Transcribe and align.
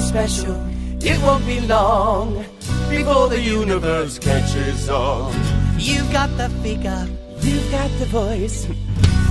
special. 0.00 0.54
It 1.00 1.20
won't 1.22 1.46
be 1.46 1.60
long 1.60 2.44
before 2.88 3.28
the 3.28 3.40
universe 3.40 4.18
catches 4.18 4.88
on. 4.88 5.32
You've 5.78 6.10
got 6.12 6.30
the 6.36 6.48
figure, 6.62 7.06
you've 7.40 7.70
got 7.70 7.90
the 7.98 8.06
voice. 8.06 8.66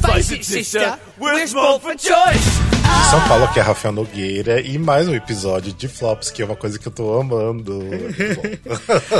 Face 0.05 0.31
it, 0.31 0.45
sister, 0.45 0.97
we're 1.19 1.45
spoiled 1.47 1.81
for 1.81 1.95
choice. 1.95 2.77
São 3.11 3.19
Paulo, 3.27 3.45
aqui 3.45 3.59
é 3.59 3.61
Rafael 3.61 3.93
Nogueira 3.93 4.61
e 4.61 4.77
mais 4.77 5.07
um 5.07 5.15
episódio 5.15 5.73
de 5.73 5.87
Flops, 5.87 6.29
que 6.31 6.41
é 6.41 6.45
uma 6.45 6.55
coisa 6.55 6.79
que 6.79 6.87
eu 6.87 6.91
tô 6.91 7.19
amando. 7.19 7.81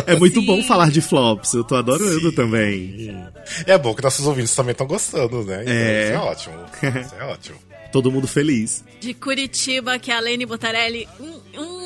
é 0.06 0.16
muito 0.16 0.42
bom 0.42 0.62
falar 0.64 0.90
de 0.90 1.02
Flops, 1.02 1.54
eu 1.54 1.64
tô 1.64 1.76
adorando 1.76 2.30
Sim. 2.30 2.36
também. 2.36 3.18
É 3.66 3.78
bom 3.78 3.94
que 3.94 4.04
nossos 4.04 4.26
ouvintes 4.26 4.56
também 4.56 4.72
estão 4.72 4.88
gostando, 4.88 5.44
né? 5.44 5.64
Então, 5.64 5.74
é. 5.74 6.04
Isso 6.04 6.14
é 6.14 6.18
ótimo. 6.18 6.56
Isso 7.02 7.16
é 7.20 7.24
ótimo. 7.26 7.58
Todo 7.92 8.12
mundo 8.12 8.28
feliz. 8.28 8.84
De 9.00 9.14
Curitiba, 9.14 10.00
que 10.00 10.12
é 10.12 10.16
a 10.16 10.20
Lene 10.20 10.46
Botarelli. 10.46 11.08
Um, 11.20 11.62
um 11.62 11.78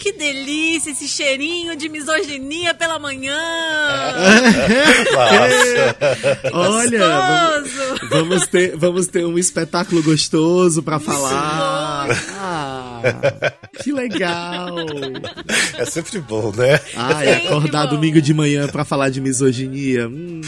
que 0.00 0.12
delícia 0.12 0.90
esse 0.90 1.06
cheirinho 1.06 1.76
de 1.76 1.90
misoginia 1.90 2.72
pela 2.72 2.98
manhã. 2.98 3.36
Olha, 6.52 7.06
vamos, 7.06 7.70
vamos, 8.08 8.46
ter, 8.46 8.74
vamos 8.78 9.06
ter 9.08 9.26
um 9.26 9.38
espetáculo 9.38 10.02
gostoso 10.02 10.82
para 10.82 10.98
falar. 10.98 12.08
Ah, 12.38 13.02
que 13.82 13.92
legal. 13.92 14.74
É 15.76 15.84
sempre 15.84 16.18
bom, 16.20 16.50
né? 16.56 16.80
Ah, 16.96 17.22
é 17.22 17.46
acordar 17.46 17.86
bom. 17.86 17.96
domingo 17.96 18.22
de 18.22 18.32
manhã 18.32 18.68
para 18.68 18.86
falar 18.86 19.10
de 19.10 19.20
misoginia. 19.20 20.08
Hum. 20.08 20.40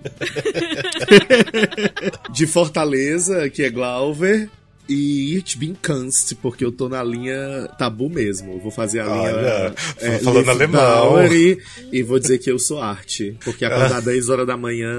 de 2.32 2.46
Fortaleza, 2.46 3.50
que 3.50 3.62
é 3.62 3.70
Glauber. 3.70 4.48
E 4.92 5.36
It 5.36 5.56
Been 5.56 5.76
Kunst, 5.80 6.34
porque 6.42 6.64
eu 6.64 6.72
tô 6.72 6.88
na 6.88 7.00
linha 7.04 7.68
tabu 7.78 8.10
mesmo. 8.10 8.54
Eu 8.54 8.58
vou 8.58 8.72
fazer 8.72 8.98
a 8.98 9.04
linha. 9.04 9.36
Olha, 9.36 9.74
é, 10.00 10.18
falando 10.18 10.48
alemão. 10.48 11.32
E, 11.32 11.62
e 11.92 12.02
vou 12.02 12.18
dizer 12.18 12.38
que 12.38 12.50
eu 12.50 12.58
sou 12.58 12.82
arte. 12.82 13.36
Porque 13.44 13.64
acordar 13.64 14.02
10 14.02 14.28
horas 14.28 14.48
da 14.48 14.56
manhã, 14.56 14.98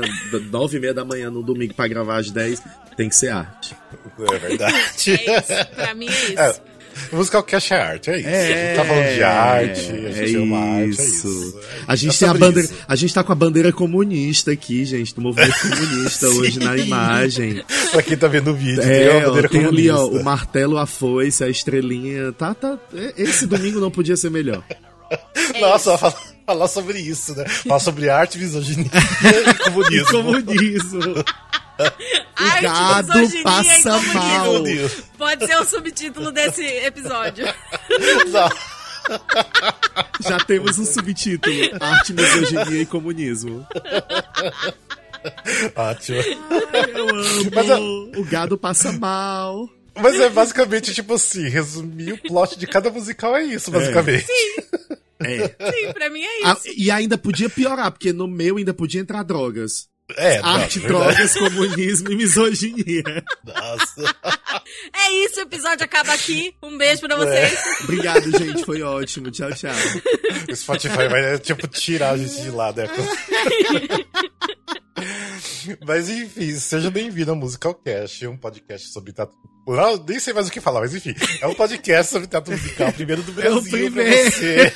9 0.50 0.78
e 0.78 0.80
meia 0.80 0.94
da 0.94 1.04
manhã 1.04 1.30
no 1.30 1.44
domingo 1.44 1.74
pra 1.74 1.90
gravar 1.90 2.20
às 2.20 2.32
10, 2.32 2.64
tem 2.96 3.10
que 3.10 3.16
ser 3.18 3.30
arte. 3.30 3.76
É 4.18 4.40
verdade. 4.40 5.12
é 5.12 5.40
isso. 5.40 5.76
Pra 5.76 5.94
mim 5.94 6.08
é 6.08 6.26
isso. 6.30 6.40
É. 6.40 6.71
Musical 7.12 7.44
Cash 7.44 7.72
é 7.72 7.82
arte, 7.82 8.10
é 8.10 8.20
isso. 8.20 8.28
É, 8.28 8.42
a 8.42 8.66
gente 8.68 8.76
tá 8.78 8.86
falando 8.86 9.16
de 9.16 9.24
arte, 9.24 9.92
a 9.92 10.12
gente 10.12 10.36
é 10.36 10.40
ama 10.40 10.58
arte, 10.60 11.02
é 11.02 11.06
isso. 11.06 11.60
A 11.88 11.96
gente, 11.96 12.20
tem 12.20 12.30
a, 12.30 12.34
bandeira, 12.34 12.70
a 12.88 12.96
gente 12.96 13.14
tá 13.14 13.24
com 13.24 13.32
a 13.32 13.36
bandeira 13.36 13.72
comunista 13.72 14.52
aqui, 14.52 14.86
gente, 14.86 15.14
do 15.16 15.22
movimento 15.22 15.56
comunista 15.62 16.28
hoje 16.30 16.60
na 16.60 16.78
imagem. 16.78 17.64
pra 17.92 18.02
quem 18.02 18.18
tá 18.18 18.28
vendo 18.28 18.52
o 18.52 18.56
vídeo, 18.56 18.82
é, 18.82 19.10
tem 19.10 19.22
a 19.22 19.26
bandeira 19.26 19.50
tem 19.50 19.66
ali, 19.66 19.90
ó, 19.90 20.06
o 20.06 20.24
martelo, 20.24 20.78
a 20.78 20.86
foice, 20.86 21.44
a 21.44 21.50
estrelinha. 21.50 22.32
Tá, 22.32 22.54
tá. 22.54 22.78
É, 22.94 23.14
esse 23.18 23.46
domingo 23.46 23.80
não 23.80 23.92
podia 23.92 24.16
ser 24.16 24.30
melhor. 24.30 24.64
Nossa, 25.60 25.98
falar, 25.98 26.16
falar 26.46 26.68
sobre 26.68 27.00
isso, 27.00 27.36
né? 27.36 27.46
Falar 27.48 27.80
sobre 27.80 28.10
arte, 28.10 28.38
misoginia 28.38 28.86
e 28.86 29.54
comunismo. 29.64 30.08
comunismo. 30.24 31.24
O 31.88 32.62
gado 32.62 33.44
passa 33.44 34.02
mal. 34.14 34.64
Pode 35.18 35.46
ser 35.46 35.56
o 35.58 35.66
subtítulo 35.66 36.32
desse 36.32 36.64
episódio. 36.64 37.46
Não. 38.32 38.50
Já 40.22 40.38
temos 40.40 40.78
um 40.80 40.86
subtítulo: 40.86 41.56
Arte, 41.80 42.14
Misoginia 42.14 42.82
e 42.82 42.86
Comunismo. 42.86 43.66
Ótimo. 45.76 46.18
Ai, 46.74 46.92
eu 46.94 47.09
amo. 47.09 47.52
Mas, 47.54 48.18
o 48.20 48.24
gado 48.26 48.58
passa 48.58 48.92
mal. 48.92 49.70
Mas 49.96 50.20
é 50.20 50.30
basicamente 50.30 50.94
tipo 50.94 51.14
assim: 51.14 51.48
resumir 51.48 52.14
o 52.14 52.18
plot 52.18 52.58
de 52.58 52.66
cada 52.68 52.90
musical 52.90 53.36
é 53.36 53.44
isso, 53.44 53.72
basicamente. 53.72 54.24
É. 54.24 54.62
Sim. 54.62 54.98
É. 55.24 55.72
Sim, 55.72 55.94
pra 55.94 56.09
mim 56.09 56.24
é 56.24 56.52
isso. 56.52 56.62
e 56.75 56.90
ainda 56.90 57.18
podia 57.18 57.50
piorar, 57.50 57.92
porque 57.92 58.12
no 58.12 58.28
meu 58.28 58.58
ainda 58.58 58.74
podia 58.74 59.02
entrar 59.02 59.24
drogas. 59.24 59.88
É, 60.18 60.40
Arte, 60.40 60.80
não, 60.80 60.88
drogas, 60.88 61.34
comunismo 61.38 62.12
e 62.12 62.16
misoginia. 62.16 63.24
Nossa. 63.44 64.16
É 64.94 65.12
isso, 65.26 65.40
o 65.40 65.44
episódio 65.44 65.84
acaba 65.84 66.14
aqui. 66.14 66.56
Um 66.62 66.78
beijo 66.78 67.02
pra 67.02 67.16
vocês. 67.16 67.54
É. 67.54 67.84
Obrigado, 67.84 68.32
gente. 68.38 68.66
Foi 68.66 68.82
ótimo. 68.82 69.32
Tchau, 69.32 69.52
tchau. 69.54 69.72
O 70.50 70.56
Spotify 70.56 71.08
vai, 71.10 71.40
tipo, 71.40 71.68
tirar 71.68 72.12
a 72.12 72.18
gente 72.18 72.42
de 72.42 72.52
lá, 72.52 72.72
né? 72.74 72.88
Mas 75.86 76.10
enfim, 76.10 76.56
seja 76.56 76.90
bem-vindo 76.92 77.32
ao 77.32 77.38
Musical 77.38 77.74
Cast, 77.74 78.28
um 78.28 78.38
podcast 78.38 78.90
sobre 78.90 79.14
teatro. 79.14 79.36
Não, 79.68 79.98
nem 79.98 80.20
sei 80.20 80.34
mais 80.34 80.48
o 80.48 80.52
que 80.52 80.60
falar, 80.60 80.82
mas 80.82 80.94
enfim, 80.94 81.16
é 81.40 81.48
um 81.48 81.54
podcast 81.54 82.12
sobre 82.12 82.28
teatro 82.28 82.52
musical, 82.52 82.92
primeiro 82.94 83.22
do 83.24 83.32
Brasil. 83.32 83.58
É 83.58 83.60
o 83.60 83.64
primeiro. 83.64 84.32
Pra 84.32 84.32
você. 84.32 84.74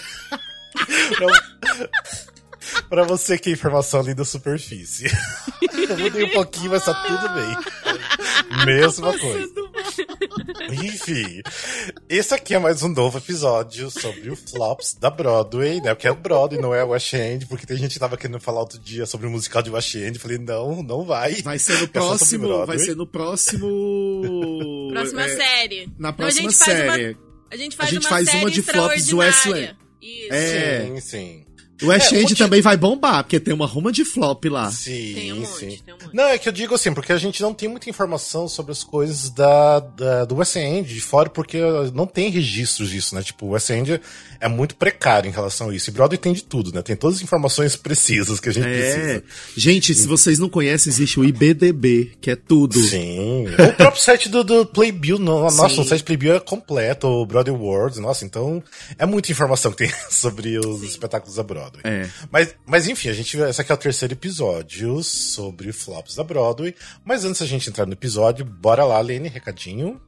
Pra 2.90 3.04
você 3.04 3.38
que 3.38 3.50
é 3.50 3.54
informação 3.54 4.00
ali 4.00 4.14
da 4.14 4.26
superfície. 4.26 5.06
Eu 5.90 5.98
mudei 5.98 6.24
um 6.24 6.32
pouquinho, 6.32 6.72
mas 6.72 6.86
tá 6.86 6.94
tudo 6.94 7.34
bem. 7.34 8.66
Mesma 8.66 9.18
coisa. 9.18 9.54
Enfim, 10.72 11.42
esse 12.10 12.34
aqui 12.34 12.56
é 12.56 12.60
mais 12.60 12.82
um 12.82 12.90
novo 12.90 13.18
episódio 13.18 13.90
sobre 13.92 14.30
o 14.30 14.36
Flops 14.36 14.96
da 14.96 15.10
Broadway, 15.10 15.82
né? 15.82 15.94
Porque 15.94 16.08
é 16.08 16.12
o 16.12 16.16
Broadway, 16.16 16.62
não 16.62 16.74
é 16.74 16.84
o 16.84 16.90
West 16.90 17.14
End, 17.14 17.46
porque 17.46 17.66
tem 17.66 17.78
gente 17.78 17.94
que 17.94 18.00
tava 18.00 18.18
querendo 18.18 18.40
falar 18.40 18.62
outro 18.62 18.80
dia 18.80 19.06
sobre 19.06 19.28
o 19.28 19.30
musical 19.30 19.62
de 19.62 19.70
West 19.70 19.94
End. 19.96 20.18
Falei, 20.18 20.38
não, 20.38 20.82
não 20.82 21.04
vai. 21.04 21.42
Vai 21.42 21.60
ser 21.60 21.78
no 21.78 21.84
é 21.84 21.88
próximo. 21.88 22.66
Vai 22.66 22.80
ser 22.80 22.96
no 22.96 23.08
próximo. 23.08 24.90
Próxima 24.92 25.26
é, 25.26 25.36
série. 25.36 25.90
Na 25.98 26.14
próxima 26.14 26.50
então, 26.50 26.74
a 26.74 26.78
série. 26.78 27.14
Uma, 27.14 27.18
a 27.52 27.58
gente 27.58 27.76
faz, 27.76 27.90
a 27.90 27.94
gente 27.94 28.04
uma, 28.04 28.10
faz 28.10 28.34
uma 28.34 28.52
de 28.52 28.62
flops 28.62 29.08
do 29.08 29.18
West 29.18 29.46
End. 29.46 29.76
Isso. 30.02 30.34
É. 30.34 30.86
Sim, 30.86 31.00
sim. 31.00 31.45
O 31.82 31.88
West 31.88 32.14
é, 32.14 32.22
End 32.22 32.34
é, 32.34 32.36
também 32.36 32.62
vai 32.62 32.78
bombar, 32.78 33.24
porque 33.24 33.40
tem 33.40 33.54
uma 33.54 33.66
ruma 33.66 33.92
de 33.92 34.06
flop 34.06 34.46
lá. 34.46 34.72
Sim, 34.72 35.12
tem 35.14 35.34
um 35.34 35.40
monte, 35.42 35.60
sim. 35.60 35.80
Tem 35.86 35.94
um 35.94 35.98
monte. 35.98 36.16
Não, 36.16 36.24
é 36.26 36.38
que 36.38 36.48
eu 36.48 36.54
digo 36.54 36.76
assim, 36.76 36.94
porque 36.94 37.12
a 37.12 37.18
gente 37.18 37.42
não 37.42 37.54
tem 37.54 37.68
muita 37.68 37.90
informação 37.90 38.48
sobre 38.48 38.72
as 38.72 38.84
coisas 38.84 39.30
da, 39.30 39.80
da 39.80 40.26
do 40.26 40.36
West 40.36 40.56
End 40.56 40.94
de 40.94 41.02
fora, 41.02 41.30
porque 41.30 41.58
não 41.94 42.08
tem 42.08 42.30
registros 42.30 42.90
disso, 42.90 43.14
né? 43.14 43.22
Tipo, 43.22 43.48
o 43.48 43.50
West 43.50 43.70
End 43.70 44.00
é 44.40 44.48
muito 44.48 44.76
precário 44.76 45.28
em 45.28 45.34
relação 45.34 45.70
a 45.70 45.76
isso. 45.76 45.90
E 45.90 45.94
Broadway 45.94 46.18
tem 46.18 46.34
de 46.34 46.44
tudo, 46.44 46.72
né? 46.74 46.82
Tem 46.82 46.96
todas 46.96 47.18
as 47.18 47.24
informações 47.24 47.76
precisas 47.76 48.40
que 48.40 48.50
a 48.50 48.54
gente 48.54 48.68
é. 48.68 48.72
precisa. 48.72 49.24
Gente, 49.58 49.94
se 49.94 50.08
vocês 50.08 50.40
não 50.40 50.48
conhecem, 50.48 50.90
existe 50.92 51.20
o 51.20 51.26
IBDB, 51.26 52.14
que 52.22 52.32
é 52.32 52.36
tudo. 52.36 52.80
Sim. 52.80 53.48
o 53.48 53.74
próprio 53.74 54.02
site 54.02 54.30
do, 54.30 54.44
do 54.44 54.66
Playbill, 54.66 55.20
nossa, 55.20 55.68
sim. 55.68 55.82
o 55.82 55.84
site 55.84 56.04
Playbill 56.04 56.36
é 56.36 56.40
completo, 56.40 57.08
o 57.08 57.26
Broadway 57.26 57.58
World, 57.58 58.00
nossa, 58.00 58.24
então 58.24 58.64
é 58.98 59.06
muita 59.06 59.32
informação 59.32 59.72
que 59.72 59.78
tem 59.78 59.94
sobre 60.10 60.58
os 60.58 60.80
sim. 60.80 60.88
espetáculos 60.88 61.36
da 61.36 61.44
Broadway. 61.44 61.65
Broadway. 61.66 61.82
É. 61.84 62.10
Mas, 62.32 62.56
mas 62.66 62.88
enfim, 62.88 63.10
a 63.10 63.14
gente, 63.14 63.38
esse 63.38 63.62
aqui 63.62 63.72
é 63.72 63.76
o 63.76 63.78
terceiro 63.78 64.14
episódio 64.14 65.04
sobre 65.04 65.72
flops 65.72 66.16
da 66.16 66.24
Broadway. 66.24 66.76
Mas 67.04 67.26
antes 67.26 67.42
da 67.42 67.48
gente 67.48 67.70
entrar 67.70 67.86
no 67.86 67.94
episódio, 67.94 68.46
bora 68.46 68.84
lá, 68.84 69.00
Lene, 69.00 69.30
recadinho. 69.30 70.00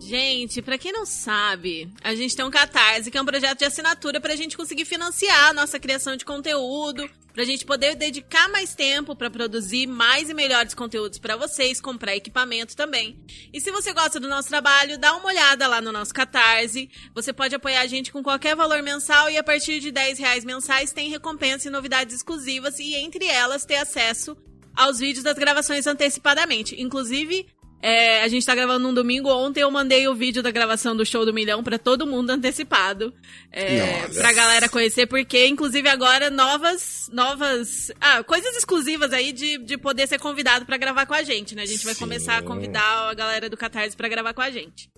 Gente, 0.00 0.62
para 0.62 0.78
quem 0.78 0.92
não 0.92 1.04
sabe, 1.04 1.90
a 2.02 2.14
gente 2.14 2.34
tem 2.34 2.44
um 2.44 2.50
Catarse, 2.50 3.10
que 3.10 3.18
é 3.18 3.22
um 3.22 3.26
projeto 3.26 3.58
de 3.58 3.64
assinatura 3.64 4.20
pra 4.20 4.36
gente 4.36 4.56
conseguir 4.56 4.84
financiar 4.84 5.48
a 5.48 5.52
nossa 5.52 5.78
criação 5.78 6.16
de 6.16 6.24
conteúdo, 6.24 7.08
pra 7.34 7.44
gente 7.44 7.66
poder 7.66 7.94
dedicar 7.94 8.48
mais 8.48 8.74
tempo 8.74 9.14
para 9.14 9.28
produzir 9.28 9.86
mais 9.86 10.30
e 10.30 10.34
melhores 10.34 10.72
conteúdos 10.72 11.18
para 11.18 11.36
vocês, 11.36 11.80
comprar 11.80 12.16
equipamento 12.16 12.76
também. 12.76 13.18
E 13.52 13.60
se 13.60 13.70
você 13.70 13.92
gosta 13.92 14.20
do 14.20 14.28
nosso 14.28 14.48
trabalho, 14.48 14.98
dá 14.98 15.14
uma 15.16 15.26
olhada 15.26 15.66
lá 15.66 15.80
no 15.80 15.92
nosso 15.92 16.14
Catarse. 16.14 16.88
Você 17.14 17.32
pode 17.32 17.54
apoiar 17.54 17.80
a 17.80 17.86
gente 17.86 18.12
com 18.12 18.22
qualquer 18.22 18.54
valor 18.54 18.82
mensal 18.82 19.28
e 19.28 19.36
a 19.36 19.42
partir 19.42 19.80
de 19.80 19.90
10 19.90 20.18
reais 20.18 20.44
mensais 20.44 20.92
tem 20.92 21.10
recompensa 21.10 21.68
e 21.68 21.72
novidades 21.72 22.14
exclusivas 22.14 22.78
e 22.78 22.94
entre 22.94 23.26
elas 23.26 23.66
ter 23.66 23.76
acesso 23.76 24.36
aos 24.74 24.98
vídeos 24.98 25.24
das 25.24 25.36
gravações 25.36 25.86
antecipadamente. 25.86 26.80
Inclusive, 26.80 27.46
é, 27.86 28.22
a 28.22 28.28
gente 28.28 28.46
tá 28.46 28.54
gravando 28.54 28.88
um 28.88 28.94
domingo. 28.94 29.28
Ontem 29.28 29.60
eu 29.60 29.70
mandei 29.70 30.08
o 30.08 30.14
vídeo 30.14 30.42
da 30.42 30.50
gravação 30.50 30.96
do 30.96 31.04
show 31.04 31.26
do 31.26 31.34
milhão 31.34 31.62
para 31.62 31.78
todo 31.78 32.06
mundo 32.06 32.30
antecipado. 32.30 33.12
É, 33.52 34.08
pra 34.08 34.32
galera 34.32 34.70
conhecer, 34.70 35.06
porque, 35.06 35.46
inclusive, 35.46 35.86
agora 35.86 36.30
novas. 36.30 37.10
novas 37.12 37.92
ah, 38.00 38.24
coisas 38.24 38.56
exclusivas 38.56 39.12
aí 39.12 39.34
de, 39.34 39.58
de 39.58 39.76
poder 39.76 40.06
ser 40.06 40.18
convidado 40.18 40.64
para 40.64 40.78
gravar 40.78 41.04
com 41.04 41.12
a 41.12 41.22
gente, 41.22 41.54
né? 41.54 41.60
A 41.60 41.66
gente 41.66 41.84
vai 41.84 41.92
Sim. 41.92 42.00
começar 42.00 42.38
a 42.38 42.42
convidar 42.42 43.10
a 43.10 43.12
galera 43.12 43.50
do 43.50 43.56
Catarse 43.56 43.94
para 43.94 44.08
gravar 44.08 44.32
com 44.32 44.40
a 44.40 44.50
gente. 44.50 44.88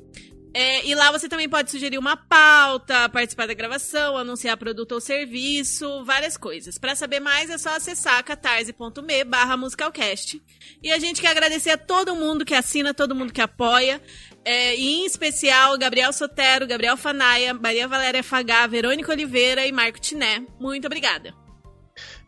É, 0.54 0.86
e 0.86 0.94
lá 0.94 1.12
você 1.12 1.28
também 1.28 1.48
pode 1.48 1.70
sugerir 1.70 1.98
uma 1.98 2.16
pauta, 2.16 3.08
participar 3.08 3.46
da 3.46 3.54
gravação, 3.54 4.16
anunciar 4.16 4.56
produto 4.56 4.92
ou 4.92 5.00
serviço, 5.00 6.04
várias 6.04 6.36
coisas. 6.36 6.78
Para 6.78 6.94
saber 6.94 7.20
mais 7.20 7.50
é 7.50 7.58
só 7.58 7.76
acessar 7.76 8.24
catarse.me 8.24 9.24
barra 9.24 9.56
musicalcast. 9.56 10.42
E 10.82 10.90
a 10.90 10.98
gente 10.98 11.20
quer 11.20 11.28
agradecer 11.28 11.70
a 11.70 11.78
todo 11.78 12.16
mundo 12.16 12.44
que 12.44 12.54
assina, 12.54 12.94
todo 12.94 13.14
mundo 13.14 13.32
que 13.32 13.40
apoia. 13.40 14.00
É, 14.44 14.74
e 14.76 15.00
em 15.00 15.04
especial 15.06 15.76
Gabriel 15.76 16.12
Sotero, 16.12 16.66
Gabriel 16.66 16.96
Fanaia, 16.96 17.52
Maria 17.52 17.86
Valéria 17.86 18.22
Fagá, 18.22 18.66
Verônica 18.66 19.12
Oliveira 19.12 19.66
e 19.66 19.72
Marco 19.72 20.00
Tiné. 20.00 20.42
Muito 20.58 20.86
obrigada. 20.86 21.45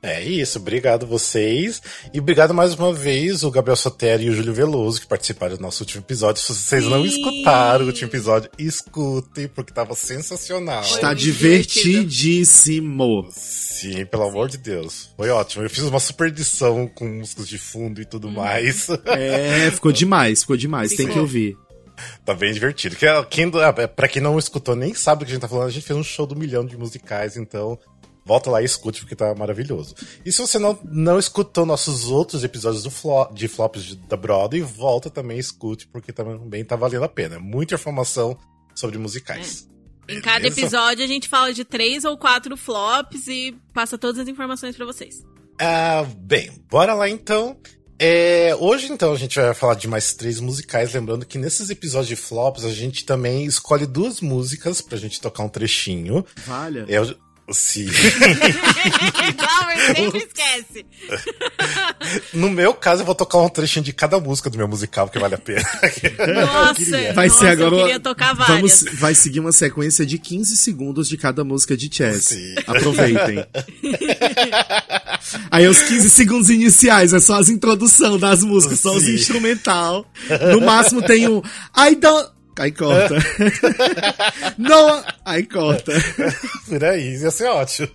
É 0.01 0.23
isso, 0.23 0.59
obrigado 0.59 1.07
vocês. 1.07 1.83
E 2.15 2.21
obrigado 2.21 2.55
mais 2.55 2.73
uma 2.75 2.95
vez 2.95 3.43
o 3.43 3.51
Gabriel 3.51 3.75
Sotero 3.75 4.23
e 4.23 4.31
o 4.31 4.33
Júlio 4.33 4.55
Veloso 4.55 5.01
que 5.01 5.09
participaram 5.09 5.57
do 5.57 5.63
nosso 5.63 5.83
último 5.83 6.03
episódio. 6.03 6.41
Se 6.41 6.55
vocês 6.55 6.85
Sim. 6.85 6.91
não 6.91 7.05
escutaram 7.05 7.85
o 7.85 7.89
último 7.89 8.09
episódio, 8.09 8.49
escutem, 8.57 9.49
porque 9.49 9.73
tava 9.73 9.97
sensacional. 9.97 10.83
Está 10.83 11.13
divertidíssimo. 11.13 13.29
Sim, 13.33 14.07
pelo 14.07 14.29
amor 14.29 14.49
de 14.49 14.59
Deus. 14.59 15.11
Foi 15.17 15.31
ótimo. 15.31 15.65
Eu 15.65 15.71
fiz 15.71 15.83
uma 15.83 15.99
super 15.99 16.29
edição 16.29 16.87
com 16.87 17.09
músicas 17.09 17.49
de 17.49 17.59
fundo 17.59 18.01
e 18.01 18.05
tudo 18.05 18.29
hum. 18.29 18.33
mais. 18.33 18.89
É, 19.07 19.69
ficou 19.73 19.91
demais, 19.91 20.43
ficou 20.43 20.57
demais. 20.57 20.91
Ficou. 20.91 21.07
Tem 21.07 21.13
que 21.13 21.21
ouvir. 21.21 21.57
Tá 22.25 22.35
bem 22.35 22.53
divertido. 22.53 22.95
Quem, 23.29 23.51
pra 23.97 24.07
quem 24.07 24.23
não 24.23 24.39
escutou, 24.39 24.77
nem 24.77 24.95
sabe 24.95 25.19
do 25.21 25.27
que 25.27 25.33
a 25.33 25.35
gente 25.35 25.43
tá 25.43 25.49
falando, 25.49 25.67
a 25.67 25.73
gente 25.73 25.85
fez 25.85 25.99
um 25.99 26.05
show 26.05 26.27
do 26.27 26.37
milhão 26.37 26.65
de 26.65 26.77
musicais, 26.77 27.37
então 27.37 27.77
volta 28.29 28.51
lá 28.51 28.61
e 28.61 28.67
escute, 28.67 29.01
porque 29.01 29.17
tá 29.17 29.35
maravilhoso. 29.35 29.95
E 30.23 30.31
se 30.31 30.39
você 30.39 30.59
não, 30.59 30.79
não 30.85 31.19
escutou 31.19 31.65
nossos 31.65 32.11
outros 32.11 32.45
episódios 32.45 32.83
do 32.83 32.91
flop, 32.91 33.33
de 33.33 33.49
flops 33.49 33.95
da 34.07 34.19
Broadway, 34.19 34.61
volta 34.61 35.09
também 35.09 35.39
e 35.39 35.41
escute, 35.41 35.89
porque 35.89 36.13
também 36.13 36.63
tá 36.63 36.77
valendo 36.77 37.05
a 37.05 37.09
pena. 37.09 37.41
Muita 37.41 37.75
informação 37.75 38.37
sobre 38.75 38.99
musicais. 38.99 39.67
É. 40.07 40.13
Em 40.15 40.21
cada 40.21 40.47
episódio 40.47 41.03
a 41.03 41.07
gente 41.07 41.27
fala 41.27 41.55
de 41.55 41.65
três 41.65 42.05
ou 42.05 42.19
quatro 42.19 42.55
flops 42.55 43.27
e 43.29 43.57
passa 43.73 43.97
todas 43.97 44.19
as 44.19 44.29
informações 44.29 44.77
para 44.77 44.85
vocês. 44.85 45.25
Ah, 45.59 46.07
bem, 46.19 46.51
bora 46.71 46.93
lá 46.93 47.09
então. 47.09 47.57
É, 48.01 48.55
hoje, 48.61 48.93
então, 48.93 49.13
a 49.13 49.17
gente 49.17 49.41
vai 49.41 49.53
falar 49.53 49.75
de 49.75 49.89
mais 49.89 50.15
três 50.15 50.39
musicais. 50.39 50.95
Lembrando 50.95 51.27
que 51.27 51.37
nesses 51.37 51.69
episódios 51.69 52.09
de 52.09 52.15
flops, 52.15 52.65
a 52.65 52.71
gente 52.71 53.05
também 53.05 53.45
escolhe 53.45 53.87
duas 53.87 54.21
músicas 54.21 54.81
pra 54.81 54.97
gente 54.97 55.21
tocar 55.21 55.43
um 55.43 55.49
trechinho. 55.49 56.25
Valha. 56.47 56.85
Eu, 56.89 57.17
Sim. 57.51 57.87
Glauber 59.37 59.97
sempre 59.97 60.19
esquece. 60.19 60.87
No 62.33 62.49
meu 62.49 62.73
caso, 62.73 63.03
eu 63.03 63.07
vou 63.07 63.15
tocar 63.15 63.39
um 63.39 63.49
trechinho 63.49 63.85
de 63.85 63.93
cada 63.93 64.19
música 64.19 64.49
do 64.49 64.57
meu 64.57 64.69
musical, 64.69 65.07
porque 65.07 65.19
vale 65.19 65.35
a 65.35 65.39
pena. 65.39 65.61
Nossa, 66.35 67.13
vai 67.13 67.29
nossa, 67.29 67.39
ser 67.39 67.49
agora. 67.49 67.75
Eu 67.75 67.83
queria 67.83 68.01
tocar 68.01 68.35
várias. 68.35 68.83
Vamos, 68.83 68.99
vai 68.99 69.15
seguir 69.15 69.41
uma 69.41 69.53
sequência 69.53 70.07
de 70.07 70.19
15 70.19 70.57
segundos 70.57 71.09
de 71.09 71.19
cada 71.19 71.45
música 71.45 71.77
de 71.77 71.95
Chess. 71.95 72.25
Sim. 72.25 72.55
Aproveitem. 72.67 73.45
Aí 75.51 75.67
os 75.67 75.83
15 75.83 76.09
segundos 76.11 76.49
iniciais 76.49 77.13
é 77.13 77.21
só 77.21 77.39
as 77.39 77.49
introdução 77.49 78.19
das 78.19 78.43
músicas, 78.43 78.79
Sim. 78.79 78.89
só 78.89 78.97
os 78.97 79.09
instrumental. 79.09 80.07
No 80.53 80.61
máximo 80.61 81.03
tem 81.03 81.29
um 81.29 81.43
I 81.77 81.95
don't 81.95 82.38
Aí 82.59 82.73
corta. 82.73 83.15
não, 84.59 85.05
aí 85.25 85.45
corta. 85.45 85.93
Por 86.69 86.85
aí, 86.85 87.17
ia 87.17 87.31
ser 87.31 87.47
ótimo. 87.47 87.89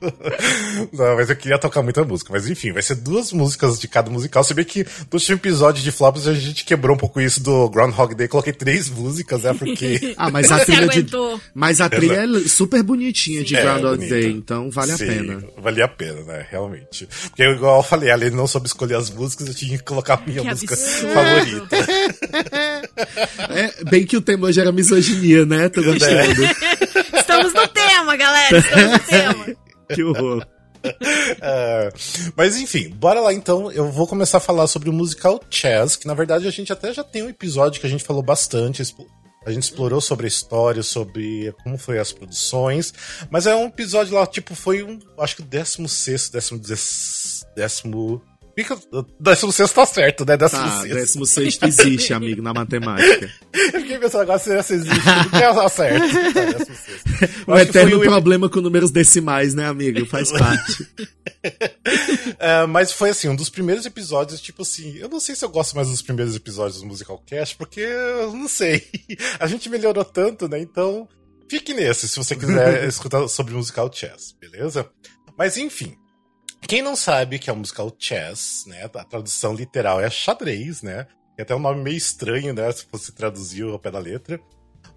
Não, 0.94 1.16
mas 1.16 1.30
eu 1.30 1.36
queria 1.36 1.58
tocar 1.58 1.82
muita 1.82 2.04
música. 2.06 2.32
Mas 2.32 2.50
enfim, 2.50 2.72
vai 2.72 2.82
ser 2.82 2.96
duas 2.96 3.34
músicas 3.34 3.78
de 3.80 3.88
cada 3.90 4.10
musical. 4.10 4.44
Você 4.44 4.54
vê 4.54 4.64
que 4.64 4.84
no 4.84 5.14
último 5.14 5.36
episódio 5.36 5.84
de 5.84 5.92
Flops 5.92 6.28
a 6.28 6.34
gente 6.34 6.64
quebrou 6.64 6.96
um 6.96 7.00
pouco 7.00 7.20
isso 7.20 7.44
do 7.44 7.70
Groundhog 7.70 8.16
Day. 8.16 8.28
Coloquei 8.30 8.54
três 8.54 8.90
músicas, 8.90 9.44
né? 9.44 9.54
Porque. 9.54 10.14
ah, 10.18 10.32
mas 10.32 10.52
a 10.52 10.60
trilha 10.64 10.88
de. 10.88 11.06
Mas 11.54 11.82
a 11.82 11.90
trilha 11.90 12.24
é 12.24 12.48
super 12.48 12.82
bonitinha 12.84 13.40
Sim. 13.40 13.46
de 13.46 13.54
Groundhog 13.56 14.06
é, 14.06 14.08
Day, 14.08 14.32
então 14.32 14.72
vale 14.72 14.96
Sim, 14.96 15.04
a 15.04 15.08
pena. 15.08 15.44
Vale 15.58 15.82
a 15.82 15.88
pena, 15.88 16.22
né? 16.24 16.48
Realmente. 16.50 17.08
Porque, 17.30 17.44
igual 17.44 17.78
eu 17.78 17.84
falei, 17.84 18.12
além 18.12 18.30
de 18.30 18.36
não 18.36 18.48
soube 18.48 18.68
escolher 18.68 18.96
as 18.96 19.10
músicas, 19.10 19.48
eu 19.48 19.54
tinha 19.54 19.78
que 19.78 19.84
colocar 19.84 20.14
a 20.14 20.22
minha 20.26 20.42
que 20.42 20.50
música 20.50 20.74
absurdo. 20.74 21.14
favorita. 21.14 21.78
é, 23.50 23.84
bem 23.90 24.06
que 24.06 24.16
o 24.16 24.22
tema 24.22 24.53
hoje 24.54 24.62
era 24.62 24.72
misoginia, 24.72 25.46
né? 25.46 25.68
Tô 25.68 25.82
gostando. 25.84 26.44
Estamos 27.18 27.54
no 27.54 27.68
tema, 27.70 28.16
galera. 28.16 28.58
Estamos 28.60 28.92
no 28.92 29.00
tema. 29.00 29.46
que 29.90 30.04
horror. 30.04 30.48
Uh, 30.86 32.34
mas 32.36 32.58
enfim, 32.58 32.90
bora 32.90 33.20
lá 33.20 33.34
então. 33.34 33.72
Eu 33.72 33.92
vou 33.92 34.06
começar 34.06 34.38
a 34.38 34.42
falar 34.42 34.68
sobre 34.68 34.90
o 34.90 34.94
musical 34.94 35.42
Chess, 35.50 35.96
que 35.96 36.06
na 36.06 36.14
verdade 36.14 36.48
a 36.48 36.52
gente 36.52 36.72
até 36.72 36.94
já 36.94 37.04
tem 37.04 37.24
um 37.24 37.30
episódio 37.30 37.82
que 37.82 37.88
a 37.88 37.90
gente 37.90 38.04
falou 38.04 38.22
bastante. 38.22 38.84
A 39.46 39.52
gente 39.52 39.64
explorou 39.64 40.00
sobre 40.00 40.26
a 40.26 40.28
história, 40.28 40.84
sobre 40.84 41.52
como 41.64 41.78
foi 41.78 41.98
as 41.98 42.12
produções. 42.12 42.94
Mas 43.32 43.48
é 43.48 43.56
um 43.56 43.66
episódio 43.66 44.14
lá, 44.14 44.28
tipo, 44.28 44.54
foi 44.54 44.84
um. 44.84 45.00
Acho 45.18 45.38
que 45.38 45.42
o 45.42 45.46
16, 45.46 46.30
16, 46.30 47.46
décimo 47.56 48.22
Fica, 48.56 48.78
décimo 49.20 49.52
sexto 49.52 49.74
tá 49.74 49.86
certo, 49.86 50.26
né? 50.26 50.38
Décimo 50.38 50.62
tá, 50.62 50.82
sexto. 50.82 50.94
décimo 50.94 51.26
sexto 51.26 51.66
existe, 51.66 52.14
amigo, 52.14 52.42
na 52.42 52.54
matemática. 52.54 53.32
Eu 53.52 53.82
fiquei 53.82 53.98
pensando 53.98 54.22
agora 54.22 54.38
se 54.38 54.52
essa 54.54 54.76
existe, 54.76 55.06
não 55.32 55.56
tá 55.56 55.70
certo. 55.70 56.04
Tá, 56.34 56.46
décimo 56.46 56.76
sexto. 56.76 57.52
O 57.52 57.58
eterno 57.58 58.00
problema 58.00 58.48
com 58.48 58.62
números 58.62 58.92
decimais, 58.92 59.56
né, 59.56 59.66
amigo? 59.66 60.06
Faz 60.06 60.32
parte. 60.38 60.88
é, 62.38 62.66
mas 62.68 62.92
foi 62.92 63.10
assim, 63.10 63.28
um 63.28 63.36
dos 63.36 63.50
primeiros 63.50 63.88
episódios, 63.88 64.40
tipo 64.40 64.62
assim, 64.62 64.98
eu 64.98 65.10
não 65.10 65.20
sei 65.20 65.36
se 65.36 65.44
eu 65.44 65.50
gosto 65.50 65.76
mais 65.76 65.90
dos 65.90 66.04
primeiros 66.04 66.36
episódios 66.36 66.80
do 66.80 66.88
Musical 66.88 67.24
Cast, 67.26 67.56
porque 67.56 67.80
eu 67.80 68.34
não 68.34 68.48
sei. 68.48 68.88
A 69.40 69.48
gente 69.48 69.68
melhorou 69.68 70.06
tanto, 70.06 70.48
né? 70.48 70.60
Então, 70.60 71.08
fique 71.50 71.74
nesse, 71.74 72.08
se 72.08 72.18
você 72.18 72.36
quiser 72.36 72.88
escutar 72.88 73.28
sobre 73.28 73.56
musical 73.56 73.92
chess, 73.92 74.36
beleza? 74.40 74.88
Mas 75.36 75.58
enfim, 75.58 75.96
quem 76.68 76.82
não 76.82 76.96
sabe 76.96 77.40
que 77.40 77.50
é 77.50 77.54
o 77.54 77.56
musical 77.56 77.94
chess, 77.98 78.66
né? 78.68 78.86
A 78.86 79.04
tradução 79.04 79.54
literal 79.54 80.02
é 80.02 80.10
xadrez, 80.10 80.82
né? 80.82 81.08
É 81.38 81.42
até 81.42 81.56
um 81.56 81.60
nome 81.60 81.82
meio 81.82 81.98
estranho, 81.98 82.54
né? 82.54 82.72
Se 82.72 82.86
você 82.92 83.12
traduzir 83.12 83.64
ao 83.64 83.80
pé 83.80 83.92
da 83.92 84.00
letra. 84.00 84.40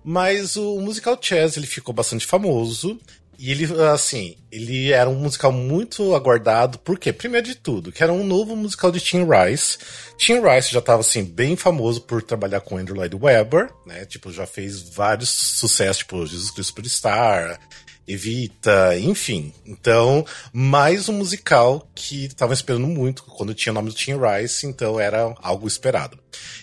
Mas 0.05 0.57
o 0.57 0.81
musical 0.81 1.19
chess 1.21 1.57
ele 1.57 1.67
ficou 1.67 1.95
bastante 1.95 2.27
famoso. 2.27 2.99
E 3.39 3.51
ele, 3.51 3.67
assim, 3.93 4.37
ele 4.51 4.93
era 4.93 5.11
um 5.11 5.15
musical 5.15 5.53
muito 5.53 6.15
aguardado, 6.15 6.79
por 6.79 6.99
quê? 6.99 7.13
Primeiro 7.13 7.47
de 7.47 7.55
tudo, 7.55 7.93
que 7.93 8.03
era 8.03 8.13
um 8.13 8.25
novo 8.25 8.57
musical 8.57 8.91
de 8.91 8.99
Tim 8.99 9.27
Rice. 9.27 9.79
Tim 10.17 10.41
Rice 10.41 10.73
já 10.73 10.79
estava, 10.79 11.01
assim, 11.01 11.23
bem 11.23 11.55
famoso 11.55 12.01
por 12.01 12.23
trabalhar 12.23 12.61
com 12.61 12.79
Andrew 12.79 12.97
Lloyd 12.97 13.15
Webber, 13.15 13.71
né? 13.85 14.07
Tipo, 14.07 14.33
já 14.33 14.47
fez 14.47 14.81
vários 14.81 15.29
sucessos, 15.29 15.99
tipo, 15.99 16.27
Jesus 16.27 16.51
Cristo 16.51 16.69
Superstar, 16.71 17.61
Evita, 18.07 18.97
enfim. 18.99 19.53
Então, 19.65 20.25
mais 20.53 21.09
um 21.09 21.13
musical 21.13 21.89
que 21.95 22.29
tava 22.35 22.55
esperando 22.55 22.87
muito 22.87 23.25
quando 23.25 23.55
tinha 23.55 23.73
o 23.73 23.75
nome 23.75 23.89
do 23.89 23.97
Tim 23.97 24.15
Rice, 24.15 24.67
então 24.67 25.01
era 25.01 25.35
algo 25.43 25.67
esperado. 25.67 26.19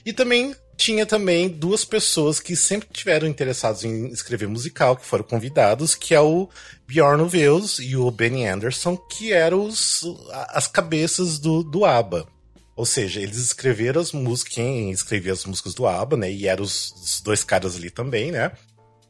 E 0.06 0.14
também 0.14 0.56
tinha 0.78 1.06
também 1.06 1.50
duas 1.50 1.86
pessoas 1.86 2.40
que 2.40 2.56
sempre 2.56 2.88
tiveram 2.92 3.28
interessados 3.28 3.84
em 3.84 4.08
escrever 4.08 4.48
musical, 4.48 4.96
que 4.96 5.06
foram 5.06 5.24
convidados, 5.24 5.96
que 5.96 6.16
é 6.16 6.20
o 6.20 6.50
Bjorn 6.88 7.24
Ulvaeus 7.24 7.80
e 7.80 7.96
o 7.96 8.10
Benny 8.10 8.46
Anderson, 8.46 8.98
que 8.98 9.34
eram 9.34 9.66
os, 9.66 10.04
as 10.50 10.68
cabeças 10.68 11.40
do, 11.40 11.64
do 11.64 11.86
ABBA. 11.86 12.28
Ou 12.76 12.86
seja, 12.86 13.22
eles 13.22 13.38
escreveram 13.38 14.02
as 14.02 14.12
músicas, 14.12 14.56
quem 14.56 14.92
escrevia 14.92 15.34
as 15.34 15.46
músicas 15.46 15.76
do 15.76 15.86
ABBA, 15.86 16.18
né? 16.18 16.32
E 16.32 16.48
eram 16.48 16.64
os, 16.64 16.92
os 16.94 17.22
dois 17.22 17.44
caras 17.44 17.76
ali 17.76 17.92
também, 17.92 18.32
né? 18.32 18.52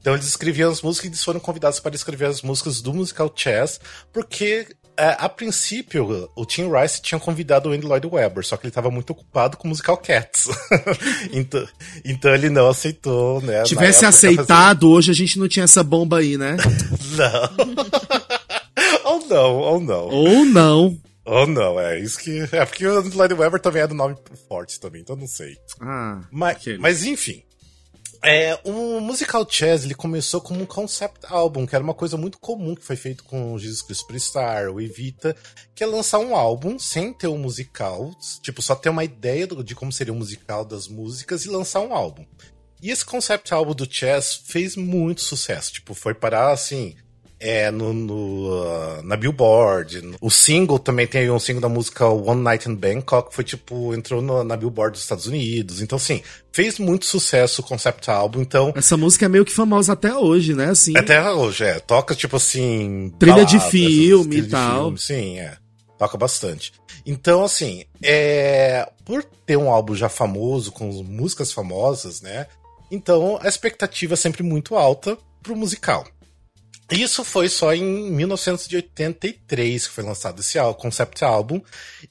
Então 0.03 0.15
eles 0.15 0.27
escreviam 0.27 0.69
as 0.69 0.81
músicas 0.81 1.05
e 1.05 1.07
eles 1.11 1.23
foram 1.23 1.39
convidados 1.39 1.79
para 1.79 1.95
escrever 1.95 2.25
as 2.25 2.41
músicas 2.41 2.81
do 2.81 2.93
musical 2.93 3.31
Chess, 3.33 3.79
porque 4.11 4.67
é, 4.97 5.15
a 5.17 5.29
princípio 5.29 6.29
o 6.35 6.45
Tim 6.45 6.69
Rice 6.69 7.01
tinha 7.01 7.17
convidado 7.17 7.69
o 7.69 7.71
Andy 7.71 7.87
Lloyd 7.87 8.07
Webber, 8.07 8.45
só 8.45 8.57
que 8.57 8.65
ele 8.65 8.69
estava 8.69 8.91
muito 8.91 9.11
ocupado 9.11 9.55
com 9.55 9.65
o 9.65 9.69
musical 9.69 9.95
Cats. 9.95 10.49
então, 11.31 11.65
então 12.03 12.35
ele 12.35 12.49
não 12.49 12.67
aceitou, 12.67 13.39
né? 13.39 13.63
Tivesse 13.63 14.05
aceitado, 14.05 14.89
hoje 14.89 15.09
a 15.09 15.13
gente 15.13 15.39
não 15.39 15.47
tinha 15.47 15.63
essa 15.63 15.81
bomba 15.81 16.17
aí, 16.19 16.37
né? 16.37 16.57
não. 17.15 17.49
ou 19.09 19.25
não, 19.25 19.55
ou 19.55 19.79
não. 19.79 20.09
Ou 20.09 20.45
não. 20.45 20.99
Ou 21.25 21.47
não, 21.47 21.79
é 21.79 21.97
isso 21.97 22.19
que. 22.19 22.41
É 22.51 22.65
porque 22.65 22.85
o 22.85 22.99
Andy 22.99 23.15
Lloyd 23.15 23.33
Webber 23.35 23.61
também 23.61 23.83
é 23.83 23.87
do 23.87 23.95
nome 23.95 24.17
forte 24.49 24.77
também, 24.81 25.01
então 25.01 25.15
não 25.15 25.27
sei. 25.27 25.55
Ah. 25.79 26.19
Mas, 26.29 26.57
mas 26.77 27.05
enfim. 27.05 27.41
É, 28.25 28.57
o 28.63 29.01
Musical 29.01 29.45
Chess 29.49 29.83
ele 29.83 29.93
começou 29.93 30.39
como 30.39 30.61
um 30.61 30.65
concept 30.65 31.25
álbum, 31.27 31.65
que 31.65 31.75
era 31.75 31.83
uma 31.83 31.93
coisa 31.93 32.15
muito 32.15 32.37
comum 32.39 32.73
que 32.73 32.85
foi 32.85 32.95
feito 32.95 33.21
com 33.25 33.59
Jesus 33.59 33.81
Cristo 33.81 34.03
Superstar, 34.03 34.69
o 34.69 34.79
Evita, 34.79 35.35
que 35.75 35.83
é 35.83 35.85
lançar 35.85 36.19
um 36.19 36.33
álbum 36.33 36.79
sem 36.79 37.11
ter 37.11 37.27
um 37.27 37.37
musical, 37.37 38.15
tipo, 38.41 38.61
só 38.61 38.75
ter 38.75 38.87
uma 38.87 39.03
ideia 39.03 39.45
de 39.45 39.75
como 39.75 39.91
seria 39.91 40.13
o 40.13 40.15
musical 40.15 40.63
das 40.63 40.87
músicas 40.87 41.43
e 41.43 41.49
lançar 41.49 41.81
um 41.81 41.93
álbum. 41.93 42.25
E 42.81 42.91
esse 42.91 43.03
concept 43.03 43.53
álbum 43.53 43.73
do 43.73 43.91
Chess 43.91 44.41
fez 44.45 44.77
muito 44.77 45.19
sucesso, 45.19 45.73
tipo, 45.73 45.93
foi 45.93 46.13
parar 46.13 46.51
assim, 46.51 46.95
é, 47.43 47.69
no, 47.69 47.91
no 47.91 49.01
na 49.03 49.17
Billboard. 49.17 50.15
O 50.21 50.31
single 50.31 50.79
também 50.79 51.05
tem 51.05 51.29
um 51.29 51.37
single 51.37 51.61
da 51.61 51.67
música 51.67 52.07
One 52.07 52.41
Night 52.41 52.69
in 52.69 52.75
Bangkok, 52.75 53.29
que 53.29 53.35
foi 53.35 53.43
tipo, 53.43 53.93
entrou 53.93 54.21
no, 54.21 54.45
na 54.45 54.55
Billboard 54.55 54.93
dos 54.93 55.01
Estados 55.01 55.27
Unidos. 55.27 55.81
Então, 55.81 55.97
assim, 55.97 56.21
fez 56.53 56.79
muito 56.79 57.05
sucesso 57.05 57.61
o 57.61 57.65
concept 57.65 58.09
álbum, 58.09 58.41
então... 58.41 58.71
Essa 58.77 58.95
música 58.95 59.25
é 59.25 59.27
meio 59.27 59.43
que 59.43 59.51
famosa 59.51 59.91
até 59.91 60.15
hoje, 60.15 60.53
né, 60.53 60.69
assim? 60.69 60.97
Até 60.97 61.21
hoje, 61.29 61.65
é. 61.65 61.79
Toca, 61.79 62.15
tipo 62.15 62.37
assim... 62.37 63.13
Trilha 63.19 63.35
baladas, 63.35 63.51
de 63.51 63.69
filme 63.69 64.37
e 64.37 64.43
tal. 64.47 64.83
Filme, 64.83 64.99
sim, 64.99 65.39
é. 65.39 65.57
Toca 65.99 66.17
bastante. 66.17 66.71
Então, 67.05 67.43
assim, 67.43 67.83
é... 68.01 68.89
Por 69.03 69.21
ter 69.45 69.57
um 69.57 69.69
álbum 69.69 69.93
já 69.93 70.07
famoso, 70.07 70.71
com 70.71 70.85
músicas 71.03 71.51
famosas, 71.51 72.21
né? 72.21 72.47
Então, 72.89 73.37
a 73.41 73.49
expectativa 73.49 74.13
é 74.13 74.17
sempre 74.17 74.43
muito 74.43 74.77
alta 74.77 75.17
pro 75.41 75.57
musical. 75.57 76.05
Isso 76.93 77.23
foi 77.23 77.49
só 77.49 77.73
em 77.73 78.11
1983 78.11 79.87
que 79.87 79.93
foi 79.93 80.03
lançado 80.03 80.39
esse 80.39 80.57
concept 80.77 81.23
álbum. 81.23 81.61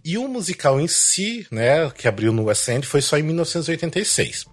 E 0.04 0.18
o 0.18 0.26
musical 0.26 0.80
em 0.80 0.88
si, 0.88 1.46
né, 1.50 1.90
que 1.90 2.08
abriu 2.08 2.32
no 2.32 2.44
West 2.44 2.68
End, 2.68 2.86
foi 2.86 3.00
só 3.00 3.16
em 3.16 3.22
1986. 3.22 4.46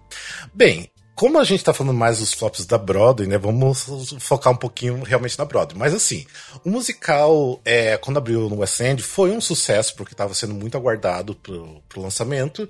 Bem, 0.54 0.90
como 1.20 1.38
a 1.38 1.44
gente 1.44 1.62
tá 1.62 1.74
falando 1.74 1.94
mais 1.94 2.18
dos 2.18 2.32
flops 2.32 2.64
da 2.64 2.78
Broadway, 2.78 3.28
né? 3.28 3.36
Vamos 3.36 3.84
focar 4.20 4.54
um 4.54 4.56
pouquinho 4.56 5.02
realmente 5.02 5.38
na 5.38 5.44
Broadway. 5.44 5.78
Mas 5.78 5.92
assim, 5.92 6.24
o 6.64 6.70
musical, 6.70 7.60
é, 7.62 7.98
quando 7.98 8.16
abriu 8.16 8.48
no 8.48 8.60
West 8.60 8.80
End, 8.80 9.02
foi 9.02 9.30
um 9.30 9.38
sucesso, 9.40 9.94
porque 9.96 10.14
estava 10.14 10.32
sendo 10.32 10.54
muito 10.54 10.78
aguardado 10.78 11.34
pro, 11.34 11.82
pro 11.90 12.00
lançamento. 12.00 12.66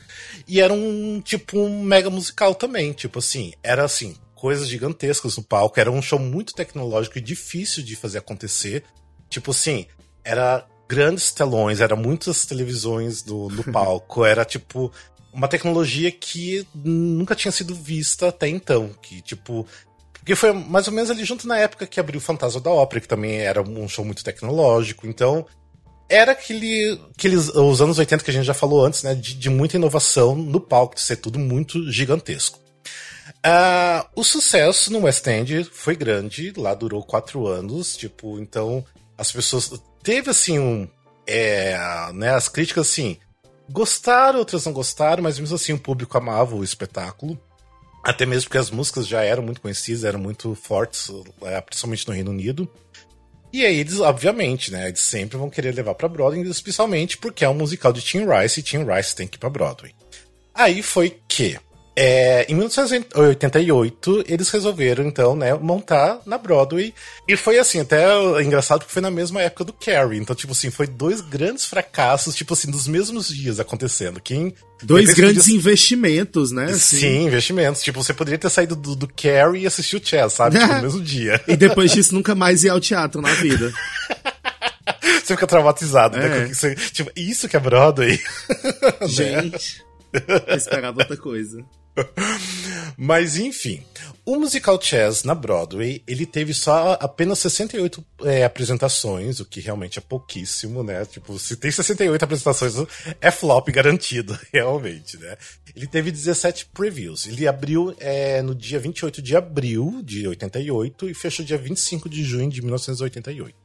E 0.48 0.60
era 0.60 0.72
um 0.72 1.20
tipo 1.20 1.60
um 1.60 1.84
mega 1.84 2.10
musical 2.10 2.52
também. 2.54 2.92
Tipo 2.92 3.20
assim, 3.20 3.52
era 3.62 3.84
assim, 3.84 4.16
coisas 4.40 4.66
gigantescas 4.66 5.36
no 5.36 5.42
palco. 5.42 5.78
Era 5.78 5.90
um 5.90 6.00
show 6.00 6.18
muito 6.18 6.54
tecnológico 6.54 7.18
e 7.18 7.20
difícil 7.20 7.82
de 7.82 7.94
fazer 7.94 8.18
acontecer. 8.18 8.84
Tipo 9.28 9.50
assim, 9.50 9.86
era 10.24 10.66
grandes 10.88 11.30
telões, 11.30 11.80
era 11.80 11.94
muitas 11.94 12.46
televisões 12.46 13.22
no, 13.24 13.48
no 13.48 13.62
palco, 13.70 14.24
era 14.24 14.44
tipo 14.44 14.90
uma 15.32 15.46
tecnologia 15.46 16.10
que 16.10 16.66
nunca 16.74 17.36
tinha 17.36 17.52
sido 17.52 17.72
vista 17.72 18.28
até 18.28 18.48
então, 18.48 18.90
que 19.00 19.20
tipo 19.22 19.64
porque 20.12 20.34
foi 20.34 20.52
mais 20.52 20.88
ou 20.88 20.92
menos 20.92 21.08
ali 21.08 21.24
junto 21.24 21.46
na 21.46 21.56
época 21.56 21.86
que 21.86 22.00
abriu 22.00 22.18
o 22.18 22.22
Fantasma 22.22 22.60
da 22.60 22.70
Ópera, 22.70 23.00
que 23.00 23.08
também 23.08 23.38
era 23.38 23.62
um 23.62 23.88
show 23.88 24.04
muito 24.04 24.24
tecnológico, 24.24 25.06
então 25.06 25.46
era 26.08 26.32
aquele, 26.32 27.00
aqueles 27.16 27.48
os 27.48 27.80
anos 27.80 27.98
80 27.98 28.24
que 28.24 28.30
a 28.30 28.34
gente 28.34 28.44
já 28.44 28.52
falou 28.52 28.84
antes, 28.84 29.04
né, 29.04 29.14
de, 29.14 29.34
de 29.34 29.48
muita 29.48 29.76
inovação 29.76 30.34
no 30.34 30.60
palco, 30.60 30.96
de 30.96 31.00
ser 31.00 31.16
tudo 31.16 31.38
muito 31.38 31.90
gigantesco. 31.90 32.58
Uh, 33.46 34.06
o 34.14 34.22
sucesso 34.22 34.92
no 34.92 35.00
West 35.00 35.26
End 35.26 35.64
foi 35.64 35.96
grande, 35.96 36.52
lá 36.56 36.74
durou 36.74 37.02
quatro 37.02 37.46
anos, 37.46 37.96
tipo, 37.96 38.38
então 38.38 38.84
as 39.16 39.32
pessoas 39.32 39.72
teve 40.02 40.30
assim 40.30 40.58
um, 40.58 40.86
é, 41.26 41.74
né, 42.12 42.34
as 42.34 42.48
críticas 42.48 42.88
assim 42.88 43.16
gostaram, 43.70 44.40
outras 44.40 44.66
não 44.66 44.72
gostaram, 44.72 45.22
mas 45.22 45.38
mesmo 45.38 45.54
assim 45.54 45.72
o 45.72 45.78
público 45.78 46.18
amava 46.18 46.54
o 46.54 46.64
espetáculo. 46.64 47.38
Até 48.02 48.26
mesmo 48.26 48.48
porque 48.48 48.58
as 48.58 48.70
músicas 48.70 49.06
já 49.06 49.22
eram 49.22 49.42
muito 49.42 49.60
conhecidas, 49.60 50.04
eram 50.04 50.18
muito 50.18 50.54
fortes, 50.54 51.10
é, 51.42 51.60
principalmente 51.60 52.08
no 52.08 52.14
Reino 52.14 52.30
Unido. 52.30 52.68
E 53.52 53.64
aí 53.64 53.80
eles, 53.80 54.00
obviamente, 54.00 54.70
né, 54.70 54.88
eles 54.88 55.00
sempre 55.00 55.36
vão 55.36 55.50
querer 55.50 55.74
levar 55.74 55.94
para 55.94 56.08
Broadway, 56.08 56.42
especialmente 56.48 57.18
porque 57.18 57.44
é 57.44 57.48
um 57.48 57.54
musical 57.54 57.92
de 57.92 58.00
Tim 58.00 58.24
Rice 58.26 58.60
e 58.60 58.62
Tim 58.62 58.84
Rice 58.84 59.14
tem 59.14 59.26
que 59.26 59.36
ir 59.36 59.40
para 59.40 59.50
Broadway. 59.50 59.94
Aí 60.54 60.82
foi 60.82 61.20
que 61.28 61.58
é, 61.96 62.46
em 62.48 62.54
1988, 62.54 64.24
eles 64.28 64.48
resolveram, 64.50 65.04
então, 65.04 65.34
né, 65.34 65.54
montar 65.54 66.20
na 66.24 66.38
Broadway. 66.38 66.94
E 67.26 67.36
foi 67.36 67.58
assim, 67.58 67.80
até 67.80 68.06
engraçado 68.42 68.80
porque 68.80 68.92
foi 68.92 69.02
na 69.02 69.10
mesma 69.10 69.42
época 69.42 69.64
do 69.64 69.72
Carrie. 69.72 70.18
Então, 70.18 70.34
tipo 70.34 70.52
assim, 70.52 70.70
foi 70.70 70.86
dois 70.86 71.20
grandes 71.20 71.64
fracassos, 71.64 72.34
tipo 72.34 72.54
assim, 72.54 72.70
dos 72.70 72.86
mesmos 72.86 73.28
dias 73.28 73.58
acontecendo. 73.58 74.20
Quem. 74.20 74.54
Dois 74.82 75.12
grandes 75.12 75.44
podia... 75.44 75.56
investimentos, 75.56 76.52
né? 76.52 76.66
Assim. 76.66 76.98
Sim, 77.00 77.26
investimentos. 77.26 77.82
Tipo, 77.82 78.02
você 78.02 78.14
poderia 78.14 78.38
ter 78.38 78.48
saído 78.48 78.74
do, 78.74 78.96
do 78.96 79.08
Carrie 79.08 79.64
e 79.64 79.66
assistir 79.66 79.96
o 79.96 80.00
Chess, 80.02 80.32
sabe? 80.32 80.58
Tipo, 80.58 80.72
no 80.74 80.80
mesmo 80.82 81.02
dia. 81.02 81.40
e 81.46 81.56
depois 81.56 81.92
disso, 81.92 82.14
nunca 82.14 82.34
mais 82.34 82.64
ir 82.64 82.70
ao 82.70 82.80
teatro 82.80 83.20
na 83.20 83.34
vida. 83.34 83.70
você 85.22 85.34
fica 85.34 85.46
traumatizado, 85.46 86.16
né? 86.16 86.24
é. 86.24 86.28
né? 86.28 86.54
Você, 86.54 86.74
tipo, 86.74 87.10
isso 87.14 87.48
que 87.48 87.56
é 87.56 87.60
Broadway. 87.60 88.18
Gente. 89.06 89.84
Eu 90.48 90.56
esperava 90.56 90.98
outra 91.00 91.16
coisa. 91.16 91.64
Mas 92.96 93.38
enfim, 93.38 93.82
o 94.24 94.36
musical 94.38 94.80
Chess 94.80 95.24
na 95.24 95.34
Broadway, 95.34 96.02
ele 96.06 96.26
teve 96.26 96.52
só 96.52 96.98
apenas 97.00 97.38
68 97.38 98.04
é, 98.22 98.44
apresentações, 98.44 99.40
o 99.40 99.44
que 99.44 99.60
realmente 99.60 99.98
é 99.98 100.02
pouquíssimo, 100.02 100.82
né? 100.82 101.04
Tipo, 101.06 101.38
se 101.38 101.56
tem 101.56 101.70
68 101.70 102.22
apresentações, 102.22 102.74
é 103.20 103.30
flop 103.30 103.68
garantido, 103.70 104.38
realmente, 104.52 105.16
né? 105.16 105.36
Ele 105.74 105.86
teve 105.86 106.10
17 106.10 106.66
previews. 106.66 107.26
Ele 107.26 107.48
abriu 107.48 107.94
é, 107.98 108.42
no 108.42 108.54
dia 108.54 108.78
28 108.78 109.22
de 109.22 109.36
abril 109.36 110.02
de 110.04 110.28
88 110.28 111.08
e 111.08 111.14
fechou 111.14 111.44
dia 111.44 111.58
25 111.58 112.08
de 112.08 112.22
junho 112.22 112.50
de 112.50 112.60
1988. 112.60 113.56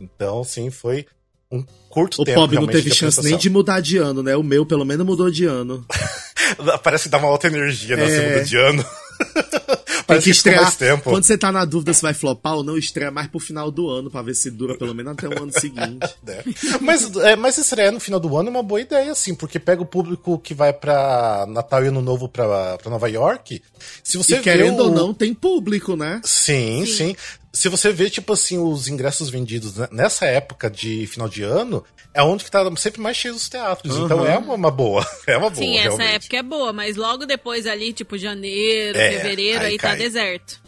Então, 0.00 0.42
sim, 0.42 0.70
foi 0.70 1.06
um 1.52 1.64
curto 1.88 2.22
o 2.22 2.24
tempo. 2.24 2.38
O 2.38 2.42
Bob 2.42 2.54
não 2.54 2.66
teve 2.66 2.92
chance 2.92 3.22
nem 3.22 3.36
de 3.36 3.50
mudar 3.50 3.80
de 3.80 3.98
ano, 3.98 4.22
né? 4.22 4.34
O 4.34 4.42
meu, 4.42 4.64
pelo 4.64 4.84
menos, 4.84 5.06
mudou 5.06 5.30
de 5.30 5.44
ano. 5.44 5.84
Parece 6.82 7.04
que 7.04 7.10
dá 7.10 7.18
uma 7.18 7.28
outra 7.28 7.50
energia 7.50 7.96
na 7.96 8.04
é... 8.04 8.08
segunda 8.08 8.44
de 8.44 8.56
ano. 8.56 8.84
Parece 10.06 10.24
que 10.24 10.30
estrear. 10.30 10.62
Mais 10.62 10.76
tempo. 10.76 11.10
Quando 11.10 11.24
você 11.24 11.38
tá 11.38 11.52
na 11.52 11.64
dúvida 11.64 11.92
se 11.92 12.02
vai 12.02 12.12
flopar 12.12 12.54
ou 12.54 12.64
não, 12.64 12.76
estreia 12.76 13.10
mais 13.10 13.28
pro 13.28 13.38
final 13.38 13.70
do 13.70 13.88
ano, 13.88 14.10
pra 14.10 14.22
ver 14.22 14.34
se 14.34 14.50
dura 14.50 14.76
pelo 14.76 14.94
menos 14.94 15.12
até 15.12 15.28
o 15.28 15.42
ano 15.42 15.52
seguinte. 15.52 16.14
é. 16.26 16.44
Mas, 16.80 17.16
é, 17.16 17.36
mas 17.36 17.58
estreia 17.58 17.90
no 17.90 18.00
final 18.00 18.18
do 18.18 18.36
ano 18.36 18.48
é 18.48 18.50
uma 18.50 18.62
boa 18.62 18.80
ideia, 18.80 19.12
assim, 19.12 19.34
porque 19.34 19.58
pega 19.58 19.82
o 19.82 19.86
público 19.86 20.38
que 20.38 20.54
vai 20.54 20.72
pra 20.72 21.46
Natal 21.48 21.84
e 21.84 21.88
Ano 21.88 22.02
Novo 22.02 22.28
pra, 22.28 22.78
pra 22.78 22.90
Nova 22.90 23.08
York. 23.08 23.62
Se 24.02 24.18
você 24.18 24.36
e 24.36 24.40
querendo 24.40 24.80
o... 24.80 24.84
ou 24.84 24.90
não, 24.90 25.14
tem 25.14 25.32
público, 25.32 25.96
né? 25.96 26.20
Sim, 26.24 26.84
sim, 26.84 26.92
sim. 26.92 27.16
Se 27.52 27.68
você 27.68 27.92
vê, 27.92 28.08
tipo 28.08 28.32
assim, 28.32 28.58
os 28.58 28.88
ingressos 28.88 29.28
vendidos 29.28 29.74
nessa 29.90 30.24
época 30.24 30.70
de 30.70 31.06
final 31.06 31.28
de 31.28 31.42
ano, 31.42 31.84
é 32.14 32.22
onde 32.22 32.44
que 32.44 32.50
tá 32.50 32.64
sempre 32.76 33.00
mais 33.00 33.16
cheio 33.16 33.34
os 33.34 33.48
teatros. 33.48 33.96
Uhum. 33.96 34.04
Então 34.06 34.26
é 34.26 34.38
uma, 34.38 34.54
uma, 34.54 34.70
boa. 34.70 35.06
É 35.26 35.36
uma 35.36 35.50
boa. 35.50 35.62
Sim, 35.62 35.76
essa 35.76 35.96
realmente. 35.96 36.14
época 36.14 36.36
é 36.36 36.42
boa, 36.42 36.72
mas 36.72 36.96
logo 36.96 37.26
depois 37.26 37.66
ali, 37.66 37.92
tipo, 37.92 38.16
janeiro, 38.16 38.98
é, 38.98 39.12
fevereiro, 39.12 39.60
aí, 39.60 39.72
aí 39.72 39.78
tá 39.78 39.94
deserto. 39.94 40.62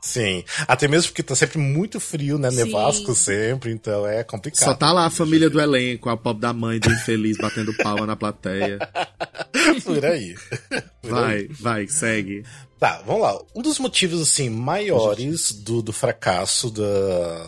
Sim, 0.00 0.44
até 0.66 0.88
mesmo 0.88 1.10
porque 1.10 1.22
tá 1.22 1.34
sempre 1.34 1.58
muito 1.58 2.00
frio, 2.00 2.36
né? 2.36 2.50
Sim. 2.50 2.56
Nevasco 2.56 3.14
sempre, 3.14 3.70
então 3.70 4.04
é 4.04 4.24
complicado. 4.24 4.64
Só 4.64 4.74
tá 4.74 4.92
lá 4.92 5.06
a 5.06 5.10
família 5.10 5.48
do 5.48 5.60
elenco, 5.60 6.08
a 6.08 6.16
pop 6.16 6.40
da 6.40 6.52
mãe 6.52 6.80
do 6.80 6.90
infeliz 6.90 7.36
batendo 7.36 7.72
palma 7.76 8.04
na 8.04 8.16
plateia. 8.16 8.78
Por 9.84 10.04
aí. 10.04 10.34
Vai, 11.02 11.48
vai, 11.48 11.88
segue. 11.88 12.44
Tá, 12.78 13.02
vamos 13.06 13.22
lá. 13.22 13.40
Um 13.54 13.62
dos 13.62 13.78
motivos, 13.78 14.20
assim, 14.20 14.48
maiores 14.48 15.52
do, 15.52 15.82
do 15.82 15.92
fracasso 15.92 16.70
da, 16.70 17.46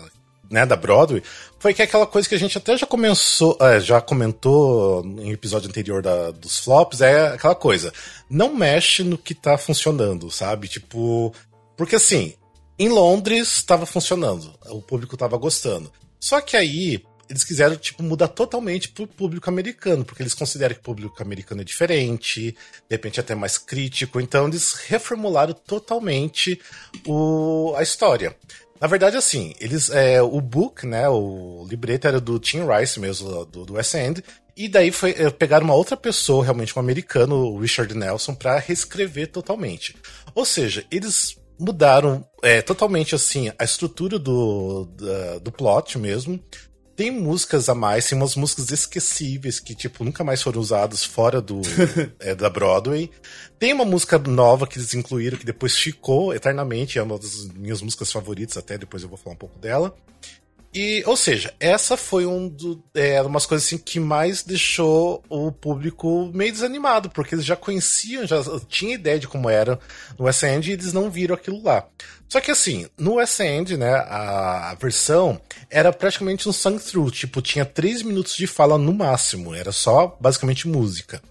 né, 0.51 0.67
da 0.67 0.77
Broadway, 0.77 1.23
foi 1.59 1.75
que 1.75 1.83
aquela 1.83 2.07
coisa 2.07 2.29
que 2.29 2.35
a 2.35 2.39
gente 2.39 2.57
até 2.57 2.77
já 2.77 2.87
começou, 2.87 3.57
é, 3.61 3.81
já 3.81 4.01
comentou 4.01 5.05
em 5.05 5.33
episódio 5.33 5.69
anterior 5.69 6.03
da, 6.03 6.31
dos 6.31 6.59
flops, 6.59 7.01
é 7.01 7.29
aquela 7.29 7.55
coisa, 7.55 7.93
não 8.29 8.55
mexe 8.55 9.03
no 9.03 9.19
que 9.19 9.35
tá 9.35 9.57
funcionando, 9.57 10.31
sabe? 10.31 10.69
Tipo, 10.69 11.33
porque 11.77 11.97
assim, 11.97 12.35
em 12.79 12.89
Londres 12.89 13.57
estava 13.59 13.87
funcionando, 13.87 14.53
o 14.67 14.83
público 14.83 15.15
estava 15.15 15.37
gostando. 15.37 15.91
Só 16.21 16.41
que 16.41 16.57
aí 16.57 17.03
eles 17.29 17.45
quiseram 17.45 17.77
tipo 17.77 18.03
mudar 18.03 18.29
totalmente 18.29 18.89
pro 18.89 19.07
público 19.07 19.49
americano, 19.49 20.05
porque 20.05 20.23
eles 20.23 20.35
consideram 20.35 20.75
que 20.75 20.81
o 20.81 20.85
público 20.85 21.23
americano 21.23 21.61
é 21.61 21.65
diferente, 21.65 22.53
de 22.53 22.57
repente 22.91 23.21
até 23.21 23.35
mais 23.35 23.59
crítico, 23.59 24.21
então 24.21 24.49
eles 24.49 24.75
reformularam 24.75 25.55
totalmente 25.55 26.61
o, 27.07 27.75
a 27.77 27.83
história. 27.83 28.37
Na 28.81 28.87
verdade, 28.87 29.17
assim, 29.17 29.55
eles. 29.61 29.89
É, 29.89 30.21
o 30.21 30.41
book, 30.41 30.87
né? 30.87 31.09
O 31.09 31.67
libreto 31.71 32.07
era 32.07 32.21
do 32.21 32.39
Tim 32.39 32.63
Rice 32.67 33.01
mesmo, 33.01 33.47
do, 33.47 33.65
do 33.65 33.73
West 33.75 33.95
End. 33.95 34.23
E 34.57 34.69
daí 34.69 34.91
foi 34.91 35.13
é, 35.13 35.31
pegaram 35.31 35.65
uma 35.65 35.75
outra 35.75 35.97
pessoa, 35.97 36.45
realmente 36.45 36.77
um 36.77 36.81
americano, 36.81 37.37
o 37.37 37.59
Richard 37.59 37.95
Nelson, 37.95 38.35
para 38.35 38.59
reescrever 38.59 39.29
totalmente. 39.29 39.97
Ou 40.35 40.45
seja, 40.45 40.85
eles 40.91 41.37
mudaram 41.59 42.27
é, 42.43 42.61
totalmente 42.61 43.15
assim 43.15 43.51
a 43.59 43.65
estrutura 43.65 44.19
do, 44.19 44.87
do 45.43 45.53
plot 45.53 45.99
mesmo. 45.99 46.39
Tem 46.97 47.11
músicas 47.11 47.69
a 47.69 47.75
mais, 47.75 48.07
tem 48.09 48.17
umas 48.17 48.37
músicas 48.37 48.71
esquecíveis 48.71 49.59
que, 49.59 49.75
tipo, 49.75 50.05
nunca 50.05 50.23
mais 50.23 50.41
foram 50.41 50.61
usadas 50.61 51.05
fora 51.05 51.41
do 51.41 51.61
é, 52.21 52.35
da 52.35 52.49
Broadway. 52.49 53.11
Tem 53.59 53.73
uma 53.73 53.85
música 53.85 54.19
nova 54.19 54.67
que 54.67 54.79
eles 54.79 54.95
incluíram 54.95 55.37
que 55.37 55.45
depois 55.45 55.77
ficou 55.77 56.33
eternamente, 56.33 56.99
é 56.99 57.03
uma 57.03 57.19
das 57.19 57.47
minhas 57.49 57.83
músicas 57.83 58.13
favoritas, 58.13 58.57
até 58.57 58.79
depois 58.79 59.03
eu 59.03 59.09
vou 59.09 59.19
falar 59.19 59.35
um 59.35 59.39
pouco 59.39 59.59
dela. 59.59 59.95
E, 60.75 61.05
ou 61.07 61.17
seja, 61.17 61.55
essa 61.61 61.97
foi 61.97 62.27
um 62.27 62.49
do, 62.49 62.83
é, 62.95 63.23
umas 63.23 63.47
coisas 63.47 63.65
assim 63.65 63.79
que 63.79 64.01
mais 64.01 64.43
deixou 64.43 65.23
o 65.29 65.53
público 65.53 66.29
meio 66.35 66.51
desanimado, 66.51 67.09
porque 67.11 67.37
eles 67.37 67.45
já 67.45 67.55
conheciam, 67.55 68.27
já 68.27 68.43
tinham 68.69 68.95
ideia 68.95 69.21
de 69.21 69.29
como 69.29 69.49
era 69.49 69.79
no 70.19 70.25
West 70.25 70.43
End 70.43 70.69
e 70.69 70.73
eles 70.73 70.93
não 70.93 71.09
viram 71.09 71.37
aquilo 71.37 71.63
lá. 71.63 71.87
Só 72.29 72.41
que 72.41 72.51
assim, 72.51 72.89
no 72.99 73.15
West 73.15 73.39
End, 73.39 73.77
né, 73.77 73.95
a, 73.95 74.71
a 74.71 74.75
versão 74.75 75.41
era 75.71 75.93
praticamente 75.93 76.49
um 76.49 76.53
sung-through, 76.53 77.13
tipo, 77.13 77.41
tinha 77.41 77.65
três 77.65 78.03
minutos 78.03 78.35
de 78.35 78.49
fala 78.49 78.77
no 78.77 78.93
máximo, 78.93 79.55
era 79.55 79.71
só 79.71 80.17
basicamente 80.21 80.67
música. 80.67 81.23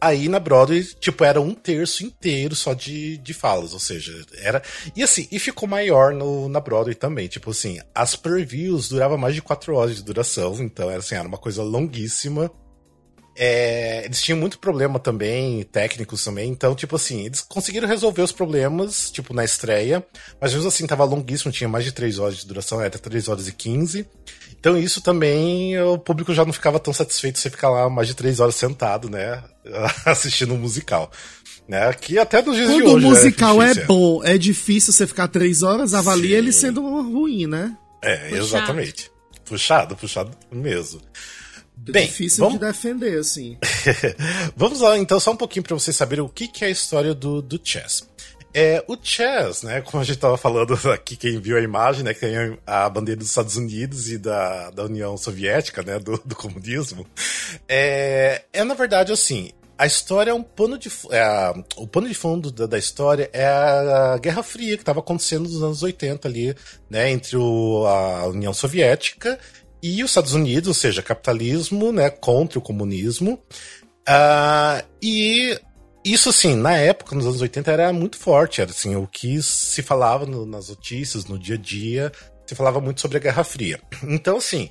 Aí 0.00 0.28
na 0.28 0.38
Broadway, 0.38 0.82
tipo, 0.82 1.24
era 1.24 1.40
um 1.40 1.54
terço 1.54 2.04
inteiro 2.04 2.56
só 2.56 2.72
de, 2.72 3.18
de 3.18 3.34
falas, 3.34 3.72
ou 3.74 3.78
seja, 3.78 4.12
era. 4.38 4.62
E 4.96 5.02
assim, 5.02 5.28
e 5.30 5.38
ficou 5.38 5.68
maior 5.68 6.14
no, 6.14 6.48
na 6.48 6.58
Broadway 6.58 6.94
também. 6.94 7.28
Tipo 7.28 7.50
assim, 7.50 7.78
as 7.94 8.16
previews 8.16 8.88
duravam 8.88 9.18
mais 9.18 9.34
de 9.34 9.42
quatro 9.42 9.74
horas 9.74 9.96
de 9.96 10.02
duração, 10.02 10.54
então 10.60 10.90
era 10.90 11.00
assim, 11.00 11.14
era 11.14 11.28
uma 11.28 11.38
coisa 11.38 11.62
longuíssima. 11.62 12.50
É, 13.42 14.04
eles 14.04 14.20
tinham 14.20 14.38
muito 14.38 14.58
problema 14.58 14.98
também, 14.98 15.62
técnicos 15.62 16.22
também, 16.22 16.50
então, 16.50 16.74
tipo 16.74 16.94
assim, 16.96 17.24
eles 17.24 17.40
conseguiram 17.40 17.88
resolver 17.88 18.20
os 18.20 18.32
problemas, 18.32 19.10
tipo, 19.10 19.32
na 19.32 19.42
estreia, 19.42 20.06
mas 20.38 20.52
mesmo 20.52 20.68
assim 20.68 20.86
tava 20.86 21.04
longuíssimo, 21.04 21.50
tinha 21.50 21.66
mais 21.66 21.86
de 21.86 21.90
3 21.90 22.18
horas 22.18 22.36
de 22.36 22.46
duração, 22.46 22.82
era 22.82 22.90
3 22.90 23.28
horas 23.28 23.48
e 23.48 23.52
15. 23.52 24.06
Então 24.60 24.76
isso 24.76 25.00
também, 25.00 25.80
o 25.80 25.96
público 25.96 26.34
já 26.34 26.44
não 26.44 26.52
ficava 26.52 26.78
tão 26.78 26.92
satisfeito 26.92 27.38
se 27.38 27.48
ficar 27.48 27.70
lá 27.70 27.88
mais 27.88 28.08
de 28.08 28.14
3 28.14 28.40
horas 28.40 28.56
sentado, 28.56 29.08
né, 29.08 29.42
assistindo 30.04 30.52
um 30.52 30.58
musical. 30.58 31.10
Né, 31.66 31.94
que 31.94 32.18
até 32.18 32.42
nos 32.42 32.56
dias 32.56 32.68
Quando 32.68 32.82
de 32.82 32.88
hoje 32.88 33.06
o 33.06 33.08
musical 33.08 33.62
é, 33.62 33.68
difícil. 33.68 33.86
bom, 33.86 34.24
é 34.24 34.36
difícil 34.36 34.92
você 34.92 35.06
ficar 35.06 35.28
3 35.28 35.62
horas, 35.62 35.94
avalia 35.94 36.30
Sim. 36.32 36.36
ele 36.36 36.52
sendo 36.52 36.82
ruim, 36.82 37.46
né? 37.46 37.74
É, 38.02 38.16
Puxado. 38.16 38.36
exatamente. 38.36 39.10
Puxado, 39.46 39.96
puxado 39.96 40.30
mesmo. 40.52 41.00
É 41.88 41.92
Bem, 41.92 42.06
difícil 42.06 42.44
vamos, 42.44 42.60
de 42.60 42.66
defender, 42.66 43.18
assim. 43.18 43.56
vamos 44.56 44.80
lá 44.80 44.98
então 44.98 45.18
só 45.18 45.32
um 45.32 45.36
pouquinho 45.36 45.62
para 45.62 45.74
vocês 45.74 45.96
saberem 45.96 46.24
o 46.24 46.28
que, 46.28 46.46
que 46.48 46.64
é 46.64 46.68
a 46.68 46.70
história 46.70 47.14
do, 47.14 47.40
do 47.40 47.60
Chess. 47.62 48.08
É, 48.52 48.84
o 48.88 48.96
Chess, 49.00 49.62
né, 49.62 49.80
como 49.80 50.02
a 50.02 50.04
gente 50.04 50.18
tava 50.18 50.36
falando 50.36 50.74
aqui, 50.90 51.16
quem 51.16 51.40
viu 51.40 51.56
a 51.56 51.60
imagem, 51.60 52.02
né, 52.02 52.12
que 52.12 52.20
tem 52.20 52.58
a 52.66 52.88
bandeira 52.88 53.18
dos 53.18 53.28
Estados 53.28 53.56
Unidos 53.56 54.10
e 54.10 54.18
da, 54.18 54.70
da 54.70 54.84
União 54.84 55.16
Soviética, 55.16 55.82
né, 55.82 55.98
do, 55.98 56.20
do 56.24 56.34
comunismo, 56.34 57.06
é, 57.68 58.42
é 58.52 58.64
na 58.64 58.74
verdade 58.74 59.12
assim, 59.12 59.50
a 59.78 59.86
história 59.86 60.32
é 60.32 60.34
um 60.34 60.42
pano 60.42 60.76
de 60.76 60.90
é, 61.10 61.20
a- 61.20 61.54
o 61.76 61.86
pano 61.86 62.08
de 62.08 62.14
fundo 62.14 62.50
da, 62.50 62.66
da 62.66 62.76
história 62.78 63.30
é 63.32 63.46
a 63.46 64.18
Guerra 64.20 64.42
Fria 64.42 64.76
que 64.76 64.82
estava 64.82 65.00
acontecendo 65.00 65.44
nos 65.48 65.62
anos 65.62 65.82
80 65.82 66.28
ali, 66.28 66.54
né, 66.90 67.10
entre 67.10 67.36
o- 67.36 67.86
a 67.86 68.26
União 68.26 68.52
Soviética 68.52 69.38
e 69.82 70.02
os 70.02 70.10
Estados 70.10 70.34
Unidos, 70.34 70.68
ou 70.68 70.74
seja, 70.74 71.02
capitalismo, 71.02 71.92
né, 71.92 72.10
contra 72.10 72.58
o 72.58 72.62
comunismo. 72.62 73.38
Ah, 74.06 74.84
e 75.02 75.58
isso, 76.04 76.30
assim, 76.30 76.54
na 76.54 76.76
época, 76.76 77.14
nos 77.14 77.26
anos 77.26 77.40
80, 77.40 77.70
era 77.70 77.92
muito 77.92 78.18
forte. 78.18 78.60
Era, 78.60 78.70
assim, 78.70 78.96
o 78.96 79.06
que 79.06 79.42
se 79.42 79.82
falava 79.82 80.26
no- 80.26 80.46
nas 80.46 80.68
notícias, 80.68 81.26
no 81.26 81.38
dia 81.38 81.54
a 81.56 81.58
dia, 81.58 82.12
se 82.46 82.54
falava 82.54 82.80
muito 82.80 83.00
sobre 83.00 83.18
a 83.18 83.20
Guerra 83.20 83.44
Fria. 83.44 83.80
Então, 84.02 84.38
assim, 84.38 84.70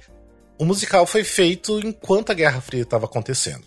o 0.57 0.65
musical 0.65 1.05
foi 1.05 1.23
feito 1.23 1.79
enquanto 1.79 2.31
a 2.31 2.35
Guerra 2.35 2.59
Fria 2.61 2.81
estava 2.83 3.05
acontecendo. 3.05 3.63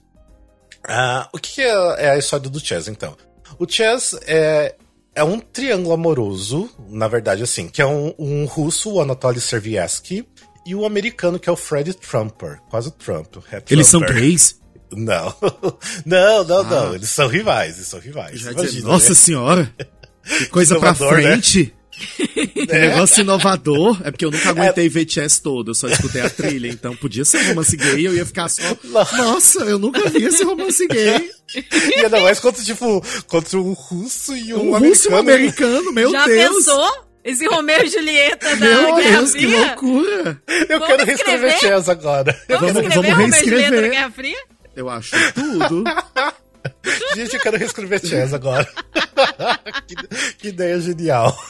Ah, 0.87 1.29
o 1.33 1.39
que 1.39 1.63
é, 1.63 1.69
é 2.07 2.11
a 2.11 2.19
história 2.19 2.51
do 2.51 2.61
Chess, 2.61 2.89
então? 2.89 3.17
O 3.59 3.67
Chess 3.69 4.19
é, 4.27 4.75
é 5.15 5.23
um 5.23 5.39
triângulo 5.39 5.95
amoroso, 5.95 6.69
na 6.89 7.07
verdade, 7.07 7.43
assim, 7.43 7.69
que 7.69 7.81
é 7.81 7.87
um, 7.87 8.13
um 8.19 8.45
russo, 8.45 8.95
o 8.95 9.01
Anatoly 9.01 9.41
Servietsky, 9.41 10.27
e 10.66 10.75
o 10.75 10.85
americano, 10.85 11.38
que 11.38 11.49
é 11.49 11.52
o 11.52 11.57
Fred 11.57 11.92
Trumper. 11.95 12.59
Quase 12.71 12.88
o 12.88 12.92
Trump. 12.92 13.37
É 13.52 13.62
Eles 13.71 13.87
são 13.87 14.00
Trumper. 14.00 14.21
gays? 14.23 14.61
Não. 14.95 15.35
Não, 16.04 16.45
não, 16.45 16.62
não. 16.64 16.90
Ah. 16.92 16.95
Eles 16.95 17.09
são 17.09 17.26
rivais, 17.26 17.76
eles 17.76 17.88
são 17.88 17.99
rivais. 17.99 18.38
Já 18.40 18.50
Imagina, 18.50 18.71
dizia, 18.73 18.88
Nossa 18.88 19.09
né? 19.09 19.14
senhora! 19.14 19.75
Que 20.38 20.47
coisa 20.47 20.78
pra 20.78 20.90
né? 20.90 20.95
frente! 20.95 21.75
Que 21.90 22.66
negócio 22.71 23.23
inovador. 23.23 23.99
É 24.04 24.11
porque 24.11 24.25
eu 24.26 24.31
nunca 24.31 24.50
aguentei 24.50 24.90
ver 24.90 25.09
Chess 25.09 25.38
todo, 25.40 25.71
eu 25.71 25.75
só 25.75 25.88
escutei 25.88 26.21
a 26.21 26.28
trilha. 26.28 26.69
Então 26.69 26.95
podia 26.95 27.25
ser 27.25 27.38
um 27.38 27.49
romance 27.49 27.75
gay, 27.76 28.07
eu 28.07 28.14
ia 28.14 28.26
ficar 28.26 28.49
só. 28.50 28.62
Nossa, 29.16 29.61
eu 29.61 29.78
nunca 29.78 30.09
vi 30.11 30.25
esse 30.25 30.45
romance 30.45 30.87
gay. 30.87 31.31
E 31.97 32.00
ainda 32.04 32.21
mais 32.21 32.38
contra, 32.38 32.62
tipo, 32.62 33.02
contra 33.28 33.59
um 33.59 33.73
russo 33.73 34.37
e 34.37 34.52
um, 34.52 34.75
Um 34.75 34.78
russo 34.78 35.09
e 35.09 35.12
um 35.12 35.16
americano. 35.16 35.71
americano, 35.78 35.92
meu 35.95 36.11
Já 36.12 36.26
Deus! 36.26 36.57
pensou? 36.66 36.92
Esse 37.25 37.47
Romeu 37.47 37.83
e 37.85 37.88
Julieta 37.88 38.57
da 38.57 38.57
Meu 38.57 38.97
Guerra 38.97 39.11
Deus, 39.19 39.33
que 39.33 39.38
Fria? 39.47 39.67
loucura! 39.67 40.43
Eu 40.69 40.79
Vamos 40.81 40.87
quero 40.88 41.05
reescrever 41.05 41.52
escrever? 41.52 41.59
Chess 41.76 41.88
agora. 41.88 42.33
Vamos, 42.49 42.73
Vamos- 42.73 42.83
escrever 42.88 42.95
vamos 42.95 43.11
Romeu 43.11 43.26
e 43.26 43.31
Julieta 43.31 43.52
da 43.52 43.59
reescrever. 43.61 43.91
Guerra 43.91 44.11
Fria? 44.11 44.43
Eu 44.75 44.88
acho 44.91 45.17
tudo. 45.35 45.85
Gente, 47.14 47.35
eu 47.35 47.41
quero 47.41 47.57
reescrever 47.59 48.00
Chess 48.05 48.33
agora. 48.35 48.67
que, 49.87 49.95
que 50.38 50.49
ideia 50.49 50.81
genial. 50.81 51.37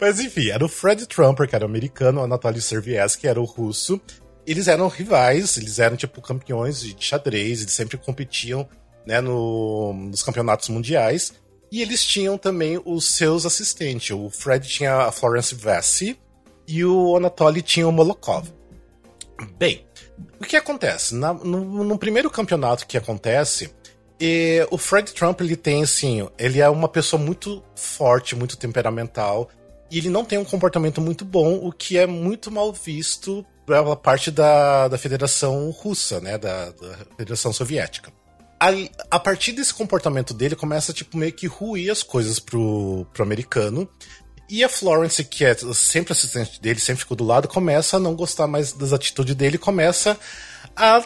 Mas 0.00 0.20
enfim, 0.20 0.48
era 0.50 0.64
o 0.64 0.68
Fred 0.68 1.06
Trumper, 1.06 1.48
que 1.48 1.54
era 1.54 1.64
o 1.64 1.68
americano, 1.68 2.20
o 2.20 2.24
Anatoly 2.24 2.60
Servietsky, 2.60 3.22
que 3.22 3.28
era 3.28 3.40
o 3.40 3.44
russo. 3.44 4.00
Eles 4.46 4.66
eram 4.68 4.88
rivais, 4.88 5.56
eles 5.56 5.78
eram 5.78 5.96
tipo 5.96 6.20
campeões 6.20 6.80
de 6.80 6.96
xadrez, 6.98 7.60
eles 7.60 7.72
sempre 7.72 7.96
competiam 7.96 8.68
né, 9.06 9.20
no- 9.20 9.92
nos 9.94 10.22
campeonatos 10.22 10.68
mundiais. 10.68 11.32
E 11.72 11.80
eles 11.80 12.04
tinham 12.04 12.36
também 12.36 12.78
os 12.84 13.16
seus 13.16 13.46
assistentes. 13.46 14.10
O 14.10 14.28
Fred 14.28 14.68
tinha 14.68 14.94
a 14.94 15.10
Florence 15.10 15.54
Vessi 15.54 16.18
e 16.68 16.84
o 16.84 17.16
Anatoly 17.16 17.62
tinha 17.62 17.88
o 17.88 17.92
Molokov. 17.92 18.46
Bem, 19.56 19.86
o 20.38 20.44
que 20.44 20.54
acontece? 20.54 21.14
Na- 21.14 21.32
no, 21.32 21.82
no 21.82 21.98
primeiro 21.98 22.30
campeonato 22.30 22.86
que 22.86 22.98
acontece, 22.98 23.72
eh, 24.20 24.66
o 24.70 24.76
Fred 24.76 25.14
Trump 25.14 25.40
ele 25.40 25.56
tem 25.56 25.82
assim, 25.82 26.28
ele 26.38 26.60
é 26.60 26.68
uma 26.68 26.88
pessoa 26.88 27.20
muito 27.20 27.64
forte, 27.74 28.36
muito 28.36 28.58
temperamental, 28.58 29.48
e 29.90 29.96
ele 29.96 30.10
não 30.10 30.26
tem 30.26 30.38
um 30.38 30.44
comportamento 30.44 31.00
muito 31.00 31.24
bom, 31.24 31.54
o 31.54 31.72
que 31.72 31.96
é 31.96 32.06
muito 32.06 32.50
mal 32.50 32.70
visto 32.70 33.44
pela 33.66 33.96
parte 33.96 34.30
da, 34.30 34.88
da 34.88 34.98
Federação 34.98 35.70
Russa, 35.70 36.20
né, 36.20 36.36
da, 36.36 36.66
da 36.70 36.98
Federação 37.16 37.50
Soviética. 37.50 38.12
Aí, 38.62 38.88
a 39.10 39.18
partir 39.18 39.50
desse 39.50 39.74
comportamento 39.74 40.32
dele, 40.32 40.54
começa 40.54 40.92
tipo 40.92 41.18
meio 41.18 41.32
que 41.32 41.48
ruir 41.48 41.90
as 41.90 42.00
coisas 42.00 42.38
pro, 42.38 43.04
pro 43.12 43.24
americano. 43.24 43.88
E 44.48 44.62
a 44.62 44.68
Florence, 44.68 45.24
que 45.24 45.44
é 45.44 45.52
sempre 45.74 46.12
assistente 46.12 46.62
dele, 46.62 46.78
sempre 46.78 47.00
ficou 47.00 47.16
do 47.16 47.24
lado, 47.24 47.48
começa 47.48 47.96
a 47.96 48.00
não 48.00 48.14
gostar 48.14 48.46
mais 48.46 48.72
das 48.72 48.92
atitudes 48.92 49.34
dele, 49.34 49.58
começa 49.58 50.16
a 50.76 51.04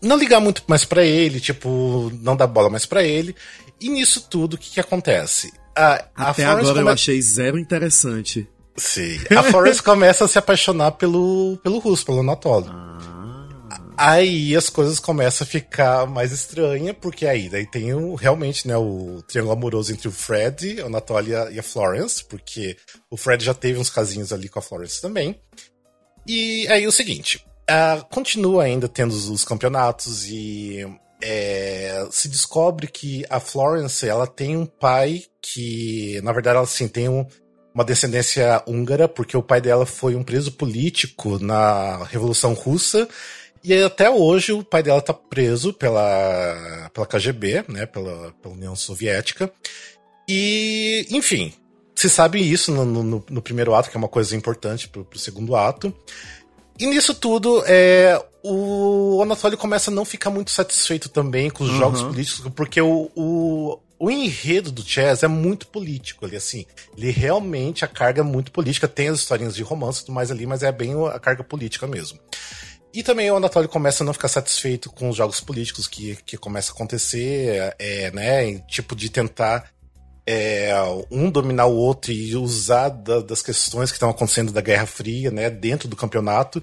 não 0.00 0.16
ligar 0.16 0.40
muito 0.40 0.62
mais 0.66 0.86
pra 0.86 1.04
ele, 1.04 1.40
tipo, 1.40 2.10
não 2.22 2.34
dar 2.34 2.46
bola 2.46 2.70
mais 2.70 2.86
pra 2.86 3.02
ele. 3.02 3.36
E 3.78 3.90
nisso 3.90 4.26
tudo, 4.30 4.54
o 4.54 4.58
que, 4.58 4.70
que 4.70 4.80
acontece? 4.80 5.52
A, 5.76 6.06
a 6.16 6.30
Até 6.30 6.44
Florence 6.44 6.70
agora 6.70 6.80
eu 6.80 6.88
achei 6.88 7.20
zero 7.20 7.58
interessante. 7.58 8.48
Sim. 8.78 9.18
A 9.36 9.42
Florence 9.42 9.82
começa 9.84 10.24
a 10.24 10.28
se 10.28 10.38
apaixonar 10.38 10.92
pelo, 10.92 11.58
pelo 11.62 11.78
russo, 11.80 12.06
pelo 12.06 12.20
Anatoly. 12.20 12.70
Aí 13.96 14.56
as 14.56 14.68
coisas 14.68 14.98
começam 14.98 15.44
a 15.44 15.48
ficar 15.48 16.06
mais 16.06 16.32
estranhas, 16.32 16.96
porque 17.00 17.26
aí 17.26 17.48
daí 17.48 17.64
tem 17.64 17.94
o, 17.94 18.14
realmente 18.16 18.66
né, 18.66 18.76
o 18.76 19.22
triângulo 19.28 19.52
amoroso 19.56 19.92
entre 19.92 20.08
o 20.08 20.12
Fred, 20.12 20.80
o 20.82 20.86
Anatoly 20.86 21.30
e 21.30 21.34
a- 21.34 21.60
a 21.60 21.62
Florence, 21.62 22.24
porque 22.24 22.76
o 23.08 23.16
Fred 23.16 23.44
já 23.44 23.54
teve 23.54 23.78
uns 23.78 23.90
casinhos 23.90 24.32
ali 24.32 24.48
com 24.48 24.58
a 24.58 24.62
Florence 24.62 25.00
também. 25.00 25.40
E 26.26 26.66
aí 26.68 26.86
o 26.86 26.92
seguinte, 26.92 27.46
ah, 27.68 28.04
continua 28.10 28.64
ainda 28.64 28.88
tendo 28.88 29.12
os, 29.12 29.28
os 29.28 29.44
campeonatos 29.44 30.26
e 30.26 30.84
é, 31.22 32.06
se 32.10 32.28
descobre 32.28 32.88
que 32.88 33.24
a 33.30 33.38
Florence 33.38 34.06
ela 34.08 34.26
tem 34.26 34.56
um 34.56 34.66
pai 34.66 35.22
que, 35.40 36.20
na 36.22 36.32
verdade, 36.32 36.56
ela 36.56 36.64
assim, 36.64 36.88
tem 36.88 37.08
um, 37.08 37.24
uma 37.72 37.84
descendência 37.84 38.60
húngara, 38.66 39.06
porque 39.06 39.36
o 39.36 39.42
pai 39.42 39.60
dela 39.60 39.86
foi 39.86 40.16
um 40.16 40.22
preso 40.24 40.50
político 40.52 41.38
na 41.38 42.04
Revolução 42.04 42.54
Russa. 42.54 43.08
E 43.64 43.72
até 43.82 44.10
hoje 44.10 44.52
o 44.52 44.62
pai 44.62 44.82
dela 44.82 45.00
tá 45.00 45.14
preso 45.14 45.72
pela, 45.72 46.90
pela 46.92 47.06
KGB, 47.06 47.64
né, 47.68 47.86
pela, 47.86 48.32
pela 48.42 48.54
União 48.54 48.76
Soviética. 48.76 49.50
E, 50.28 51.06
enfim, 51.10 51.52
se 51.94 52.10
sabe 52.10 52.38
isso 52.40 52.70
no, 52.70 52.84
no, 52.84 53.24
no 53.28 53.42
primeiro 53.42 53.74
ato, 53.74 53.90
que 53.90 53.96
é 53.96 53.98
uma 53.98 54.08
coisa 54.08 54.36
importante 54.36 54.86
pro, 54.88 55.04
pro 55.04 55.18
segundo 55.18 55.56
ato. 55.56 55.94
E 56.78 56.86
nisso 56.86 57.14
tudo, 57.14 57.62
é, 57.66 58.22
o 58.42 59.20
Anatoly 59.22 59.56
começa 59.56 59.90
a 59.90 59.94
não 59.94 60.04
ficar 60.04 60.28
muito 60.28 60.50
satisfeito 60.50 61.08
também 61.08 61.48
com 61.48 61.64
os 61.64 61.70
Uhum. 61.70 61.78
jogos 61.78 62.02
políticos, 62.02 62.52
porque 62.54 62.80
o, 62.80 63.10
o, 63.16 63.78
o 63.98 64.10
enredo 64.10 64.70
do 64.72 64.82
Chess 64.82 65.22
é 65.22 65.28
muito 65.28 65.68
político 65.68 66.26
ali, 66.26 66.36
assim. 66.36 66.66
Ele 66.98 67.10
realmente, 67.10 67.84
a 67.84 67.88
carga 67.88 68.20
é 68.20 68.24
muito 68.24 68.50
política, 68.52 68.88
tem 68.88 69.08
as 69.08 69.20
historinhas 69.20 69.54
de 69.54 69.62
romance 69.62 70.02
e 70.02 70.06
tudo 70.06 70.14
mais 70.14 70.30
ali, 70.30 70.46
mas 70.46 70.62
é 70.62 70.70
bem 70.72 70.92
a 71.08 71.18
carga 71.18 71.42
política 71.44 71.86
mesmo. 71.86 72.18
E 72.94 73.02
também 73.02 73.30
o 73.30 73.36
Anatoly 73.36 73.66
começa 73.66 74.04
a 74.04 74.06
não 74.06 74.12
ficar 74.12 74.28
satisfeito 74.28 74.88
com 74.88 75.08
os 75.08 75.16
jogos 75.16 75.40
políticos 75.40 75.88
que, 75.88 76.16
que 76.24 76.36
começa 76.36 76.70
a 76.70 76.74
acontecer, 76.74 77.74
é, 77.78 78.10
né, 78.12 78.46
em 78.46 78.58
tipo 78.68 78.94
de 78.94 79.10
tentar 79.10 79.68
é, 80.26 80.72
um 81.10 81.28
dominar 81.30 81.66
o 81.66 81.74
outro 81.76 82.10
e 82.10 82.34
usar 82.34 82.88
da- 82.88 83.20
das 83.20 83.42
questões 83.42 83.90
que 83.90 83.96
estão 83.96 84.08
acontecendo 84.08 84.52
da 84.52 84.60
Guerra 84.62 84.86
Fria, 84.86 85.30
né, 85.30 85.50
dentro 85.50 85.86
do 85.88 85.96
campeonato. 85.96 86.62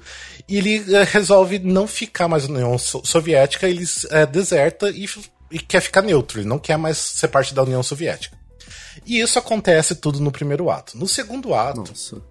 E 0.50 0.58
ele 0.58 0.96
é, 0.96 1.04
resolve 1.04 1.60
não 1.60 1.86
ficar 1.86 2.28
mais 2.28 2.48
na 2.48 2.56
União 2.56 2.78
So- 2.78 3.04
Soviética, 3.06 3.67
ele 3.70 3.84
é, 4.10 4.26
deserta 4.26 4.89
e, 4.89 5.06
e 5.52 5.60
quer 5.60 5.82
ficar 5.82 6.02
neutro, 6.02 6.39
ele 6.39 6.48
não 6.50 6.58
quer 6.58 6.78
mais 6.78 6.98
ser 6.98 7.28
parte 7.28 7.54
da 7.54 7.62
União 7.62 7.84
Soviética. 7.84 8.36
E 9.06 9.20
isso 9.20 9.38
acontece 9.38 9.94
tudo 9.96 10.20
no 10.20 10.32
primeiro 10.32 10.70
ato. 10.72 10.98
No 10.98 11.08
segundo 11.08 11.54
ato, 11.54 11.82
Nossa. 11.82 12.22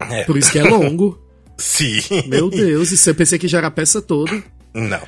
É. 0.00 0.24
Por 0.24 0.36
isso 0.36 0.50
que 0.50 0.58
é 0.58 0.64
longo. 0.64 1.20
sim. 1.58 2.00
Meu 2.26 2.50
Deus, 2.50 2.90
isso 2.92 3.08
eu 3.10 3.14
pensei 3.14 3.38
que 3.38 3.48
já 3.48 3.58
era 3.58 3.68
a 3.68 3.70
peça 3.70 4.00
toda. 4.00 4.42
Não. 4.74 5.02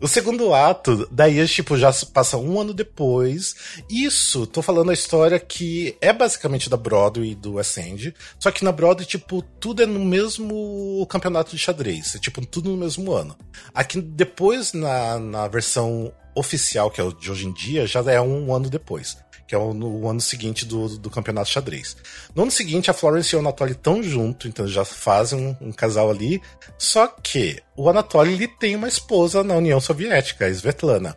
O 0.00 0.08
segundo 0.08 0.52
ato, 0.52 1.08
daí, 1.10 1.46
tipo, 1.46 1.78
já 1.78 1.92
passa 2.12 2.36
um 2.36 2.60
ano 2.60 2.74
depois. 2.74 3.54
Isso, 3.88 4.46
tô 4.46 4.60
falando 4.60 4.90
a 4.90 4.94
história 4.94 5.38
que 5.38 5.96
é 6.00 6.12
basicamente 6.12 6.68
da 6.68 6.76
Broadway 6.76 7.30
e 7.30 7.34
do 7.34 7.54
West 7.54 7.76
End. 7.78 8.14
Só 8.38 8.50
que 8.50 8.64
na 8.64 8.72
Broadway, 8.72 9.06
tipo, 9.06 9.40
tudo 9.60 9.82
é 9.82 9.86
no 9.86 10.04
mesmo 10.04 11.06
campeonato 11.08 11.52
de 11.52 11.58
xadrez. 11.58 12.16
É, 12.16 12.18
tipo, 12.18 12.44
tudo 12.44 12.70
no 12.70 12.76
mesmo 12.76 13.12
ano. 13.12 13.36
Aqui, 13.72 14.00
depois, 14.00 14.72
na, 14.72 15.18
na 15.18 15.48
versão 15.48 16.12
oficial, 16.34 16.90
que 16.90 17.00
é 17.00 17.04
o 17.04 17.12
de 17.12 17.30
hoje 17.30 17.46
em 17.46 17.52
dia, 17.52 17.86
já 17.86 18.00
é 18.12 18.20
um 18.20 18.54
ano 18.54 18.68
depois 18.68 19.16
que 19.46 19.54
é 19.54 19.58
o, 19.58 19.74
no 19.74 20.08
ano 20.08 20.20
seguinte 20.20 20.64
do, 20.64 20.98
do 20.98 21.10
campeonato 21.10 21.50
xadrez. 21.50 21.96
No 22.34 22.42
ano 22.42 22.50
seguinte, 22.50 22.90
a 22.90 22.94
Florence 22.94 23.34
e 23.34 23.36
o 23.36 23.40
Anatoly 23.40 23.72
estão 23.72 24.02
juntos, 24.02 24.48
então 24.48 24.66
já 24.66 24.84
fazem 24.84 25.56
um, 25.60 25.68
um, 25.68 25.72
casal 25.72 26.10
ali. 26.10 26.40
Só 26.78 27.06
que 27.06 27.62
o 27.76 27.88
Anatoly 27.88 28.34
ele 28.34 28.48
tem 28.48 28.76
uma 28.76 28.88
esposa 28.88 29.42
na 29.42 29.54
União 29.54 29.80
Soviética, 29.80 30.46
a 30.46 30.50
Svetlana. 30.50 31.16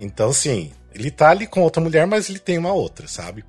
Então, 0.00 0.30
assim, 0.30 0.72
ele 0.94 1.10
tá 1.10 1.30
ali 1.30 1.46
com 1.46 1.62
outra 1.62 1.82
mulher, 1.82 2.06
mas 2.06 2.28
ele 2.28 2.38
tem 2.38 2.58
uma 2.58 2.72
outra, 2.72 3.08
sabe? 3.08 3.44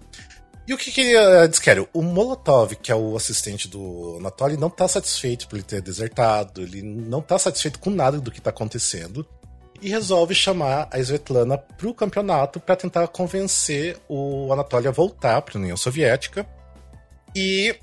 E 0.68 0.74
o 0.74 0.78
que, 0.78 0.92
que 0.92 1.02
eles 1.02 1.60
querem? 1.60 1.88
O 1.94 2.02
Molotov, 2.02 2.76
que 2.76 2.92
é 2.92 2.96
o 2.96 3.16
assistente 3.16 3.68
do 3.68 4.16
Anatoly, 4.18 4.58
não 4.58 4.70
tá 4.70 4.88
satisfeito 4.88 5.48
por 5.48 5.58
ele 5.58 5.64
ter 5.64 5.80
desertado, 5.80 6.62
ele 6.62 6.82
não 6.82 7.22
tá 7.22 7.38
satisfeito 7.38 7.78
com 7.78 7.92
nada 7.92 8.20
do 8.20 8.32
que 8.32 8.42
tá 8.42 8.50
acontecendo 8.50 9.24
e 9.86 9.90
resolve 9.90 10.34
chamar 10.34 10.88
a 10.92 10.98
Svetlana 10.98 11.60
para 11.60 11.88
o 11.88 11.94
campeonato 11.94 12.60
para 12.60 12.76
tentar 12.76 13.08
convencer 13.08 13.96
o 14.10 14.52
Anatoly 14.52 14.88
a 14.88 14.92
voltar 14.92 15.40
para 15.44 15.60
a 15.60 15.62
União 15.62 15.78
Soviética. 15.78 16.44
E 17.36 17.76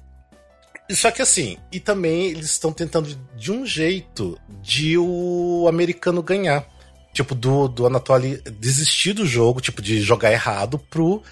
só 0.91 1.13
que 1.13 1.23
assim, 1.23 1.59
e 1.71 1.79
também 1.79 2.27
eles 2.27 2.47
estão 2.47 2.73
tentando 2.73 3.17
de 3.37 3.53
um 3.53 3.65
jeito 3.65 4.37
de 4.61 4.99
o 4.99 5.67
americano 5.69 6.21
ganhar. 6.25 6.67
Tipo, 7.13 7.37
do, 7.37 7.69
do 7.69 7.87
Anatoly 7.87 8.43
desistir 8.59 9.13
do 9.13 9.25
jogo, 9.25 9.61
tipo, 9.61 9.81
de 9.81 10.01
jogar 10.01 10.33
errado 10.33 10.81
pro, 10.81 11.23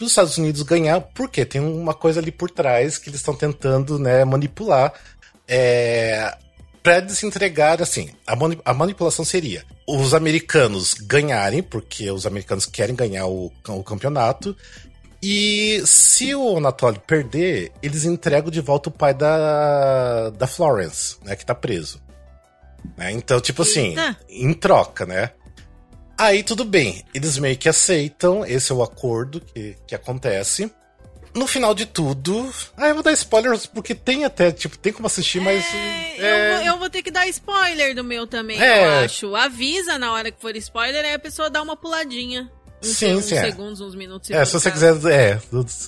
os 0.00 0.10
Estados 0.10 0.38
Unidos 0.38 0.62
ganhar, 0.62 1.00
porque 1.00 1.44
tem 1.44 1.60
uma 1.60 1.92
coisa 1.92 2.20
ali 2.20 2.30
por 2.30 2.48
trás 2.52 2.98
que 2.98 3.10
eles 3.10 3.18
estão 3.18 3.34
tentando, 3.34 3.98
né, 3.98 4.24
manipular. 4.24 4.92
É, 5.48 6.36
para 6.82 7.00
desentregar, 7.00 7.82
assim, 7.82 8.10
a, 8.26 8.34
mani 8.34 8.58
a 8.64 8.72
manipulação 8.72 9.24
seria 9.24 9.64
os 9.86 10.14
americanos 10.14 10.94
ganharem, 10.94 11.62
porque 11.62 12.10
os 12.10 12.26
americanos 12.26 12.66
querem 12.66 12.94
ganhar 12.94 13.26
o, 13.26 13.52
o 13.68 13.82
campeonato, 13.82 14.56
e 15.22 15.82
se 15.84 16.34
o 16.34 16.56
Anatoly 16.56 16.98
perder, 17.06 17.72
eles 17.82 18.04
entregam 18.04 18.50
de 18.50 18.60
volta 18.60 18.88
o 18.88 18.92
pai 18.92 19.12
da, 19.12 20.30
da 20.30 20.46
Florence, 20.46 21.16
né, 21.22 21.36
que 21.36 21.44
tá 21.44 21.54
preso. 21.54 22.00
Né? 22.96 23.12
Então, 23.12 23.40
tipo 23.40 23.62
assim, 23.62 23.88
Eita. 23.88 24.16
em 24.28 24.54
troca, 24.54 25.04
né? 25.04 25.30
Aí 26.16 26.42
tudo 26.42 26.64
bem, 26.64 27.04
eles 27.14 27.38
meio 27.38 27.56
que 27.56 27.68
aceitam, 27.68 28.44
esse 28.44 28.72
é 28.72 28.74
o 28.74 28.82
acordo 28.82 29.40
que, 29.40 29.76
que 29.86 29.94
acontece 29.94 30.70
no 31.34 31.46
final 31.46 31.74
de 31.74 31.86
tudo. 31.86 32.52
Ah, 32.76 32.88
eu 32.88 32.94
vou 32.94 33.02
dar 33.02 33.12
spoilers 33.12 33.66
porque 33.66 33.94
tem 33.94 34.24
até, 34.24 34.50
tipo, 34.50 34.76
tem 34.78 34.92
como 34.92 35.06
assistir, 35.06 35.40
mas. 35.40 35.64
É, 35.74 36.16
é... 36.18 36.18
Eu, 36.18 36.54
vou, 36.56 36.66
eu, 36.66 36.78
vou, 36.78 36.90
ter 36.90 37.02
que 37.02 37.10
dar 37.10 37.26
spoiler 37.28 37.94
do 37.94 38.04
meu 38.04 38.26
também, 38.26 38.60
é... 38.60 38.84
eu 38.84 39.04
acho. 39.04 39.36
Avisa 39.36 39.98
na 39.98 40.12
hora 40.12 40.30
que 40.30 40.40
for 40.40 40.54
spoiler, 40.56 41.04
aí 41.04 41.14
a 41.14 41.18
pessoa 41.18 41.50
dá 41.50 41.62
uma 41.62 41.76
puladinha. 41.76 42.50
Uns, 42.82 42.96
sim, 42.96 43.14
uns 43.14 43.26
sim. 43.26 43.34
É. 43.34 43.42
segundos, 43.42 43.80
uns 43.80 43.94
minutos. 43.94 44.30
É, 44.30 44.42
se 44.44 44.54
você 44.54 44.70
quiser. 44.70 44.94
É. 45.10 45.40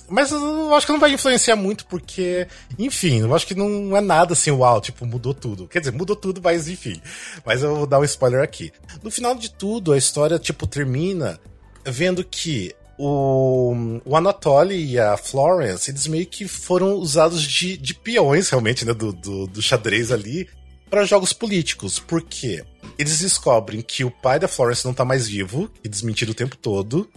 Mas 0.07 0.31
eu 0.31 0.73
acho 0.75 0.85
que 0.85 0.91
não 0.91 0.99
vai 0.99 1.11
influenciar 1.11 1.55
muito, 1.55 1.85
porque, 1.87 2.47
enfim, 2.77 3.21
eu 3.21 3.35
acho 3.35 3.47
que 3.47 3.55
não 3.55 3.97
é 3.97 4.01
nada 4.01 4.33
assim, 4.33 4.51
uau, 4.51 4.79
tipo, 4.79 5.05
mudou 5.05 5.33
tudo. 5.33 5.67
Quer 5.67 5.79
dizer, 5.79 5.91
mudou 5.91 6.15
tudo, 6.15 6.39
mas 6.43 6.67
enfim. 6.67 7.01
Mas 7.43 7.63
eu 7.63 7.75
vou 7.75 7.87
dar 7.87 7.99
um 7.99 8.03
spoiler 8.03 8.43
aqui. 8.43 8.71
No 9.01 9.09
final 9.09 9.33
de 9.33 9.51
tudo, 9.51 9.91
a 9.91 9.97
história, 9.97 10.37
tipo, 10.37 10.67
termina 10.67 11.39
vendo 11.83 12.23
que 12.23 12.73
o, 12.97 13.99
o 14.05 14.15
Anatoly 14.15 14.91
e 14.91 14.99
a 14.99 15.17
Florence, 15.17 15.89
eles 15.89 16.07
meio 16.07 16.25
que 16.25 16.47
foram 16.47 16.93
usados 16.95 17.41
de, 17.41 17.77
de 17.77 17.93
peões, 17.93 18.49
realmente, 18.49 18.85
né, 18.85 18.93
do, 18.93 19.11
do, 19.11 19.47
do 19.47 19.61
xadrez 19.61 20.11
ali, 20.11 20.47
para 20.89 21.05
jogos 21.05 21.33
políticos. 21.33 21.99
Porque 21.99 22.63
eles 22.97 23.19
descobrem 23.19 23.81
que 23.81 24.03
o 24.03 24.11
pai 24.11 24.39
da 24.39 24.47
Florence 24.47 24.85
não 24.85 24.93
tá 24.93 25.03
mais 25.03 25.27
vivo, 25.27 25.69
e 25.83 25.89
desmentiram 25.89 26.31
o 26.31 26.35
tempo 26.35 26.55
todo. 26.55 27.09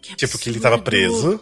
Que 0.00 0.14
tipo, 0.16 0.38
que 0.38 0.48
ele 0.48 0.60
tava 0.60 0.78
preso. 0.78 1.40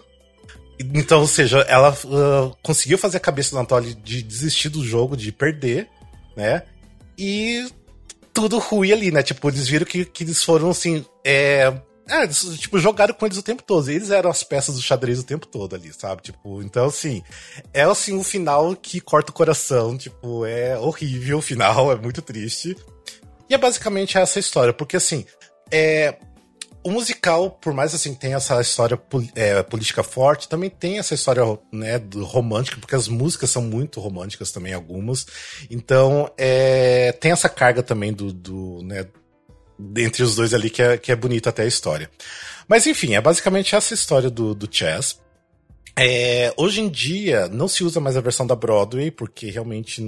Então, 0.78 1.20
ou 1.20 1.28
seja, 1.28 1.60
ela 1.60 1.92
uh, 1.92 2.56
conseguiu 2.62 2.98
fazer 2.98 3.18
a 3.18 3.20
cabeça 3.20 3.52
do 3.52 3.58
Anatoly 3.58 3.94
de 3.94 4.22
desistir 4.22 4.68
do 4.68 4.84
jogo, 4.84 5.16
de 5.16 5.30
perder, 5.30 5.88
né? 6.36 6.64
E 7.16 7.68
tudo 8.32 8.58
ruim 8.58 8.90
ali, 8.90 9.12
né? 9.12 9.22
Tipo, 9.22 9.48
eles 9.48 9.68
viram 9.68 9.86
que, 9.86 10.04
que 10.04 10.24
eles 10.24 10.42
foram, 10.42 10.70
assim, 10.70 11.04
é, 11.24 11.72
é, 12.08 12.26
tipo, 12.26 12.78
jogaram 12.78 13.14
com 13.14 13.24
eles 13.24 13.38
o 13.38 13.42
tempo 13.42 13.62
todo. 13.62 13.88
Eles 13.90 14.10
eram 14.10 14.30
as 14.30 14.42
peças 14.42 14.74
do 14.74 14.82
xadrez 14.82 15.20
o 15.20 15.24
tempo 15.24 15.46
todo 15.46 15.74
ali, 15.74 15.92
sabe? 15.92 16.22
Tipo, 16.22 16.62
então, 16.62 16.86
assim, 16.86 17.22
é 17.72 17.82
assim 17.82 18.14
um 18.14 18.22
final 18.22 18.76
que 18.76 19.00
corta 19.00 19.30
o 19.30 19.34
coração. 19.34 19.96
Tipo, 19.96 20.44
é 20.44 20.78
horrível 20.78 21.38
o 21.38 21.42
final, 21.42 21.90
é 21.92 21.96
muito 21.96 22.20
triste. 22.20 22.76
E 23.48 23.54
é 23.54 23.58
basicamente 23.58 24.18
essa 24.18 24.38
história, 24.38 24.72
porque 24.72 24.96
assim, 24.96 25.24
é. 25.70 26.16
O 26.86 26.90
musical, 26.90 27.50
por 27.50 27.72
mais 27.72 27.94
assim, 27.94 28.12
tem 28.12 28.34
essa 28.34 28.60
história 28.60 29.00
é, 29.34 29.62
política 29.62 30.02
forte, 30.02 30.50
também 30.50 30.68
tem 30.68 30.98
essa 30.98 31.14
história 31.14 31.42
né, 31.72 31.98
romântica, 32.14 32.76
porque 32.78 32.94
as 32.94 33.08
músicas 33.08 33.48
são 33.48 33.62
muito 33.62 34.00
românticas 34.00 34.52
também, 34.52 34.74
algumas. 34.74 35.26
Então, 35.70 36.30
é, 36.36 37.10
tem 37.12 37.32
essa 37.32 37.48
carga 37.48 37.82
também 37.82 38.12
do, 38.12 38.30
do 38.30 38.82
né, 38.82 39.06
entre 39.96 40.22
os 40.22 40.36
dois 40.36 40.54
ali 40.54 40.70
que 40.70 40.82
é, 40.82 40.96
que 40.96 41.12
é 41.12 41.16
bonita 41.16 41.50
até 41.50 41.62
a 41.62 41.66
história. 41.66 42.10
Mas 42.68 42.86
enfim, 42.86 43.14
é 43.14 43.20
basicamente 43.20 43.74
essa 43.74 43.94
história 43.94 44.30
do, 44.30 44.54
do 44.54 44.68
Chess. 44.70 45.18
É, 45.96 46.52
hoje 46.56 46.80
em 46.80 46.88
dia 46.88 47.46
não 47.46 47.68
se 47.68 47.84
usa 47.84 48.00
mais 48.00 48.16
a 48.16 48.20
versão 48.20 48.44
da 48.44 48.56
Broadway, 48.56 49.12
porque 49.12 49.48
realmente 49.48 50.02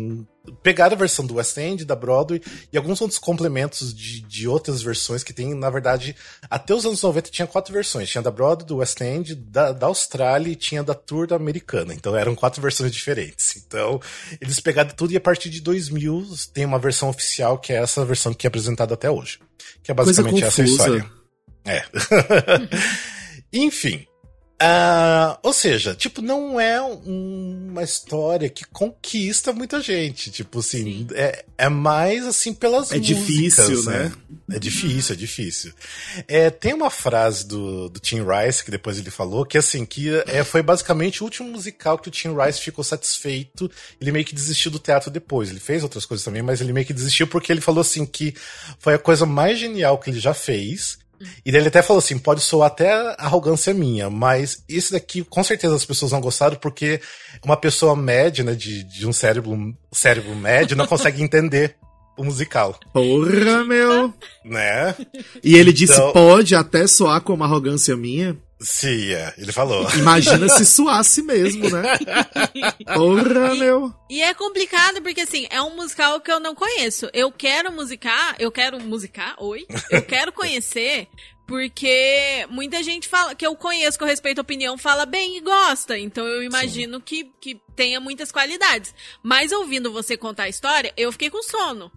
pegaram 0.63 0.95
a 0.95 0.99
versão 0.99 1.25
do 1.25 1.35
West 1.35 1.57
End, 1.59 1.85
da 1.85 1.95
Broadway 1.95 2.43
e 2.73 2.77
alguns 2.77 3.01
outros 3.01 3.21
complementos 3.21 3.95
de, 3.95 4.21
de 4.21 4.49
outras 4.49 4.83
versões 4.83 5.23
que 5.23 5.33
tem, 5.33 5.55
na 5.55 5.71
verdade, 5.71 6.17
até 6.51 6.75
os 6.75 6.85
anos 6.85 7.03
90 7.03 7.31
tinha 7.31 7.47
quatro 7.47 7.73
versões. 7.73 8.11
Tinha 8.11 8.23
da 8.23 8.33
Broadway, 8.33 8.67
do 8.67 8.77
West 8.79 9.01
End, 9.01 9.37
da, 9.37 9.71
da 9.71 9.87
Austrália 9.87 10.51
e 10.51 10.57
tinha 10.57 10.83
da 10.83 10.95
Tour 10.95 11.29
da 11.29 11.37
Americana. 11.37 11.95
Então 11.95 12.17
eram 12.17 12.35
quatro 12.35 12.61
versões 12.61 12.91
diferentes. 12.91 13.57
Então 13.57 14.01
eles 14.41 14.59
pegaram 14.59 14.91
tudo 14.91 15.13
e 15.13 15.17
a 15.17 15.21
partir 15.21 15.51
de 15.51 15.61
2000 15.61 16.27
tem 16.53 16.65
uma 16.65 16.81
versão 16.81 17.09
oficial 17.09 17.59
que 17.59 17.73
é 17.73 17.77
essa 17.77 18.05
versão 18.05 18.35
que 18.35 18.47
é 18.47 18.49
apresentada 18.49 18.95
até 18.95 19.09
hoje. 19.09 19.39
Que 19.83 19.91
é 19.91 19.95
basicamente 19.95 20.45
essa 20.45 20.63
história. 20.63 21.05
É. 21.65 21.83
Enfim. 23.53 24.07
Uh, 24.59 25.37
ou 25.43 25.53
seja, 25.53 25.95
tipo, 25.95 26.23
não 26.23 26.59
é 26.59 26.81
um, 26.81 27.69
uma 27.73 27.83
história 27.83 28.49
que 28.49 28.65
conquista 28.65 29.53
muita 29.53 29.83
gente. 29.83 30.31
Tipo 30.31 30.61
assim, 30.61 31.07
é, 31.13 31.45
é 31.59 31.69
mais 31.69 32.27
assim 32.27 32.55
pelas 32.55 32.91
é 32.91 32.97
músicas. 32.97 33.19
É 33.19 33.27
difícil, 33.27 33.85
né? 33.85 33.99
né? 34.49 34.57
É 34.57 34.59
difícil, 34.59 35.15
é 35.15 35.17
difícil. 35.17 35.73
É, 36.27 36.49
tem 36.49 36.73
uma 36.73 36.89
frase 36.89 37.47
do, 37.47 37.91
do 37.91 38.01
Tim 38.01 38.23
Rice, 38.23 38.65
que 38.65 38.71
depois 38.71 38.97
ele 38.97 39.11
falou, 39.11 39.45
que 39.45 39.59
assim, 39.59 39.85
que 39.85 40.09
é, 40.27 40.43
foi 40.43 40.63
basicamente 40.63 41.23
o 41.23 41.25
último 41.25 41.51
musical 41.51 41.99
que 41.99 42.09
o 42.09 42.11
Tim 42.11 42.35
Rice 42.35 42.63
ficou 42.63 42.83
satisfeito. 42.83 43.71
Ele 44.01 44.11
meio 44.11 44.25
que 44.25 44.35
desistiu 44.35 44.71
do 44.71 44.79
teatro 44.79 45.11
depois. 45.11 45.51
Ele 45.51 45.61
fez 45.61 45.83
outras 45.83 46.07
coisas 46.07 46.25
também, 46.25 46.41
mas 46.41 46.63
ele 46.63 46.73
meio 46.73 46.87
que 46.87 46.95
desistiu 46.95 47.27
porque 47.27 47.53
ele 47.53 47.61
falou 47.61 47.83
assim 47.83 48.07
que 48.07 48.35
foi 48.79 48.95
a 48.95 48.99
coisa 48.99 49.27
mais 49.27 49.59
genial 49.59 49.99
que 49.99 50.09
ele 50.09 50.19
já 50.19 50.33
fez 50.33 50.99
e 51.45 51.53
daí 51.53 51.61
ele 51.61 51.69
até 51.69 51.83
falou 51.83 51.99
assim: 51.99 52.19
pode 52.19 52.41
soar 52.41 52.69
até 52.69 52.91
arrogância 53.19 53.73
minha, 53.73 54.09
mas 54.11 54.65
esse 54.69 54.93
daqui 54.93 55.25
com 55.25 55.43
certeza 55.43 55.75
as 55.75 55.85
pessoas 55.85 56.13
não 56.13 56.21
gostaram 56.21 56.57
porque 56.57 57.01
uma 57.45 57.57
pessoa 57.57 57.95
média, 57.97 58.45
né, 58.45 58.55
de, 58.55 58.83
de 58.85 59.07
um 59.07 59.13
cérebro, 59.13 59.75
cérebro 59.93 60.35
médio, 60.35 60.77
não 60.77 60.87
consegue 60.87 61.23
entender 61.23 61.77
o 62.17 62.25
musical. 62.25 62.79
Porra, 62.93 63.65
meu! 63.65 64.13
Né? 64.45 64.95
E 65.43 65.57
ele 65.57 65.73
disse: 65.73 65.95
então... 65.95 66.13
pode 66.13 66.55
até 66.55 66.87
soar 66.87 67.21
como 67.21 67.45
arrogância 67.45 67.97
minha? 67.97 68.37
Sim, 68.59 69.13
é, 69.13 69.35
ele 69.37 69.53
falou. 69.53 69.87
Imagina 69.95 70.49
se 70.49 70.65
suasse 70.65 71.23
mesmo, 71.23 71.69
né? 71.69 71.83
Porra, 72.95 73.55
e, 73.55 73.59
meu. 73.59 73.95
E 74.09 74.23
é 74.23 74.33
complicado 74.33 75.03
porque, 75.03 75.21
assim, 75.21 75.47
é 75.51 75.61
um 75.61 75.77
musical 75.77 76.21
que 76.21 76.33
eu 76.33 76.41
não 76.41 76.55
conheço. 76.55 77.11
Eu 77.13 77.31
quero 77.31 77.71
musicar, 77.71 78.35
eu 78.39 78.51
quero 78.51 78.81
musicar, 78.81 79.35
oi? 79.39 79.67
Eu 79.91 80.03
quero 80.03 80.33
conhecer 80.33 81.09
porque 81.47 82.47
muita 82.51 82.83
gente 82.83 83.09
fala 83.09 83.35
que 83.35 83.47
eu 83.47 83.55
conheço, 83.55 83.97
que 83.97 84.03
eu 84.03 84.09
respeito 84.09 84.39
a 84.39 84.43
opinião, 84.43 84.77
fala 84.77 85.07
bem 85.07 85.37
e 85.37 85.41
gosta. 85.41 85.97
Então 85.97 86.27
eu 86.27 86.43
imagino 86.43 87.01
que, 87.01 87.31
que 87.41 87.61
tenha 87.77 88.01
muitas 88.01 88.33
qualidades. 88.33 88.95
Mas 89.23 89.53
ouvindo 89.53 89.93
você 89.93 90.17
contar 90.17 90.45
a 90.45 90.49
história, 90.49 90.93
eu 90.97 91.13
fiquei 91.13 91.31
com 91.31 91.43
sono. 91.43 91.93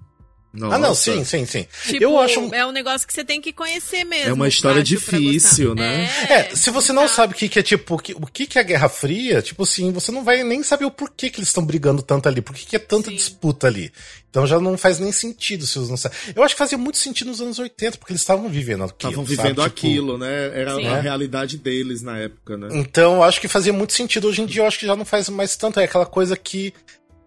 Nossa. 0.51 0.75
Ah, 0.75 0.79
não, 0.79 0.95
sim, 0.95 1.23
sim, 1.23 1.45
sim. 1.45 1.67
Tipo, 1.85 2.03
eu 2.03 2.19
acho. 2.19 2.39
é 2.55 2.65
um 2.65 2.71
negócio 2.71 3.07
que 3.07 3.13
você 3.13 3.23
tem 3.23 3.39
que 3.39 3.53
conhecer 3.53 4.03
mesmo. 4.03 4.29
É 4.31 4.33
uma 4.33 4.47
história 4.47 4.81
difícil, 4.83 5.75
né? 5.75 6.09
É, 6.27 6.55
se 6.55 6.71
você 6.71 6.91
não 6.91 7.03
exato. 7.03 7.15
sabe 7.15 7.33
o 7.33 7.37
que, 7.37 7.47
que 7.47 7.59
é 7.59 7.61
tipo, 7.63 7.95
o 7.95 7.99
que, 7.99 8.13
o 8.13 8.25
que, 8.25 8.47
que 8.47 8.57
é 8.57 8.61
a 8.61 8.63
Guerra 8.63 8.89
Fria, 8.89 9.41
tipo 9.43 9.61
assim, 9.63 9.91
você 9.91 10.11
não 10.11 10.23
vai 10.23 10.43
nem 10.43 10.63
saber 10.63 10.85
o 10.85 10.91
porquê 10.91 11.29
que 11.29 11.39
eles 11.39 11.49
estão 11.49 11.63
brigando 11.63 12.01
tanto 12.01 12.27
ali, 12.27 12.41
por 12.41 12.55
que, 12.55 12.65
que 12.65 12.75
é 12.75 12.79
tanta 12.79 13.09
Sim. 13.11 13.15
disputa 13.15 13.67
ali. 13.67 13.91
Então 14.31 14.45
já 14.45 14.59
não 14.59 14.77
faz 14.77 14.99
nem 14.99 15.11
sentido 15.11 15.65
se 15.67 15.77
você 15.77 15.89
não 15.89 15.97
sabe. 15.97 16.15
Eu 16.35 16.43
acho 16.43 16.55
que 16.55 16.59
fazia 16.59 16.77
muito 16.77 16.97
sentido 16.97 17.27
nos 17.27 17.41
anos 17.41 17.57
80, 17.59 17.97
porque 17.97 18.11
eles 18.13 18.21
estavam 18.21 18.47
vivendo 18.49 18.83
aquilo. 18.83 19.11
Estavam 19.11 19.25
sabe? 19.25 19.35
vivendo 19.35 19.55
Tipo, 19.55 19.67
aquilo, 19.67 20.17
né? 20.17 20.51
Era 20.59 20.75
Sim. 20.75 20.87
a 20.87 20.97
É. 20.97 21.01
realidade 21.01 21.57
deles 21.57 22.01
na 22.01 22.17
época, 22.17 22.57
né? 22.57 22.67
Então, 22.71 23.15
eu 23.15 23.23
acho 23.23 23.39
que 23.41 23.47
fazia 23.47 23.73
muito 23.73 23.93
sentido. 23.93 24.27
Hoje 24.27 24.41
em 24.41 24.45
dia, 24.45 24.61
eu 24.63 24.67
acho 24.67 24.79
que 24.79 24.85
já 24.85 24.95
não 24.95 25.05
faz 25.05 25.29
mais 25.29 25.55
tanto. 25.55 25.79
É 25.79 25.83
aquela 25.83 26.05
coisa 26.05 26.35
que 26.37 26.73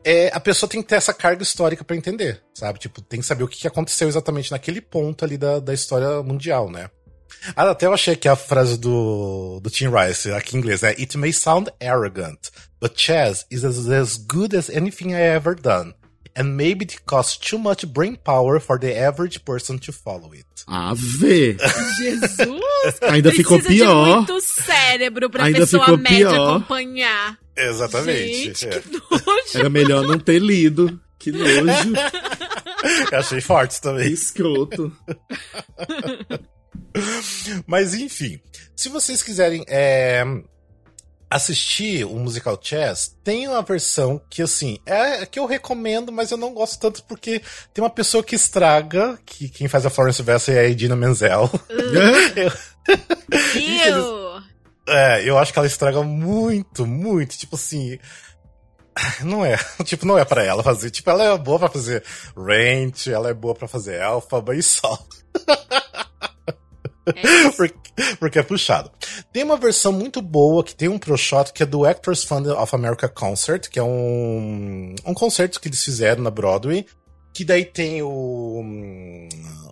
é, 0.04 0.30
a 0.32 0.40
pessoa 0.40 0.68
tem 0.68 0.82
que 0.82 0.88
ter 0.88 0.96
essa 0.96 1.14
carga 1.14 1.42
histórica 1.42 1.84
pra 1.84 1.96
entender, 1.96 2.42
sabe? 2.54 2.78
Tipo, 2.78 3.00
tem 3.00 3.20
que 3.20 3.26
saber 3.26 3.44
o 3.44 3.48
que 3.48 3.60
que 3.60 3.66
aconteceu 3.66 4.08
exatamente 4.08 4.50
naquele 4.50 4.80
ponto 4.80 5.24
ali 5.24 5.36
da, 5.36 5.58
da 5.58 5.74
história 5.74 6.22
mundial, 6.22 6.70
né? 6.70 6.90
Ah, 7.56 7.70
até 7.70 7.86
eu 7.86 7.92
achei 7.92 8.14
que 8.14 8.28
a 8.28 8.36
frase 8.36 8.78
do, 8.78 9.58
do 9.60 9.70
Tim 9.70 9.88
Rice, 9.88 10.30
aqui 10.32 10.56
em 10.56 10.60
inglês, 10.60 10.82
é 10.82 10.90
It 10.90 11.16
may 11.18 11.32
sound 11.32 11.70
arrogant, 11.80 12.50
but 12.80 13.00
chess 13.00 13.46
is 13.50 13.64
as, 13.64 13.88
as 13.88 14.16
good 14.16 14.56
as 14.56 14.70
anything 14.70 15.12
I 15.12 15.34
ever 15.34 15.54
done. 15.54 15.94
And 16.34 16.56
maybe 16.56 16.84
it 16.84 17.02
costs 17.04 17.36
too 17.36 17.58
much 17.58 17.86
brain 17.86 18.16
power 18.16 18.58
for 18.58 18.78
the 18.78 18.96
average 18.98 19.44
person 19.44 19.78
to 19.80 19.92
follow 19.92 20.32
it. 20.32 20.46
Ah, 20.66 20.94
vê! 20.94 21.56
Jesus! 21.98 22.36
Ainda 23.02 23.30
ficou 23.32 23.60
pior. 23.60 24.24
De 24.24 24.32
muito 24.32 24.40
cérebro 24.40 25.28
pra 25.28 25.44
Ainda 25.44 25.58
pessoa 25.60 25.84
ficou 25.84 25.98
média 25.98 26.30
pior. 26.30 26.56
acompanhar. 26.56 27.38
Exatamente. 27.54 28.44
Gente, 28.44 28.66
é. 28.68 28.80
que 28.80 28.92
nojo. 28.92 29.42
Era 29.54 29.68
melhor 29.68 30.06
não 30.06 30.18
ter 30.18 30.38
lido. 30.40 30.98
Que 31.18 31.30
nojo. 31.32 31.92
Eu 33.12 33.18
achei 33.18 33.40
forte 33.40 33.76
Que 33.76 33.82
também. 33.82 34.10
escroto. 34.12 34.90
Mas 37.66 37.94
enfim, 37.94 38.40
se 38.76 38.88
vocês 38.88 39.22
quiserem 39.22 39.64
é, 39.68 40.24
assistir 41.32 42.04
o 42.04 42.18
musical 42.18 42.58
Chess, 42.60 43.16
tem 43.24 43.48
uma 43.48 43.62
versão 43.62 44.20
que 44.28 44.42
assim 44.42 44.78
é 44.84 45.22
a 45.22 45.26
que 45.26 45.38
eu 45.38 45.46
recomendo, 45.46 46.12
mas 46.12 46.30
eu 46.30 46.36
não 46.36 46.52
gosto 46.52 46.78
tanto 46.78 47.02
porque 47.04 47.40
tem 47.72 47.82
uma 47.82 47.90
pessoa 47.90 48.22
que 48.22 48.34
estraga, 48.34 49.18
que 49.24 49.48
quem 49.48 49.66
faz 49.66 49.86
a 49.86 49.90
Florence 49.90 50.22
Vessel 50.22 50.54
é 50.54 50.60
a 50.60 50.68
Idina 50.68 50.94
Menzel. 50.94 51.50
Ew. 53.56 54.42
É, 54.86 55.22
eu 55.28 55.38
acho 55.38 55.52
que 55.52 55.58
ela 55.58 55.66
estraga 55.66 56.02
muito, 56.02 56.86
muito, 56.86 57.36
tipo 57.36 57.56
assim. 57.56 57.98
Não 59.22 59.44
é, 59.44 59.56
tipo, 59.84 60.04
não 60.06 60.18
é 60.18 60.24
pra 60.24 60.44
ela 60.44 60.62
fazer. 60.62 60.90
Tipo, 60.90 61.10
ela 61.10 61.24
é 61.24 61.38
boa 61.38 61.58
pra 61.58 61.68
fazer 61.68 62.04
Ranch, 62.36 63.08
ela 63.08 63.30
é 63.30 63.34
boa 63.34 63.54
pra 63.54 63.66
fazer 63.66 64.02
Alphaba 64.02 64.54
e 64.54 64.62
só. 64.62 64.98
É 67.06 67.50
porque, 67.56 67.78
porque 68.20 68.38
é 68.38 68.42
puxado. 68.42 68.90
Tem 69.32 69.42
uma 69.42 69.56
versão 69.56 69.92
muito 69.92 70.20
boa 70.22 70.62
que 70.62 70.74
tem 70.74 70.88
um 70.88 70.98
pro 70.98 71.16
shot 71.16 71.52
que 71.52 71.62
é 71.62 71.66
do 71.66 71.84
Actors 71.84 72.24
Fund 72.24 72.46
of 72.46 72.74
America 72.74 73.08
Concert, 73.08 73.68
que 73.68 73.78
é 73.78 73.82
um, 73.82 74.94
um 75.04 75.14
concerto 75.14 75.60
que 75.60 75.68
eles 75.68 75.82
fizeram 75.82 76.22
na 76.22 76.30
Broadway. 76.30 76.86
Que 77.34 77.44
daí 77.44 77.64
tem 77.64 78.02
o, 78.02 78.62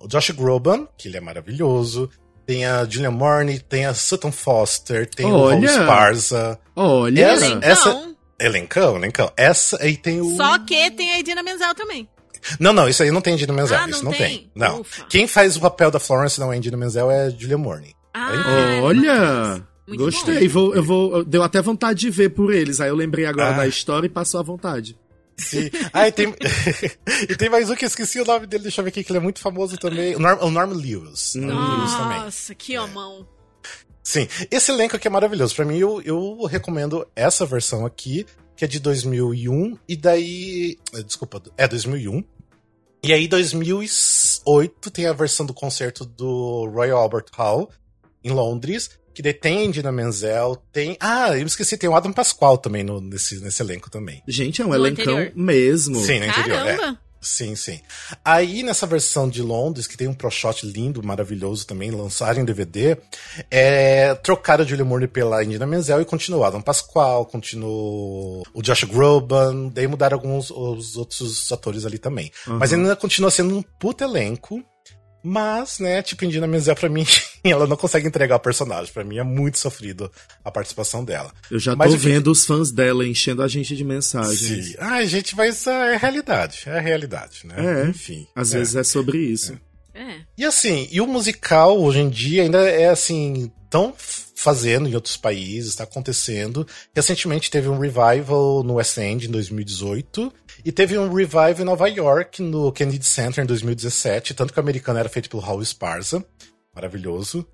o 0.00 0.08
Josh 0.08 0.30
Groban, 0.30 0.88
que 0.96 1.08
ele 1.08 1.18
é 1.18 1.20
maravilhoso. 1.20 2.08
Tem 2.46 2.64
a 2.64 2.84
Julian 2.84 3.10
Mourney, 3.10 3.58
tem 3.60 3.84
a 3.86 3.94
Sutton 3.94 4.32
Foster, 4.32 5.08
tem 5.08 5.26
o 5.26 5.30
Raul 5.30 5.44
Olha! 5.58 5.66
Esparza. 5.66 6.58
Olha. 6.74 7.22
Essa- 7.22 7.46
Elencão. 7.46 7.70
essa- 7.70 8.10
Elencão, 8.40 8.96
elencão. 8.96 9.30
Essa 9.36 9.76
aí 9.82 9.96
tem 9.98 10.20
o. 10.22 10.34
Só 10.36 10.58
que 10.60 10.90
tem 10.92 11.12
a 11.12 11.18
Idina 11.18 11.42
Menzel 11.42 11.74
também. 11.74 12.08
Não, 12.58 12.72
não, 12.72 12.88
isso 12.88 13.02
aí 13.02 13.10
não 13.10 13.20
tem 13.20 13.36
Dina 13.36 13.52
Menzel. 13.52 13.78
Ah, 13.78 13.88
isso 13.88 14.04
não 14.04 14.10
não 14.12 14.18
tem? 14.18 14.28
tem. 14.38 14.50
Não. 14.54 14.80
Ufa. 14.80 15.04
Quem 15.08 15.26
faz 15.26 15.56
o 15.56 15.60
papel 15.60 15.90
da 15.90 15.98
Florence 16.00 16.38
não 16.40 16.52
é 16.52 16.58
Dina 16.58 16.76
Menzel 16.76 17.10
é 17.10 17.30
Julia 17.30 17.58
Mourney. 17.58 17.94
Ah, 18.14 18.80
Olha! 18.82 19.66
Muito 19.86 20.04
Gostei. 20.04 20.46
Vou, 20.48 20.74
eu 20.74 20.82
vou, 20.84 21.24
deu 21.24 21.42
até 21.42 21.60
vontade 21.60 22.00
de 22.00 22.10
ver 22.10 22.30
por 22.30 22.52
eles. 22.52 22.80
Aí 22.80 22.88
eu 22.88 22.94
lembrei 22.96 23.26
agora 23.26 23.50
Ah. 23.50 23.58
da 23.58 23.66
história 23.66 24.06
e 24.06 24.10
passou 24.10 24.38
à 24.40 24.42
vontade. 24.42 24.96
Sim. 25.36 25.70
Ah, 25.92 26.06
e 26.06 26.12
tem, 26.12 26.34
e 27.28 27.34
tem 27.36 27.48
mais 27.48 27.70
um 27.70 27.74
que 27.74 27.84
eu 27.84 27.88
esqueci 27.88 28.20
o 28.20 28.24
nome 28.24 28.46
dele, 28.46 28.64
deixa 28.64 28.80
eu 28.80 28.84
ver 28.84 28.90
aqui, 28.90 29.02
que 29.02 29.10
ele 29.10 29.18
é 29.18 29.22
muito 29.22 29.40
famoso 29.40 29.76
também. 29.78 30.14
O 30.14 30.18
Norm, 30.18 30.38
o 30.42 30.50
Norman 30.50 30.74
Lewis. 30.76 31.34
Norman 31.34 31.76
Lewis 31.78 31.94
também. 31.94 32.18
Nossa, 32.20 32.54
que 32.54 32.78
homão. 32.78 33.26
Sim. 34.02 34.28
Esse 34.50 34.70
elenco 34.70 34.96
aqui 34.96 35.06
é 35.08 35.10
maravilhoso. 35.10 35.54
Pra 35.56 35.64
mim, 35.64 35.78
eu, 35.78 36.00
eu 36.02 36.44
recomendo 36.44 37.06
essa 37.16 37.44
versão 37.46 37.84
aqui, 37.86 38.26
que 38.60 38.64
é 38.66 38.68
de 38.68 38.78
2001, 38.78 39.78
e 39.88 39.96
daí. 39.96 40.76
eh, 40.92 41.02
Desculpa, 41.02 41.42
é 41.56 41.66
2001. 41.66 42.22
E 43.02 43.10
aí, 43.10 43.26
2008, 43.26 44.90
tem 44.90 45.06
a 45.06 45.14
versão 45.14 45.46
do 45.46 45.54
concerto 45.54 46.04
do 46.04 46.68
Royal 46.70 46.98
Albert 47.00 47.24
Hall, 47.32 47.70
em 48.22 48.28
Londres, 48.30 48.90
que 49.14 49.22
daí 49.22 49.32
tem 49.32 49.60
a 49.60 49.64
Indina 49.64 49.90
Menzel, 49.90 50.56
tem. 50.70 50.94
Ah, 51.00 51.38
eu 51.38 51.46
esqueci, 51.46 51.78
tem 51.78 51.88
o 51.88 51.94
Adam 51.94 52.12
Pasquale 52.12 52.60
também 52.60 52.84
no, 52.84 53.00
nesse, 53.00 53.40
nesse 53.40 53.62
elenco 53.62 53.90
também. 53.90 54.22
Gente, 54.28 54.60
é 54.60 54.64
um 54.66 54.68
No 54.68 54.74
elencão 54.74 55.14
anterior. 55.14 55.32
mesmo. 55.34 55.96
Sim, 55.96 56.18
no 56.20 56.26
interior. 56.26 56.66
é. 56.68 56.96
Sim, 57.20 57.54
sim. 57.54 57.80
Aí 58.24 58.62
nessa 58.62 58.86
versão 58.86 59.28
de 59.28 59.42
Londres, 59.42 59.86
que 59.86 59.96
tem 59.96 60.08
um 60.08 60.14
pro 60.14 60.30
shot 60.30 60.66
lindo, 60.66 61.02
maravilhoso 61.02 61.66
também, 61.66 61.90
lançaram 61.90 62.40
em 62.40 62.44
DVD, 62.44 62.96
é, 63.50 64.14
trocaram 64.16 64.64
a 64.64 64.66
Julia 64.66 64.84
Moore 64.84 65.06
pela 65.06 65.44
Indina 65.44 65.66
Menzel 65.66 66.00
e 66.00 66.06
continuou 66.06 66.44
Adam 66.44 66.62
Pasquale, 66.62 67.26
continuou 67.26 68.42
o 68.54 68.62
Josh 68.62 68.84
Groban, 68.84 69.68
daí 69.68 69.86
mudaram 69.86 70.16
alguns 70.16 70.50
os 70.50 70.96
outros 70.96 71.52
atores 71.52 71.84
ali 71.84 71.98
também. 71.98 72.32
Mas 72.46 72.72
ainda 72.72 72.96
continua 72.96 73.30
sendo 73.30 73.56
um 73.56 73.62
puto 73.62 74.02
elenco, 74.02 74.64
mas, 75.22 75.78
né, 75.78 76.00
tipo, 76.02 76.24
Indina 76.24 76.46
Menzel 76.46 76.74
pra 76.74 76.88
mim, 76.88 77.04
ela 77.50 77.66
não 77.66 77.76
consegue 77.76 78.06
entregar 78.06 78.36
o 78.36 78.40
personagem. 78.40 78.92
Pra 78.92 79.04
mim 79.04 79.18
é 79.18 79.22
muito 79.22 79.58
sofrido 79.58 80.10
a 80.44 80.50
participação 80.50 81.04
dela. 81.04 81.32
Eu 81.50 81.58
já 81.58 81.74
Mas 81.74 81.92
tô 81.92 81.96
vendo 81.96 82.30
os 82.30 82.44
fãs 82.44 82.70
dela 82.70 83.06
enchendo 83.06 83.42
a 83.42 83.48
gente 83.48 83.76
de 83.76 83.84
mensagens. 83.84 84.66
Sim. 84.66 84.74
Ai, 84.78 85.06
gente, 85.06 85.36
mas 85.36 85.66
é 85.66 85.94
a 85.94 85.98
realidade, 85.98 86.62
é 86.66 86.78
a 86.78 86.80
realidade, 86.80 87.42
né? 87.44 87.82
É. 87.82 87.88
Enfim. 87.88 88.26
Às 88.34 88.54
é. 88.54 88.58
vezes 88.58 88.76
é 88.76 88.84
sobre 88.84 89.18
isso. 89.18 89.58
É. 89.94 90.20
E 90.38 90.44
assim, 90.44 90.88
e 90.90 91.00
o 91.00 91.06
musical 91.06 91.80
hoje 91.80 92.00
em 92.00 92.08
dia 92.08 92.42
ainda 92.42 92.58
é 92.58 92.88
assim, 92.88 93.50
tão 93.68 93.94
fazendo 94.40 94.88
em 94.88 94.94
outros 94.94 95.16
países, 95.16 95.74
tá 95.74 95.84
acontecendo. 95.84 96.66
Recentemente 96.94 97.50
teve 97.50 97.68
um 97.68 97.78
revival 97.78 98.62
no 98.62 98.74
West 98.74 98.96
End 98.96 99.26
em 99.26 99.30
2018 99.30 100.32
e 100.64 100.72
teve 100.72 100.96
um 100.96 101.12
revival 101.12 101.60
em 101.60 101.64
Nova 101.64 101.86
York 101.88 102.42
no 102.42 102.72
Kennedy 102.72 103.04
Center 103.04 103.44
em 103.44 103.46
2017, 103.46 104.32
tanto 104.32 104.52
que 104.52 104.58
o 104.58 104.62
americano 104.62 104.98
era 104.98 105.08
feito 105.08 105.28
pelo 105.28 105.42
Raul 105.42 105.62
Esparza, 105.62 106.24
maravilhoso. 106.74 107.46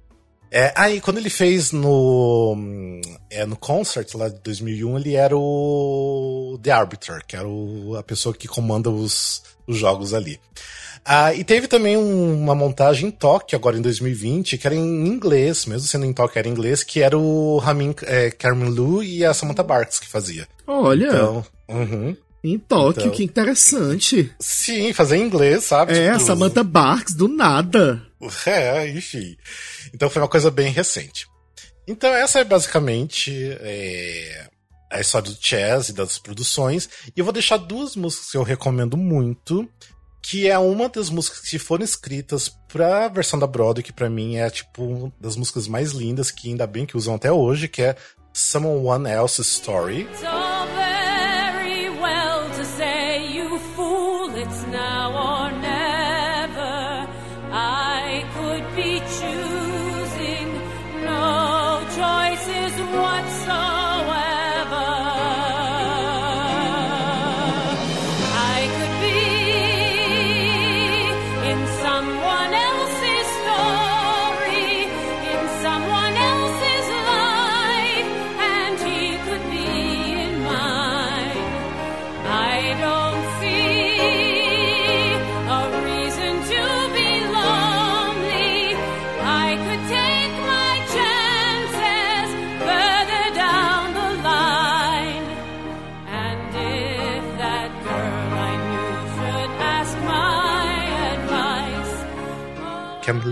É, 0.50 0.72
aí 0.76 1.00
quando 1.00 1.18
ele 1.18 1.28
fez 1.28 1.72
no 1.72 2.56
é, 3.28 3.44
no 3.44 3.56
concert 3.56 4.08
lá 4.14 4.28
de 4.28 4.38
2001, 4.42 4.98
ele 4.98 5.14
era 5.14 5.36
o 5.36 6.58
The 6.62 6.70
Arbiter, 6.70 7.24
que 7.26 7.34
era 7.36 7.48
o- 7.48 7.96
a 7.96 8.02
pessoa 8.02 8.32
que 8.34 8.46
comanda 8.46 8.88
os, 8.88 9.42
os 9.66 9.76
jogos 9.76 10.14
ali. 10.14 10.38
Ah, 11.04 11.34
e 11.34 11.42
teve 11.44 11.66
também 11.66 11.96
um- 11.96 12.34
uma 12.40 12.54
montagem 12.54 13.08
em 13.08 13.10
Tóquio, 13.10 13.56
agora 13.56 13.76
em 13.76 13.82
2020, 13.82 14.56
que 14.56 14.66
era 14.66 14.74
em 14.76 15.06
inglês, 15.08 15.66
mesmo 15.66 15.86
sendo 15.88 16.04
em 16.06 16.12
Tóquio 16.12 16.38
era 16.38 16.48
em 16.48 16.52
inglês, 16.52 16.84
que 16.84 17.02
era 17.02 17.18
o 17.18 17.58
Ramin 17.58 17.94
é, 18.04 18.30
Carmen 18.30 18.68
Lu 18.70 19.02
e 19.02 19.24
a 19.24 19.34
Samantha 19.34 19.62
Barks 19.64 19.98
que 19.98 20.08
fazia. 20.08 20.46
Olha, 20.66 21.06
Então, 21.08 21.44
uhum. 21.68 22.16
Em 22.54 22.58
Tóquio, 22.58 23.00
então- 23.06 23.12
que 23.12 23.24
interessante. 23.24 24.32
sim, 24.40 24.92
fazer 24.92 25.16
em 25.16 25.22
inglês, 25.22 25.64
sabe? 25.64 25.92
É, 25.96 26.10
a 26.10 26.12
Tipo, 26.14 26.24
Samantha 26.26 26.62
Barks, 26.64 27.14
do 27.14 27.28
nada. 27.28 28.02
É, 28.46 28.88
enfim. 28.90 29.36
Então 29.94 30.08
foi 30.10 30.22
uma 30.22 30.28
coisa 30.28 30.50
bem 30.50 30.70
recente. 30.72 31.26
Então 31.86 32.12
essa 32.12 32.40
é 32.40 32.44
basicamente 32.44 33.32
é, 33.60 34.48
a 34.90 35.00
história 35.00 35.30
do 35.30 35.36
Chess 35.40 35.90
e 35.90 35.92
das 35.92 36.18
produções. 36.18 36.88
E 37.14 37.20
eu 37.20 37.24
vou 37.24 37.32
deixar 37.32 37.56
duas 37.58 37.94
músicas 37.94 38.30
que 38.30 38.36
eu 38.36 38.42
recomendo 38.42 38.96
muito, 38.96 39.68
que 40.22 40.48
é 40.48 40.58
uma 40.58 40.88
das 40.88 41.08
músicas 41.10 41.40
que 41.48 41.58
foram 41.58 41.84
escritas 41.84 42.48
pra 42.72 43.06
versão 43.08 43.38
da 43.38 43.46
Broadway, 43.46 43.84
que 43.84 43.92
pra 43.92 44.10
mim 44.10 44.36
é 44.36 44.50
tipo 44.50 44.82
uma 44.84 45.12
das 45.20 45.36
músicas 45.36 45.68
mais 45.68 45.92
lindas, 45.92 46.30
que 46.32 46.48
ainda 46.48 46.66
bem 46.66 46.84
que 46.86 46.96
usam 46.96 47.14
até 47.14 47.30
hoje, 47.30 47.68
que 47.68 47.82
é 47.82 47.94
Someone 48.32 49.08
Else's 49.08 49.46
Story. 49.46 50.08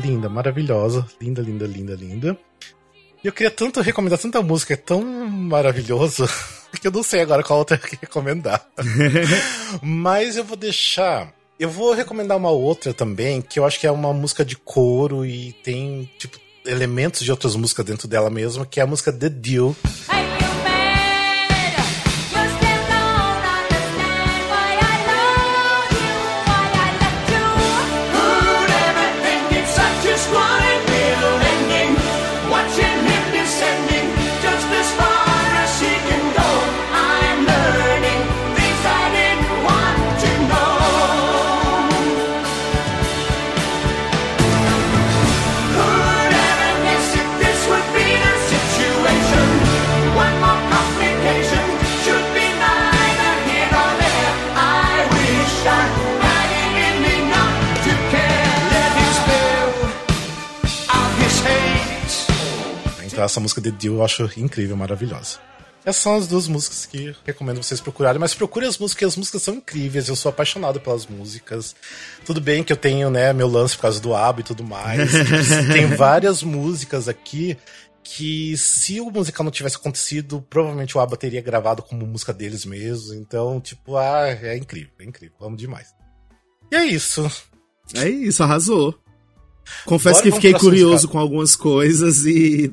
Linda, 0.04 0.28
maravilhosa. 0.28 1.06
Linda, 1.20 1.40
linda, 1.40 1.66
linda, 1.66 1.94
linda. 1.94 2.38
E 3.22 3.26
eu 3.26 3.32
queria 3.32 3.50
tanto 3.50 3.80
recomendar 3.80 4.18
tanta 4.18 4.42
música, 4.42 4.74
é 4.74 4.76
tão 4.76 5.02
maravilhoso, 5.02 6.28
que 6.78 6.86
eu 6.86 6.92
não 6.92 7.02
sei 7.02 7.22
agora 7.22 7.42
qual 7.42 7.58
outra 7.58 7.78
que 7.78 7.96
recomendar. 7.96 8.66
Mas 9.82 10.36
eu 10.36 10.44
vou 10.44 10.56
deixar. 10.56 11.32
Eu 11.58 11.70
vou 11.70 11.94
recomendar 11.94 12.36
uma 12.36 12.50
outra 12.50 12.92
também, 12.92 13.40
que 13.40 13.58
eu 13.58 13.64
acho 13.64 13.80
que 13.80 13.86
é 13.86 13.90
uma 13.90 14.12
música 14.12 14.44
de 14.44 14.56
coro 14.56 15.24
e 15.24 15.52
tem, 15.64 16.10
tipo, 16.18 16.38
elementos 16.66 17.22
de 17.22 17.30
outras 17.30 17.56
músicas 17.56 17.86
dentro 17.86 18.06
dela 18.06 18.28
mesmo, 18.28 18.66
que 18.66 18.80
é 18.80 18.82
a 18.82 18.86
música 18.86 19.12
The 19.12 19.28
Deal. 19.30 19.74
Essa 63.24 63.40
música 63.40 63.60
The 63.60 63.70
Deal 63.70 63.94
eu 63.94 64.04
acho 64.04 64.30
incrível, 64.36 64.76
maravilhosa. 64.76 65.38
Essas 65.84 66.02
são 66.02 66.16
as 66.16 66.26
duas 66.26 66.48
músicas 66.48 66.86
que 66.86 67.14
recomendo 67.26 67.62
vocês 67.62 67.78
procurarem, 67.78 68.18
mas 68.18 68.34
procure 68.34 68.64
as 68.64 68.78
músicas, 68.78 69.08
as 69.08 69.16
músicas 69.18 69.42
são 69.42 69.54
incríveis, 69.54 70.08
eu 70.08 70.16
sou 70.16 70.30
apaixonado 70.30 70.80
pelas 70.80 71.06
músicas. 71.06 71.76
Tudo 72.24 72.40
bem 72.40 72.64
que 72.64 72.72
eu 72.72 72.76
tenho, 72.76 73.10
né, 73.10 73.34
meu 73.34 73.46
lance 73.46 73.76
por 73.76 73.82
causa 73.82 74.00
do 74.00 74.14
ABBA 74.14 74.40
e 74.40 74.44
tudo 74.44 74.64
mais. 74.64 75.10
Tem 75.70 75.86
várias 75.94 76.42
músicas 76.42 77.06
aqui 77.06 77.58
que 78.02 78.56
se 78.56 78.98
o 78.98 79.10
musical 79.10 79.44
não 79.44 79.50
tivesse 79.50 79.76
acontecido, 79.76 80.44
provavelmente 80.48 80.96
o 80.96 81.00
ABBA 81.00 81.16
teria 81.18 81.42
gravado 81.42 81.82
como 81.82 82.06
música 82.06 82.32
deles 82.32 82.64
mesmos. 82.64 83.12
Então, 83.12 83.60
tipo, 83.60 83.98
ah, 83.98 84.28
é 84.28 84.56
incrível, 84.56 84.92
é 84.98 85.04
incrível, 85.04 85.36
amo 85.42 85.56
demais. 85.56 85.88
E 86.72 86.76
é 86.76 86.84
isso. 86.84 87.30
É 87.94 88.08
isso, 88.08 88.42
arrasou. 88.42 88.98
Confesso 89.84 90.20
Bora 90.20 90.30
que 90.30 90.36
fiquei 90.36 90.54
curioso 90.54 91.08
com 91.08 91.18
algumas 91.18 91.54
coisas 91.54 92.24
e 92.24 92.72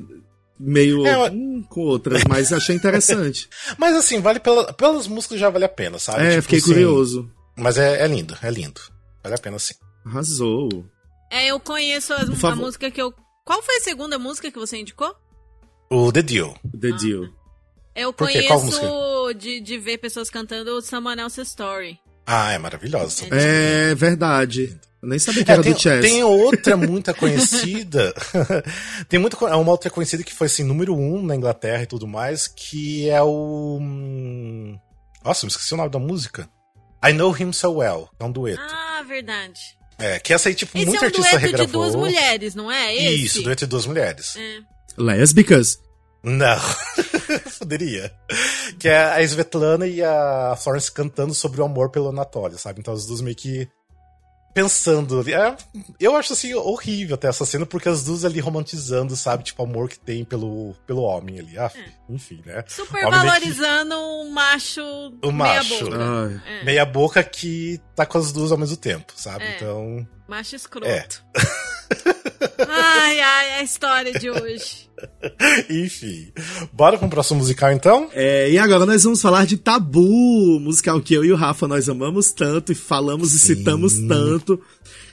meio 0.62 1.06
É, 1.06 1.30
hum, 1.30 1.64
com 1.68 1.80
outras, 1.82 2.22
mas 2.28 2.52
achei 2.52 2.76
interessante. 2.76 3.48
Mas 3.78 3.94
assim, 3.96 4.20
vale 4.20 4.38
pela, 4.40 4.72
pelas 4.72 5.06
músicas 5.06 5.38
já 5.40 5.50
vale 5.50 5.64
a 5.64 5.68
pena, 5.68 5.98
sabe? 5.98 6.22
é, 6.24 6.30
Tipo 6.30 6.42
fiquei 6.42 6.58
assim, 6.58 6.66
curioso. 6.72 7.30
Mas 7.56 7.76
é, 7.78 8.02
é 8.02 8.06
lindo, 8.06 8.36
é 8.42 8.50
lindo. 8.50 8.80
Vale 9.22 9.34
a 9.34 9.38
pena 9.38 9.58
sim. 9.58 9.74
Arrasou. 10.06 10.68
É, 11.30 11.46
eu 11.46 11.58
conheço 11.60 12.12
as- 12.14 12.44
a 12.44 12.56
música 12.56 12.90
que 12.90 13.00
eu. 13.00 13.12
Qual 13.44 13.62
foi 13.62 13.76
a 13.76 13.80
segunda 13.80 14.18
música 14.18 14.50
que 14.50 14.58
você 14.58 14.78
indicou? 14.78 15.14
O 15.90 16.10
The 16.12 16.22
Deal. 16.22 16.56
The 16.80 16.92
Deal. 16.92 17.28
Eu 17.94 18.12
Por 18.12 18.28
quê? 18.28 18.42
Qual 18.44 18.60
conheço 18.60 19.34
de, 19.34 19.60
de 19.60 19.78
ver 19.78 19.98
pessoas 19.98 20.30
cantando 20.30 20.80
Someone 20.80 21.20
Else's 21.20 21.48
Story. 21.48 21.98
Ah, 22.26 22.52
é 22.52 22.58
maravilhosa. 22.58 23.26
É 23.30 23.94
verdade. 23.94 24.78
Eu 25.02 25.08
nem 25.08 25.18
sabia 25.18 25.44
que 25.44 25.50
É, 25.50 25.54
era 25.54 25.62
tem, 25.62 25.72
do 25.72 25.80
Chess. 25.80 26.00
tem 26.00 26.22
outra 26.22 26.76
muito 26.78 27.12
conhecida. 27.14 28.14
tem 29.08 29.18
muito, 29.18 29.36
é 29.46 29.56
uma 29.56 29.72
outra 29.72 29.90
conhecida 29.90 30.22
que 30.22 30.32
foi 30.32 30.46
assim, 30.46 30.62
número 30.62 30.94
um 30.94 31.20
na 31.22 31.34
Inglaterra 31.34 31.82
e 31.82 31.86
tudo 31.86 32.06
mais, 32.06 32.46
que 32.46 33.08
é 33.10 33.20
o. 33.20 33.78
hum, 33.80 34.78
Nossa, 35.24 35.44
me 35.44 35.50
esqueci 35.50 35.74
o 35.74 35.76
nome 35.76 35.90
da 35.90 35.98
música. 35.98 36.48
I 37.04 37.12
Know 37.12 37.36
Him 37.36 37.52
So 37.52 37.72
Well, 37.78 38.08
é 38.20 38.24
um 38.24 38.30
dueto. 38.30 38.62
Ah, 38.62 39.02
verdade. 39.06 39.60
É, 39.98 40.20
que 40.20 40.32
essa 40.32 40.48
aí, 40.48 40.54
tipo, 40.54 40.76
Esse 40.76 40.86
muita 40.86 41.04
é 41.04 41.06
um 41.06 41.08
artista 41.08 41.30
dueto 41.30 41.44
regravou. 41.46 41.66
de 41.66 41.72
duas 41.72 41.94
mulheres, 41.96 42.54
não 42.54 42.70
é? 42.70 42.94
Esse? 42.94 43.24
Isso, 43.24 43.42
dueto 43.42 43.60
de 43.66 43.70
duas 43.70 43.86
mulheres. 43.86 44.36
É. 44.36 44.58
Lésbicas? 44.96 45.78
Não. 46.22 46.56
Poderia. 47.58 48.12
Que 48.78 48.88
é 48.88 48.96
a 49.04 49.22
Svetlana 49.22 49.86
e 49.86 50.02
a 50.02 50.56
Florence 50.56 50.90
cantando 50.90 51.34
sobre 51.34 51.60
o 51.60 51.64
amor 51.64 51.90
pelo 51.90 52.08
Anatoly, 52.08 52.56
sabe? 52.58 52.80
Então 52.80 52.94
as 52.94 53.06
duas 53.06 53.20
meio 53.20 53.34
que 53.36 53.68
pensando 54.54 55.20
ali. 55.20 55.32
É, 55.34 55.56
eu 55.98 56.16
acho 56.16 56.32
assim 56.32 56.54
horrível 56.54 57.14
até 57.14 57.28
essa 57.28 57.44
cena, 57.44 57.64
porque 57.66 57.88
as 57.88 58.04
duas 58.04 58.24
ali 58.24 58.40
romantizando, 58.40 59.16
sabe? 59.16 59.44
Tipo, 59.44 59.62
o 59.62 59.66
amor 59.66 59.88
que 59.88 59.98
tem 59.98 60.24
pelo, 60.24 60.74
pelo 60.86 61.02
homem 61.02 61.38
ali. 61.38 61.58
Ah, 61.58 61.70
enfim, 62.08 62.42
né? 62.44 62.64
Super 62.68 63.04
Homem 63.06 63.10
meio 63.20 63.22
que- 63.22 63.26
valorizando 63.50 63.94
um 63.96 64.30
macho. 64.30 64.82
O 65.22 65.32
meia 65.32 65.54
macho. 65.56 65.84
boca. 65.84 65.96
Ai. 65.98 66.40
É, 66.60 66.64
Meia 66.64 66.84
boca 66.84 67.22
que 67.24 67.80
tá 67.94 68.04
com 68.06 68.18
as 68.18 68.32
duas 68.32 68.52
ao 68.52 68.58
mesmo 68.58 68.76
tempo, 68.76 69.12
sabe? 69.16 69.44
É. 69.44 69.56
Então. 69.56 70.06
macho 70.28 70.54
escroto. 70.56 70.86
É. 70.88 71.06
ai, 72.58 73.20
ai, 73.20 73.52
a 73.52 73.62
história 73.62 74.12
de 74.18 74.30
hoje. 74.30 74.90
Enfim. 75.68 76.32
Bora 76.72 76.98
pro 76.98 77.08
próximo 77.08 77.40
musical 77.40 77.72
então? 77.72 78.08
É, 78.12 78.50
e 78.50 78.58
agora 78.58 78.86
nós 78.86 79.02
vamos 79.04 79.20
falar 79.20 79.46
de 79.46 79.56
Tabu, 79.56 80.60
musical 80.60 81.00
que 81.00 81.14
eu 81.14 81.24
e 81.24 81.32
o 81.32 81.36
Rafa 81.36 81.66
nós 81.66 81.88
amamos 81.88 82.32
tanto 82.32 82.72
e 82.72 82.74
falamos 82.74 83.34
e 83.34 83.38
citamos 83.38 83.98
tanto. 84.08 84.60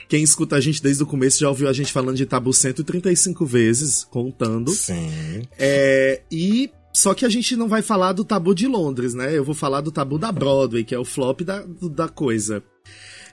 Quem 0.08 0.23
escuta 0.23 0.56
a 0.56 0.60
gente 0.60 0.82
desde 0.82 1.04
o 1.04 1.06
começo 1.06 1.39
já 1.39 1.49
ouviu 1.49 1.69
a 1.69 1.73
gente 1.73 1.91
falando 1.91 2.17
de 2.17 2.25
Tabu 2.25 2.52
135 2.52 3.45
vezes, 3.45 4.04
contando. 4.04 4.71
Sim. 4.71 5.43
É, 5.58 6.21
e 6.32 6.71
só 6.91 7.13
que 7.13 7.25
a 7.25 7.30
gente 7.30 7.56
não 7.56 7.67
vai 7.67 7.82
falar 7.84 8.13
do 8.13 8.25
Tabu 8.25 8.56
de 8.56 8.67
Londres, 8.67 9.13
né? 9.13 9.38
Eu 9.38 9.43
vou 9.43 9.54
falar 9.54 9.82
do 9.82 9.91
Tabu 9.91 10.17
da 10.17 10.32
Broadway, 10.32 10.84
que 10.84 10.95
é 10.95 10.99
o 10.99 11.06
flop 11.06 11.41
da, 11.41 11.63
da 11.91 12.10
coisa. 12.10 12.63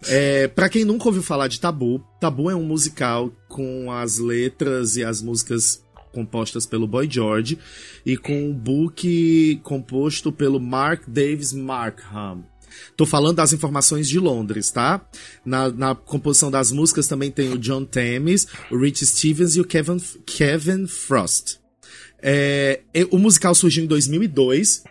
É, 0.05 0.49
para 0.49 0.69
quem 0.69 0.85
nunca 0.85 1.07
ouviu 1.07 1.23
falar 1.23 1.49
de 1.49 1.61
Tabu, 1.61 2.05
Tabu 2.21 2.51
é 2.51 2.55
um 2.55 2.65
musical 2.65 3.31
com 3.49 3.91
as 3.91 4.19
letras 4.19 4.97
e 4.97 5.05
as 5.05 5.23
músicas 5.23 5.83
compostas 6.13 6.65
pelo 6.65 6.87
Boy 6.87 7.09
George 7.11 7.59
e 8.05 8.17
com 8.17 8.49
um 8.49 8.53
book 8.53 9.61
composto 9.63 10.33
pelo 10.33 10.59
Mark 10.59 11.03
Davis 11.07 11.53
Markham. 11.53 12.45
Tô 12.97 13.07
falando 13.07 13.37
das 13.37 13.53
informações 13.53 14.09
de 14.09 14.19
Londres, 14.19 14.71
tá? 14.71 15.07
Na, 15.45 15.71
na 15.71 15.95
composição 15.95 16.51
das 16.51 16.71
músicas 16.73 17.07
também 17.07 17.31
tem 17.31 17.53
o 17.53 17.59
John 17.59 17.85
Temis, 17.85 18.47
o 18.71 18.79
Rich 18.79 19.07
Stevens 19.07 19.57
e 19.57 19.61
o 19.61 19.65
Kevin, 19.65 19.99
Kevin 20.25 20.87
Frost. 20.87 21.59
É, 22.23 22.81
o 23.11 23.19
musical 23.19 23.55
surgiu 23.55 23.85
em 23.85 23.87
2002 23.87 24.83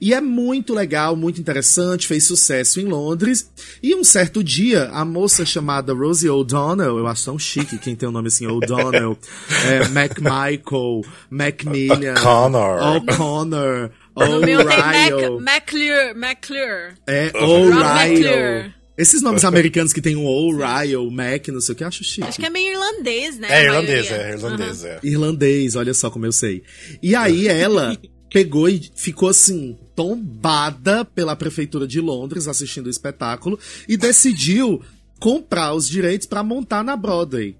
e 0.00 0.14
é 0.14 0.20
muito 0.20 0.72
legal, 0.74 1.16
muito 1.16 1.40
interessante, 1.40 2.06
fez 2.06 2.24
sucesso 2.24 2.80
em 2.80 2.84
Londres. 2.84 3.50
E 3.82 3.94
um 3.94 4.04
certo 4.04 4.44
dia, 4.44 4.88
a 4.92 5.04
moça 5.04 5.44
chamada 5.44 5.92
Rosie 5.92 6.30
O'Donnell, 6.30 6.98
eu 6.98 7.06
acho 7.06 7.24
tão 7.24 7.38
chique 7.38 7.78
quem 7.78 7.96
tem 7.96 8.08
o 8.08 8.12
nome 8.12 8.28
assim, 8.28 8.46
O'Donnell, 8.46 9.18
é, 9.66 9.78
McMichael, 9.88 11.02
Macmillan, 11.28 12.14
O'Connor. 12.14 12.96
O'Connor, 12.96 13.90
No 14.16 14.40
meu 14.40 14.64
tem 14.64 14.66
O'Reilly, 14.66 15.40
Mac, 15.40 15.64
McClure, 15.72 16.10
McClure. 16.14 16.94
é, 17.06 17.32
O'Reilly. 17.34 18.74
Esses 18.98 19.22
nomes 19.22 19.44
americanos 19.44 19.92
que 19.92 20.02
tem 20.02 20.16
um 20.16 20.26
O'Reilly, 20.26 20.96
Mac, 21.12 21.46
não 21.48 21.60
sei 21.60 21.72
o 21.72 21.76
que, 21.76 21.84
eu 21.84 21.88
acho 21.88 22.02
chique. 22.02 22.26
Acho 22.26 22.40
que 22.40 22.46
é 22.46 22.50
meio 22.50 22.72
irlandês, 22.72 23.38
né? 23.38 23.46
É 23.48 23.64
irlandês, 23.64 24.10
é 24.10 24.32
irlandês, 24.32 24.84
é. 24.84 25.00
Irlandês, 25.04 25.76
olha 25.76 25.94
só 25.94 26.10
como 26.10 26.26
eu 26.26 26.32
sei. 26.32 26.64
E 27.00 27.14
aí 27.14 27.46
ela 27.46 27.96
pegou 28.28 28.68
e 28.68 28.90
ficou 28.96 29.28
assim, 29.28 29.78
tombada 29.94 31.04
pela 31.04 31.36
prefeitura 31.36 31.86
de 31.86 32.00
Londres 32.00 32.48
assistindo 32.48 32.88
o 32.88 32.90
espetáculo 32.90 33.56
e 33.88 33.96
decidiu 33.96 34.82
comprar 35.20 35.74
os 35.74 35.88
direitos 35.88 36.26
pra 36.26 36.42
montar 36.42 36.82
na 36.82 36.96
Broadway. 36.96 37.56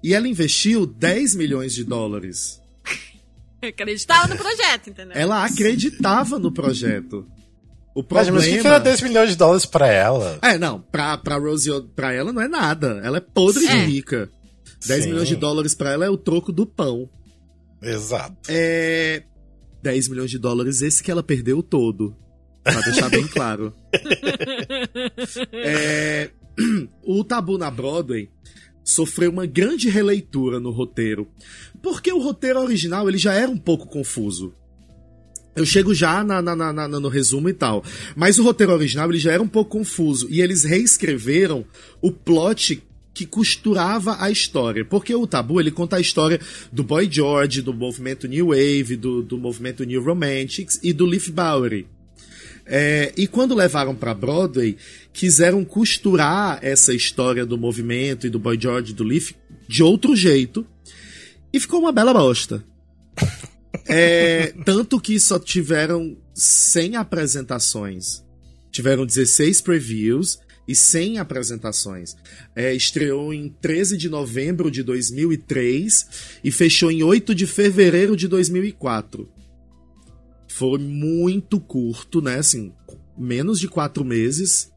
E 0.00 0.14
ela 0.14 0.28
investiu 0.28 0.86
10 0.86 1.34
milhões 1.34 1.74
de 1.74 1.82
dólares. 1.82 2.60
Acreditava 3.60 4.28
no 4.28 4.36
projeto, 4.36 4.90
entendeu? 4.90 5.16
Ela 5.16 5.44
acreditava 5.44 6.38
no 6.38 6.52
projeto. 6.52 7.26
O 7.94 8.00
Mas, 8.00 8.06
problema... 8.08 8.38
mas 8.38 8.46
o 8.48 8.60
que 8.60 8.66
era 8.66 8.78
10 8.80 9.02
milhões 9.02 9.30
de 9.30 9.36
dólares 9.36 9.64
pra 9.66 9.86
ela? 9.86 10.38
É, 10.42 10.58
não, 10.58 10.80
pra, 10.80 11.16
pra 11.16 11.36
Rosie, 11.38 11.70
pra 11.94 12.12
ela 12.12 12.32
não 12.32 12.42
é 12.42 12.48
nada. 12.48 13.00
Ela 13.04 13.18
é 13.18 13.20
podre 13.20 13.60
de 13.64 13.72
É. 13.72 13.84
rica. 13.84 14.28
10 14.84 15.04
Sim. 15.04 15.10
milhões 15.10 15.28
de 15.28 15.36
dólares 15.36 15.74
pra 15.74 15.92
ela 15.92 16.04
é 16.04 16.10
o 16.10 16.16
troco 16.16 16.50
do 16.52 16.66
pão. 16.66 17.08
Exato. 17.80 18.36
É. 18.48 19.22
10 19.82 20.08
milhões 20.08 20.30
de 20.30 20.38
dólares, 20.38 20.82
esse 20.82 21.02
que 21.02 21.10
ela 21.10 21.22
perdeu 21.22 21.62
todo. 21.62 22.16
Pra 22.64 22.80
deixar 22.80 23.10
bem 23.10 23.26
claro. 23.28 23.72
É, 25.52 26.30
o 27.02 27.22
Tabu 27.24 27.58
na 27.58 27.70
Broadway 27.70 28.30
sofreu 28.82 29.30
uma 29.30 29.46
grande 29.46 29.88
releitura 29.88 30.58
no 30.60 30.70
roteiro. 30.70 31.28
Porque 31.82 32.12
o 32.12 32.20
roteiro 32.22 32.60
original 32.60 33.08
ele 33.08 33.18
já 33.18 33.34
era 33.34 33.50
um 33.50 33.58
pouco 33.58 33.86
confuso. 33.86 34.54
Eu 35.56 35.64
chego 35.64 35.94
já 35.94 36.24
na, 36.24 36.42
na- 36.42 36.72
na- 36.72 36.88
no 36.88 37.08
resumo 37.08 37.48
e 37.48 37.52
tal. 37.52 37.84
Mas 38.16 38.38
o 38.38 38.42
roteiro 38.42 38.72
original 38.72 39.08
ele 39.08 39.18
já 39.18 39.32
era 39.32 39.42
um 39.42 39.48
pouco 39.48 39.78
confuso. 39.78 40.26
E 40.30 40.40
eles 40.40 40.64
reescreveram 40.64 41.64
o 42.02 42.10
plot 42.10 42.82
que 43.12 43.24
costurava 43.24 44.16
a 44.20 44.28
história. 44.30 44.84
Porque 44.84 45.14
o 45.14 45.26
Tabu, 45.26 45.60
ele 45.60 45.70
conta 45.70 45.96
a 45.96 46.00
história 46.00 46.40
do 46.72 46.82
Boy 46.82 47.08
George, 47.10 47.62
do 47.62 47.72
movimento 47.72 48.26
New 48.26 48.48
Wave, 48.48 48.96
do, 48.96 49.22
do 49.22 49.38
movimento 49.38 49.84
New 49.84 50.02
Romantics 50.02 50.80
e 50.82 50.92
do 50.92 51.06
Leaf 51.06 51.28
Bowery. 51.30 51.86
É, 52.66 53.12
e 53.16 53.26
quando 53.28 53.54
levaram 53.54 53.94
pra 53.94 54.14
Broadway, 54.14 54.76
quiseram 55.12 55.64
costurar 55.64 56.58
essa 56.62 56.92
história 56.94 57.44
do 57.46 57.56
movimento 57.58 58.26
e 58.26 58.30
do 58.30 58.38
Boy 58.40 58.58
George 58.60 58.92
do 58.92 59.04
Leaf 59.04 59.32
de 59.68 59.82
outro 59.84 60.16
jeito. 60.16 60.66
E 61.52 61.60
ficou 61.60 61.78
uma 61.78 61.92
bela 61.92 62.12
bosta. 62.12 62.64
É, 63.86 64.54
tanto 64.64 65.00
que 65.00 65.18
só 65.18 65.38
tiveram 65.38 66.16
100 66.34 66.96
apresentações. 66.96 68.24
Tiveram 68.70 69.06
16 69.06 69.60
previews 69.60 70.38
e 70.66 70.74
100 70.74 71.18
apresentações. 71.18 72.16
É, 72.54 72.74
estreou 72.74 73.32
em 73.32 73.48
13 73.48 73.96
de 73.96 74.08
novembro 74.08 74.70
de 74.70 74.82
2003 74.82 76.38
e 76.42 76.50
fechou 76.50 76.90
em 76.90 77.02
8 77.02 77.34
de 77.34 77.46
fevereiro 77.46 78.16
de 78.16 78.26
2004. 78.28 79.28
Foi 80.48 80.78
muito 80.78 81.60
curto, 81.60 82.22
né? 82.22 82.38
Assim, 82.38 82.72
menos 83.18 83.58
de 83.58 83.68
quatro 83.68 84.04
meses. 84.04 84.72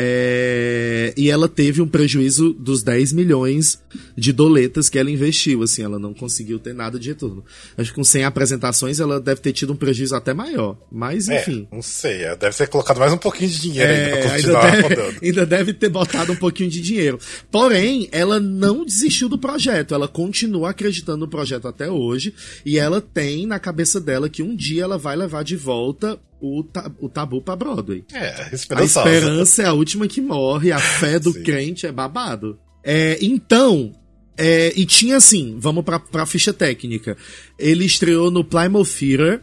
É, 0.00 1.12
e 1.16 1.28
ela 1.28 1.48
teve 1.48 1.82
um 1.82 1.88
prejuízo 1.88 2.52
dos 2.52 2.84
10 2.84 3.12
milhões 3.12 3.82
de 4.16 4.32
doletas 4.32 4.88
que 4.88 4.96
ela 4.98 5.10
investiu, 5.10 5.62
assim, 5.62 5.82
ela 5.82 5.98
não 5.98 6.14
conseguiu 6.14 6.58
ter 6.60 6.72
nada 6.72 6.98
de 7.00 7.08
retorno. 7.08 7.44
Acho 7.76 7.90
que 7.90 7.96
com 7.96 8.04
100 8.04 8.22
apresentações 8.24 9.00
ela 9.00 9.20
deve 9.20 9.40
ter 9.40 9.52
tido 9.52 9.72
um 9.72 9.76
prejuízo 9.76 10.14
até 10.14 10.32
maior, 10.32 10.78
mas 10.90 11.28
É, 11.28 11.40
enfim. 11.40 11.66
não 11.72 11.82
sei. 11.82 12.22
é, 12.22 12.36
Deve 12.36 12.56
ter 12.56 12.68
colocado 12.68 12.98
mais 12.98 13.12
um 13.12 13.18
pouquinho 13.18 13.50
de 13.50 13.60
dinheiro 13.60 13.90
ainda 13.92 14.02
É, 14.04 14.10
pra 14.22 14.32
ainda, 14.32 14.36
continuar 14.52 14.70
deve, 14.70 14.82
rodando. 14.94 15.18
ainda 15.22 15.46
deve 15.46 15.72
ter 15.72 15.88
botado 15.88 16.32
um 16.32 16.36
pouquinho 16.36 16.70
de 16.70 16.80
dinheiro. 16.80 17.18
Porém, 17.50 18.08
ela 18.12 18.38
não 18.38 18.84
desistiu 18.84 19.28
do 19.28 19.36
projeto. 19.38 19.94
Ela 19.94 20.06
continua 20.06 20.70
acreditando 20.70 21.18
no 21.18 21.28
projeto 21.28 21.66
até 21.66 21.90
hoje. 21.90 22.32
E 22.64 22.78
ela 22.78 23.00
tem 23.00 23.46
na 23.46 23.58
cabeça 23.58 24.00
dela 24.00 24.28
que 24.28 24.42
um 24.44 24.54
dia 24.54 24.84
ela 24.84 24.96
vai 24.96 25.16
levar 25.16 25.42
de 25.42 25.56
volta 25.56 26.18
o, 26.40 26.62
ta- 26.62 26.90
o 27.00 27.08
tabu 27.08 27.40
pra 27.42 27.56
Broadway. 27.56 28.04
É, 28.12 28.48
A 28.50 29.02
esperança 29.02 29.62
é 29.62 29.66
a 29.66 29.72
última 29.72 30.06
que 30.08 30.20
morre, 30.20 30.70
a 30.72 30.78
fé 30.78 31.18
do 31.18 31.32
crente 31.42 31.86
é 31.86 31.92
babado. 31.92 32.58
É, 32.84 33.18
então, 33.20 33.92
é, 34.36 34.72
e 34.76 34.86
tinha 34.86 35.16
assim, 35.16 35.56
vamos 35.58 35.84
pra, 35.84 35.98
pra 35.98 36.24
ficha 36.26 36.52
técnica. 36.52 37.16
Ele 37.58 37.84
estreou 37.84 38.30
no 38.30 38.44
Plymouth 38.44 38.86
Theater. 38.98 39.42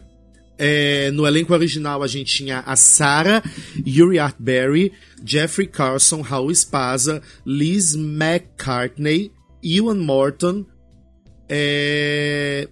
é, 0.58 1.10
no 1.10 1.26
elenco 1.26 1.52
original 1.52 2.02
a 2.02 2.06
gente 2.06 2.34
tinha 2.34 2.60
a 2.60 2.74
Sarah 2.76 3.42
Uriah 3.86 4.34
Berry, 4.38 4.90
Jeffrey 5.24 5.66
Carson, 5.66 6.22
Raul 6.22 6.54
Spaza, 6.54 7.20
Liz 7.44 7.94
McCartney, 7.94 9.30
Ewan 9.62 9.96
Morton, 9.96 10.64
é, 11.48 12.68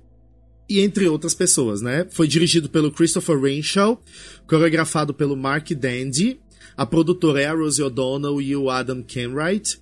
e 0.68 0.80
entre 0.80 1.06
outras 1.08 1.34
pessoas, 1.34 1.80
né? 1.82 2.06
Foi 2.10 2.26
dirigido 2.26 2.68
pelo 2.68 2.90
Christopher 2.90 3.38
Renshaw, 3.40 4.02
coreografado 4.46 5.12
pelo 5.12 5.36
Mark 5.36 5.70
Dandy, 5.72 6.40
a 6.76 6.84
produtora 6.84 7.40
é 7.40 7.46
a 7.46 7.54
Rosie 7.54 7.82
O'Donnell 7.84 8.40
e 8.42 8.56
o 8.56 8.68
Adam 8.70 9.02
Kenwright. 9.02 9.78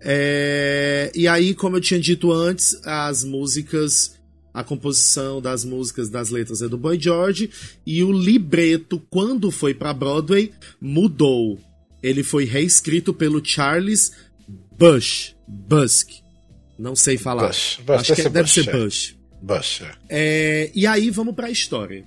É, 0.00 1.10
e 1.14 1.26
aí, 1.26 1.54
como 1.54 1.76
eu 1.76 1.80
tinha 1.80 1.98
dito 1.98 2.30
antes, 2.32 2.78
as 2.84 3.24
músicas, 3.24 4.14
a 4.54 4.62
composição 4.62 5.40
das 5.40 5.64
músicas, 5.64 6.08
das 6.08 6.30
letras 6.30 6.62
é 6.62 6.68
do 6.68 6.78
Boy 6.78 7.00
George, 7.00 7.50
e 7.84 8.04
o 8.04 8.12
libreto, 8.12 9.02
quando 9.10 9.50
foi 9.50 9.74
pra 9.74 9.92
Broadway, 9.92 10.52
mudou. 10.80 11.58
Ele 12.02 12.22
foi 12.22 12.44
reescrito 12.44 13.12
pelo 13.12 13.44
Charles 13.44 14.12
Bush, 14.78 15.34
Busk. 15.48 16.10
Não 16.78 16.94
sei 16.94 17.16
falar. 17.16 17.48
Bush. 17.48 17.80
Bush, 17.84 17.96
Acho 17.96 18.14
que 18.14 18.22
deve 18.22 18.28
é- 18.28 18.30
deve 18.30 18.50
ser 18.50 18.64
ser 18.64 18.70
Bush, 18.70 18.76
é. 18.76 18.84
Bush. 18.84 19.15
Bush, 19.40 19.82
é. 20.08 20.70
E 20.74 20.86
aí 20.86 21.10
vamos 21.10 21.34
pra 21.34 21.50
história. 21.50 22.04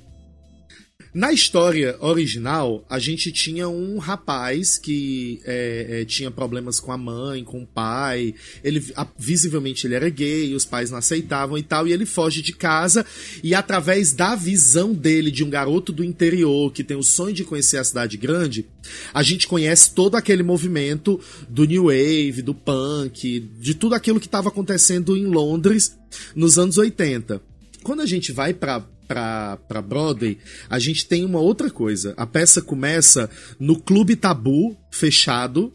Na 1.11 1.33
história 1.33 1.97
original, 2.01 2.85
a 2.87 2.99
gente 2.99 3.31
tinha 3.31 3.67
um 3.67 3.97
rapaz 3.97 4.77
que 4.77 5.41
é, 5.43 6.01
é, 6.01 6.05
tinha 6.05 6.29
problemas 6.29 6.79
com 6.79 6.91
a 6.91 6.97
mãe, 6.97 7.43
com 7.43 7.63
o 7.63 7.65
pai. 7.65 8.35
Ele 8.63 8.83
a- 8.95 9.07
visivelmente 9.17 9.87
ele 9.87 9.95
era 9.95 10.07
gay, 10.09 10.53
os 10.53 10.65
pais 10.65 10.91
não 10.91 10.99
aceitavam 10.99 11.57
e 11.57 11.63
tal, 11.63 11.87
e 11.87 11.93
ele 11.93 12.05
foge 12.05 12.43
de 12.43 12.53
casa 12.53 13.03
e 13.43 13.55
através 13.55 14.13
da 14.13 14.35
visão 14.35 14.93
dele 14.93 15.31
de 15.31 15.43
um 15.43 15.49
garoto 15.49 15.91
do 15.91 16.03
interior 16.03 16.71
que 16.71 16.83
tem 16.83 16.95
o 16.95 17.01
sonho 17.03 17.33
de 17.33 17.43
conhecer 17.43 17.77
a 17.77 17.83
cidade 17.83 18.15
grande, 18.15 18.67
a 19.11 19.23
gente 19.23 19.47
conhece 19.47 19.95
todo 19.95 20.15
aquele 20.15 20.43
movimento 20.43 21.19
do 21.49 21.65
new 21.65 21.85
wave, 21.85 22.43
do 22.43 22.53
punk, 22.53 23.39
de 23.59 23.73
tudo 23.73 23.95
aquilo 23.95 24.19
que 24.19 24.27
estava 24.27 24.49
acontecendo 24.49 25.17
em 25.17 25.25
Londres 25.25 25.97
nos 26.35 26.59
anos 26.59 26.77
80. 26.77 27.41
Quando 27.81 28.01
a 28.01 28.05
gente 28.05 28.31
vai 28.31 28.53
pra, 28.53 28.85
pra 29.09 29.81
Broadway, 29.81 30.37
a 30.69 30.77
gente 30.77 31.07
tem 31.07 31.25
uma 31.25 31.39
outra 31.39 31.71
coisa. 31.71 32.13
A 32.15 32.27
peça 32.27 32.61
começa 32.61 33.27
no 33.59 33.79
Clube 33.79 34.15
Tabu, 34.15 34.77
fechado. 34.91 35.73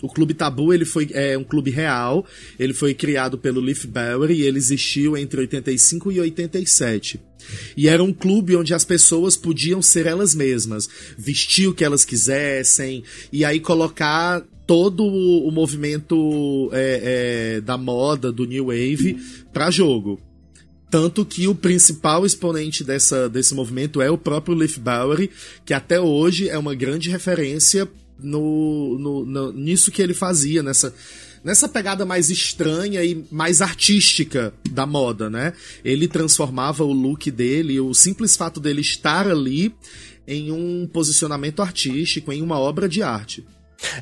O 0.00 0.08
Clube 0.08 0.34
Tabu 0.34 0.72
ele 0.72 0.86
foi 0.86 1.08
é 1.12 1.36
um 1.36 1.44
clube 1.44 1.70
real. 1.70 2.26
Ele 2.58 2.72
foi 2.72 2.94
criado 2.94 3.36
pelo 3.36 3.60
Leaf 3.60 3.84
Bowery 3.84 4.34
e 4.34 4.42
ele 4.42 4.56
existiu 4.56 5.16
entre 5.16 5.40
85 5.40 6.10
e 6.10 6.20
87. 6.20 7.20
E 7.76 7.88
era 7.88 8.02
um 8.02 8.12
clube 8.12 8.56
onde 8.56 8.72
as 8.72 8.84
pessoas 8.84 9.36
podiam 9.36 9.82
ser 9.82 10.06
elas 10.06 10.34
mesmas, 10.34 10.88
vestir 11.18 11.68
o 11.68 11.74
que 11.74 11.84
elas 11.84 12.04
quisessem 12.04 13.04
e 13.30 13.44
aí 13.44 13.60
colocar 13.60 14.42
todo 14.66 15.04
o, 15.04 15.46
o 15.46 15.50
movimento 15.50 16.70
é, 16.72 17.56
é, 17.56 17.60
da 17.60 17.76
moda 17.76 18.32
do 18.32 18.46
New 18.46 18.66
Wave 18.66 19.18
pra 19.52 19.70
jogo. 19.70 20.18
Tanto 20.92 21.24
que 21.24 21.48
o 21.48 21.54
principal 21.54 22.26
exponente 22.26 22.84
dessa, 22.84 23.26
desse 23.26 23.54
movimento 23.54 24.02
é 24.02 24.10
o 24.10 24.18
próprio 24.18 24.54
Leaf 24.54 24.76
Bowery, 24.78 25.30
que 25.64 25.72
até 25.72 25.98
hoje 25.98 26.50
é 26.50 26.58
uma 26.58 26.74
grande 26.74 27.08
referência 27.08 27.88
no, 28.18 28.98
no, 28.98 29.24
no- 29.24 29.52
nisso 29.54 29.90
que 29.90 30.02
ele 30.02 30.12
fazia, 30.12 30.62
nessa, 30.62 30.94
nessa 31.42 31.66
pegada 31.66 32.04
mais 32.04 32.28
estranha 32.28 33.02
e 33.02 33.24
mais 33.30 33.62
artística 33.62 34.52
da 34.70 34.84
moda, 34.84 35.30
né? 35.30 35.54
Ele 35.82 36.06
transformava 36.06 36.84
o 36.84 36.92
look 36.92 37.30
dele, 37.30 37.80
o 37.80 37.94
simples 37.94 38.36
fato 38.36 38.60
dele 38.60 38.82
estar 38.82 39.26
ali, 39.26 39.74
em 40.28 40.52
um 40.52 40.86
posicionamento 40.86 41.62
artístico, 41.62 42.30
em 42.34 42.42
uma 42.42 42.58
obra 42.58 42.86
de 42.86 43.02
arte. 43.02 43.42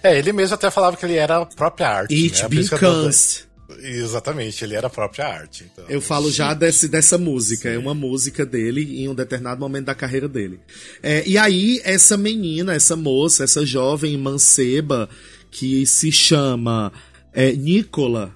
É, 0.03 0.19
ele 0.19 0.33
mesmo 0.33 0.57
até 0.57 0.73
falava 0.73 0.97
que 0.97 1.07
ele 1.07 1.15
era 1.15 1.39
a 1.39 1.47
própria 1.47 1.89
arte. 1.89 2.13
It 2.15 2.43
né? 2.43 2.49
Becomes. 2.49 3.49
Exatamente, 3.83 4.65
ele 4.65 4.75
era 4.75 4.87
a 4.87 4.91
própria 4.91 5.27
arte. 5.27 5.71
Então. 5.73 5.85
Eu 5.89 6.01
falo 6.01 6.31
já 6.31 6.55
desse, 6.55 6.89
dessa 6.89 7.17
música, 7.17 7.69
é 7.69 7.79
uma 7.79 7.95
música 7.95 8.45
dele 8.45 9.03
em 9.03 9.09
um 9.09 9.15
determinado 9.15 9.61
momento 9.61 9.87
da 9.87 9.95
carreira 9.95 10.29
dele. 10.29 10.61
É, 11.03 11.23
e 11.27 11.39
aí, 11.39 11.81
essa 11.85 12.17
menina, 12.17 12.75
essa 12.75 12.97
moça, 12.97 13.45
essa 13.45 13.65
jovem 13.65 14.17
manceba 14.17 15.09
que 15.51 15.85
se 15.87 16.13
chama 16.13 16.93
é, 17.33 17.53
Nicola, 17.53 18.35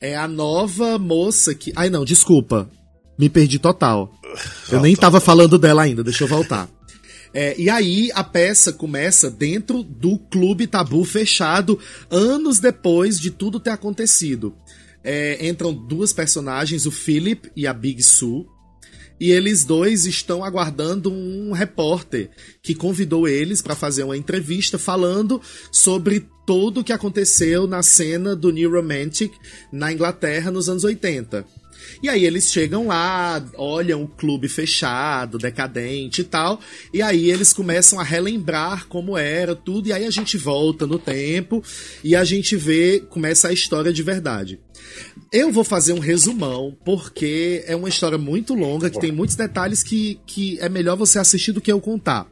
é 0.00 0.16
a 0.16 0.28
nova 0.28 0.98
moça 0.98 1.54
que. 1.54 1.72
Ai, 1.74 1.90
não, 1.90 2.04
desculpa. 2.04 2.68
Me 3.18 3.30
perdi 3.30 3.58
total. 3.58 4.12
Eu 4.70 4.80
nem 4.80 4.94
tava 4.94 5.20
falando 5.20 5.58
dela 5.58 5.82
ainda, 5.82 6.04
deixa 6.04 6.24
eu 6.24 6.28
voltar. 6.28 6.68
É, 7.38 7.54
e 7.58 7.68
aí 7.68 8.10
a 8.14 8.24
peça 8.24 8.72
começa 8.72 9.30
dentro 9.30 9.82
do 9.82 10.18
clube 10.18 10.66
tabu 10.66 11.04
fechado, 11.04 11.78
anos 12.10 12.58
depois 12.58 13.20
de 13.20 13.30
tudo 13.30 13.60
ter 13.60 13.68
acontecido. 13.68 14.56
É, 15.04 15.46
entram 15.46 15.70
duas 15.74 16.14
personagens, 16.14 16.86
o 16.86 16.90
Philip 16.90 17.52
e 17.54 17.66
a 17.66 17.74
Big 17.74 18.02
Sue. 18.02 18.46
E 19.20 19.32
eles 19.32 19.64
dois 19.64 20.06
estão 20.06 20.42
aguardando 20.42 21.12
um 21.12 21.52
repórter 21.52 22.30
que 22.62 22.74
convidou 22.74 23.28
eles 23.28 23.60
para 23.60 23.76
fazer 23.76 24.04
uma 24.04 24.16
entrevista 24.16 24.78
falando 24.78 25.38
sobre 25.70 26.26
tudo 26.46 26.80
o 26.80 26.84
que 26.84 26.92
aconteceu 26.92 27.66
na 27.66 27.82
cena 27.82 28.34
do 28.34 28.50
New 28.50 28.70
Romantic 28.70 29.30
na 29.70 29.92
Inglaterra 29.92 30.50
nos 30.50 30.70
anos 30.70 30.84
80. 30.84 31.44
E 32.02 32.08
aí 32.08 32.24
eles 32.24 32.52
chegam 32.52 32.88
lá, 32.88 33.44
olham 33.56 34.02
o 34.02 34.08
clube 34.08 34.48
fechado, 34.48 35.38
decadente 35.38 36.20
e 36.20 36.24
tal, 36.24 36.60
e 36.92 37.02
aí 37.02 37.30
eles 37.30 37.52
começam 37.52 37.98
a 37.98 38.02
relembrar 38.02 38.86
como 38.88 39.16
era 39.16 39.54
tudo, 39.54 39.88
e 39.88 39.92
aí 39.92 40.04
a 40.04 40.10
gente 40.10 40.36
volta 40.36 40.86
no 40.86 40.98
tempo 40.98 41.62
e 42.02 42.14
a 42.14 42.24
gente 42.24 42.56
vê, 42.56 43.00
começa 43.08 43.48
a 43.48 43.52
história 43.52 43.92
de 43.92 44.02
verdade. 44.02 44.60
Eu 45.32 45.50
vou 45.50 45.64
fazer 45.64 45.92
um 45.92 45.98
resumão, 45.98 46.76
porque 46.84 47.64
é 47.66 47.74
uma 47.74 47.88
história 47.88 48.18
muito 48.18 48.54
longa, 48.54 48.90
que 48.90 49.00
tem 49.00 49.12
muitos 49.12 49.36
detalhes 49.36 49.82
que, 49.82 50.20
que 50.26 50.58
é 50.60 50.68
melhor 50.68 50.96
você 50.96 51.18
assistir 51.18 51.52
do 51.52 51.60
que 51.60 51.70
eu 51.70 51.80
contar. 51.80 52.26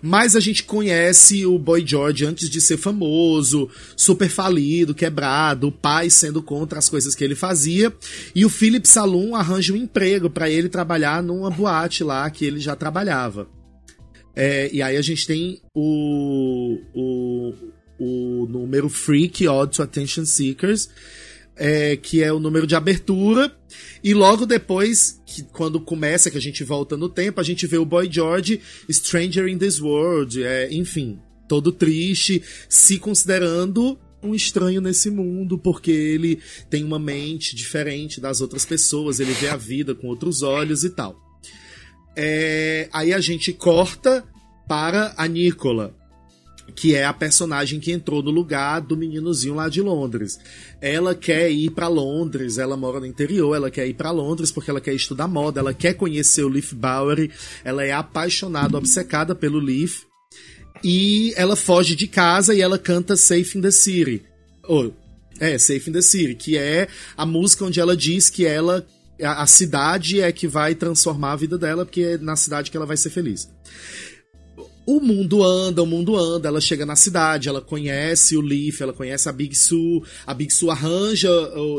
Mas 0.00 0.34
a 0.34 0.40
gente 0.40 0.64
conhece 0.64 1.44
o 1.44 1.58
Boy 1.58 1.86
George 1.86 2.24
antes 2.24 2.48
de 2.48 2.60
ser 2.60 2.76
famoso, 2.76 3.68
super 3.96 4.28
falido, 4.28 4.94
quebrado, 4.94 5.68
o 5.68 5.72
pai 5.72 6.08
sendo 6.10 6.42
contra 6.42 6.78
as 6.78 6.88
coisas 6.88 7.14
que 7.14 7.22
ele 7.22 7.34
fazia, 7.34 7.92
e 8.34 8.44
o 8.44 8.48
Philip 8.48 8.88
Saloon 8.88 9.34
arranja 9.34 9.72
um 9.72 9.76
emprego 9.76 10.30
para 10.30 10.48
ele 10.48 10.68
trabalhar 10.68 11.22
numa 11.22 11.50
boate 11.50 12.02
lá 12.02 12.28
que 12.30 12.44
ele 12.44 12.58
já 12.58 12.74
trabalhava. 12.74 13.48
É, 14.34 14.70
e 14.72 14.80
aí 14.80 14.96
a 14.96 15.02
gente 15.02 15.26
tem 15.26 15.60
o, 15.74 16.78
o, 16.94 17.52
o 17.98 18.46
número 18.46 18.88
Freak 18.88 19.46
Odd 19.46 19.76
to 19.76 19.82
Attention 19.82 20.24
Seekers, 20.24 20.88
é, 21.56 21.96
que 21.96 22.22
é 22.22 22.32
o 22.32 22.40
número 22.40 22.66
de 22.66 22.74
abertura. 22.74 23.54
E 24.02 24.14
logo 24.14 24.46
depois, 24.46 25.20
que, 25.26 25.42
quando 25.42 25.80
começa, 25.80 26.30
que 26.30 26.38
a 26.38 26.40
gente 26.40 26.64
volta 26.64 26.96
no 26.96 27.08
tempo, 27.08 27.40
a 27.40 27.44
gente 27.44 27.66
vê 27.66 27.78
o 27.78 27.84
Boy 27.84 28.08
George, 28.10 28.60
Stranger 28.90 29.48
in 29.48 29.58
This 29.58 29.80
World, 29.80 30.42
é, 30.42 30.72
enfim, 30.72 31.18
todo 31.48 31.72
triste, 31.72 32.42
se 32.68 32.98
considerando 32.98 33.98
um 34.22 34.34
estranho 34.34 34.80
nesse 34.80 35.10
mundo, 35.10 35.58
porque 35.58 35.90
ele 35.90 36.38
tem 36.70 36.84
uma 36.84 36.98
mente 36.98 37.56
diferente 37.56 38.20
das 38.20 38.40
outras 38.40 38.64
pessoas, 38.64 39.18
ele 39.18 39.32
vê 39.32 39.48
a 39.48 39.56
vida 39.56 39.94
com 39.94 40.06
outros 40.06 40.42
olhos 40.42 40.84
e 40.84 40.90
tal. 40.90 41.20
É, 42.16 42.88
aí 42.92 43.12
a 43.12 43.20
gente 43.20 43.52
corta 43.52 44.24
para 44.68 45.12
a 45.16 45.26
Nicola, 45.26 45.96
que 46.74 46.94
é 46.94 47.04
a 47.04 47.12
personagem 47.12 47.78
que 47.78 47.92
entrou 47.92 48.22
no 48.22 48.30
lugar 48.30 48.80
do 48.80 48.96
meninozinho 48.96 49.54
lá 49.54 49.68
de 49.68 49.80
Londres. 49.80 50.38
Ela 50.80 51.14
quer 51.14 51.50
ir 51.50 51.70
para 51.70 51.88
Londres, 51.88 52.58
ela 52.58 52.76
mora 52.76 53.00
no 53.00 53.06
interior, 53.06 53.54
ela 53.54 53.70
quer 53.70 53.86
ir 53.86 53.94
para 53.94 54.10
Londres 54.10 54.50
porque 54.50 54.70
ela 54.70 54.80
quer 54.80 54.94
estudar 54.94 55.28
moda, 55.28 55.60
ela 55.60 55.74
quer 55.74 55.94
conhecer 55.94 56.44
o 56.44 56.48
Leaf 56.48 56.74
Bowery, 56.74 57.30
ela 57.64 57.84
é 57.84 57.92
apaixonada, 57.92 58.76
obcecada 58.76 59.34
pelo 59.34 59.58
Leaf. 59.58 60.04
E 60.82 61.32
ela 61.36 61.54
foge 61.54 61.94
de 61.94 62.08
casa 62.08 62.54
e 62.54 62.60
ela 62.60 62.78
canta 62.78 63.16
Safe 63.16 63.56
in 63.56 63.60
the 63.60 63.70
City. 63.70 64.22
Oh, 64.68 64.90
é, 65.38 65.56
Safe 65.58 65.90
in 65.90 65.92
the 65.92 66.02
City, 66.02 66.34
que 66.34 66.56
é 66.56 66.88
a 67.16 67.24
música 67.24 67.64
onde 67.64 67.78
ela 67.78 67.96
diz 67.96 68.28
que 68.28 68.44
ela 68.44 68.84
a 69.24 69.46
cidade 69.46 70.20
é 70.20 70.32
que 70.32 70.48
vai 70.48 70.74
transformar 70.74 71.32
a 71.32 71.36
vida 71.36 71.56
dela, 71.56 71.84
porque 71.84 72.00
é 72.02 72.18
na 72.18 72.34
cidade 72.34 72.70
que 72.70 72.76
ela 72.76 72.86
vai 72.86 72.96
ser 72.96 73.10
feliz. 73.10 73.48
O 74.84 75.00
mundo 75.00 75.44
anda, 75.44 75.80
o 75.80 75.86
mundo 75.86 76.16
anda, 76.16 76.48
ela 76.48 76.60
chega 76.60 76.84
na 76.84 76.96
cidade, 76.96 77.48
ela 77.48 77.60
conhece 77.60 78.36
o 78.36 78.40
Leaf, 78.40 78.80
ela 78.80 78.92
conhece 78.92 79.28
a 79.28 79.32
Big 79.32 79.56
Sue, 79.56 80.02
a 80.26 80.34
Big 80.34 80.52
Sue 80.52 80.70
arranja 80.70 81.30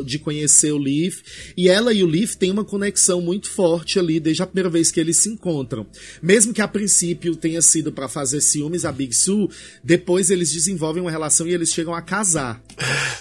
de 0.05 0.17
conhecer 0.17 0.71
o 0.71 0.77
Leaf, 0.77 1.21
e 1.57 1.67
ela 1.67 1.93
e 1.93 2.01
o 2.01 2.07
Leaf 2.07 2.35
têm 2.35 2.49
uma 2.49 2.63
conexão 2.63 3.19
muito 3.19 3.49
forte 3.49 3.99
ali 3.99 4.21
desde 4.21 4.41
a 4.41 4.47
primeira 4.47 4.69
vez 4.69 4.89
que 4.89 5.01
eles 5.01 5.17
se 5.17 5.27
encontram. 5.27 5.85
Mesmo 6.21 6.53
que 6.53 6.61
a 6.61 6.67
princípio 6.67 7.35
tenha 7.35 7.61
sido 7.61 7.91
para 7.91 8.07
fazer 8.07 8.39
ciúmes 8.39 8.85
a 8.85 8.91
Big 8.91 9.13
Sue, 9.13 9.49
depois 9.83 10.29
eles 10.29 10.51
desenvolvem 10.51 11.01
uma 11.03 11.11
relação 11.11 11.45
e 11.45 11.53
eles 11.53 11.73
chegam 11.73 11.93
a 11.93 12.01
casar. 12.01 12.63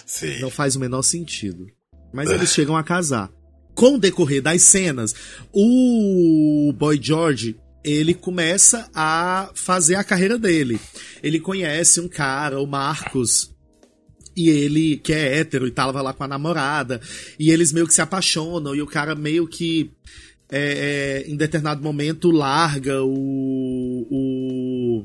Sim. 0.06 0.38
Não 0.40 0.50
faz 0.50 0.76
o 0.76 0.80
menor 0.80 1.02
sentido. 1.02 1.66
Mas 2.12 2.30
eles 2.30 2.50
chegam 2.50 2.76
a 2.76 2.84
casar. 2.84 3.32
Com 3.74 3.96
o 3.96 3.98
decorrer 3.98 4.42
das 4.42 4.62
cenas, 4.62 5.14
o 5.52 6.72
Boy 6.76 7.00
George 7.02 7.56
ele 7.84 8.14
começa 8.14 8.88
a 8.94 9.50
fazer 9.54 9.96
a 9.96 10.04
carreira 10.04 10.38
dele. 10.38 10.80
Ele 11.22 11.40
conhece 11.40 12.00
um 12.00 12.08
cara, 12.08 12.60
o 12.60 12.66
Marcos, 12.66 13.52
e 14.36 14.48
ele, 14.48 14.96
que 14.96 15.12
é 15.12 15.38
hétero 15.38 15.66
e 15.66 15.70
tava 15.70 16.00
lá 16.00 16.12
com 16.12 16.24
a 16.24 16.28
namorada, 16.28 17.00
e 17.38 17.50
eles 17.50 17.72
meio 17.72 17.86
que 17.86 17.94
se 17.94 18.00
apaixonam, 18.00 18.74
e 18.74 18.82
o 18.82 18.86
cara 18.86 19.14
meio 19.14 19.46
que, 19.46 19.90
é, 20.50 21.24
é, 21.26 21.30
em 21.30 21.36
determinado 21.36 21.82
momento, 21.82 22.30
larga 22.30 23.02
o, 23.02 24.06
o, 24.10 25.04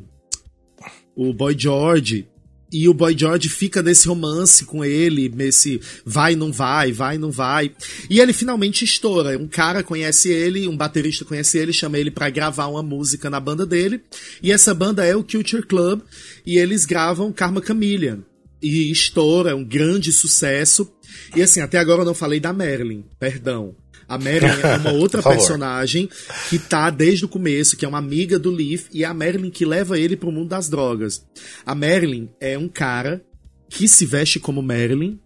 o 1.16 1.34
Boy 1.34 1.56
George. 1.58 2.28
E 2.72 2.88
o 2.90 2.94
Boy 2.94 3.18
George 3.18 3.48
fica 3.48 3.82
nesse 3.82 4.08
romance 4.08 4.66
com 4.66 4.84
ele, 4.84 5.30
nesse 5.30 5.80
vai, 6.06 6.36
não 6.36 6.52
vai, 6.52 6.92
vai, 6.92 7.18
não 7.18 7.32
vai. 7.32 7.72
E 8.10 8.20
ele 8.20 8.34
finalmente 8.34 8.84
estoura. 8.84 9.38
Um 9.38 9.48
cara 9.48 9.84
conhece 9.84 10.30
ele, 10.30 10.68
um 10.68 10.76
baterista 10.76 11.24
conhece 11.24 11.58
ele, 11.58 11.72
chama 11.72 11.98
ele 11.98 12.12
pra 12.12 12.30
gravar 12.30 12.68
uma 12.68 12.84
música 12.84 13.30
na 13.30 13.40
banda 13.40 13.66
dele. 13.66 14.02
E 14.44 14.52
essa 14.52 14.74
banda 14.74 15.06
é 15.06 15.16
o 15.16 15.24
Culture 15.24 15.66
Club. 15.66 16.02
E 16.46 16.58
eles 16.58 16.86
gravam 16.86 17.32
Karma 17.32 17.64
Chameleon. 17.66 18.20
E 18.62 18.92
estoura, 18.92 19.52
é 19.52 19.56
um 19.56 19.64
grande 19.64 20.12
sucesso. 20.12 20.92
E 21.36 21.42
assim, 21.42 21.62
até 21.62 21.78
agora 21.78 22.02
eu 22.02 22.06
não 22.06 22.14
falei 22.14 22.40
da 22.40 22.52
Marilyn, 22.52 23.04
perdão. 23.20 23.76
A 24.08 24.18
Marilyn 24.18 24.62
é 24.64 24.78
uma 24.78 24.92
outra 24.98 25.22
personagem 25.34 26.10
que 26.50 26.58
tá 26.58 26.90
desde 26.90 27.26
o 27.26 27.28
começo, 27.28 27.76
que 27.76 27.84
é 27.84 27.88
uma 27.88 27.98
amiga 27.98 28.40
do 28.40 28.50
Leaf, 28.52 28.86
e 28.94 29.04
é 29.04 29.08
a 29.08 29.14
Marilyn 29.14 29.50
que 29.50 29.66
leva 29.66 30.00
ele 30.00 30.16
pro 30.16 30.32
mundo 30.32 30.50
das 30.50 30.70
drogas. 30.70 31.26
A 31.66 31.76
Marilyn 31.76 32.30
é 32.40 32.58
um 32.58 32.70
cara 32.70 33.22
que 33.70 33.88
se 33.88 34.06
veste 34.06 34.40
como 34.40 34.62
Marilyn, 34.62 35.20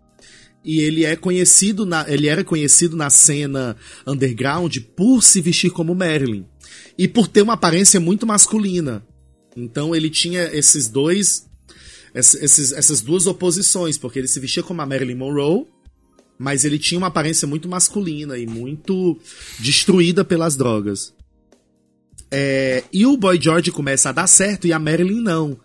e 0.64 0.80
ele 0.82 1.06
é 1.06 1.16
conhecido 1.16 1.86
na, 1.86 2.06
ele 2.08 2.28
era 2.28 2.44
conhecido 2.44 2.96
na 2.96 3.10
cena 3.10 3.76
underground 4.06 4.78
por 4.96 5.24
se 5.24 5.42
vestir 5.42 5.72
como 5.72 5.96
Marilyn 5.96 6.46
e 6.98 7.08
por 7.08 7.28
ter 7.28 7.42
uma 7.42 7.54
aparência 7.54 8.00
muito 8.00 8.28
masculina. 8.28 9.04
Então 9.58 9.96
ele 9.96 10.10
tinha 10.10 10.44
esses 10.56 10.88
dois 10.88 11.48
ess- 12.14 12.36
esses- 12.36 12.72
essas 12.72 13.02
duas 13.02 13.26
oposições, 13.26 13.98
porque 13.98 14.20
ele 14.20 14.28
se 14.28 14.40
vestia 14.40 14.62
como 14.64 14.82
a 14.82 14.86
Marilyn 14.86 15.16
Monroe, 15.16 15.66
mas 16.42 16.66
ele 16.66 16.80
tinha 16.80 16.98
uma 16.98 17.08
aparência 17.08 17.48
muito 17.48 17.70
masculina 17.70 18.36
e 18.36 18.48
muito 18.48 19.16
destruída 19.60 20.26
pelas 20.26 20.56
drogas. 20.56 21.14
É, 22.32 22.84
e 22.92 23.06
o 23.06 23.16
Boy 23.16 23.40
George 23.40 23.72
começa 23.72 24.10
a 24.10 24.12
dar 24.12 24.26
certo 24.26 24.66
e 24.66 24.74
a 24.74 24.80
Marilyn 24.80 25.22
não. 25.22 25.60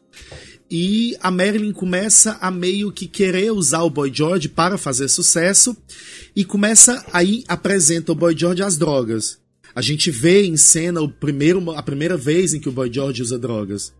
E 0.70 1.16
a 1.22 1.31
Marilyn 1.31 1.72
começa 1.72 2.37
a 2.43 2.51
meio 2.51 2.93
que 2.93 3.07
querer 3.09 3.53
usar 3.53 3.85
o 3.85 3.91
Boy 3.91 4.12
George 4.12 4.51
para 4.51 4.77
fazer 4.77 5.09
sucesso 5.09 5.74
e 6.35 6.45
começa 6.45 7.03
aí 7.11 7.43
apresenta 7.49 8.12
o 8.12 8.16
Boy 8.16 8.37
George 8.37 8.62
às 8.62 8.77
drogas. 8.77 9.39
A 9.74 9.81
gente 9.81 10.11
vê 10.11 10.45
em 10.45 10.59
cena 10.59 11.01
o 11.01 11.09
primeiro, 11.09 11.70
a 11.70 11.83
primeira 11.83 12.18
vez 12.18 12.53
em 12.53 12.61
que 12.61 12.68
o 12.68 12.72
Boy 12.72 12.93
George 12.93 13.22
usa 13.22 13.39
drogas. 13.39 13.95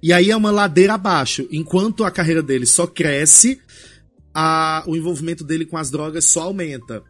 E 0.00 0.12
aí 0.12 0.30
é 0.30 0.36
uma 0.36 0.50
ladeira 0.50 0.94
abaixo. 0.94 1.48
Enquanto 1.50 2.04
a 2.04 2.10
carreira 2.12 2.42
dele 2.42 2.66
só 2.66 2.86
cresce, 2.86 3.60
a- 4.38 4.84
o 4.86 4.94
envolvimento 4.94 5.42
dele 5.42 5.64
com 5.64 5.78
as 5.78 5.90
drogas 5.90 6.26
só 6.26 6.42
aumenta. 6.42 7.02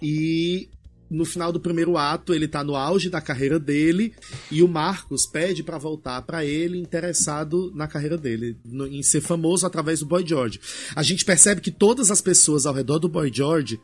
E 0.00 0.68
no 1.10 1.24
final 1.24 1.50
do 1.50 1.58
primeiro 1.58 1.96
ato, 1.98 2.32
ele 2.32 2.46
tá 2.46 2.62
no 2.62 2.76
auge 2.76 3.10
da 3.10 3.20
carreira 3.20 3.58
dele 3.58 4.14
e 4.50 4.62
o 4.62 4.68
Marcos 4.68 5.26
pede 5.26 5.64
pra 5.64 5.76
voltar 5.76 6.22
pra 6.22 6.44
ele 6.44 6.78
interessado 6.78 7.72
na 7.74 7.88
carreira 7.88 8.16
dele, 8.16 8.56
no- 8.64 8.86
em 8.86 9.02
ser 9.02 9.20
famoso 9.20 9.66
através 9.66 9.98
do 9.98 10.06
Boy 10.06 10.24
George. 10.24 10.60
A 10.94 11.02
gente 11.02 11.24
percebe 11.24 11.60
que 11.60 11.72
todas 11.72 12.10
as 12.12 12.20
pessoas 12.20 12.64
ao 12.66 12.74
redor 12.74 13.00
do 13.00 13.08
Boy 13.08 13.30
George 13.34 13.80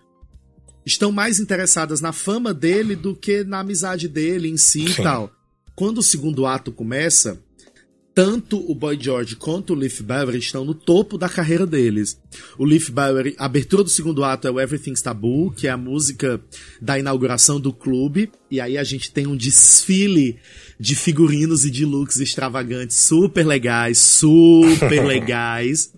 estão 0.87 1.11
mais 1.11 1.41
interessadas 1.41 2.01
na 2.01 2.13
fama 2.13 2.55
dele 2.55 2.95
do 2.95 3.17
que 3.17 3.43
na 3.43 3.59
amizade 3.59 4.07
dele 4.07 4.49
em 4.49 4.57
si 4.57 4.85
e 4.85 4.93
Sim. 4.93 5.03
tal. 5.03 5.33
Quando 5.75 5.99
o 5.99 6.03
segundo 6.03 6.47
ato 6.47 6.71
começa, 6.71 7.43
tanto 8.17 8.59
o 8.67 8.75
Boy 8.75 8.97
George 8.99 9.37
quanto 9.37 9.75
o 9.75 9.77
Leaf 9.77 10.01
Bowery 10.01 10.39
estão 10.39 10.65
no 10.65 10.73
topo 10.73 11.19
da 11.19 11.29
carreira 11.29 11.67
deles. 11.67 12.19
O 12.57 12.65
Leaf 12.65 12.89
Bowery, 12.89 13.37
a 13.37 13.45
abertura 13.45 13.85
do 13.85 13.91
segundo 13.91 14.25
ato 14.25 14.49
é 14.49 14.51
o 14.51 14.59
Everything's 14.59 15.03
Taboo, 15.03 15.51
que 15.51 15.67
é 15.67 15.71
a 15.71 15.77
música 15.77 16.41
da 16.81 16.99
inauguração 16.99 17.61
do 17.61 17.75
clube, 17.75 18.33
e 18.51 18.59
aí 18.59 18.79
a 18.79 18.85
gente 18.85 19.13
tem 19.13 19.27
um 19.27 19.37
desfile 19.37 20.39
de 20.81 20.97
figurinos 20.97 21.67
e 21.67 21.71
de 21.71 21.85
looks 21.85 22.17
extravagantes, 22.17 22.97
super 22.97 23.47
legais, 23.47 23.99
super 23.99 24.81
legais. 25.05 25.93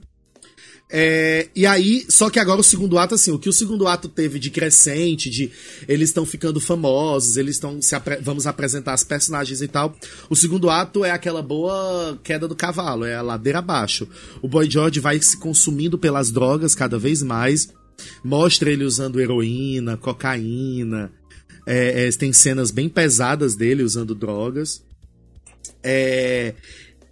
É, 0.91 1.49
e 1.55 1.67
aí, 1.67 2.07
só 2.09 2.31
que 2.31 2.39
agora 2.39 2.61
o 2.61 2.65
segundo 2.65 2.99
ato, 2.99 3.15
assim, 3.15 3.31
o 3.31 3.39
que 3.39 3.49
o 3.49 3.53
segundo 3.53 3.87
ato 3.87 4.09
teve 4.09 4.39
de 4.39 4.51
crescente, 4.51 5.29
de 5.29 5.51
eles 5.87 6.09
estão 6.09 6.25
ficando 6.25 6.61
famosos, 6.61 7.37
eles 7.37 7.57
estão 7.57 7.83
se 7.83 7.95
apre- 7.95 8.21
vamos 8.23 8.47
apresentar 8.47 8.95
as 8.95 9.05
personagens 9.05 9.61
e 9.61 9.69
tal. 9.69 9.95
O 10.31 10.37
segundo 10.37 10.71
ato 10.71 11.05
é 11.05 11.11
aquela 11.11 11.43
boa 11.43 12.19
queda 12.23 12.49
do 12.49 12.57
cavalo, 12.57 13.05
é 13.05 13.15
a 13.15 13.23
ladeira 13.23 13.59
abaixo. 13.59 14.09
O 14.41 14.49
Boy 14.49 14.71
George 14.71 14.99
vai 14.99 15.21
se 15.21 15.37
consumindo 15.37 15.99
pelas 15.99 16.31
drogas 16.31 16.75
cada 16.75 16.99
vez 16.99 17.23
mais, 17.23 17.69
mostra 18.25 18.71
ele 18.71 18.85
usando 18.85 19.21
heroína, 19.21 19.99
cocaína, 19.99 21.13
é, 21.67 22.09
é, 22.09 22.11
tem 22.13 22.33
cenas 22.33 22.71
bem 22.71 22.89
pesadas 22.89 23.55
dele 23.55 23.83
usando 23.83 24.15
drogas. 24.15 24.83
É, 25.83 26.55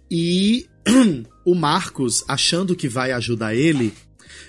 e 0.09 0.65
o 1.47 1.55
Marcos, 1.55 2.25
achando 2.27 2.75
que 2.75 2.89
vai 2.89 3.13
ajudar 3.13 3.55
ele, 3.55 3.93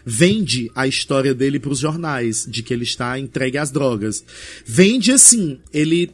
vende 0.05 0.69
a 0.75 0.85
história 0.85 1.33
dele 1.33 1.61
pros 1.61 1.79
jornais, 1.79 2.45
de 2.45 2.61
que 2.61 2.75
ele 2.75 2.83
está 2.83 3.17
entregue 3.17 3.57
às 3.57 3.71
drogas. 3.71 4.25
Vende 4.67 5.13
assim, 5.13 5.61
ele 5.73 6.11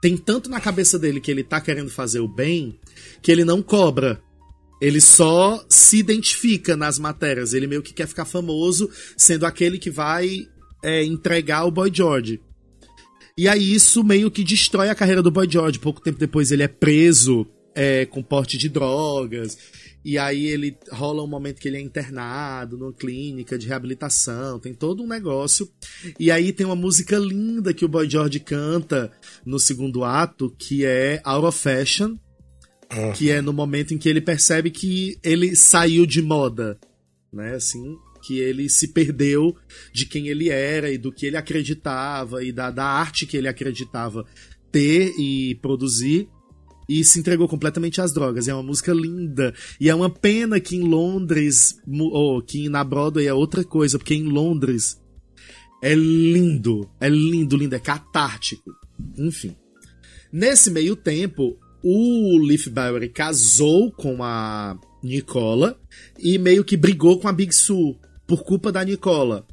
tem 0.00 0.16
tanto 0.16 0.48
na 0.48 0.60
cabeça 0.60 0.96
dele 0.96 1.20
que 1.20 1.28
ele 1.28 1.42
tá 1.42 1.60
querendo 1.60 1.90
fazer 1.90 2.20
o 2.20 2.28
bem, 2.28 2.78
que 3.20 3.32
ele 3.32 3.44
não 3.44 3.60
cobra. 3.60 4.22
Ele 4.80 5.00
só 5.00 5.60
se 5.68 5.98
identifica 5.98 6.76
nas 6.76 7.00
matérias. 7.00 7.52
Ele 7.52 7.66
meio 7.66 7.82
que 7.82 7.92
quer 7.92 8.06
ficar 8.06 8.24
famoso, 8.24 8.88
sendo 9.16 9.44
aquele 9.44 9.76
que 9.76 9.90
vai 9.90 10.46
é, 10.84 11.02
entregar 11.02 11.64
o 11.64 11.72
Boy 11.72 11.90
George. 11.92 12.40
E 13.36 13.48
aí 13.48 13.74
isso 13.74 14.04
meio 14.04 14.30
que 14.30 14.44
destrói 14.44 14.88
a 14.88 14.94
carreira 14.94 15.20
do 15.20 15.32
Boy 15.32 15.50
George. 15.50 15.80
Pouco 15.80 16.00
tempo 16.00 16.16
depois 16.16 16.52
ele 16.52 16.62
é 16.62 16.68
preso 16.68 17.44
é, 17.78 18.04
com 18.04 18.20
porte 18.20 18.58
de 18.58 18.68
drogas. 18.68 19.56
E 20.04 20.18
aí 20.18 20.46
ele 20.46 20.76
rola 20.90 21.22
um 21.22 21.28
momento 21.28 21.60
que 21.60 21.68
ele 21.68 21.76
é 21.76 21.80
internado 21.80 22.76
numa 22.76 22.92
clínica 22.92 23.56
de 23.56 23.68
reabilitação. 23.68 24.58
Tem 24.58 24.74
todo 24.74 25.00
um 25.00 25.06
negócio. 25.06 25.70
E 26.18 26.28
aí 26.28 26.52
tem 26.52 26.66
uma 26.66 26.74
música 26.74 27.16
linda 27.16 27.72
que 27.72 27.84
o 27.84 27.88
Boy 27.88 28.10
George 28.10 28.40
canta 28.40 29.12
no 29.46 29.60
segundo 29.60 30.02
ato, 30.02 30.52
que 30.58 30.84
é 30.84 31.20
Out 31.24 31.46
of 31.46 31.58
Fashion. 31.58 32.16
que 33.14 33.30
é 33.30 33.40
no 33.40 33.52
momento 33.52 33.94
em 33.94 33.98
que 33.98 34.08
ele 34.08 34.20
percebe 34.20 34.70
que 34.70 35.16
ele 35.22 35.54
saiu 35.54 36.04
de 36.06 36.22
moda, 36.22 36.80
né? 37.32 37.54
Assim, 37.54 37.96
que 38.22 38.40
ele 38.40 38.68
se 38.68 38.88
perdeu 38.88 39.54
de 39.92 40.06
quem 40.06 40.26
ele 40.26 40.48
era 40.48 40.90
e 40.90 40.98
do 40.98 41.12
que 41.12 41.26
ele 41.26 41.36
acreditava 41.36 42.42
e 42.42 42.50
da, 42.50 42.70
da 42.70 42.86
arte 42.86 43.26
que 43.26 43.36
ele 43.36 43.46
acreditava 43.46 44.24
ter 44.72 45.14
e 45.18 45.54
produzir 45.56 46.28
e 46.88 47.04
se 47.04 47.18
entregou 47.18 47.46
completamente 47.46 48.00
às 48.00 48.12
drogas. 48.12 48.48
É 48.48 48.54
uma 48.54 48.62
música 48.62 48.92
linda. 48.92 49.54
E 49.78 49.90
é 49.90 49.94
uma 49.94 50.08
pena 50.08 50.58
que 50.58 50.76
em 50.76 50.82
Londres, 50.82 51.78
ou 51.86 52.40
que 52.40 52.68
na 52.68 52.82
Broadway 52.82 53.26
é 53.26 53.34
outra 53.34 53.62
coisa, 53.62 53.98
porque 53.98 54.14
em 54.14 54.24
Londres 54.24 54.98
é 55.82 55.94
lindo. 55.94 56.88
É 57.00 57.08
lindo, 57.08 57.56
lindo, 57.56 57.74
é 57.74 57.78
catártico. 57.78 58.72
Enfim. 59.16 59.54
Nesse 60.32 60.70
meio 60.70 60.96
tempo, 60.96 61.58
o 61.82 62.38
Leaf 62.38 62.68
Bowery 62.68 63.08
casou 63.10 63.92
com 63.92 64.22
a 64.22 64.78
Nicola 65.02 65.78
e 66.18 66.38
meio 66.38 66.64
que 66.64 66.76
brigou 66.76 67.18
com 67.18 67.28
a 67.28 67.32
Big 67.32 67.54
Sue 67.54 67.96
por 68.26 68.42
culpa 68.42 68.72
da 68.72 68.84
Nicola. 68.84 69.46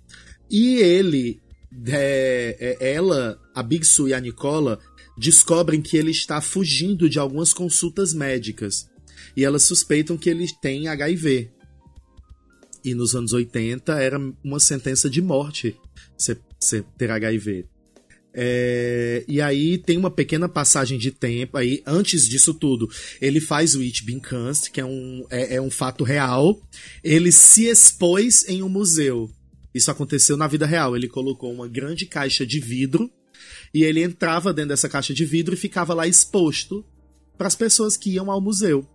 E 0.50 0.76
ele, 0.78 1.42
é, 1.88 2.78
é, 2.80 2.94
ela, 2.94 3.40
a 3.54 3.64
Big 3.64 3.86
Sue 3.86 4.10
e 4.10 4.14
a 4.14 4.20
Nicola 4.20 4.80
descobrem 5.18 5.82
que 5.82 5.98
ele 5.98 6.12
está 6.12 6.42
fugindo 6.42 7.10
de 7.10 7.20
algumas 7.20 7.54
consultas 7.54 8.14
médicas. 8.14 8.90
E 9.36 9.44
elas 9.44 9.64
suspeitam 9.64 10.18
que 10.18 10.30
ele 10.30 10.46
tem 10.62 10.88
HIV. 10.88 11.52
E 12.84 12.94
nos 12.94 13.16
anos 13.16 13.34
80 13.34 14.00
era 14.00 14.20
uma 14.44 14.60
sentença 14.60 15.10
de 15.10 15.22
morte 15.22 15.76
você 16.18 16.84
ter 16.98 17.12
HIV. 17.12 17.66
É, 18.38 19.24
e 19.30 19.42
aí 19.42 19.78
tem 19.78 19.98
uma 19.98 20.12
pequena 20.12 20.50
passagem 20.50 20.98
de 20.98 21.10
tempo. 21.10 21.58
Aí, 21.58 21.82
antes 21.86 22.28
disso 22.28 22.54
tudo, 22.54 22.90
ele 23.22 23.40
faz 23.40 23.76
o 23.76 23.82
It 23.82 24.04
Being 24.04 24.20
Cast, 24.20 24.72
que 24.72 24.82
é 24.82 24.86
um, 24.86 25.26
é, 25.30 25.56
é 25.56 25.62
um 25.62 25.72
fato 25.72 26.04
real. 26.04 26.62
Ele 27.04 27.32
se 27.32 27.66
expôs 27.66 28.48
em 28.48 28.62
um 28.62 28.70
museu. 28.70 29.32
Isso 29.74 29.90
aconteceu 29.90 30.36
na 30.36 30.48
vida 30.48 30.66
real. 30.66 30.96
Ele 30.96 31.08
colocou 31.08 31.52
uma 31.52 31.68
grande 31.68 32.06
caixa 32.06 32.46
de 32.46 32.60
vidro 32.60 33.10
e 33.76 33.84
ele 33.84 34.02
entrava 34.02 34.54
dentro 34.54 34.70
dessa 34.70 34.88
caixa 34.88 35.14
de 35.14 35.26
vidro 35.26 35.54
e 35.54 35.58
ficava 35.58 35.94
lá 35.94 36.08
exposto 36.08 36.82
para 37.38 37.48
as 37.48 37.56
pessoas 37.56 37.98
que 37.98 38.12
iam 38.12 38.32
ao 38.32 38.40
museu. 38.40 38.88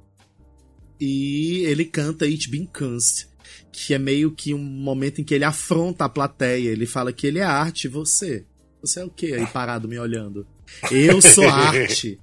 E 0.99 1.64
ele 1.66 1.85
canta 1.85 2.24
It 2.24 2.49
Being 2.49 2.64
Cast, 2.64 3.28
que 3.70 3.93
é 3.93 3.99
meio 3.99 4.31
que 4.31 4.55
um 4.55 4.64
momento 4.64 5.20
em 5.20 5.24
que 5.24 5.35
ele 5.35 5.45
afronta 5.45 6.07
a 6.07 6.09
plateia. 6.09 6.70
Ele 6.70 6.87
fala 6.87 7.12
que 7.12 7.26
ele 7.26 7.41
é 7.41 7.43
arte, 7.43 7.85
e 7.85 7.89
você. 7.89 8.47
Você 8.81 9.01
é 9.01 9.05
o 9.05 9.11
quê 9.11 9.35
aí 9.35 9.47
parado 9.49 9.87
me 9.87 9.99
olhando? 9.99 10.47
Eu 10.91 11.20
sou 11.20 11.45
arte. 11.53 12.18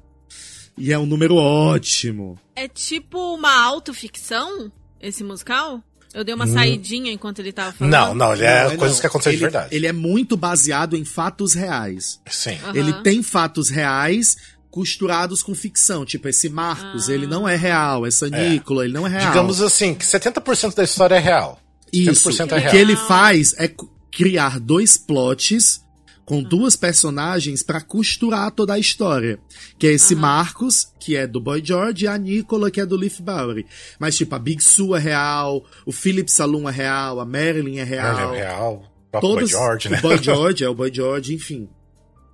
E 0.75 0.91
é 0.91 0.97
um 0.97 1.05
número 1.05 1.35
ótimo. 1.35 2.39
É 2.55 2.67
tipo 2.67 3.35
uma 3.35 3.53
autoficção, 3.53 4.71
esse 4.99 5.23
musical? 5.23 5.83
Eu 6.17 6.23
dei 6.23 6.33
uma 6.33 6.47
saidinha 6.47 7.11
enquanto 7.11 7.39
ele 7.39 7.51
tava 7.51 7.73
falando. 7.73 7.91
Não, 7.93 8.15
não, 8.15 8.33
ele 8.33 8.43
é 8.43 8.63
Não, 8.69 8.77
coisas 8.77 8.97
não. 8.97 9.01
que 9.01 9.07
aconteceram 9.07 9.31
ele, 9.33 9.37
de 9.37 9.43
verdade. 9.43 9.75
Ele 9.75 9.85
é 9.87 9.93
muito 9.93 10.35
baseado 10.35 10.95
em 10.97 11.05
fatos 11.05 11.53
reais. 11.53 12.19
Sim. 12.29 12.57
Aham. 12.63 12.75
Ele 12.75 12.93
tem 13.03 13.21
fatos 13.21 13.69
reais 13.69 14.35
costurados 14.71 15.43
com 15.43 15.53
ficção. 15.53 16.05
Tipo, 16.05 16.27
esse 16.27 16.49
Marcos, 16.49 17.07
Ah. 17.09 17.13
ele 17.13 17.27
não 17.27 17.47
é 17.47 17.55
real. 17.55 18.05
Essa 18.05 18.29
Nicola, 18.29 18.83
ele 18.85 18.93
não 18.93 19.05
é 19.05 19.09
real. 19.11 19.27
Digamos 19.27 19.61
assim, 19.61 19.93
que 19.93 20.03
70% 20.05 20.75
da 20.75 20.83
história 20.83 21.15
é 21.15 21.19
real. 21.19 21.59
Isso. 21.93 22.29
100% 22.31 22.51
é 22.51 22.55
O 22.55 22.59
real. 22.59 22.71
que 22.71 22.77
ele 22.77 22.95
faz 22.95 23.53
é 23.57 23.71
criar 24.11 24.59
dois 24.59 24.97
plots 24.97 25.81
com 26.27 26.43
duas 26.43 26.75
personagens 26.75 27.63
pra 27.63 27.79
costurar 27.79 28.51
toda 28.51 28.73
a 28.73 28.77
história. 28.77 29.39
Que 29.79 29.87
é 29.87 29.91
esse 29.93 30.13
Aham. 30.13 30.21
Marcos, 30.21 30.91
que 30.99 31.15
é 31.15 31.25
do 31.25 31.39
Boy 31.39 31.61
George, 31.63 32.03
e 32.03 32.07
a 32.07 32.17
Nicola, 32.17 32.69
que 32.69 32.81
é 32.81 32.85
do 32.85 32.97
Leaf 32.97 33.21
Bowery. 33.21 33.65
Mas, 33.97 34.17
tipo, 34.17 34.35
a 34.35 34.39
Big 34.39 34.61
Sue 34.61 34.97
é 34.97 34.99
real, 34.99 35.65
o 35.85 35.91
Philip 35.93 36.29
Saloon 36.29 36.67
é 36.67 36.71
real, 36.73 37.21
a 37.21 37.25
Marilyn 37.25 37.77
é 37.77 37.83
real. 37.85 38.33
Ele 38.33 38.41
é 38.41 38.45
real. 38.45 38.93
O 39.13 39.19
Todas, 39.21 39.51
Boy 39.51 39.61
George, 39.61 39.89
né? 39.89 39.99
O 39.99 40.01
Boy 40.01 40.17
George, 40.21 40.63
é 40.65 40.69
o 40.69 40.75
Boy 40.75 40.93
George, 40.93 41.33
enfim. 41.33 41.69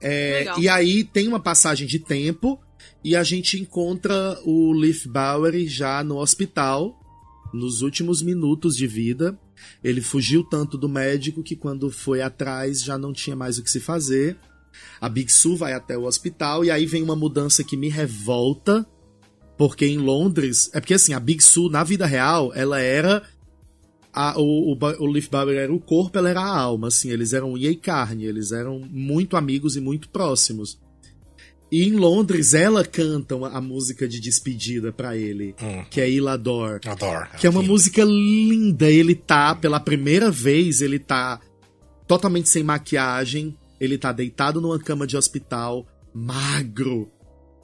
É, 0.01 0.51
e 0.57 0.67
aí 0.67 1.03
tem 1.03 1.27
uma 1.27 1.39
passagem 1.39 1.85
de 1.85 1.99
tempo 1.99 2.59
e 3.03 3.15
a 3.15 3.23
gente 3.23 3.61
encontra 3.61 4.39
o 4.43 4.73
Leaf 4.73 5.05
Bowery 5.05 5.67
já 5.67 6.03
no 6.03 6.17
hospital, 6.17 6.99
nos 7.54 7.82
últimos 7.82 8.22
minutos 8.22 8.76
de 8.76 8.88
vida. 8.88 9.38
Ele 9.84 10.01
fugiu 10.01 10.43
tanto 10.43 10.78
do 10.78 10.89
médico 10.89 11.43
que 11.43 11.56
quando 11.56 11.89
foi 11.89 12.22
atrás 12.22 12.84
já 12.84 12.97
não 12.97 13.14
tinha 13.14 13.36
mais 13.36 13.58
o 13.58 13.64
que 13.64 13.70
se 13.72 13.80
fazer. 13.80 14.38
A 14.99 15.08
Big 15.08 15.32
Sue 15.32 15.56
vai 15.56 15.74
até 15.74 15.97
o 15.97 16.04
hospital 16.06 16.66
e 16.66 16.72
aí 16.72 16.86
vem 16.86 17.04
uma 17.04 17.16
mudança 17.16 17.64
que 17.64 17.78
me 17.78 17.89
revolta, 17.89 18.86
porque 19.58 19.86
em 19.86 19.97
Londres, 19.99 20.70
é 20.74 20.80
porque 20.80 20.95
assim, 20.95 21.14
a 21.14 21.20
Big 21.20 21.43
Sue 21.43 21.70
na 21.70 21.84
vida 21.84 22.06
real, 22.08 22.51
ela 22.56 22.80
era 22.82 23.22
a- 24.12 24.34
o, 24.39 24.74
o, 24.74 24.78
o 24.99 25.06
Leaf 25.06 25.30
Barber 25.30 25.58
era 25.58 25.74
o 25.74 25.80
corpo, 25.80 26.18
ela 26.18 26.30
era 26.30 26.41
a 26.41 26.60
alma, 26.60 26.88
assim, 26.88 27.10
eles 27.12 27.34
eram 27.34 27.54
unha 27.54 27.70
e 27.70 27.76
carne, 27.76 28.26
eles 28.26 28.51
eram 28.51 28.80
muito 28.80 29.38
amigos 29.38 29.76
e 29.76 29.82
muito 29.82 30.10
próximos. 30.10 30.80
E 31.74 31.86
em 31.88 31.93
Londres, 31.93 32.53
ela 32.53 32.86
canta 32.86 33.36
uma- 33.36 33.49
a 33.49 33.59
música 33.59 34.07
de 34.07 34.19
despedida 34.19 34.93
pra 34.93 35.17
ele, 35.17 35.55
Hum. 35.59 35.84
que 35.89 35.99
é 35.99 36.07
Ilador. 36.07 36.80
Adoro. 36.86 37.28
Que 37.39 37.47
é 37.47 37.49
uma 37.49 37.63
música 37.63 38.03
linda. 38.03 38.91
Ele 38.91 39.15
tá, 39.15 39.55
pela 39.55 39.80
primeira 39.80 40.30
vez, 40.30 40.82
ele 40.82 40.99
tá 40.99 41.39
totalmente 42.07 42.47
sem 42.47 42.61
maquiagem. 42.63 43.57
Ele 43.80 43.97
tá 43.97 44.11
deitado 44.11 44.61
numa 44.61 44.78
cama 44.78 45.07
de 45.07 45.17
hospital, 45.17 45.88
magro. 46.13 47.09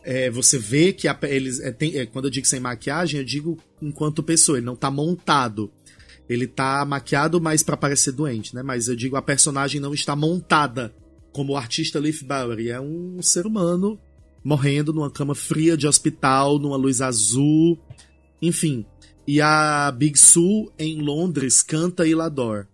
É, 0.04 0.30
você 0.32 0.58
vê 0.58 0.92
que 0.92 1.08
a 1.08 1.16
eles. 1.24 1.60
é, 1.60 1.72
tem- 1.72 1.96
é, 1.98 2.06
quando 2.06 2.26
eu 2.26 2.32
digo 2.32 2.48
sem 2.48 2.60
maquiagem, 2.60 3.20
eu 3.20 3.26
digo 3.26 3.58
enquanto 3.82 4.24
pessoa. 4.24 4.58
Ele 4.58 4.66
não 4.66 4.76
tá 4.76 4.90
montado. 4.90 5.72
Ele 6.28 6.48
tá 6.48 6.84
maquiado, 6.86 7.40
mas 7.40 7.62
pra 7.62 7.78
parecer 7.78 8.12
doente, 8.12 8.56
né? 8.56 8.64
Mas 8.64 8.88
eu 8.88 8.96
digo 8.96 9.16
a 9.18 9.22
personagem 9.22 9.80
não 9.80 9.94
está 9.94 10.16
montada 10.16 10.94
como 11.34 11.54
o 11.54 11.58
artista 11.58 12.00
Leaf 12.00 12.24
Bowery. 12.24 12.70
É 12.70 12.80
um 12.80 13.22
ser 13.22 13.46
humano 13.46 14.00
morrendo 14.44 14.94
numa 14.94 15.12
cama 15.12 15.36
fria 15.36 15.76
de 15.76 15.88
hospital, 15.88 16.60
numa 16.60 16.78
luz 16.78 17.02
azul. 17.02 17.78
Enfim. 18.42 18.86
E 19.28 19.42
a 19.42 19.92
Big 19.92 20.18
Sue 20.18 20.70
em 20.78 21.02
Londres 21.02 21.62
canta 21.62 22.08
Ilador. 22.08 22.68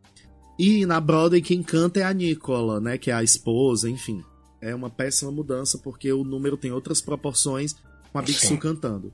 E 0.57 0.85
na 0.85 1.01
Broadway 1.01 1.41
quem 1.41 1.61
canta 1.61 1.99
é 1.99 2.03
a 2.03 2.13
Nicola, 2.13 2.79
né? 2.79 2.97
Que 2.97 3.11
é 3.11 3.13
a 3.13 3.23
esposa, 3.23 3.89
enfim. 3.89 4.23
É 4.61 4.73
uma 4.73 4.89
péssima 4.89 5.31
mudança 5.31 5.77
porque 5.77 6.11
o 6.11 6.23
número 6.23 6.55
tem 6.55 6.71
outras 6.71 7.01
proporções 7.01 7.75
com 8.11 8.17
a 8.17 8.21
Big 8.21 8.39
Sim. 8.39 8.47
Sue 8.47 8.57
cantando. 8.57 9.13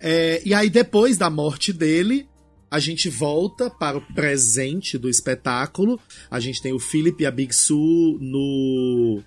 É, 0.00 0.40
e 0.44 0.54
aí 0.54 0.70
depois 0.70 1.18
da 1.18 1.28
morte 1.28 1.72
dele, 1.72 2.26
a 2.70 2.78
gente 2.78 3.08
volta 3.08 3.70
para 3.70 3.96
o 3.96 4.14
presente 4.14 4.98
do 4.98 5.08
espetáculo. 5.08 5.98
A 6.30 6.38
gente 6.38 6.60
tem 6.60 6.72
o 6.72 6.78
Philip 6.78 7.22
e 7.22 7.26
a 7.26 7.30
Big 7.30 7.54
Sue 7.54 8.18
no 8.20 9.22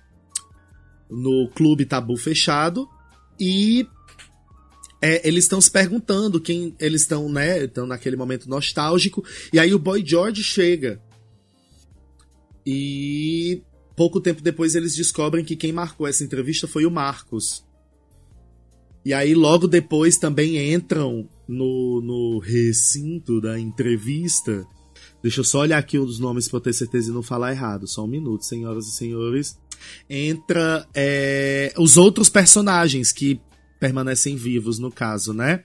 no 1.10 1.48
clube 1.50 1.84
tabu 1.84 2.16
fechado 2.16 2.88
e 3.38 3.86
é, 5.02 5.26
eles 5.26 5.44
estão 5.44 5.60
se 5.60 5.70
perguntando 5.70 6.40
quem 6.40 6.74
eles 6.78 7.02
estão, 7.02 7.28
né? 7.28 7.64
Estão 7.64 7.86
naquele 7.86 8.16
momento 8.16 8.48
nostálgico. 8.48 9.24
E 9.52 9.58
aí 9.58 9.74
o 9.74 9.78
Boy 9.78 10.02
George 10.06 10.42
chega. 10.44 11.02
E 12.64 13.60
pouco 13.96 14.20
tempo 14.20 14.40
depois 14.40 14.76
eles 14.76 14.94
descobrem 14.94 15.44
que 15.44 15.56
quem 15.56 15.72
marcou 15.72 16.06
essa 16.06 16.22
entrevista 16.22 16.68
foi 16.68 16.86
o 16.86 16.90
Marcos. 16.90 17.64
E 19.04 19.12
aí 19.12 19.34
logo 19.34 19.66
depois 19.66 20.16
também 20.16 20.72
entram 20.72 21.28
no, 21.48 22.00
no 22.00 22.38
recinto 22.38 23.40
da 23.40 23.58
entrevista. 23.58 24.66
Deixa 25.22 25.40
eu 25.40 25.44
só 25.44 25.60
olhar 25.60 25.78
aqui 25.78 25.98
um 25.98 26.04
dos 26.04 26.18
nomes 26.18 26.48
pra 26.48 26.56
eu 26.56 26.60
ter 26.62 26.72
certeza 26.72 27.06
de 27.06 27.12
não 27.12 27.22
falar 27.22 27.52
errado. 27.52 27.86
Só 27.86 28.04
um 28.04 28.08
minuto, 28.08 28.44
senhoras 28.44 28.86
e 28.86 28.92
senhores. 28.92 29.56
Entra 30.08 30.86
é, 30.94 31.72
os 31.78 31.96
outros 31.96 32.28
personagens 32.28 33.12
que 33.12 33.40
permanecem 33.78 34.36
vivos, 34.36 34.78
no 34.78 34.90
caso, 34.90 35.32
né? 35.32 35.64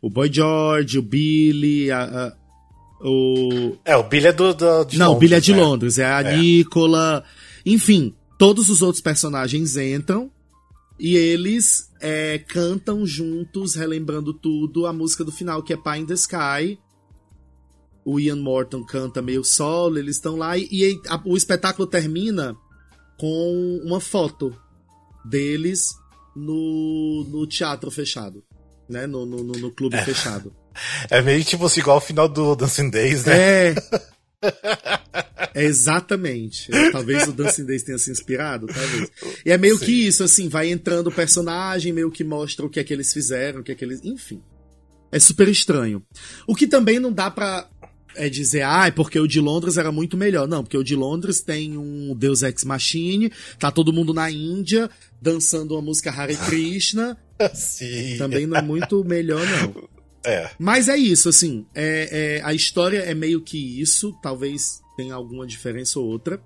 O 0.00 0.10
Boy 0.10 0.32
George, 0.32 0.98
o 0.98 1.02
Billy, 1.02 1.90
a- 1.90 2.02
a- 2.04 2.36
o. 3.06 3.76
É, 3.84 3.96
o 3.96 4.02
Billy 4.04 4.26
é 4.28 4.32
do, 4.32 4.52
do 4.54 4.84
de 4.84 4.98
Não, 4.98 5.06
o 5.06 5.12
Londres, 5.12 5.20
Billy 5.20 5.34
é 5.34 5.40
de 5.40 5.52
né? 5.52 5.60
Londres, 5.60 5.98
é 5.98 6.04
a 6.06 6.22
É. 6.22 6.36
Nicola. 6.36 7.24
Enfim, 7.64 8.14
todos 8.38 8.68
os 8.68 8.82
outros 8.82 9.00
personagens 9.00 9.76
entram 9.76 10.30
e 10.98 11.16
eles 11.16 11.90
é, 12.00 12.38
cantam 12.38 13.04
juntos, 13.06 13.74
relembrando 13.74 14.32
tudo, 14.32 14.86
a 14.86 14.92
música 14.92 15.24
do 15.24 15.32
final, 15.32 15.62
que 15.62 15.72
é 15.72 15.76
Pie 15.76 15.98
in 15.98 16.06
the 16.06 16.14
Sky. 16.14 16.78
O 18.04 18.18
Ian 18.18 18.36
Morton 18.36 18.84
canta 18.84 19.22
meio 19.22 19.44
solo, 19.44 19.98
eles 19.98 20.16
estão 20.16 20.36
lá 20.36 20.58
e, 20.58 20.66
e 20.70 21.00
a- 21.08 21.20
o 21.24 21.36
espetáculo 21.36 21.86
termina 21.86 22.56
com 23.18 23.80
uma 23.84 24.00
foto 24.00 24.56
deles 25.24 25.90
no, 26.34 27.24
no 27.28 27.46
teatro 27.46 27.90
fechado, 27.90 28.42
né? 28.88 29.06
No, 29.06 29.24
no, 29.24 29.42
no- 29.44 29.70
clube 29.72 29.96
fechado. 29.98 30.52
É 31.10 31.20
meio 31.20 31.44
tipo 31.44 31.66
assim, 31.66 31.80
igual 31.80 31.98
o 31.98 32.00
final 32.00 32.26
do 32.26 32.56
Dancing 32.56 32.88
Days, 32.88 33.26
né? 33.26 33.34
É. 33.72 33.74
É 35.62 35.64
exatamente. 35.64 36.70
Talvez 36.90 37.28
o 37.28 37.32
Dancing 37.32 37.64
Days 37.66 37.82
tenha 37.82 37.98
se 37.98 38.10
inspirado, 38.10 38.66
talvez. 38.66 39.10
E 39.44 39.50
é 39.50 39.58
meio 39.58 39.78
Sim. 39.78 39.84
que 39.84 39.92
isso, 40.06 40.24
assim, 40.24 40.48
vai 40.48 40.70
entrando 40.70 41.08
o 41.08 41.12
personagem, 41.12 41.92
meio 41.92 42.10
que 42.10 42.24
mostra 42.24 42.64
o 42.64 42.70
que 42.70 42.80
é 42.80 42.84
que 42.84 42.92
eles 42.92 43.12
fizeram, 43.12 43.60
o 43.60 43.62
que 43.62 43.72
é 43.72 43.74
que 43.74 43.84
eles. 43.84 44.00
Enfim. 44.02 44.42
É 45.10 45.18
super 45.18 45.48
estranho. 45.48 46.02
O 46.46 46.54
que 46.54 46.66
também 46.66 46.98
não 46.98 47.12
dá 47.12 47.30
pra 47.30 47.68
é 48.14 48.28
dizer, 48.28 48.62
ah, 48.62 48.86
é 48.86 48.90
porque 48.90 49.18
o 49.18 49.26
de 49.26 49.40
Londres 49.40 49.76
era 49.76 49.90
muito 49.92 50.16
melhor. 50.16 50.46
Não, 50.46 50.62
porque 50.62 50.76
o 50.76 50.84
de 50.84 50.94
Londres 50.94 51.40
tem 51.40 51.76
um 51.76 52.14
Deus 52.14 52.42
Ex 52.42 52.64
Machine, 52.64 53.32
tá 53.58 53.70
todo 53.70 53.92
mundo 53.92 54.12
na 54.12 54.30
Índia 54.30 54.90
dançando 55.20 55.74
uma 55.74 55.82
música 55.82 56.10
Hare 56.10 56.36
Krishna. 56.46 57.16
Sim. 57.54 58.16
Também 58.18 58.46
não 58.46 58.56
é 58.56 58.62
muito 58.62 59.04
melhor, 59.04 59.44
não. 59.46 59.88
É. 60.24 60.50
Mas 60.58 60.88
é 60.88 60.96
isso, 60.96 61.28
assim, 61.28 61.66
é, 61.74 62.38
é- 62.38 62.42
a 62.44 62.54
história 62.54 62.98
é 62.98 63.14
meio 63.14 63.40
que 63.40 63.80
isso, 63.80 64.12
talvez 64.22 64.80
tenha 64.96 65.14
alguma 65.14 65.46
diferença 65.46 65.98
ou 65.98 66.06
outra. 66.06 66.42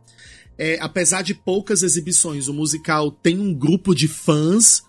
É, 0.58 0.78
apesar 0.80 1.22
de 1.22 1.34
poucas 1.34 1.82
exibições, 1.82 2.48
o 2.48 2.54
musical 2.54 3.10
tem 3.10 3.38
um 3.38 3.52
grupo 3.52 3.94
de 3.94 4.08
fãs 4.08 4.82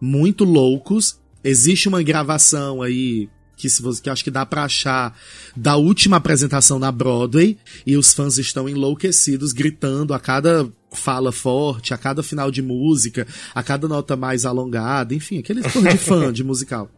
muito 0.00 0.44
loucos. 0.44 1.20
Existe 1.42 1.88
uma 1.88 2.02
gravação 2.02 2.82
aí 2.82 3.28
que, 3.56 3.70
se 3.70 3.80
você, 3.80 4.02
que 4.02 4.10
acho 4.10 4.24
que 4.24 4.30
dá 4.30 4.44
pra 4.44 4.64
achar 4.64 5.18
da 5.56 5.76
última 5.76 6.16
apresentação 6.16 6.78
na 6.78 6.92
Broadway 6.92 7.56
e 7.86 7.96
os 7.96 8.12
fãs 8.12 8.38
estão 8.38 8.68
enlouquecidos, 8.68 9.52
gritando 9.52 10.12
a 10.12 10.20
cada 10.20 10.70
fala 10.92 11.32
forte, 11.32 11.92
a 11.92 11.98
cada 11.98 12.22
final 12.22 12.50
de 12.50 12.62
música, 12.62 13.26
a 13.54 13.62
cada 13.62 13.88
nota 13.88 14.16
mais 14.16 14.44
alongada, 14.44 15.14
enfim, 15.14 15.38
aquele 15.38 15.62
coisa 15.62 15.88
de 15.88 15.98
fã 15.98 16.32
de 16.32 16.44
musical. 16.44 16.90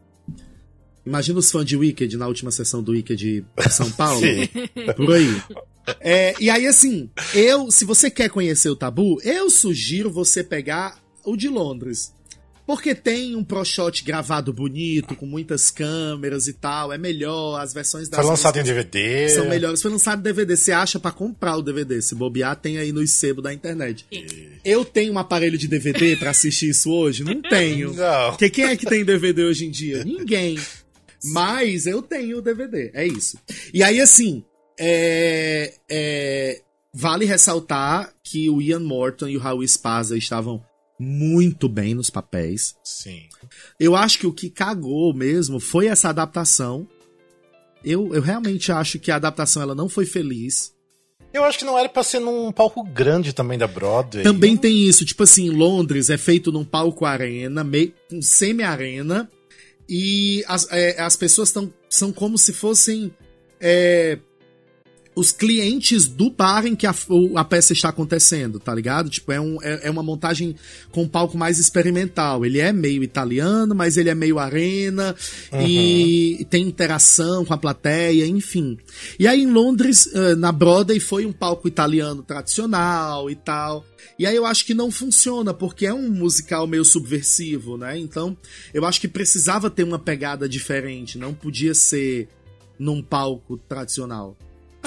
Imagina 1.05 1.39
os 1.39 1.51
fãs 1.51 1.65
de 1.65 1.77
Wicked 1.77 2.17
na 2.17 2.27
última 2.27 2.51
sessão 2.51 2.83
do 2.83 2.93
Wicked 2.93 3.17
de 3.17 3.45
São 3.71 3.89
Paulo. 3.93 4.21
Sim. 4.21 4.49
Por 4.97 5.15
aí. 5.15 5.41
É, 6.01 6.35
e 6.41 6.51
aí, 6.51 6.67
assim, 6.67 7.11
eu, 7.35 7.71
se 7.71 7.85
você 7.85 8.11
quer 8.11 8.29
conhecer 8.29 8.69
o 8.69 8.77
tabu, 8.77 9.21
eu 9.23 9.49
sugiro 9.51 10.11
você 10.11 10.43
pegar 10.43 10.99
o 11.25 11.37
de 11.37 11.49
Londres. 11.49 12.13
Porque 12.67 12.97
tem 12.97 13.37
um 13.37 13.45
pro 13.45 13.65
shot 13.65 14.03
gravado 14.03 14.53
bonito, 14.53 15.15
com 15.15 15.25
muitas 15.25 15.71
câmeras 15.71 16.49
e 16.49 16.53
tal. 16.53 16.93
É 16.93 16.99
melhor, 16.99 17.61
as 17.61 17.73
versões 17.73 18.09
das 18.09 18.19
Foi 18.19 18.29
lançado 18.29 18.59
em 18.59 18.65
DVD. 18.65 19.29
são 19.29 19.49
melhores. 19.49 19.81
Foi 19.81 19.91
lançado 19.91 20.19
em 20.19 20.23
DVD. 20.23 20.57
Você 20.57 20.73
acha 20.73 20.99
pra 20.99 21.13
comprar 21.13 21.57
o 21.57 21.63
DVD. 21.63 22.03
Se 22.03 22.17
bobear, 22.17 22.57
tem 22.57 22.79
aí 22.79 22.91
no 22.91 23.07
sebo 23.07 23.41
da 23.41 23.55
internet. 23.55 24.05
Eu 24.65 24.85
tenho 24.85 25.13
um 25.13 25.19
aparelho 25.19 25.57
de 25.57 25.69
DVD 25.69 26.17
pra 26.17 26.31
assistir 26.31 26.71
isso 26.71 26.91
hoje? 26.91 27.23
Não 27.23 27.41
tenho. 27.41 27.95
Não. 27.95 28.31
Porque 28.31 28.51
quem 28.51 28.65
é 28.65 28.77
que 28.77 28.85
tem 28.85 29.05
DVD 29.05 29.45
hoje 29.45 29.65
em 29.67 29.71
dia? 29.71 30.03
Ninguém. 30.03 30.59
Mas 31.23 31.87
eu 31.87 32.03
tenho 32.03 32.39
o 32.39 32.43
DVD, 32.43 32.91
é 32.93 33.07
isso. 33.07 33.39
E 33.73 33.83
aí, 33.83 34.01
assim, 34.01 34.45
é, 34.79 35.75
é, 35.89 36.63
vale 36.93 37.25
ressaltar 37.25 38.13
que 38.23 38.49
o 38.51 38.61
Ian 38.61 38.81
Morton 38.81 39.29
e 39.29 39.37
o 39.37 39.41
Raul 39.41 39.67
Spaza 39.67 40.17
estavam 40.17 40.65
muito 40.99 41.69
bem 41.69 41.95
nos 41.95 42.11
papéis. 42.11 42.75
Sim. 42.83 43.29
Eu 43.79 43.95
acho 43.95 44.19
que 44.19 44.27
o 44.27 44.33
que 44.33 44.49
cagou 44.49 45.15
mesmo 45.15 45.61
foi 45.61 45.87
essa 45.87 46.09
adaptação. 46.09 46.89
Eu, 47.85 48.15
eu 48.15 48.23
realmente 48.23 48.73
acho 48.73 48.99
que 48.99 49.11
a 49.11 49.17
adaptação 49.17 49.63
ela 49.63 49.75
não 49.75 49.89
foi 49.89 50.07
feliz. 50.07 50.75
Eu 51.33 51.45
acho 51.45 51.59
que 51.59 51.65
não 51.67 51.79
era 51.79 51.89
pra 51.89 52.03
ser 52.03 52.19
num 52.19 52.51
palco 52.51 52.83
grande 52.83 53.35
também 53.35 53.59
da 53.59 53.67
Broadway. 53.67 54.25
Também 54.25 54.57
tem 54.57 54.89
isso, 54.89 55.05
tipo 55.05 55.23
assim, 55.23 55.51
Londres 55.51 56.09
é 56.09 56.17
feito 56.17 56.51
num 56.51 56.65
palco 56.65 57.05
arena, 57.05 57.63
meio 57.63 57.93
um 58.11 58.23
semi-arena, 58.23 59.31
e 59.87 60.43
as, 60.49 60.67
é, 60.73 60.99
as 61.01 61.15
pessoas 61.15 61.53
tão, 61.53 61.73
são 61.91 62.11
como 62.11 62.39
se 62.39 62.55
fossem 62.55 63.15
é, 63.61 64.19
os 65.17 65.33
clientes 65.33 66.07
do 66.07 66.29
bar 66.29 66.67
em 66.67 66.77
que 66.77 66.87
a, 66.87 66.95
a 67.37 67.45
peça 67.45 67.73
está 67.73 67.89
acontecendo, 67.89 68.61
tá 68.61 68.75
ligado? 68.75 69.09
Tipo, 69.09 69.33
é, 69.33 69.41
um, 69.41 69.57
é, 69.63 69.89
é 69.89 69.91
uma 69.91 70.03
montagem 70.03 70.55
com 70.93 71.05
um 71.05 71.09
palco 71.09 71.39
mais 71.39 71.59
experimental. 71.59 72.45
Ele 72.45 72.61
é 72.61 72.71
meio 72.71 73.03
italiano, 73.03 73.75
mas 73.75 73.97
ele 73.97 74.11
é 74.11 74.15
meio 74.15 74.39
arena, 74.39 75.17
e 75.67 76.47
tem 76.51 76.69
interação 76.69 77.47
com 77.47 77.55
a 77.55 77.57
plateia, 77.57 78.27
enfim. 78.27 78.77
E 79.19 79.27
aí 79.27 79.43
em 79.43 79.51
Londres, 79.51 80.07
eh, 80.13 80.35
na 80.35 80.53
Broadway, 80.53 81.01
foi 81.01 81.25
um 81.25 81.33
palco 81.33 81.67
italiano 81.67 82.23
tradicional 82.23 83.31
e 83.31 83.35
tal. 83.35 83.87
E 84.19 84.27
aí 84.27 84.37
eu 84.37 84.45
acho 84.45 84.67
que 84.67 84.75
não 84.75 84.91
funciona, 84.91 85.55
porque 85.55 85.87
é 85.87 85.95
um 85.95 86.11
musical 86.11 86.67
meio 86.67 86.85
subversivo, 86.85 87.79
né? 87.79 87.99
Então, 87.99 88.37
eu 88.73 88.85
acho 88.85 89.01
que 89.01 89.09
precisava 89.09 89.71
ter 89.71 89.83
uma 89.83 89.99
pegada 89.99 90.47
diferente, 90.47 91.17
não 91.17 91.33
podia 91.33 91.73
ser 91.73 92.29
num 92.79 93.03
palco 93.03 93.57
tradicional. 93.57 94.37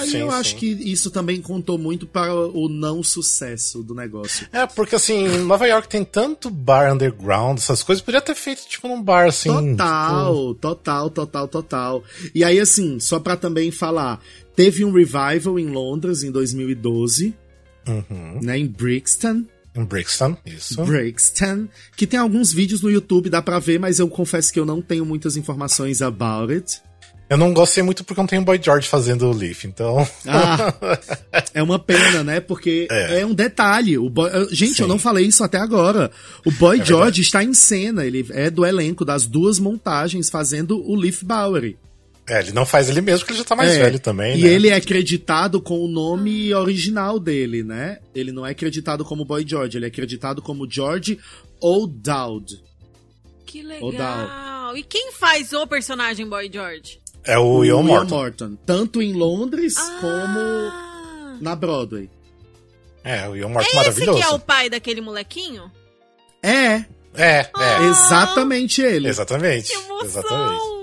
Aí 0.00 0.10
Sim, 0.10 0.18
eu 0.18 0.30
sim. 0.30 0.36
acho 0.36 0.56
que 0.56 0.66
isso 0.66 1.10
também 1.10 1.40
contou 1.40 1.76
muito 1.78 2.06
para 2.06 2.34
o 2.34 2.68
não 2.68 3.02
sucesso 3.02 3.82
do 3.82 3.94
negócio. 3.94 4.46
É, 4.52 4.66
porque 4.66 4.94
assim, 4.96 5.24
em 5.26 5.38
Nova 5.44 5.66
York 5.66 5.88
tem 5.88 6.04
tanto 6.04 6.50
bar 6.50 6.92
underground, 6.92 7.58
essas 7.58 7.82
coisas, 7.82 8.02
podia 8.02 8.20
ter 8.20 8.34
feito 8.34 8.62
tipo 8.68 8.88
num 8.88 9.02
bar 9.02 9.28
assim. 9.28 9.48
Total, 9.76 10.54
total, 10.54 11.10
total, 11.10 11.48
total. 11.48 12.04
E 12.34 12.42
aí, 12.44 12.58
assim, 12.60 12.98
só 13.00 13.18
pra 13.20 13.36
também 13.36 13.70
falar, 13.70 14.20
teve 14.56 14.84
um 14.84 14.92
revival 14.92 15.58
em 15.58 15.66
Londres 15.66 16.22
em 16.22 16.30
2012, 16.30 17.34
Uhum. 17.88 18.40
né, 18.42 18.58
em 18.58 18.66
Brixton. 18.66 19.44
Em 19.74 19.84
Brixton, 19.84 20.36
isso. 20.44 20.82
Brixton, 20.84 21.68
que 21.96 22.06
tem 22.06 22.18
alguns 22.18 22.52
vídeos 22.52 22.82
no 22.82 22.90
YouTube, 22.90 23.30
dá 23.30 23.40
pra 23.40 23.58
ver, 23.58 23.78
mas 23.78 23.98
eu 23.98 24.08
confesso 24.08 24.52
que 24.52 24.58
eu 24.58 24.66
não 24.66 24.82
tenho 24.82 25.04
muitas 25.06 25.36
informações 25.36 26.02
about 26.02 26.52
it. 26.52 26.80
Eu 27.30 27.36
não 27.38 27.54
gostei 27.54 27.80
muito 27.82 28.02
porque 28.02 28.20
não 28.20 28.26
tem 28.26 28.40
o 28.40 28.44
Boy 28.44 28.60
George 28.60 28.88
fazendo 28.88 29.26
o 29.26 29.32
Leaf, 29.32 29.64
então. 29.64 30.04
Ah, 30.26 30.74
é 31.54 31.62
uma 31.62 31.78
pena, 31.78 32.24
né? 32.24 32.40
Porque 32.40 32.88
é, 32.90 33.20
É. 33.20 33.26
um 33.26 33.32
detalhe. 33.32 33.96
O 33.96 34.10
boy- 34.10 34.30
Gente, 34.50 34.74
Sim. 34.74 34.82
eu 34.82 34.88
não 34.88 34.98
falei 34.98 35.26
isso 35.26 35.44
até 35.44 35.56
agora. 35.58 36.10
O 36.44 36.50
Boy 36.50 36.80
É 36.80 36.84
George 36.84 36.92
verdade. 36.96 37.20
está 37.22 37.44
em 37.44 37.54
cena. 37.54 38.04
Ele 38.04 38.26
é 38.30 38.50
do 38.50 38.66
elenco 38.66 39.04
das 39.04 39.26
duas 39.28 39.60
montagens 39.60 40.28
fazendo 40.28 40.76
o 40.84 40.96
Leaf 40.96 41.22
Bowery. 41.22 41.78
É, 42.28 42.40
ele 42.40 42.52
não 42.52 42.66
faz 42.66 42.88
ele 42.88 43.00
mesmo, 43.00 43.20
porque 43.20 43.32
ele 43.32 43.38
já 43.38 43.44
tá 43.44 43.56
mais 43.56 43.72
É, 43.72 43.78
velho 43.78 43.98
também, 43.98 44.38
E 44.38 44.42
né? 44.42 44.48
ele 44.48 44.68
é 44.68 44.80
creditado 44.80 45.60
com 45.60 45.80
o 45.84 45.88
nome 45.88 46.52
original 46.54 47.18
dele, 47.18 47.62
né? 47.64 47.98
Ele 48.14 48.30
não 48.32 48.44
é 48.46 48.54
creditado 48.54 49.04
como 49.04 49.24
Boy 49.24 49.44
George, 49.46 49.76
ele 49.76 49.86
é 49.86 49.90
creditado 49.90 50.40
como 50.42 50.68
George 50.70 51.18
O'Dowd. 51.60 52.60
Que 53.46 53.62
legal. 53.62 54.76
E 54.76 54.82
quem 54.84 55.10
faz 55.10 55.52
o 55.52 55.66
personagem 55.66 56.28
Boy 56.28 56.48
George? 56.52 56.99
É 57.24 57.38
o 57.38 57.64
Ian 57.64 57.82
Morton. 57.82 58.56
Tanto 58.64 59.00
em 59.02 59.12
Londres 59.12 59.74
Ah. 59.76 59.98
como 60.00 61.40
na 61.42 61.54
Broadway. 61.54 62.08
É, 63.04 63.28
o 63.28 63.36
Ian 63.36 63.48
Morton 63.48 63.66
Esse 63.68 63.76
maravilhoso. 63.76 64.18
que 64.18 64.24
é 64.24 64.28
o 64.30 64.38
pai 64.38 64.68
daquele 64.70 65.00
molequinho? 65.00 65.70
É, 66.42 66.84
É, 67.14 67.40
é. 67.58 67.82
exatamente 67.90 68.80
ele. 68.82 69.08
Exatamente. 69.08 69.68
Que 69.70 69.74
emoção! 69.76 70.04
Exatamente. 70.06 70.80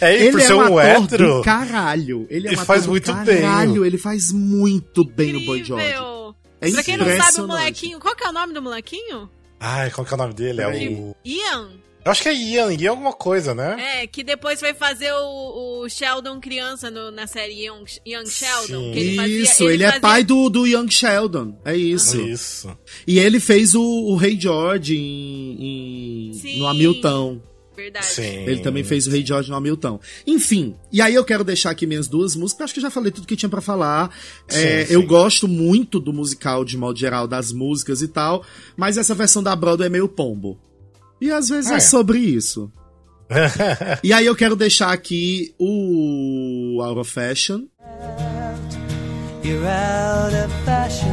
É, 0.00 0.12
e 0.16 0.22
Ele 0.22 0.30
por 0.32 0.40
é 0.40 0.44
ser 0.46 0.52
um 0.54 0.58
um 0.58 0.78
ator 0.78 1.02
hétero. 1.04 1.34
do 1.38 1.42
caralho. 1.42 2.26
Ele 2.30 2.46
é 2.46 2.50
um 2.50 2.52
Ele 2.54 2.64
faz 2.64 2.86
muito 2.86 3.12
bem. 3.12 3.40
caralho. 3.42 3.84
Ele 3.84 3.98
faz 3.98 4.30
muito 4.32 5.04
bem 5.04 5.36
o 5.36 5.44
Boy 5.46 5.64
George. 5.64 5.84
Incrível. 5.86 6.34
É 6.60 6.70
pra 6.70 6.82
quem 6.84 6.96
não 6.96 7.06
sabe, 7.16 7.40
o 7.40 7.46
molequinho. 7.48 7.98
Qual 7.98 8.14
que 8.14 8.22
é 8.24 8.28
o 8.28 8.32
nome 8.32 8.52
do 8.52 8.62
molequinho? 8.62 9.28
Ai, 9.58 9.90
qual 9.90 10.06
que 10.06 10.12
é 10.12 10.16
o 10.16 10.18
nome 10.18 10.34
dele? 10.34 10.62
É 10.62 10.68
o. 10.68 11.16
Ian. 11.24 11.70
Eu 12.04 12.10
acho 12.12 12.22
que 12.22 12.28
é 12.28 12.34
Ian, 12.34 12.72
Ian 12.72 12.90
alguma 12.90 13.12
coisa, 13.12 13.54
né? 13.54 14.02
É, 14.02 14.06
que 14.06 14.22
depois 14.24 14.60
vai 14.60 14.72
fazer 14.74 15.12
o, 15.12 15.82
o 15.84 15.88
Sheldon 15.88 16.40
criança 16.40 16.90
no- 16.90 17.10
na 17.10 17.26
série 17.26 17.66
Young, 17.66 17.84
Young 18.06 18.26
Sheldon. 18.26 18.84
Sim. 18.84 18.92
Que 18.92 18.98
ele 18.98 19.16
fazia, 19.16 19.42
Isso, 19.42 19.68
ele, 19.68 19.82
é 19.82 19.86
fazia- 19.86 20.00
pai 20.00 20.24
do, 20.24 20.48
do 20.48 20.66
Young 20.66 20.90
Sheldon. 20.90 21.58
É 21.64 21.76
isso. 21.76 22.20
Isso. 22.20 22.76
E 23.06 23.18
ele 23.18 23.38
fez 23.38 23.74
o, 23.74 23.82
o 23.82 24.16
Rei 24.16 24.38
George 24.40 24.96
em, 24.96 26.30
em- 26.30 26.32
Sim. 26.32 26.58
no 26.58 26.66
Hamilton. 26.66 27.40
Verdade. 27.76 28.06
Sim. 28.06 28.22
Ele 28.46 28.60
também 28.60 28.84
fez 28.84 29.06
o 29.06 29.10
Rei 29.10 29.24
George 29.24 29.48
no 29.48 29.56
Hamilton. 29.56 29.98
Enfim, 30.26 30.74
e 30.92 31.00
aí 31.00 31.14
eu 31.14 31.24
quero 31.24 31.42
deixar 31.42 31.70
aqui 31.70 31.86
minhas 31.86 32.08
duas 32.08 32.36
músicas. 32.36 32.64
Acho 32.64 32.74
que 32.74 32.80
eu 32.80 32.82
já 32.82 32.90
falei 32.90 33.10
tudo 33.10 33.26
que 33.26 33.36
tinha 33.36 33.48
pra 33.48 33.62
falar. 33.62 34.14
É, 34.48 34.84
Sim, 34.86 34.92
Eu 34.94 35.00
sim. 35.00 35.06
gosto 35.06 35.48
muito 35.48 35.98
do 35.98 36.12
musical, 36.12 36.62
de 36.64 36.76
modo 36.76 36.98
geral, 36.98 37.26
das 37.26 37.52
músicas 37.52 38.02
e 38.02 38.08
tal. 38.08 38.44
Mas 38.76 38.98
essa 38.98 39.14
versão 39.14 39.42
da 39.42 39.56
Broadway 39.56 39.86
é 39.86 39.90
meio 39.90 40.08
pombo. 40.08 40.58
E 41.20 41.30
às 41.30 41.48
vezes 41.48 41.70
é, 41.70 41.74
É. 41.76 41.80
sobre 41.80 42.18
isso. 42.18 42.70
E 44.02 44.12
aí 44.12 44.26
eu 44.26 44.34
quero 44.34 44.56
deixar 44.56 44.92
aqui 44.92 45.54
o 45.58 46.80
Out 46.82 46.98
of 47.00 47.10
Fashion. 47.10 47.66
You're 49.44 49.66
out 49.66 50.34
of 50.34 50.52
fashion. 50.64 51.08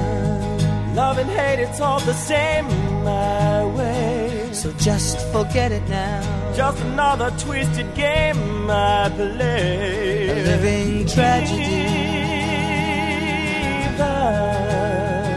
Love 0.96 1.20
and 1.22 1.30
hate, 1.30 1.62
it's 1.62 1.80
all 1.80 2.00
the 2.02 2.14
same 2.14 2.66
my 3.04 3.64
way. 3.78 4.50
So 4.54 4.72
just 4.80 5.18
forget 5.32 5.72
it 5.72 5.84
now. 5.90 6.22
Just 6.56 6.80
another 6.82 7.32
twisted 7.38 7.86
game 7.96 8.70
I 8.70 9.10
play. 9.16 10.30
A 10.30 10.34
living 10.44 11.06
tragedy. 11.06 11.86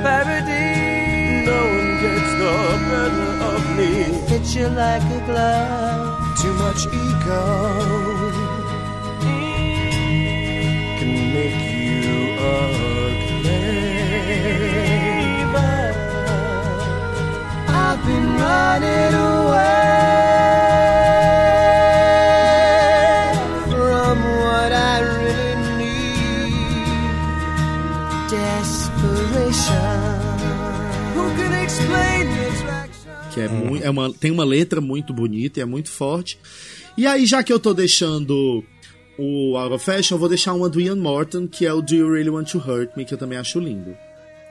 Parody. 0.02 1.44
No 1.46 1.58
one 1.76 2.00
gets 2.02 2.32
the 2.40 2.54
better 2.90 3.29
me 3.80 3.86
hit 4.28 4.46
you 4.54 4.68
like 4.68 5.02
a 5.18 5.20
glove. 5.28 6.38
Too 6.40 6.54
much 6.64 6.80
ego 7.02 7.44
can 10.98 11.12
make 11.34 11.62
you 11.76 12.12
ugly. 12.54 13.64
But 15.54 15.94
I've 17.84 18.00
been 18.08 18.28
running 18.44 19.14
away. 19.14 19.80
Que 33.32 33.40
é, 33.40 33.48
mui- 33.48 33.80
é 33.82 33.88
uma, 33.90 34.12
tem 34.12 34.30
uma 34.30 34.44
letra 34.44 34.80
muito 34.80 35.12
bonita 35.14 35.58
e 35.60 35.62
é 35.62 35.66
muito 35.66 35.90
forte. 35.90 36.38
E 36.96 37.06
aí, 37.06 37.24
já 37.26 37.42
que 37.42 37.52
eu 37.52 37.58
tô 37.60 37.72
deixando 37.72 38.64
o 39.18 39.56
Out 39.56 39.74
of 39.74 39.84
Fashion, 39.84 40.14
eu 40.16 40.18
vou 40.18 40.28
deixar 40.28 40.52
uma 40.54 40.68
do 40.68 40.80
Ian 40.80 40.96
Morton, 40.96 41.46
que 41.46 41.64
é 41.66 41.72
o 41.72 41.80
Do 41.80 41.94
You 41.94 42.10
Really 42.12 42.30
Want 42.30 42.50
to 42.50 42.58
Hurt 42.58 42.96
Me, 42.96 43.04
que 43.04 43.14
eu 43.14 43.18
também 43.18 43.38
acho 43.38 43.58
lindo. 43.60 43.96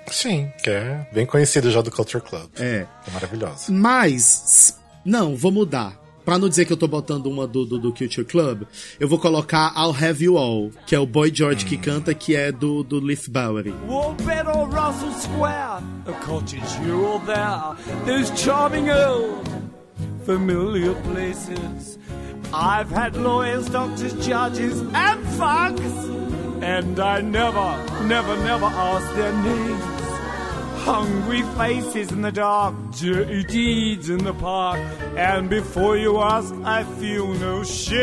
Sim, 0.07 0.49
que 0.63 0.69
é 0.69 1.07
bem 1.13 1.25
conhecido 1.25 1.69
já 1.69 1.82
do 1.82 1.91
Culture 1.91 2.23
Club. 2.23 2.49
É. 2.57 2.86
É 3.07 3.11
maravilhosa. 3.11 3.71
Mas, 3.71 4.75
não, 5.05 5.36
vou 5.36 5.51
mudar. 5.51 5.99
Pra 6.30 6.38
não 6.38 6.47
dizer 6.47 6.65
que 6.65 6.71
eu 6.71 6.77
tô 6.77 6.88
botando 6.88 7.25
uma 7.25 7.47
do, 7.47 7.65
do, 7.65 7.80
do 7.80 7.91
Culture 7.91 8.23
Club, 8.23 8.61
eu 8.99 9.09
vou 9.09 9.17
colocar 9.17 9.73
I'll 9.75 9.89
Have 9.89 10.23
You 10.23 10.38
All, 10.38 10.69
que 10.86 10.93
é 10.93 10.99
o 10.99 11.05
Boy 11.07 11.32
George 11.34 11.65
que 11.65 11.75
canta, 11.75 12.13
que 12.13 12.36
é 12.36 12.51
do, 12.51 12.84
do 12.84 12.99
Leaf 12.99 13.27
Bowery. 13.27 13.73
Russell 13.82 15.11
Square, 15.13 15.82
a 16.05 16.11
cottage 16.23 16.61
here 16.84 16.93
or 16.93 17.19
there, 17.21 17.75
those 18.05 18.30
charming 18.39 18.91
old 18.91 19.49
familiar 20.23 20.93
places. 21.11 21.97
I've 22.53 22.91
had 22.91 23.15
lawyers, 23.17 23.67
doctors, 23.67 24.13
judges, 24.23 24.82
and 24.93 25.25
thugs, 25.36 26.09
and 26.61 26.99
I 26.99 27.21
never, 27.21 28.05
never, 28.05 28.38
never 28.43 28.67
asked 28.67 29.15
their 29.15 29.34
names. 29.34 29.99
Hungry 30.86 31.41
faces 31.57 32.11
in 32.11 32.21
the 32.21 32.32
dark, 32.32 32.73
dirty 32.99 33.43
deeds 33.43 34.09
in 34.09 34.23
the 34.23 34.34
park, 34.34 34.80
and 35.15 35.49
before 35.49 35.97
you 35.97 36.19
ask, 36.19 36.53
I 36.63 36.84
feel 36.84 37.27
no 37.27 37.63
shame. 37.63 37.99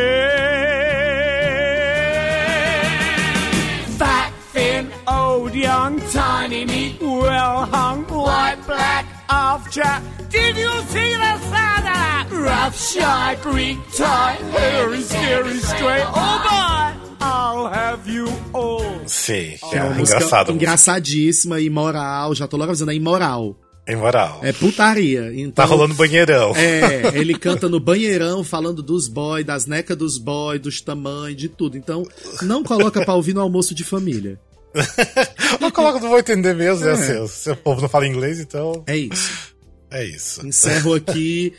Fat, 3.99 4.33
thin, 4.53 4.93
old, 5.09 5.55
young, 5.55 6.01
tiny, 6.11 6.64
neat, 6.64 7.01
well 7.01 7.66
hung, 7.66 8.05
white, 8.05 8.59
black, 8.66 9.05
half 9.29 9.70
chap. 9.72 10.03
Did 10.29 10.57
you 10.57 10.70
see 10.93 11.12
the 11.14 11.37
that? 11.51 12.29
Rough, 12.31 12.79
shy, 12.79 13.37
Greek 13.43 13.79
tie, 13.95 14.35
hairy, 14.35 15.03
scary, 15.03 15.59
straight. 15.59 16.05
Oh 16.07 16.43
my, 16.45 17.06
I'll 17.27 17.66
have 17.66 18.09
you 18.11 18.27
all. 18.53 18.81
Sim, 19.07 19.57
Que 19.70 19.77
é, 19.77 19.79
é 19.79 20.01
engraçado. 20.01 20.53
engraçadíssima, 20.53 21.61
imoral, 21.61 22.35
já 22.35 22.47
tô 22.47 22.57
logo 22.57 22.70
avisando, 22.70 22.93
é 22.93 22.95
imoral. 22.95 23.57
É 23.89 23.95
moral. 23.95 24.41
É 24.43 24.53
putaria. 24.53 25.31
Então, 25.33 25.53
Tá 25.53 25.64
rolando 25.64 25.95
banheirão. 25.95 26.53
É, 26.57 27.16
ele 27.16 27.39
canta 27.39 27.68
no 27.68 27.79
banheirão 27.79 28.43
falando 28.43 28.83
dos 28.83 29.07
boy, 29.07 29.45
das 29.45 29.64
necas 29.66 29.97
dos 29.97 30.18
boy, 30.18 30.59
dos 30.59 30.81
tamanhos, 30.81 31.37
de 31.41 31.49
tudo. 31.49 31.77
Então, 31.77 32.03
não 32.43 32.64
coloca 32.64 33.05
pra 33.05 33.14
ouvir 33.14 33.33
no 33.33 33.41
almoço 33.41 33.74
de 33.77 33.85
família. 33.85 34.41
Eu 35.61 35.70
coloco, 35.72 36.01
não 36.01 36.09
vou 36.11 36.18
entender 36.18 36.53
mesmo, 36.55 36.85
né? 36.85 36.93
É. 36.93 36.97
Se, 36.97 37.29
se 37.29 37.51
o 37.51 37.57
povo 37.57 37.81
não 37.81 37.89
fala 37.89 38.07
inglês, 38.09 38.41
então 38.41 38.83
É 38.89 38.97
isso. 38.97 39.55
é 39.91 40.05
isso. 40.05 40.45
Encerro 40.47 40.93
aqui 40.95 41.53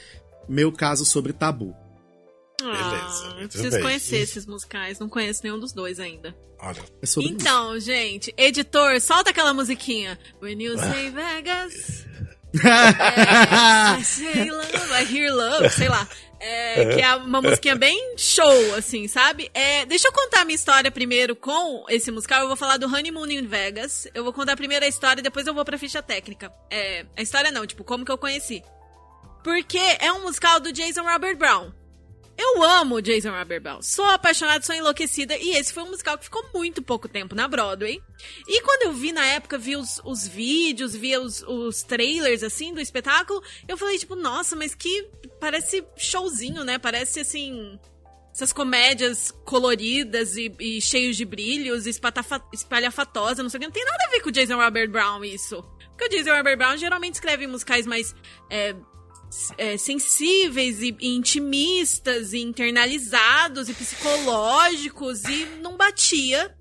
meu 0.50 0.70
caso 0.72 1.06
sobre 1.06 1.32
tabu. 1.32 1.74
Beleza, 2.60 3.28
Ah, 3.30 3.36
muito 3.36 3.52
preciso 3.52 3.76
bem. 3.76 3.82
conhecer 3.84 4.18
esses 4.18 4.46
musicais. 4.46 4.98
Não 5.00 5.08
conheço 5.08 5.42
nenhum 5.44 5.60
dos 5.60 5.72
dois 5.74 6.00
ainda. 6.00 6.36
Olha, 6.60 6.80
É 6.80 6.84
isso. 7.04 7.22
Então, 7.22 7.80
gente, 7.80 8.34
editor, 8.36 9.00
solta 9.00 9.30
aquela 9.30 9.54
musiquinha. 9.54 10.18
When 10.42 10.62
you 10.64 10.78
say 10.78 11.12
Vegas, 11.12 12.06
I 14.00 14.04
say 14.04 14.50
love, 14.50 14.92
I 14.92 15.04
hear 15.16 15.32
love, 15.34 15.70
sei 15.70 15.88
lá. 15.88 16.08
É, 16.40 16.96
que 16.96 17.02
é 17.02 17.16
uma 17.16 17.42
musiquinha 17.42 17.76
bem 17.76 18.16
show, 18.18 18.76
assim, 18.76 19.08
sabe? 19.08 19.50
É, 19.54 19.86
deixa 19.86 20.08
eu 20.08 20.12
contar 20.12 20.42
a 20.42 20.46
minha 20.46 20.56
história 20.56 20.90
primeiro 20.92 21.36
com 21.36 21.86
esse 21.90 22.12
musical. 22.12 22.42
Eu 22.42 22.48
vou 22.48 22.56
falar 22.56 22.78
do 22.78 22.88
Honeymoon 22.88 23.28
in 23.28 23.48
Vegas. 23.48 24.08
Eu 24.14 24.24
vou 24.24 24.34
contar 24.34 24.56
primeiro 24.56 24.84
a 24.86 24.88
história, 24.88 25.22
depois 25.22 25.46
eu 25.48 25.54
vou 25.54 25.66
pra 25.66 25.78
ficha 25.78 26.02
técnica. 26.02 26.52
É, 26.72 27.06
a 27.16 27.22
história 27.22 27.52
não, 27.52 27.66
tipo, 27.68 27.84
como 27.84 28.04
que 28.06 28.12
eu 28.12 28.18
conheci. 28.18 28.64
Porque 29.44 29.80
é 30.00 30.12
um 30.12 30.22
musical 30.24 30.60
do 30.60 30.72
Jason 30.72 31.04
Robert 31.04 31.38
Brown. 31.38 31.72
Eu 32.38 32.62
amo 32.64 33.02
Jason 33.02 33.32
Robert 33.32 33.62
Brown. 33.62 33.82
Sou 33.82 34.06
apaixonada, 34.06 34.64
sou 34.64 34.76
enlouquecida. 34.76 35.36
E 35.36 35.56
esse 35.58 35.74
foi 35.74 35.82
um 35.84 35.90
musical 35.90 36.18
que 36.18 36.26
ficou 36.26 36.46
muito 36.54 36.84
pouco 36.84 37.08
tempo 37.08 37.34
na 37.34 37.48
Broadway. 37.48 38.00
E 38.48 38.62
quando 38.62 38.84
eu 38.84 38.94
vi 38.94 39.12
na 39.12 39.26
época, 39.26 39.58
vi 39.58 39.76
os, 39.76 40.00
os 40.06 40.28
vídeos, 40.28 40.96
vi 40.96 41.18
os, 41.18 41.42
os 41.42 41.82
trailers, 41.82 42.44
assim, 42.44 42.74
do 42.74 42.80
espetáculo, 42.80 43.42
eu 43.68 43.76
falei, 43.76 43.98
tipo, 43.98 44.16
nossa, 44.16 44.56
mas 44.56 44.76
que 44.76 45.10
parece 45.40 45.84
showzinho, 45.98 46.64
né? 46.64 46.78
Parece, 46.78 47.22
assim, 47.22 47.80
essas 48.32 48.54
comédias 48.54 49.32
coloridas 49.44 50.38
e, 50.38 50.54
e 50.60 50.80
cheios 50.80 51.18
de 51.18 51.26
brilhos, 51.26 51.88
espalhafatosa, 51.88 53.42
não 53.42 53.50
sei 53.50 53.58
o 53.58 53.62
que. 53.62 53.66
Não 53.66 53.74
tem 53.74 53.84
nada 53.86 54.04
a 54.06 54.12
ver 54.12 54.22
com 54.22 54.30
o 54.30 54.32
Jason 54.32 54.58
Robert 54.58 54.92
Brown 54.92 55.24
isso. 55.24 55.64
Porque 55.90 56.06
o 56.06 56.10
Jason 56.10 56.36
Robert 56.36 56.56
Brown 56.56 56.78
geralmente 56.78 57.16
escreve 57.16 57.48
musicais 57.48 57.88
mais 57.88 58.14
é, 58.52 58.76
é, 59.58 59.78
sensíveis 59.78 60.82
e, 60.82 60.96
e 61.00 61.16
intimistas 61.16 62.34
e 62.34 62.40
internalizados 62.40 63.70
e 63.70 63.74
psicológicos 63.74 65.24
e 65.26 65.46
não 65.62 65.76
batia. 65.78 66.56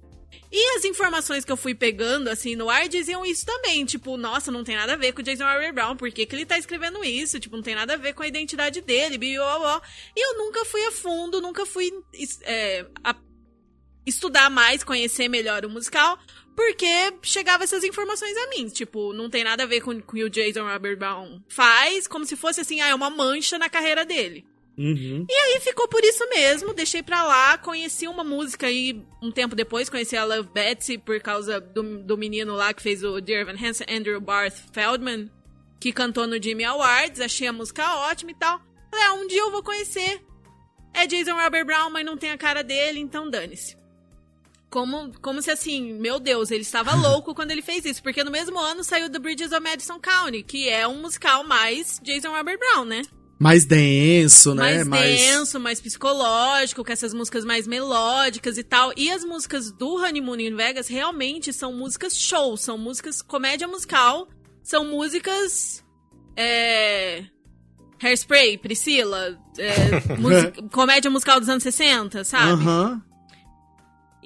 E 0.51 0.77
as 0.77 0.85
informações 0.85 1.45
que 1.45 1.51
eu 1.51 1.57
fui 1.57 1.75
pegando, 1.75 2.29
assim, 2.29 2.55
no 2.55 2.71
ar 2.71 2.89
diziam 2.89 3.27
isso 3.27 3.45
também. 3.45 3.85
Tipo, 3.85 4.17
nossa, 4.17 4.51
não 4.51 4.63
tem 4.63 4.77
nada 4.77 4.93
a 4.93 4.97
ver 4.97 5.13
com 5.13 5.21
o 5.21 5.25
Jason 5.25 5.45
Robert 5.45 5.75
Brown. 5.75 5.97
Por 5.97 6.11
que, 6.11 6.25
que 6.25 6.35
ele 6.37 6.47
tá 6.47 6.57
escrevendo 6.57 7.05
isso? 7.05 7.41
Tipo, 7.41 7.57
não 7.57 7.63
tem 7.63 7.75
nada 7.75 7.95
a 7.95 7.97
ver 7.97 8.15
com 8.15 8.23
a 8.23 8.29
identidade 8.29 8.81
dele. 8.81 9.19
bi, 9.19 9.39
ó, 9.39 9.77
ó. 9.77 9.81
E 10.15 10.25
eu 10.25 10.39
nunca 10.39 10.65
fui 10.65 10.83
a 10.87 10.93
fundo, 10.93 11.41
nunca 11.43 11.67
fui 11.67 11.91
é, 12.43 12.87
a- 13.03 13.17
estudar 14.07 14.49
mais, 14.49 14.85
conhecer 14.85 15.29
melhor 15.29 15.65
o 15.65 15.69
musical. 15.71 16.17
Porque 16.57 16.87
chegava 17.23 17.65
essas 17.65 17.85
informações 17.85 18.35
a 18.35 18.49
mim. 18.49 18.69
Tipo, 18.69 19.13
não 19.13 19.29
tem 19.29 19.45
nada 19.45 19.65
a 19.65 19.67
ver 19.67 19.83
com 19.83 19.91
o 19.91 20.03
que 20.03 20.25
o 20.25 20.31
Jason 20.31 20.67
Robert 20.67 20.97
Brown 20.97 21.41
faz. 21.49 22.09
Como 22.09 22.25
se 22.25 22.35
fosse 22.35 22.63
assim, 22.63 22.81
ah, 22.81 22.89
é 22.89 22.95
uma 22.95 23.11
mancha 23.11 23.59
na 23.59 23.69
carreira 23.69 24.07
dele. 24.07 24.45
Uhum. 24.79 25.27
E 25.29 25.33
aí 25.33 25.61
ficou 25.61 25.89
por 25.89 26.05
isso 26.05 26.29
mesmo, 26.29 26.75
deixei 26.75 27.03
pra 27.03 27.25
lá, 27.25 27.57
conheci 27.57 28.07
uma 28.07 28.23
música 28.23 28.67
aí 28.67 29.03
um 29.23 29.33
tempo 29.33 29.57
depois, 29.57 29.89
conheci 29.89 30.15
a 30.19 30.25
Love 30.25 30.51
Betsy 30.53 30.99
por 30.99 31.19
causa 31.21 31.59
do, 31.59 32.03
do 32.03 32.19
menino 32.19 32.55
lá 32.55 32.75
que 32.75 32.83
fez 32.83 33.03
o 33.03 33.19
Dear 33.19 33.41
Evan 33.41 33.57
Hansen, 33.59 33.87
Andrew 33.89 34.21
Barth 34.21 34.57
Feldman, 34.73 35.31
que 35.81 35.93
cantou 35.93 36.27
no 36.27 36.41
Jimmy 36.43 36.65
Awards, 36.65 37.21
achei 37.21 37.49
a 37.49 37.55
música 37.55 38.01
ótima 38.11 38.33
e 38.33 38.35
tal. 38.35 38.61
Falei, 38.91 39.07
ah, 39.07 39.13
um 39.15 39.27
dia 39.27 39.41
eu 39.41 39.51
vou 39.51 39.63
conhecer. 39.63 40.23
É 40.93 41.07
Jason 41.07 41.35
Robert 41.35 41.65
Brown, 41.65 41.91
mas 41.91 42.05
não 42.05 42.17
tem 42.17 42.31
a 42.31 42.39
cara 42.39 42.63
dele, 42.63 43.01
então 43.01 43.31
dane-se. 43.31 43.77
Como, 44.71 45.13
como 45.21 45.41
se 45.41 45.51
assim, 45.51 45.93
meu 45.95 46.19
Deus, 46.19 46.51
ele 46.51 46.63
estava 46.63 46.95
louco 46.97 47.35
quando 47.35 47.51
ele 47.53 47.63
fez 47.63 47.85
isso, 47.85 48.03
porque 48.03 48.25
no 48.25 48.31
mesmo 48.31 48.59
ano 48.59 48.83
saiu 48.83 49.09
The 49.09 49.19
Bridges 49.19 49.53
of 49.53 49.61
Madison 49.61 49.99
County, 50.01 50.43
que 50.43 50.69
é 50.69 50.87
um 50.87 51.01
musical 51.01 51.45
mais 51.45 52.01
Jason 52.03 52.31
Robert 52.31 52.59
Brown, 52.59 52.85
né? 52.85 53.03
Mais 53.39 53.67
denso, 53.67 54.55
né? 54.55 54.83
mais 54.83 55.21
denso, 55.21 55.61
mais 55.61 55.79
psicológico, 55.79 56.83
com 56.83 56.91
essas 56.91 57.13
músicas 57.13 57.45
mais 57.45 57.67
melódicas 57.67 58.57
e 58.57 58.63
tal. 58.63 58.93
E 58.97 59.11
as 59.11 59.25
músicas 59.25 59.71
do 59.71 59.97
Honeymoon 59.97 60.41
in 60.41 60.57
Vegas 60.57 60.89
realmente 60.89 61.53
são 61.53 61.71
músicas 61.73 62.17
show, 62.17 62.57
são 62.57 62.79
músicas 62.79 63.21
comédia 63.21 63.69
musical, 63.69 64.27
são 64.63 64.87
músicas. 64.87 65.85
É. 66.35 67.25
Hairspray, 68.03 68.59
Priscila, 68.59 69.39
é, 69.59 70.17
música- 70.19 70.63
comédia 70.71 71.11
musical 71.11 71.39
dos 71.39 71.49
anos 71.49 71.63
60, 71.63 72.25
sabe? 72.25 72.53
Aham. 72.53 73.03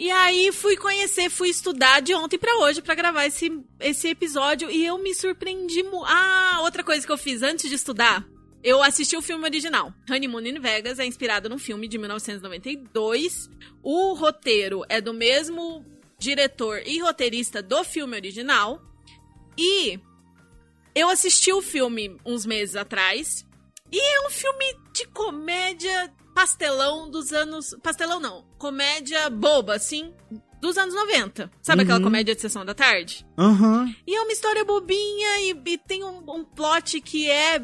E 0.02 0.10
aí 0.10 0.50
fui 0.50 0.78
conhecer, 0.78 1.28
fui 1.28 1.50
estudar 1.50 2.00
de 2.00 2.14
ontem 2.14 2.38
pra 2.38 2.56
hoje 2.60 2.80
pra 2.80 2.94
gravar 2.94 3.26
esse, 3.26 3.52
esse 3.78 4.08
episódio 4.08 4.70
e 4.70 4.86
eu 4.86 4.96
me 4.96 5.14
surpreendi. 5.14 5.82
mu- 5.82 6.02
Ah, 6.06 6.60
outra 6.62 6.82
coisa 6.82 7.04
que 7.04 7.12
eu 7.12 7.18
fiz 7.18 7.42
antes 7.42 7.68
de 7.68 7.74
estudar. 7.76 8.26
Eu 8.64 8.82
assisti 8.82 9.14
o 9.14 9.20
filme 9.20 9.44
original. 9.44 9.92
Honeymoon 10.10 10.40
in 10.40 10.58
Vegas 10.58 10.98
é 10.98 11.04
inspirado 11.04 11.50
num 11.50 11.58
filme 11.58 11.86
de 11.86 11.98
1992. 11.98 13.50
O 13.82 14.14
roteiro 14.14 14.84
é 14.88 15.02
do 15.02 15.12
mesmo 15.12 15.84
diretor 16.18 16.80
e 16.86 16.98
roteirista 16.98 17.60
do 17.62 17.84
filme 17.84 18.16
original. 18.16 18.80
E 19.58 20.00
eu 20.94 21.10
assisti 21.10 21.52
o 21.52 21.60
filme 21.60 22.16
uns 22.24 22.46
meses 22.46 22.74
atrás. 22.74 23.46
E 23.92 23.98
é 24.00 24.26
um 24.26 24.30
filme 24.30 24.64
de 24.94 25.06
comédia 25.08 26.10
pastelão 26.34 27.10
dos 27.10 27.32
anos. 27.32 27.74
Pastelão 27.82 28.20
não. 28.20 28.44
Comédia 28.58 29.28
boba, 29.30 29.74
assim. 29.74 30.12
Dos 30.60 30.76
anos 30.76 30.94
90. 30.94 31.50
Sabe 31.62 31.82
aquela 31.82 31.98
Uhum. 31.98 32.04
comédia 32.04 32.34
de 32.34 32.40
sessão 32.40 32.64
da 32.66 32.74
tarde? 32.74 33.26
Aham. 33.38 33.94
E 34.06 34.14
é 34.14 34.20
uma 34.20 34.32
história 34.32 34.62
bobinha 34.64 35.40
e, 35.40 35.56
e 35.66 35.78
tem 35.78 36.04
um, 36.04 36.18
um 36.28 36.44
plot 36.44 37.00
que 37.00 37.30
é 37.30 37.62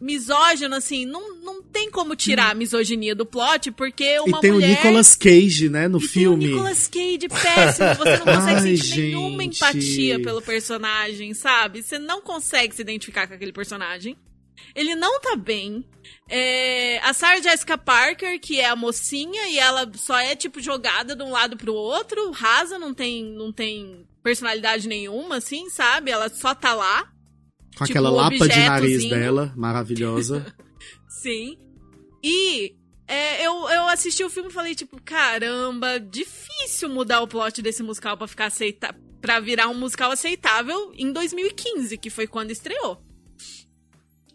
misógino, 0.00 0.74
assim. 0.74 1.06
Não, 1.06 1.36
não 1.36 1.62
tem 1.62 1.88
como 1.90 2.16
tirar 2.16 2.50
a 2.50 2.54
misoginia 2.54 3.14
do 3.14 3.24
plot, 3.24 3.70
porque 3.70 4.18
uma 4.18 4.38
E 4.38 4.40
tem 4.40 4.52
mulher. 4.52 4.66
o 4.66 4.70
Nicolas 4.70 5.14
Cage, 5.14 5.68
né, 5.68 5.86
no 5.86 5.98
e 5.98 6.00
filme. 6.08 6.44
Tem 6.44 6.52
o 6.54 6.56
Nicolas 6.56 6.88
Cage 6.88 7.28
péssimo. 7.28 7.94
Você 7.94 8.16
não 8.16 8.24
consegue 8.34 8.56
Ai, 8.68 8.76
sentir 8.76 9.00
nenhuma 9.00 9.42
gente. 9.44 9.56
empatia 9.56 10.20
pelo 10.20 10.42
personagem, 10.42 11.34
sabe? 11.34 11.82
Você 11.82 11.98
não 12.00 12.20
consegue 12.20 12.74
se 12.74 12.82
identificar 12.82 13.26
com 13.28 13.34
aquele 13.34 13.52
personagem. 13.52 14.16
Ele 14.74 14.94
não 14.94 15.20
tá 15.20 15.36
bem. 15.36 15.84
É, 16.28 16.98
a 17.00 17.12
Sarah 17.12 17.40
Jessica 17.40 17.76
Parker, 17.78 18.40
que 18.40 18.60
é 18.60 18.66
a 18.66 18.76
mocinha, 18.76 19.48
e 19.48 19.58
ela 19.58 19.90
só 19.94 20.18
é, 20.18 20.34
tipo, 20.34 20.60
jogada 20.60 21.14
de 21.14 21.22
um 21.22 21.30
lado 21.30 21.56
pro 21.56 21.74
outro, 21.74 22.30
rasa, 22.30 22.78
não 22.78 22.94
tem, 22.94 23.24
não 23.24 23.52
tem 23.52 24.06
personalidade 24.22 24.88
nenhuma, 24.88 25.36
assim, 25.36 25.68
sabe? 25.70 26.10
Ela 26.10 26.28
só 26.28 26.54
tá 26.54 26.74
lá. 26.74 27.02
Com 27.76 27.84
Tipo, 27.84 27.98
aquela 27.98 28.10
lapa 28.10 28.48
de 28.48 28.58
nariz 28.58 29.08
dela, 29.08 29.52
maravilhosa. 29.56 30.54
Sim. 31.08 31.58
E 32.22 32.74
é, 33.06 33.46
eu, 33.46 33.68
eu 33.68 33.88
assisti 33.88 34.24
o 34.24 34.30
filme 34.30 34.48
e 34.48 34.52
falei, 34.52 34.74
tipo, 34.74 35.00
caramba, 35.02 36.00
difícil 36.00 36.88
mudar 36.88 37.20
o 37.20 37.28
plot 37.28 37.60
desse 37.60 37.82
musical 37.82 38.16
pra 38.16 38.26
ficar 38.26 38.46
aceita 38.46 38.94
para 39.20 39.40
virar 39.40 39.68
um 39.68 39.74
musical 39.74 40.10
aceitável 40.10 40.92
em 40.94 41.10
2015, 41.10 41.96
que 41.96 42.10
foi 42.10 42.26
quando 42.26 42.50
estreou. 42.50 43.02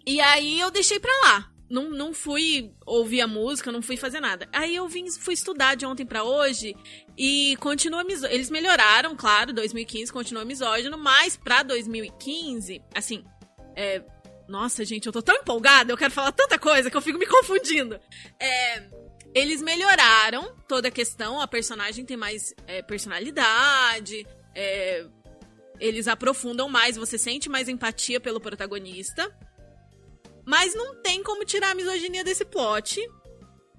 E 0.09 0.19
aí 0.21 0.59
eu 0.59 0.71
deixei 0.71 0.99
pra 0.99 1.13
lá. 1.21 1.51
Não, 1.69 1.87
não 1.91 2.15
fui 2.15 2.73
ouvir 2.83 3.21
a 3.21 3.27
música, 3.27 3.71
não 3.71 3.79
fui 3.79 3.95
fazer 3.95 4.19
nada. 4.19 4.49
Aí 4.51 4.75
eu 4.75 4.87
vim, 4.87 5.07
fui 5.11 5.35
estudar 5.35 5.75
de 5.75 5.85
ontem 5.85 6.03
pra 6.03 6.23
hoje 6.23 6.75
e 7.15 7.55
continua. 7.57 8.03
Eles 8.31 8.49
melhoraram, 8.49 9.15
claro, 9.15 9.53
2015 9.53 10.11
continua 10.11 10.43
misógino, 10.43 10.97
mas 10.97 11.37
pra 11.37 11.61
2015, 11.61 12.81
assim, 12.95 13.23
é, 13.75 14.01
nossa, 14.47 14.83
gente, 14.83 15.05
eu 15.05 15.11
tô 15.13 15.21
tão 15.21 15.35
empolgada, 15.35 15.93
eu 15.93 15.97
quero 15.97 16.11
falar 16.11 16.31
tanta 16.31 16.57
coisa 16.57 16.89
que 16.89 16.97
eu 16.97 17.01
fico 17.01 17.19
me 17.19 17.27
confundindo. 17.27 17.99
É, 18.39 18.89
eles 19.35 19.61
melhoraram 19.61 20.55
toda 20.67 20.87
a 20.87 20.91
questão, 20.91 21.39
a 21.39 21.47
personagem 21.47 22.03
tem 22.03 22.17
mais 22.17 22.51
é, 22.65 22.81
personalidade, 22.81 24.25
é, 24.55 25.05
eles 25.79 26.07
aprofundam 26.07 26.67
mais, 26.67 26.97
você 26.97 27.15
sente 27.15 27.47
mais 27.47 27.69
empatia 27.69 28.19
pelo 28.19 28.41
protagonista. 28.41 29.31
Mas 30.49 30.73
não 30.73 30.95
tem 31.01 31.23
como 31.23 31.45
tirar 31.45 31.71
a 31.71 31.75
misoginia 31.75 32.23
desse 32.23 32.43
plot. 32.43 32.99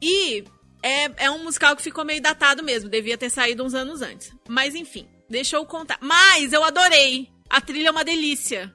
E 0.00 0.44
é, 0.82 1.24
é 1.24 1.30
um 1.30 1.44
musical 1.44 1.76
que 1.76 1.82
ficou 1.82 2.04
meio 2.04 2.22
datado 2.22 2.62
mesmo, 2.62 2.88
devia 2.88 3.18
ter 3.18 3.28
saído 3.28 3.64
uns 3.64 3.74
anos 3.74 4.00
antes. 4.00 4.32
Mas 4.48 4.74
enfim, 4.74 5.06
deixa 5.28 5.56
eu 5.56 5.66
contar. 5.66 5.98
Mas 6.00 6.52
eu 6.52 6.64
adorei! 6.64 7.28
A 7.48 7.60
trilha 7.60 7.88
é 7.88 7.90
uma 7.90 8.04
delícia 8.04 8.72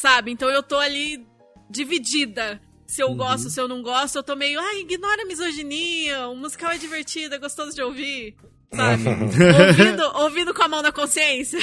sabe? 0.00 0.30
Então 0.30 0.48
eu 0.48 0.62
tô 0.62 0.78
ali 0.78 1.26
dividida. 1.68 2.60
Se 2.86 3.02
eu 3.02 3.14
gosto, 3.14 3.50
se 3.50 3.60
eu 3.60 3.68
não 3.68 3.82
gosto, 3.82 4.16
eu 4.16 4.22
tô 4.22 4.34
meio, 4.34 4.58
ai, 4.58 4.80
ignora 4.80 5.22
a 5.22 5.26
misoginia, 5.26 6.26
o 6.26 6.34
musical 6.34 6.72
é 6.72 6.78
divertido, 6.78 7.36
é 7.36 7.38
gostoso 7.38 7.72
de 7.72 7.82
ouvir, 7.82 8.34
sabe? 8.74 9.04
ouvindo, 9.68 10.02
ouvindo 10.16 10.52
com 10.52 10.62
a 10.64 10.68
mão 10.68 10.82
na 10.82 10.90
consciência. 10.90 11.60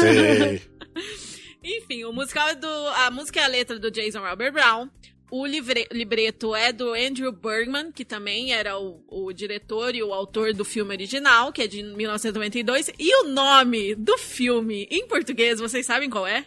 Sei. 0.00 0.62
Enfim, 1.66 2.04
o 2.04 2.12
musical 2.12 2.48
é 2.48 2.54
do. 2.54 2.66
A 2.68 3.10
música 3.10 3.40
é 3.40 3.44
a 3.44 3.48
letra 3.48 3.78
do 3.78 3.90
Jason 3.90 4.20
Robert 4.20 4.52
Brown. 4.52 4.88
O 5.28 5.44
livre- 5.44 5.88
libreto 5.90 6.54
é 6.54 6.72
do 6.72 6.94
Andrew 6.94 7.32
Bergman, 7.32 7.90
que 7.90 8.04
também 8.04 8.52
era 8.52 8.78
o, 8.78 9.02
o 9.08 9.32
diretor 9.32 9.92
e 9.96 10.00
o 10.02 10.12
autor 10.14 10.54
do 10.54 10.64
filme 10.64 10.94
original, 10.94 11.52
que 11.52 11.62
é 11.62 11.66
de 11.66 11.82
1992. 11.82 12.92
E 12.96 13.22
o 13.24 13.28
nome 13.30 13.96
do 13.96 14.16
filme, 14.18 14.86
em 14.88 15.04
português, 15.08 15.58
vocês 15.58 15.84
sabem 15.84 16.08
qual 16.08 16.26
é? 16.28 16.46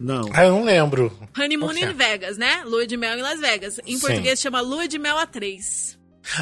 Não. 0.00 0.22
Ah, 0.32 0.46
eu 0.46 0.52
não 0.52 0.64
lembro. 0.64 1.12
Honeymoon 1.38 1.68
que 1.74 1.84
é? 1.84 1.90
in 1.90 1.92
Vegas, 1.92 2.38
né? 2.38 2.62
Lua 2.64 2.86
de 2.86 2.96
mel 2.96 3.18
em 3.18 3.22
Las 3.22 3.38
Vegas. 3.38 3.78
Em 3.86 3.94
Sim. 3.96 4.00
português 4.00 4.40
chama 4.40 4.60
Lua 4.62 4.88
de 4.88 4.98
Mel 4.98 5.16
A3. 5.16 5.98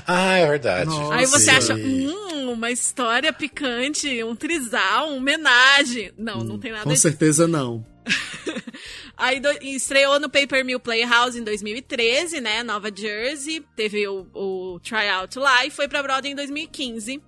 Ah, 0.06 0.36
é 0.36 0.46
verdade. 0.46 0.86
Nossa. 0.90 1.14
Aí 1.14 1.26
você 1.26 1.44
Sim. 1.44 1.50
acha, 1.50 1.74
hum, 1.74 2.52
uma 2.52 2.70
história 2.70 3.32
picante, 3.32 4.22
um 4.22 4.34
trisal, 4.36 5.08
uma 5.08 5.16
homenagem. 5.16 6.12
Não, 6.18 6.44
não 6.44 6.58
tem 6.58 6.70
nada 6.72 6.84
Com 6.84 6.90
disso. 6.90 7.02
certeza 7.02 7.48
não. 7.48 7.84
Aí 9.16 9.38
do- 9.40 9.50
estreou 9.62 10.18
no 10.18 10.28
Paper 10.30 10.64
Mill 10.64 10.80
Playhouse 10.80 11.38
em 11.38 11.42
2013, 11.44 12.40
né? 12.40 12.62
Nova 12.62 12.90
Jersey. 12.94 13.64
Teve 13.76 14.06
o, 14.08 14.26
o 14.34 14.80
tryout 14.80 15.38
lá 15.38 15.64
e 15.66 15.70
foi 15.70 15.86
pra 15.88 16.02
Broadway 16.02 16.32
em 16.32 16.36
2015. 16.36 17.20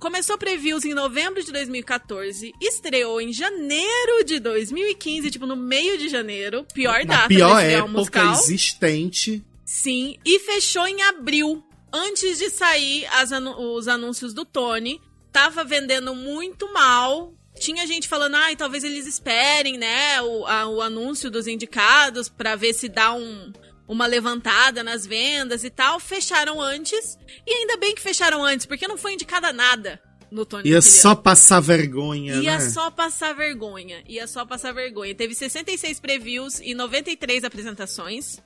Começou 0.00 0.36
previews 0.36 0.84
em 0.84 0.94
novembro 0.94 1.44
de 1.44 1.52
2014, 1.52 2.52
estreou 2.60 3.20
em 3.20 3.32
janeiro 3.32 4.24
de 4.26 4.40
2015, 4.40 5.30
tipo 5.30 5.46
no 5.46 5.54
meio 5.54 5.96
de 5.96 6.08
janeiro, 6.08 6.66
pior 6.74 7.04
Na 7.04 7.14
data 7.18 7.28
pior 7.28 7.54
de 7.54 7.62
estrear 7.62 7.84
um 7.84 7.88
época 7.90 7.98
musical. 8.24 8.32
existente. 8.32 9.44
Sim, 9.64 10.16
e 10.26 10.40
fechou 10.40 10.88
em 10.88 11.00
abril, 11.02 11.62
antes 11.92 12.38
de 12.38 12.50
sair 12.50 13.06
anu- 13.06 13.74
os 13.76 13.88
anúncios 13.88 14.32
do 14.32 14.44
Tony. 14.44 15.00
Tava 15.32 15.64
vendendo 15.64 16.14
muito 16.14 16.72
mal. 16.72 17.32
Tinha 17.58 17.86
gente 17.86 18.08
falando, 18.08 18.34
ai, 18.36 18.56
talvez 18.56 18.82
eles 18.84 19.06
esperem, 19.06 19.76
né, 19.78 20.20
o, 20.22 20.46
a- 20.46 20.66
o 20.68 20.80
anúncio 20.82 21.30
dos 21.30 21.46
indicados 21.46 22.28
pra 22.28 22.56
ver 22.56 22.72
se 22.74 22.88
dá 22.88 23.12
um, 23.14 23.52
uma 23.86 24.06
levantada 24.06 24.82
nas 24.82 25.06
vendas 25.06 25.62
e 25.64 25.70
tal. 25.70 26.00
Fecharam 26.00 26.60
antes. 26.60 27.16
E 27.46 27.52
ainda 27.54 27.76
bem 27.76 27.94
que 27.94 28.00
fecharam 28.02 28.42
antes, 28.44 28.66
porque 28.66 28.88
não 28.88 28.96
foi 28.98 29.14
indicada 29.14 29.52
nada 29.52 30.00
no 30.30 30.44
Tony. 30.46 30.70
Ia 30.70 30.80
só 30.82 31.14
passar 31.14 31.60
vergonha, 31.60 32.36
Ia 32.36 32.58
né? 32.58 32.70
só 32.70 32.90
passar 32.90 33.34
vergonha. 33.34 34.02
Ia 34.08 34.26
só 34.26 34.44
passar 34.46 34.72
vergonha. 34.72 35.14
Teve 35.14 35.34
66 35.34 36.00
previews 36.00 36.58
e 36.60 36.74
93 36.74 37.44
apresentações. 37.44 38.38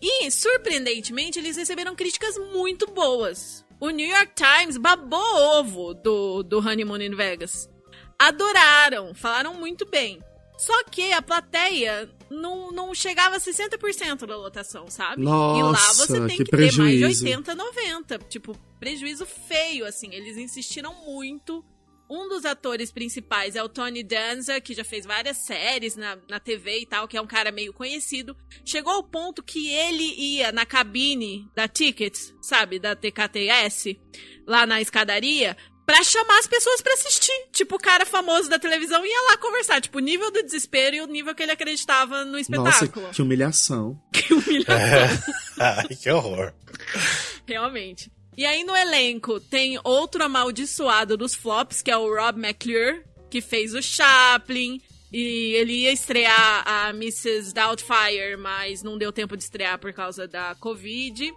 E, 0.00 0.30
surpreendentemente, 0.30 1.38
eles 1.38 1.56
receberam 1.56 1.94
críticas 1.94 2.36
muito 2.52 2.86
boas. 2.86 3.64
O 3.80 3.90
New 3.90 4.08
York 4.08 4.32
Times 4.34 4.76
babou 4.76 5.20
ovo 5.58 5.94
do, 5.94 6.42
do 6.42 6.58
Honeymoon 6.58 7.00
in 7.00 7.14
Vegas. 7.14 7.68
Adoraram, 8.18 9.14
falaram 9.14 9.54
muito 9.54 9.86
bem. 9.86 10.20
Só 10.58 10.82
que 10.84 11.12
a 11.12 11.22
plateia 11.22 12.10
não, 12.28 12.72
não 12.72 12.92
chegava 12.92 13.36
a 13.36 13.40
60% 13.40 14.26
da 14.26 14.36
lotação, 14.36 14.88
sabe? 14.88 15.22
e 15.22 15.24
lá 15.24 15.70
Nossa, 15.70 16.06
você 16.06 16.26
tem 16.26 16.36
que 16.38 16.44
que, 16.44 16.50
ter 16.50 16.56
mais 16.56 16.72
de 16.72 16.98
prejuízo. 16.98 17.24
80, 17.24 17.54
90. 17.54 18.18
Tipo, 18.28 18.58
prejuízo 18.80 19.24
feio, 19.24 19.86
assim. 19.86 20.12
Eles 20.12 20.36
insistiram 20.36 20.92
muito. 21.04 21.64
Um 22.10 22.28
dos 22.28 22.44
atores 22.44 22.90
principais 22.90 23.54
é 23.54 23.62
o 23.62 23.68
Tony 23.68 24.02
Danza, 24.02 24.60
que 24.60 24.72
já 24.72 24.82
fez 24.82 25.04
várias 25.04 25.36
séries 25.38 25.94
na, 25.94 26.16
na 26.28 26.40
TV 26.40 26.80
e 26.80 26.86
tal, 26.86 27.06
que 27.06 27.16
é 27.16 27.20
um 27.20 27.26
cara 27.26 27.52
meio 27.52 27.72
conhecido. 27.72 28.34
Chegou 28.64 28.92
ao 28.94 29.02
ponto 29.02 29.42
que 29.42 29.68
ele 29.70 30.14
ia 30.16 30.50
na 30.50 30.64
cabine 30.64 31.46
da 31.54 31.68
Tickets, 31.68 32.34
sabe, 32.40 32.78
da 32.78 32.96
TKTS, 32.96 34.00
lá 34.46 34.64
na 34.64 34.80
escadaria, 34.80 35.54
pra 35.84 36.02
chamar 36.02 36.38
as 36.38 36.46
pessoas 36.46 36.80
pra 36.80 36.94
assistir. 36.94 37.46
Tipo, 37.52 37.76
o 37.76 37.78
cara 37.78 38.06
famoso 38.06 38.48
da 38.48 38.58
televisão 38.58 39.04
ia 39.04 39.22
lá 39.30 39.36
conversar. 39.36 39.80
Tipo, 39.80 39.98
o 39.98 40.02
nível 40.02 40.30
do 40.30 40.42
desespero 40.42 40.96
e 40.96 41.00
o 41.02 41.06
nível 41.06 41.34
que 41.34 41.42
ele 41.42 41.52
acreditava 41.52 42.24
no 42.24 42.38
Nossa, 42.38 42.84
espetáculo. 42.84 43.10
que 43.10 43.22
humilhação. 43.22 44.00
Que 44.12 44.32
humilhação. 44.34 45.34
Ai, 45.60 45.88
que 45.88 46.10
horror. 46.10 46.52
Realmente. 47.46 48.10
E 48.38 48.46
aí 48.46 48.62
no 48.62 48.76
elenco 48.76 49.40
tem 49.40 49.80
outro 49.82 50.22
amaldiçoado 50.22 51.16
dos 51.16 51.34
flops, 51.34 51.82
que 51.82 51.90
é 51.90 51.96
o 51.96 52.08
Rob 52.08 52.38
McClure, 52.38 53.02
que 53.28 53.40
fez 53.40 53.74
o 53.74 53.82
Chaplin. 53.82 54.80
E 55.12 55.54
ele 55.54 55.72
ia 55.72 55.92
estrear 55.92 56.62
a 56.64 56.90
Mrs. 56.90 57.52
Doubtfire, 57.52 58.36
mas 58.38 58.80
não 58.80 58.96
deu 58.96 59.10
tempo 59.10 59.36
de 59.36 59.42
estrear 59.42 59.76
por 59.80 59.92
causa 59.92 60.28
da 60.28 60.54
Covid. 60.54 61.34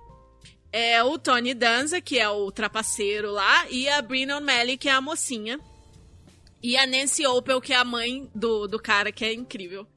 É 0.71 1.03
o 1.03 1.17
Tony 1.17 1.55
Danza, 1.55 1.99
que 1.99 2.19
é 2.19 2.29
o 2.29 2.51
trapaceiro 2.51 3.31
lá, 3.31 3.67
e 3.71 3.89
a 3.89 3.99
Brennan 3.99 4.37
O'Malley, 4.37 4.77
que 4.77 4.87
é 4.87 4.91
a 4.91 5.01
mocinha. 5.01 5.59
E 6.61 6.77
a 6.77 6.85
Nancy 6.85 7.25
Opel, 7.25 7.59
que 7.59 7.73
é 7.73 7.77
a 7.77 7.83
mãe 7.83 8.29
do, 8.35 8.67
do 8.67 8.77
cara, 8.77 9.11
que 9.11 9.25
é 9.25 9.33
incrível. 9.33 9.87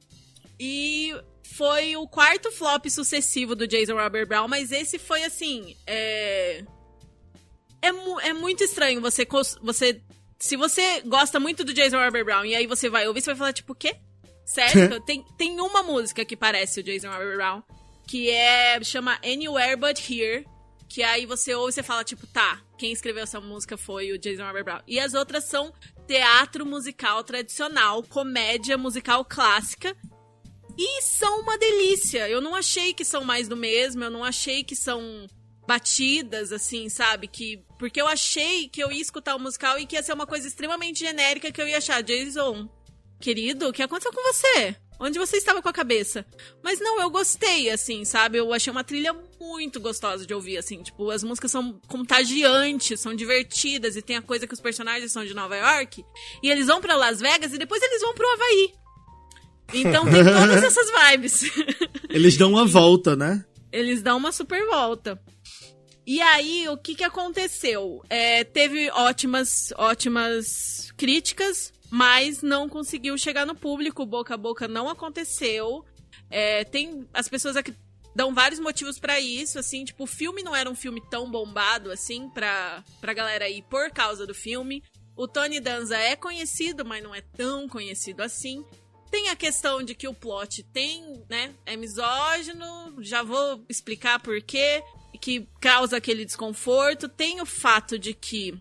E 0.59 1.13
foi 1.43 1.95
o 1.95 2.07
quarto 2.07 2.51
flop 2.51 2.87
sucessivo 2.89 3.55
do 3.55 3.67
Jason 3.67 3.93
Robert 3.93 4.27
Brown, 4.27 4.47
mas 4.47 4.71
esse 4.71 4.97
foi 4.97 5.23
assim. 5.23 5.77
É, 5.85 6.65
é, 7.85 7.91
mu- 7.91 8.19
é 8.19 8.33
muito 8.33 8.63
estranho 8.63 9.01
você, 9.01 9.27
você. 9.61 10.01
Se 10.39 10.55
você 10.57 11.01
gosta 11.01 11.39
muito 11.39 11.63
do 11.63 11.73
Jason 11.73 11.97
Robert 11.97 12.25
Brown 12.25 12.45
e 12.45 12.55
aí 12.55 12.67
você 12.67 12.89
vai 12.89 13.07
ouvir, 13.07 13.21
você 13.21 13.27
vai 13.31 13.35
falar, 13.35 13.53
tipo, 13.53 13.73
o 13.73 13.75
quê? 13.75 13.95
Sério? 14.45 14.99
tem, 15.01 15.23
tem 15.37 15.59
uma 15.59 15.81
música 15.81 16.23
que 16.25 16.35
parece 16.35 16.79
o 16.79 16.83
Jason 16.83 17.09
Robert 17.09 17.35
Brown, 17.35 17.63
que 18.07 18.29
é. 18.29 18.83
chama 18.83 19.17
Anywhere 19.23 19.75
But 19.75 19.99
Here. 20.09 20.45
Que 20.87 21.01
aí 21.01 21.25
você 21.25 21.53
ouve 21.55 21.71
e 21.71 21.73
você 21.73 21.81
fala, 21.83 22.03
tipo, 22.03 22.27
tá, 22.27 22.61
quem 22.77 22.91
escreveu 22.91 23.23
essa 23.23 23.41
música 23.41 23.75
foi 23.75 24.11
o 24.11 24.19
Jason 24.19 24.45
Robert 24.45 24.63
Brown. 24.63 24.81
E 24.87 24.99
as 24.99 25.13
outras 25.15 25.45
são 25.45 25.73
teatro 26.07 26.63
musical 26.65 27.23
tradicional, 27.23 28.03
comédia 28.03 28.77
musical 28.77 29.25
clássica. 29.25 29.97
E 30.77 31.01
são 31.01 31.39
uma 31.41 31.57
delícia. 31.57 32.29
Eu 32.29 32.39
não 32.39 32.53
achei 32.53 32.93
que 32.93 33.03
são 33.03 33.23
mais 33.23 33.47
do 33.47 33.57
mesmo, 33.57 34.03
eu 34.03 34.11
não 34.11 34.23
achei 34.23 34.63
que 34.63 34.75
são 34.75 35.25
batidas, 35.67 36.51
assim, 36.51 36.89
sabe? 36.89 37.27
Que 37.27 37.63
Porque 37.77 38.01
eu 38.01 38.07
achei 38.07 38.67
que 38.67 38.81
eu 38.81 38.91
ia 38.91 39.01
escutar 39.01 39.35
o 39.35 39.39
musical 39.39 39.77
e 39.79 39.85
que 39.85 39.95
ia 39.95 40.03
ser 40.03 40.13
uma 40.13 40.27
coisa 40.27 40.47
extremamente 40.47 40.99
genérica 40.99 41.51
que 41.51 41.61
eu 41.61 41.67
ia 41.67 41.77
achar. 41.77 42.01
Jason, 42.01 42.69
querido, 43.19 43.69
o 43.69 43.73
que 43.73 43.83
aconteceu 43.83 44.11
com 44.13 44.33
você? 44.33 44.75
Onde 44.99 45.19
você 45.19 45.37
estava 45.37 45.61
com 45.61 45.67
a 45.67 45.73
cabeça? 45.73 46.25
Mas 46.63 46.79
não, 46.79 47.01
eu 47.01 47.09
gostei, 47.09 47.69
assim, 47.69 48.05
sabe? 48.05 48.37
Eu 48.37 48.53
achei 48.53 48.71
uma 48.71 48.83
trilha 48.83 49.13
muito 49.39 49.79
gostosa 49.79 50.25
de 50.25 50.33
ouvir, 50.33 50.57
assim. 50.57 50.81
Tipo, 50.81 51.09
as 51.09 51.21
músicas 51.21 51.51
são 51.51 51.81
contagiantes, 51.87 53.01
são 53.01 53.13
divertidas 53.13 53.97
e 53.97 54.01
tem 54.01 54.15
a 54.15 54.21
coisa 54.21 54.47
que 54.47 54.53
os 54.53 54.61
personagens 54.61 55.11
são 55.11 55.25
de 55.25 55.33
Nova 55.33 55.55
York. 55.55 56.03
E 56.41 56.49
eles 56.49 56.67
vão 56.67 56.79
pra 56.79 56.95
Las 56.95 57.19
Vegas 57.19 57.53
e 57.53 57.57
depois 57.57 57.81
eles 57.81 58.01
vão 58.01 58.13
pro 58.13 58.31
Havaí. 58.33 58.73
Então 59.73 60.05
tem 60.05 60.23
todas 60.23 60.63
essas 60.63 60.87
vibes. 60.89 61.43
Eles 62.09 62.37
dão 62.37 62.51
uma 62.51 62.65
volta, 62.65 63.15
né? 63.15 63.43
Eles 63.71 64.01
dão 64.01 64.17
uma 64.17 64.31
super 64.31 64.65
volta. 64.67 65.21
E 66.05 66.21
aí, 66.21 66.67
o 66.69 66.77
que 66.77 66.93
que 66.95 67.03
aconteceu? 67.03 68.03
É, 68.09 68.43
teve 68.43 68.89
ótimas, 68.91 69.73
ótimas 69.77 70.91
críticas, 70.95 71.73
mas 71.89 72.41
não 72.41 72.69
conseguiu 72.69 73.17
chegar 73.17 73.45
no 73.45 73.55
público, 73.55 74.05
boca 74.05 74.33
a 74.35 74.37
boca 74.37 74.67
não 74.67 74.87
aconteceu. 74.87 75.83
É, 76.29 76.63
tem 76.63 77.07
as 77.13 77.27
pessoas 77.27 77.55
ac- 77.57 77.75
dão 78.15 78.33
vários 78.33 78.59
motivos 78.59 78.99
pra 78.99 79.19
isso, 79.19 79.57
assim, 79.57 79.83
tipo, 79.83 80.03
o 80.03 80.07
filme 80.07 80.43
não 80.43 80.55
era 80.55 80.69
um 80.69 80.75
filme 80.75 81.01
tão 81.09 81.29
bombado 81.29 81.91
assim 81.91 82.29
pra, 82.29 82.83
pra 83.01 83.13
galera 83.13 83.49
ir 83.49 83.63
por 83.63 83.89
causa 83.91 84.27
do 84.27 84.33
filme. 84.33 84.83
O 85.15 85.27
Tony 85.27 85.59
Danza 85.59 85.97
é 85.97 86.15
conhecido, 86.15 86.85
mas 86.85 87.03
não 87.03 87.15
é 87.15 87.21
tão 87.21 87.67
conhecido 87.67 88.21
assim. 88.21 88.63
Tem 89.09 89.29
a 89.29 89.35
questão 89.35 89.81
de 89.81 89.95
que 89.95 90.07
o 90.07 90.13
plot 90.13 90.61
tem, 90.73 91.23
né, 91.29 91.53
é 91.65 91.75
misógino, 91.77 92.95
já 92.99 93.23
vou 93.23 93.63
explicar 93.69 94.19
por 94.19 94.41
quê, 94.41 94.83
que 95.15 95.47
causa 95.59 95.97
aquele 95.97 96.25
desconforto. 96.25 97.09
Tem 97.09 97.41
o 97.41 97.45
fato 97.45 97.97
de 97.97 98.13
que 98.13 98.53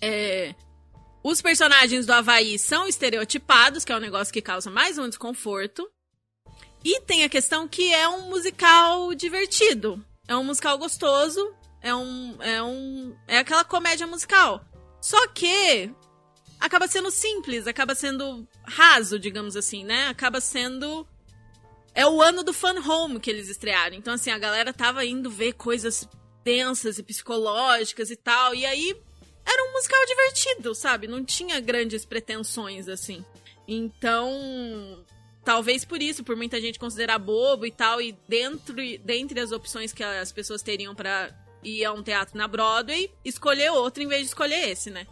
é, 0.00 0.54
os 1.22 1.40
personagens 1.40 2.04
do 2.04 2.12
Havaí 2.12 2.58
são 2.58 2.86
estereotipados, 2.86 3.84
que 3.84 3.92
é 3.92 3.96
um 3.96 4.00
negócio 4.00 4.32
que 4.32 4.42
causa 4.42 4.70
mais 4.70 4.98
um 4.98 5.08
desconforto. 5.08 5.90
E 6.84 7.00
tem 7.00 7.24
a 7.24 7.30
questão 7.30 7.66
que 7.66 7.92
é 7.94 8.06
um 8.06 8.28
musical 8.28 9.14
divertido. 9.14 10.04
É 10.28 10.36
um 10.36 10.44
musical 10.44 10.76
gostoso. 10.76 11.54
É 11.80 11.94
um. 11.94 12.36
É 12.42 12.62
um. 12.62 13.16
É 13.26 13.38
aquela 13.38 13.64
comédia 13.64 14.06
musical. 14.06 14.62
Só 15.00 15.26
que 15.28 15.90
acaba 16.60 16.86
sendo 16.86 17.10
simples, 17.10 17.66
acaba 17.66 17.94
sendo 17.94 18.46
raso, 18.62 19.18
digamos 19.18 19.56
assim, 19.56 19.82
né? 19.82 20.08
Acaba 20.08 20.40
sendo. 20.40 21.06
É 21.94 22.06
o 22.06 22.20
ano 22.20 22.42
do 22.42 22.52
Fun 22.52 22.80
Home 22.86 23.20
que 23.20 23.30
eles 23.30 23.48
estrearam. 23.48 23.94
Então, 23.96 24.14
assim, 24.14 24.30
a 24.30 24.38
galera 24.38 24.72
tava 24.72 25.04
indo 25.04 25.30
ver 25.30 25.52
coisas 25.52 26.08
densas 26.42 26.98
e 26.98 27.02
psicológicas 27.02 28.10
e 28.10 28.16
tal. 28.16 28.54
E 28.54 28.66
aí 28.66 28.96
era 29.46 29.62
um 29.68 29.72
musical 29.72 30.04
divertido, 30.06 30.74
sabe? 30.74 31.06
Não 31.06 31.24
tinha 31.24 31.60
grandes 31.60 32.04
pretensões, 32.04 32.88
assim. 32.88 33.24
Então, 33.68 35.04
talvez 35.44 35.84
por 35.84 36.02
isso, 36.02 36.24
por 36.24 36.34
muita 36.34 36.60
gente 36.60 36.78
considerar 36.78 37.18
bobo 37.18 37.64
e 37.64 37.70
tal, 37.70 38.00
e 38.00 38.12
dentro, 38.28 38.74
dentre 39.04 39.38
as 39.38 39.52
opções 39.52 39.92
que 39.92 40.02
as 40.02 40.32
pessoas 40.32 40.62
teriam 40.62 40.94
pra 40.94 41.30
ir 41.62 41.84
a 41.84 41.92
um 41.92 42.02
teatro 42.02 42.36
na 42.36 42.48
Broadway, 42.48 43.10
escolher 43.24 43.70
outro 43.70 44.02
em 44.02 44.08
vez 44.08 44.22
de 44.22 44.28
escolher 44.28 44.68
esse, 44.68 44.90
né? 44.90 45.06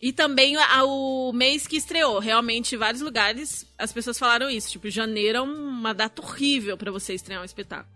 E 0.00 0.12
também 0.12 0.56
o 0.84 1.32
mês 1.32 1.66
que 1.66 1.76
estreou, 1.76 2.18
realmente, 2.18 2.74
em 2.74 2.78
vários 2.78 3.00
lugares, 3.00 3.66
as 3.78 3.92
pessoas 3.92 4.18
falaram 4.18 4.50
isso. 4.50 4.70
Tipo, 4.70 4.90
janeiro 4.90 5.38
é 5.38 5.40
uma 5.40 5.94
data 5.94 6.20
horrível 6.20 6.76
pra 6.76 6.90
você 6.90 7.14
estrear 7.14 7.40
um 7.40 7.44
espetáculo. 7.44 7.94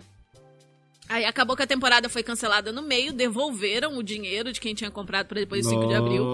Aí 1.09 1.25
acabou 1.25 1.57
que 1.57 1.63
a 1.63 1.67
temporada 1.67 2.09
foi 2.09 2.23
cancelada 2.23 2.71
no 2.71 2.83
meio, 2.83 3.13
devolveram 3.13 3.99
o 3.99 4.03
dinheiro 4.03 4.53
de 4.53 4.61
quem 4.61 4.75
tinha 4.75 4.91
comprado 4.91 5.27
pra 5.27 5.41
depois 5.41 5.67
do 5.67 5.71
5 5.71 5.89
de 5.89 5.95
abril. 5.95 6.25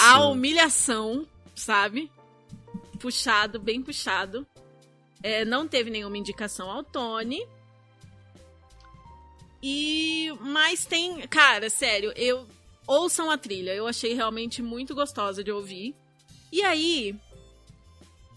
A 0.00 0.28
humilhação, 0.28 1.26
sabe? 1.54 2.10
Puxado, 3.00 3.58
bem 3.58 3.82
puxado. 3.82 4.46
É, 5.22 5.44
não 5.44 5.66
teve 5.66 5.90
nenhuma 5.90 6.18
indicação 6.18 6.70
ao 6.70 6.84
Tony. 6.84 7.42
E. 9.62 10.32
Mas 10.40 10.84
tem. 10.84 11.26
Cara, 11.28 11.70
sério, 11.70 12.12
eu. 12.14 12.46
Ouçam 12.88 13.30
a 13.30 13.38
trilha. 13.38 13.72
Eu 13.74 13.86
achei 13.86 14.14
realmente 14.14 14.62
muito 14.62 14.94
gostosa 14.94 15.44
de 15.44 15.52
ouvir. 15.52 15.94
E 16.50 16.62
aí. 16.62 17.14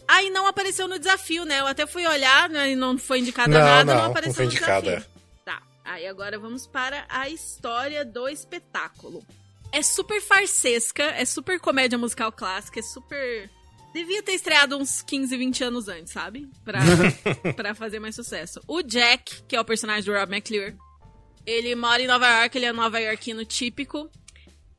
Aí 0.07 0.29
não 0.29 0.45
apareceu 0.45 0.87
no 0.87 0.99
desafio, 0.99 1.45
né? 1.45 1.61
Eu 1.61 1.67
até 1.67 1.87
fui 1.87 2.05
olhar, 2.05 2.49
né? 2.49 2.71
E 2.71 2.75
não 2.75 2.97
foi 2.97 3.19
indicada 3.19 3.47
Não, 3.51 3.59
nada, 3.65 3.83
não, 3.85 3.93
não, 3.93 4.03
não 4.03 4.11
apareceu 4.11 4.35
foi 4.35 4.45
no 4.45 4.51
indicada. 4.51 4.81
desafio. 4.81 5.09
Tá. 5.45 5.63
Aí 5.85 6.05
agora 6.05 6.37
vamos 6.37 6.67
para 6.67 7.05
a 7.07 7.29
história 7.29 8.03
do 8.03 8.27
espetáculo. 8.27 9.23
É 9.71 9.81
super 9.81 10.21
farsesca, 10.21 11.03
é 11.03 11.23
super 11.23 11.57
comédia 11.59 11.97
musical 11.97 12.29
clássica, 12.29 12.81
é 12.81 12.83
super. 12.83 13.49
Devia 13.93 14.21
ter 14.21 14.33
estreado 14.33 14.77
uns 14.77 15.01
15, 15.01 15.37
20 15.37 15.63
anos 15.63 15.87
antes, 15.87 16.11
sabe? 16.11 16.49
Pra, 16.65 16.79
pra 17.55 17.73
fazer 17.73 17.99
mais 17.99 18.15
sucesso. 18.15 18.61
O 18.67 18.81
Jack, 18.81 19.43
que 19.47 19.55
é 19.55 19.61
o 19.61 19.65
personagem 19.65 20.03
do 20.03 20.17
Rob 20.17 20.29
McClure, 20.33 20.75
ele 21.45 21.73
mora 21.73 22.01
em 22.01 22.07
Nova 22.07 22.27
York, 22.41 22.57
ele 22.57 22.65
é 22.65 22.73
nova 22.73 22.99
iorquino 22.99 23.45
típico. 23.45 24.09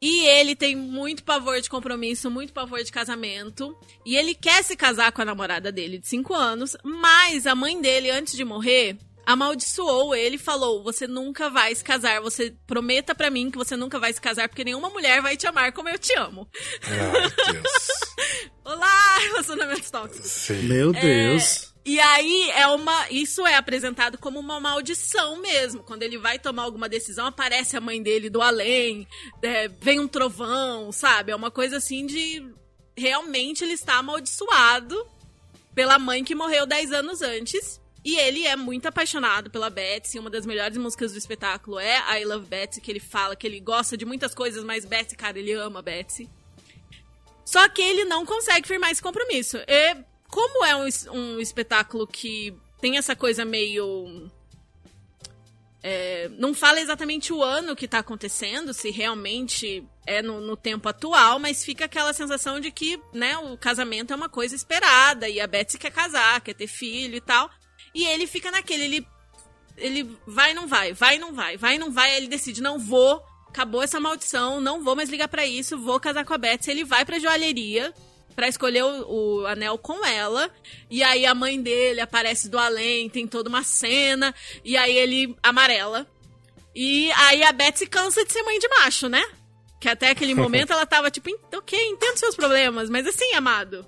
E 0.03 0.27
ele 0.27 0.57
tem 0.57 0.75
muito 0.75 1.23
pavor 1.23 1.61
de 1.61 1.71
compromisso, 1.71 2.29
muito 2.29 2.53
pavor 2.53 2.83
de 2.83 2.91
casamento. 2.91 3.79
E 4.05 4.17
ele 4.17 4.35
quer 4.35 4.65
se 4.65 4.77
casar 4.77 5.13
com 5.13 5.23
a 5.23 5.25
namorada 5.25 5.71
dele 5.71 5.97
de 5.97 6.09
5 6.09 6.35
anos, 6.35 6.77
mas 6.83 7.47
a 7.47 7.55
mãe 7.55 7.81
dele, 7.81 8.11
antes 8.11 8.37
de 8.37 8.45
morrer, 8.45 8.99
amaldiçoou 9.27 10.15
ele 10.15 10.37
e 10.37 10.39
falou: 10.39 10.83
Você 10.83 11.07
nunca 11.07 11.49
vai 11.49 11.75
se 11.75 11.83
casar. 11.83 12.21
Você 12.21 12.55
prometa 12.67 13.15
pra 13.15 13.31
mim 13.31 13.51
que 13.51 13.59
você 13.59 13.77
nunca 13.77 13.99
vai 13.99 14.13
se 14.13 14.21
casar, 14.21 14.49
porque 14.49 14.65
nenhuma 14.65 14.91
mulher 14.91 15.21
vai 15.23 15.37
te 15.37 15.47
amar 15.47 15.73
como 15.73 15.89
eu 15.89 15.99
te 15.99 16.13
amo. 16.19 16.49
Ai, 16.83 17.53
Deus. 17.53 18.51
Olá, 18.65 19.19
relacionamentos 19.19 19.91
tóxicos. 19.91 20.31
Sim. 20.31 20.63
Meu 20.63 20.93
Deus. 20.93 21.73
E 21.85 21.99
aí 21.99 22.51
é 22.51 22.67
uma. 22.69 23.11
Isso 23.11 23.45
é 23.45 23.57
apresentado 23.57 24.17
como 24.17 24.39
uma 24.39 24.61
maldição 24.61 25.41
mesmo. 25.41 25.83
Quando 25.83 26.05
ele 26.05 26.17
vai 26.17 26.39
tomar 26.39 26.63
alguma 26.63 26.89
decisão, 26.89 27.27
aparece 27.27 27.77
a 27.77 27.81
mãe 27.81 28.01
dele 28.01 28.31
do 28.31 28.41
além, 28.41 29.07
é, 29.43 29.69
vem 29.69 29.99
um 29.99 30.07
trovão, 30.07 30.93
sabe? 30.93 31.33
É 31.33 31.37
uma 31.37 31.51
coisa 31.51 31.79
assim 31.79 32.07
de. 32.07 32.45
Realmente 32.97 33.65
ele 33.65 33.73
está 33.73 33.97
amaldiçoado 33.97 35.07
pela 35.75 35.99
mãe 35.99 36.23
que 36.23 36.35
morreu 36.35 36.67
10 36.67 36.93
anos 36.93 37.23
antes. 37.23 37.82
E 38.05 38.19
ele 38.19 38.47
é 38.47 38.57
muito 38.57 38.87
apaixonado 38.87 39.49
pela 39.49 39.71
Betsy. 39.71 40.19
Uma 40.19 40.31
das 40.31 40.45
melhores 40.45 40.77
músicas 40.77 41.13
do 41.13 41.19
espetáculo 41.19 41.79
é 41.79 42.21
I 42.21 42.25
Love 42.25 42.47
Betsy, 42.47 42.81
que 42.81 42.91
ele 42.91 43.01
fala 43.01 43.37
que 43.37 43.47
ele 43.47 43.61
gosta 43.61 43.97
de 43.97 44.05
muitas 44.05 44.35
coisas, 44.35 44.65
mas 44.65 44.85
Betsy, 44.85 45.17
cara, 45.17 45.39
ele 45.39 45.53
ama 45.53 45.81
Betsy. 45.81 46.29
Só 47.45 47.69
que 47.69 47.83
ele 47.83 48.05
não 48.05 48.27
consegue 48.27 48.67
firmar 48.67 48.91
esse 48.91 49.03
compromisso. 49.03 49.59
E 49.69 49.97
como 50.29 50.65
é 50.65 50.75
um, 50.75 50.89
um 51.13 51.39
espetáculo 51.39 52.07
que 52.07 52.57
tem 52.81 52.97
essa 52.97 53.15
coisa 53.15 53.45
meio. 53.45 54.29
é, 55.83 56.29
não 56.31 56.53
fala 56.53 56.81
exatamente 56.81 57.33
o 57.33 57.43
ano 57.43 57.77
que 57.77 57.87
tá 57.87 57.99
acontecendo, 57.99 58.75
se 58.75 58.91
realmente 58.91 59.87
é 60.05 60.21
no, 60.21 60.41
no 60.41 60.57
tempo 60.57 60.89
atual, 60.89 61.39
mas 61.39 61.65
fica 61.65 61.85
aquela 61.85 62.13
sensação 62.13 62.59
de 62.59 62.73
que, 62.73 63.01
né, 63.13 63.37
o 63.39 63.57
casamento 63.57 64.13
é 64.13 64.17
uma 64.17 64.29
coisa 64.29 64.57
esperada 64.57 65.29
e 65.29 65.39
a 65.39 65.47
Betsy 65.47 65.79
quer 65.79 65.93
casar, 65.93 66.41
quer 66.41 66.55
ter 66.55 66.67
filho 66.67 67.17
e 67.17 67.21
tal. 67.21 67.49
E 67.95 68.05
ele 68.07 68.27
fica 68.27 68.51
naquele, 68.51 68.85
ele, 68.85 69.07
ele 69.77 70.19
vai 70.27 70.55
não 70.55 70.67
vai, 70.67 70.93
vai 70.93 71.19
não 71.19 71.33
vai, 71.33 71.57
vai 71.57 71.79
não 71.79 71.91
vai, 71.93 72.11
aí 72.11 72.17
ele 72.19 72.29
decide, 72.29 72.63
não 72.63 72.79
vou, 72.79 73.23
acabou 73.49 73.83
essa 73.83 74.01
maldição, 74.01 74.61
não 74.61 74.83
vou 74.83 74.97
mais 74.97 75.09
ligar 75.11 75.29
pra 75.29 75.45
isso, 75.47 75.79
vou 75.79 76.01
casar 76.01 76.25
com 76.25 76.33
a 76.35 76.39
Betsy. 76.39 76.71
Ele 76.71 76.85
vai 76.85 77.05
pra 77.05 77.19
joalheria 77.19 77.93
pra 78.35 78.49
escolher 78.49 78.83
o, 78.83 79.41
o 79.43 79.47
anel 79.47 79.77
com 79.77 80.03
ela, 80.07 80.51
e 80.91 81.03
aí 81.03 81.27
a 81.27 81.35
mãe 81.35 81.61
dele 81.61 82.01
aparece 82.01 82.49
do 82.49 82.59
além, 82.59 83.09
tem 83.11 83.27
toda 83.27 83.51
uma 83.51 83.63
cena, 83.63 84.35
e 84.65 84.75
aí 84.75 84.97
ele 84.97 85.37
amarela. 85.43 86.07
E 86.75 87.13
aí 87.13 87.43
a 87.43 87.53
Betsy 87.53 87.87
cansa 87.87 88.25
de 88.25 88.33
ser 88.33 88.43
mãe 88.43 88.59
de 88.59 88.67
macho, 88.69 89.07
né? 89.07 89.23
Que 89.79 89.87
até 89.91 90.09
aquele 90.09 90.33
momento 90.35 90.73
ela 90.73 90.87
tava 90.87 91.11
tipo, 91.11 91.29
"Ent- 91.29 91.55
ok, 91.55 91.79
entendo 91.89 92.17
seus 92.17 92.35
problemas, 92.35 92.89
mas 92.89 93.07
assim, 93.07 93.35
amado, 93.35 93.87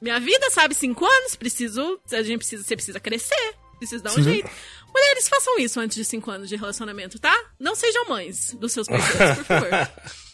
minha 0.00 0.20
vida, 0.20 0.50
sabe, 0.50 0.74
cinco 0.74 1.04
anos, 1.04 1.36
preciso, 1.36 2.00
a 2.12 2.22
gente 2.22 2.38
precisa, 2.38 2.62
você 2.62 2.76
precisa 2.76 3.00
crescer, 3.00 3.54
precisa 3.78 4.02
dar 4.02 4.12
um 4.12 4.22
jeito. 4.22 4.50
Mulheres, 4.92 5.28
façam 5.28 5.58
isso 5.58 5.78
antes 5.78 5.96
de 5.96 6.04
cinco 6.04 6.30
anos 6.30 6.48
de 6.48 6.56
relacionamento, 6.56 7.18
tá? 7.18 7.36
Não 7.58 7.74
sejam 7.74 8.08
mães 8.08 8.54
dos 8.54 8.72
seus 8.72 8.86
parceiros, 8.86 9.38
por 9.38 9.44
favor. 9.44 9.70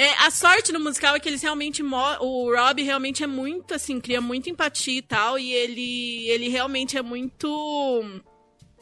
É, 0.00 0.14
a 0.24 0.30
sorte 0.30 0.72
no 0.72 0.80
musical 0.80 1.14
é 1.14 1.20
que 1.20 1.28
eles 1.28 1.42
realmente. 1.42 1.82
O 1.82 2.56
Rob 2.56 2.82
realmente 2.82 3.22
é 3.22 3.26
muito, 3.26 3.74
assim, 3.74 4.00
cria 4.00 4.18
muita 4.18 4.48
empatia 4.48 4.96
e 4.96 5.02
tal. 5.02 5.38
E 5.38 5.52
ele, 5.52 6.26
ele 6.26 6.48
realmente 6.48 6.96
é 6.96 7.02
muito. 7.02 8.02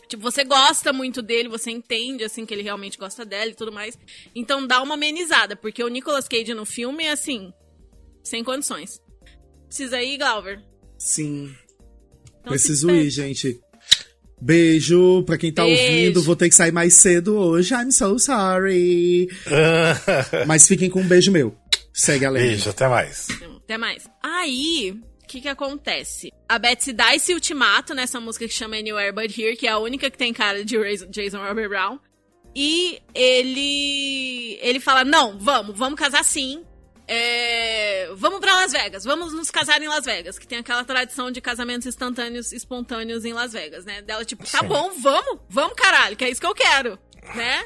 Tipo, 0.06 0.22
você 0.22 0.44
gosta 0.44 0.92
muito 0.92 1.20
dele, 1.20 1.48
você 1.48 1.72
entende, 1.72 2.22
assim, 2.22 2.46
que 2.46 2.54
ele 2.54 2.62
realmente 2.62 2.96
gosta 2.96 3.24
dela 3.24 3.50
e 3.50 3.54
tudo 3.54 3.72
mais. 3.72 3.98
Então 4.32 4.64
dá 4.64 4.80
uma 4.80 4.94
amenizada, 4.94 5.56
porque 5.56 5.82
o 5.82 5.88
Nicolas 5.88 6.28
Cage 6.28 6.54
no 6.54 6.64
filme 6.64 7.02
é 7.02 7.10
assim. 7.10 7.52
Sem 8.22 8.44
condições. 8.44 9.02
Precisa 9.68 10.02
ir, 10.02 10.18
Glauber? 10.18 10.60
Sim. 10.98 11.54
Então, 12.40 12.50
Preciso 12.50 12.90
ir, 12.90 13.10
gente. 13.10 13.60
Beijo 14.40 15.22
pra 15.24 15.36
quem 15.36 15.52
tá 15.52 15.64
Beijo. 15.64 15.82
ouvindo. 15.82 16.22
Vou 16.22 16.36
ter 16.36 16.48
que 16.48 16.54
sair 16.54 16.72
mais 16.72 16.94
cedo 16.94 17.36
hoje. 17.36 17.74
I'm 17.74 17.90
so 17.90 18.18
sorry. 18.18 19.28
Mas 20.46 20.66
fiquem 20.66 20.88
com 20.88 21.00
um 21.00 21.06
beijo 21.08 21.32
meu. 21.32 21.56
Segue 21.92 22.24
a 22.24 22.30
lenda. 22.30 22.46
Beijo, 22.46 22.70
até 22.70 22.88
mais. 22.88 23.26
Até 23.56 23.76
mais. 23.76 24.08
Aí, 24.22 24.94
o 25.22 25.26
que 25.26 25.40
que 25.40 25.48
acontece? 25.48 26.32
A 26.48 26.58
Betsy 26.58 26.92
dá 26.92 27.14
esse 27.14 27.34
ultimato 27.34 27.94
nessa 27.94 28.20
música 28.20 28.46
que 28.46 28.54
chama 28.54 28.76
Anywhere 28.76 29.12
But 29.12 29.36
Here, 29.36 29.56
que 29.56 29.66
é 29.66 29.70
a 29.70 29.78
única 29.78 30.08
que 30.08 30.16
tem 30.16 30.32
cara 30.32 30.64
de 30.64 30.76
Jason 31.10 31.44
Robert 31.44 31.68
Brown. 31.68 31.98
E 32.54 32.98
ele 33.14 34.58
ele 34.62 34.80
fala: 34.80 35.04
"Não, 35.04 35.38
vamos, 35.38 35.76
vamos 35.76 35.98
casar 35.98 36.24
sim. 36.24 36.62
É, 37.08 38.10
vamos 38.16 38.38
pra 38.38 38.54
Las 38.54 38.70
Vegas, 38.70 39.02
vamos 39.02 39.32
nos 39.32 39.50
casar 39.50 39.80
em 39.80 39.88
Las 39.88 40.04
Vegas, 40.04 40.38
que 40.38 40.46
tem 40.46 40.58
aquela 40.58 40.84
tradição 40.84 41.30
de 41.30 41.40
casamentos 41.40 41.86
instantâneos, 41.86 42.52
espontâneos 42.52 43.24
em 43.24 43.32
Las 43.32 43.54
Vegas, 43.54 43.86
né? 43.86 44.02
Dela, 44.02 44.26
tipo, 44.26 44.44
tá 44.44 44.60
Sim. 44.60 44.66
bom, 44.66 44.90
vamos, 45.00 45.40
vamos 45.48 45.74
caralho, 45.74 46.14
que 46.16 46.24
é 46.24 46.30
isso 46.30 46.40
que 46.40 46.46
eu 46.46 46.54
quero, 46.54 46.98
né? 47.34 47.64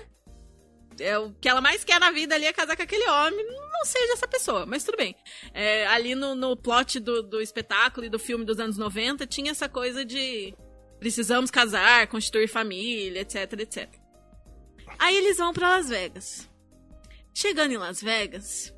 É, 1.01 1.19
o 1.19 1.33
que 1.33 1.49
ela 1.49 1.61
mais 1.61 1.83
quer 1.83 1.99
na 1.99 2.13
vida 2.13 2.37
ali 2.37 2.47
é 2.47 2.53
casar 2.53 2.77
com 2.77 2.83
aquele 2.83 3.09
homem, 3.09 3.45
não 3.45 3.85
seja 3.85 4.13
essa 4.13 4.29
pessoa, 4.29 4.65
mas 4.65 4.85
tudo 4.85 4.97
bem. 4.97 5.17
É, 5.53 5.89
ali 5.89 6.15
no, 6.15 6.37
no 6.37 6.57
plot 6.57 7.01
do, 7.01 7.21
do 7.21 7.41
espetáculo 7.41 8.07
e 8.07 8.11
do 8.11 8.21
filme 8.21 8.45
dos 8.45 8.61
anos 8.61 8.79
90, 8.79 9.27
tinha 9.27 9.51
essa 9.51 9.69
coisa 9.69 10.05
de 10.05 10.55
precisamos 11.01 11.51
casar, 11.51 12.07
constituir 12.07 12.47
família, 12.47 13.23
etc, 13.23 13.55
etc. 13.59 13.89
Aí 15.01 15.17
eles 15.17 15.39
vão 15.39 15.53
pra 15.53 15.71
Las 15.71 15.89
Vegas. 15.89 16.49
Chegando 17.35 17.73
em 17.73 17.79
Las 17.79 18.01
Vegas, 18.01 18.73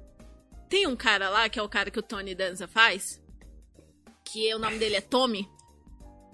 tem 0.74 0.88
um 0.88 0.96
cara 0.96 1.28
lá, 1.30 1.48
que 1.48 1.56
é 1.56 1.62
o 1.62 1.68
cara 1.68 1.88
que 1.88 2.00
o 2.00 2.02
Tony 2.02 2.34
Danza 2.34 2.66
faz, 2.66 3.22
que 4.24 4.52
o 4.52 4.58
nome 4.58 4.76
dele 4.76 4.96
é 4.96 5.00
Tommy. 5.00 5.48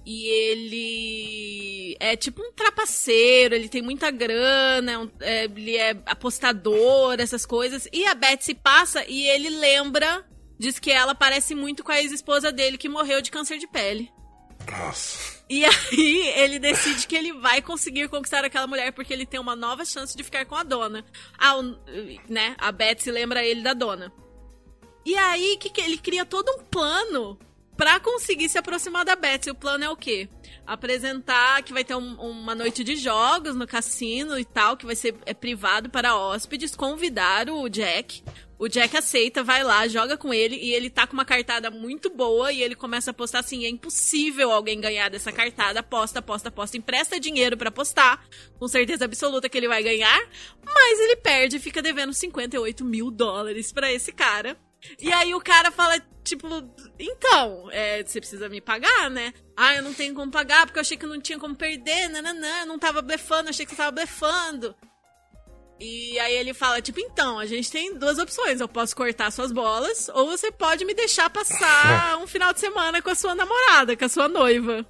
E 0.06 0.26
ele 0.28 1.96
é 2.00 2.16
tipo 2.16 2.40
um 2.42 2.50
trapaceiro, 2.52 3.54
ele 3.54 3.68
tem 3.68 3.82
muita 3.82 4.10
grana, 4.10 4.92
é 4.92 4.98
um- 4.98 5.10
é, 5.20 5.44
ele 5.44 5.76
é 5.76 5.90
apostador, 6.06 7.16
essas 7.20 7.44
coisas. 7.44 7.86
E 7.92 8.06
a 8.06 8.14
Betsy 8.14 8.54
passa 8.54 9.04
e 9.06 9.26
ele 9.28 9.50
lembra, 9.50 10.24
diz 10.58 10.78
que 10.78 10.90
ela 10.90 11.14
parece 11.14 11.54
muito 11.54 11.84
com 11.84 11.92
a 11.92 12.00
ex-esposa 12.00 12.50
dele 12.50 12.78
que 12.78 12.88
morreu 12.88 13.20
de 13.20 13.30
câncer 13.30 13.58
de 13.58 13.66
pele. 13.66 14.10
Nossa. 14.70 15.38
E 15.50 15.64
aí 15.68 16.28
ele 16.36 16.58
decide 16.58 17.06
que 17.06 17.14
ele 17.14 17.34
vai 17.34 17.60
conseguir 17.60 18.08
conquistar 18.08 18.42
aquela 18.42 18.66
mulher 18.66 18.92
porque 18.92 19.12
ele 19.12 19.26
tem 19.26 19.38
uma 19.38 19.54
nova 19.54 19.84
chance 19.84 20.16
de 20.16 20.24
ficar 20.24 20.46
com 20.46 20.54
a 20.54 20.62
dona. 20.62 21.04
Ah, 21.36 21.58
o- 21.58 21.78
né? 22.26 22.56
A 22.58 22.72
Betsy 22.72 23.10
lembra 23.10 23.44
ele 23.44 23.60
da 23.62 23.74
dona. 23.74 24.10
E 25.10 25.16
aí 25.16 25.56
que, 25.58 25.68
que 25.70 25.80
ele 25.80 25.98
cria 25.98 26.24
todo 26.24 26.48
um 26.52 26.62
plano 26.62 27.36
pra 27.76 27.98
conseguir 27.98 28.48
se 28.48 28.56
aproximar 28.58 29.04
da 29.04 29.16
Betsy. 29.16 29.50
O 29.50 29.54
plano 29.56 29.82
é 29.82 29.90
o 29.90 29.96
quê? 29.96 30.28
Apresentar 30.64 31.62
que 31.64 31.72
vai 31.72 31.82
ter 31.82 31.96
um- 31.96 32.14
uma 32.20 32.54
noite 32.54 32.84
de 32.84 32.94
jogos 32.94 33.56
no 33.56 33.66
cassino 33.66 34.38
e 34.38 34.44
tal, 34.44 34.76
que 34.76 34.86
vai 34.86 34.94
ser 34.94 35.16
é, 35.26 35.34
privado 35.34 35.90
para 35.90 36.16
hóspedes, 36.16 36.76
convidar 36.76 37.50
o 37.50 37.68
Jack. 37.68 38.22
O 38.56 38.68
Jack 38.68 38.96
aceita, 38.96 39.42
vai 39.42 39.64
lá, 39.64 39.88
joga 39.88 40.16
com 40.16 40.32
ele 40.32 40.54
e 40.54 40.72
ele 40.72 40.88
tá 40.90 41.06
com 41.08 41.14
uma 41.14 41.24
cartada 41.24 41.70
muito 41.72 42.08
boa 42.08 42.52
e 42.52 42.62
ele 42.62 42.76
começa 42.76 43.10
a 43.10 43.12
apostar 43.12 43.40
assim, 43.40 43.64
é 43.64 43.68
impossível 43.68 44.52
alguém 44.52 44.80
ganhar 44.80 45.08
dessa 45.08 45.32
cartada, 45.32 45.80
aposta, 45.80 46.20
aposta, 46.20 46.50
aposta, 46.50 46.76
empresta 46.76 47.18
dinheiro 47.18 47.56
pra 47.56 47.70
apostar, 47.70 48.22
com 48.58 48.68
certeza 48.68 49.06
absoluta 49.06 49.48
que 49.48 49.56
ele 49.58 49.66
vai 49.66 49.82
ganhar, 49.82 50.20
mas 50.64 51.00
ele 51.00 51.16
perde 51.16 51.56
e 51.56 51.60
fica 51.60 51.80
devendo 51.82 52.12
58 52.12 52.84
mil 52.84 53.10
dólares 53.10 53.72
pra 53.72 53.90
esse 53.90 54.12
cara. 54.12 54.56
E 54.98 55.12
aí 55.12 55.34
o 55.34 55.40
cara 55.40 55.70
fala, 55.70 56.00
tipo, 56.24 56.46
então, 56.98 57.68
é, 57.70 58.02
você 58.02 58.20
precisa 58.20 58.48
me 58.48 58.60
pagar, 58.60 59.10
né? 59.10 59.32
Ah, 59.56 59.74
eu 59.74 59.82
não 59.82 59.92
tenho 59.92 60.14
como 60.14 60.30
pagar 60.30 60.66
porque 60.66 60.78
eu 60.78 60.82
achei 60.82 60.96
que 60.96 61.06
não 61.06 61.20
tinha 61.20 61.38
como 61.38 61.54
perder, 61.54 62.08
nananã, 62.08 62.60
eu 62.60 62.66
não 62.66 62.78
tava 62.78 63.02
blefando, 63.02 63.44
eu 63.44 63.50
achei 63.50 63.64
que 63.64 63.72
você 63.72 63.76
tava 63.76 63.92
blefando. 63.92 64.74
E 65.78 66.18
aí 66.18 66.34
ele 66.34 66.52
fala, 66.52 66.82
tipo, 66.82 67.00
então, 67.00 67.38
a 67.38 67.46
gente 67.46 67.70
tem 67.70 67.94
duas 67.94 68.18
opções. 68.18 68.60
Eu 68.60 68.68
posso 68.68 68.94
cortar 68.94 69.30
suas 69.30 69.50
bolas, 69.50 70.10
ou 70.10 70.26
você 70.26 70.52
pode 70.52 70.84
me 70.84 70.92
deixar 70.92 71.30
passar 71.30 72.18
um 72.20 72.26
final 72.26 72.52
de 72.52 72.60
semana 72.60 73.00
com 73.00 73.08
a 73.08 73.14
sua 73.14 73.34
namorada, 73.34 73.96
com 73.96 74.04
a 74.04 74.08
sua 74.08 74.28
noiva. 74.28 74.86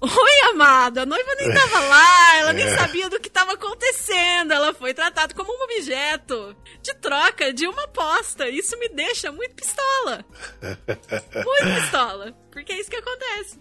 Oi, 0.00 0.50
amada, 0.50 1.02
a 1.02 1.06
noiva 1.06 1.34
nem 1.34 1.52
tava 1.52 1.80
lá, 1.80 2.36
ela 2.36 2.52
nem 2.52 2.68
sabia 2.76 3.08
do 3.08 3.18
que 3.18 3.28
tava 3.28 3.54
acontecendo. 3.54 4.52
Ela 4.52 4.72
foi 4.72 4.94
tratada 4.94 5.34
como 5.34 5.52
um 5.52 5.64
objeto 5.64 6.56
de 6.80 6.94
troca 6.94 7.52
de 7.52 7.66
uma 7.66 7.82
aposta. 7.84 8.48
Isso 8.48 8.78
me 8.78 8.88
deixa 8.88 9.32
muito 9.32 9.56
pistola. 9.56 10.24
Muito 10.62 11.80
pistola. 11.80 12.32
Porque 12.50 12.72
é 12.72 12.80
isso 12.80 12.90
que 12.90 12.96
acontece. 12.96 13.60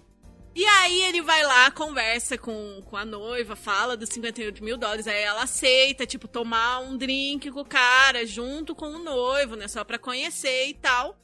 E 0.55 0.65
aí 0.65 1.03
ele 1.03 1.21
vai 1.21 1.43
lá, 1.43 1.69
conversa 1.69 2.37
com, 2.37 2.81
com 2.85 2.97
a 2.97 3.05
noiva, 3.05 3.55
fala 3.55 3.95
dos 3.95 4.09
58 4.09 4.63
mil 4.63 4.75
dólares, 4.75 5.07
aí 5.07 5.21
ela 5.21 5.43
aceita, 5.43 6.03
tipo, 6.03 6.27
tomar 6.27 6.79
um 6.79 6.97
drink 6.97 7.51
com 7.51 7.61
o 7.61 7.65
cara, 7.65 8.25
junto 8.25 8.73
com 8.73 8.87
o 8.87 8.97
noivo, 8.97 9.55
né? 9.55 9.67
Só 9.67 9.83
pra 9.83 9.99
conhecer 9.99 10.67
e 10.67 10.73
tal. 10.73 11.15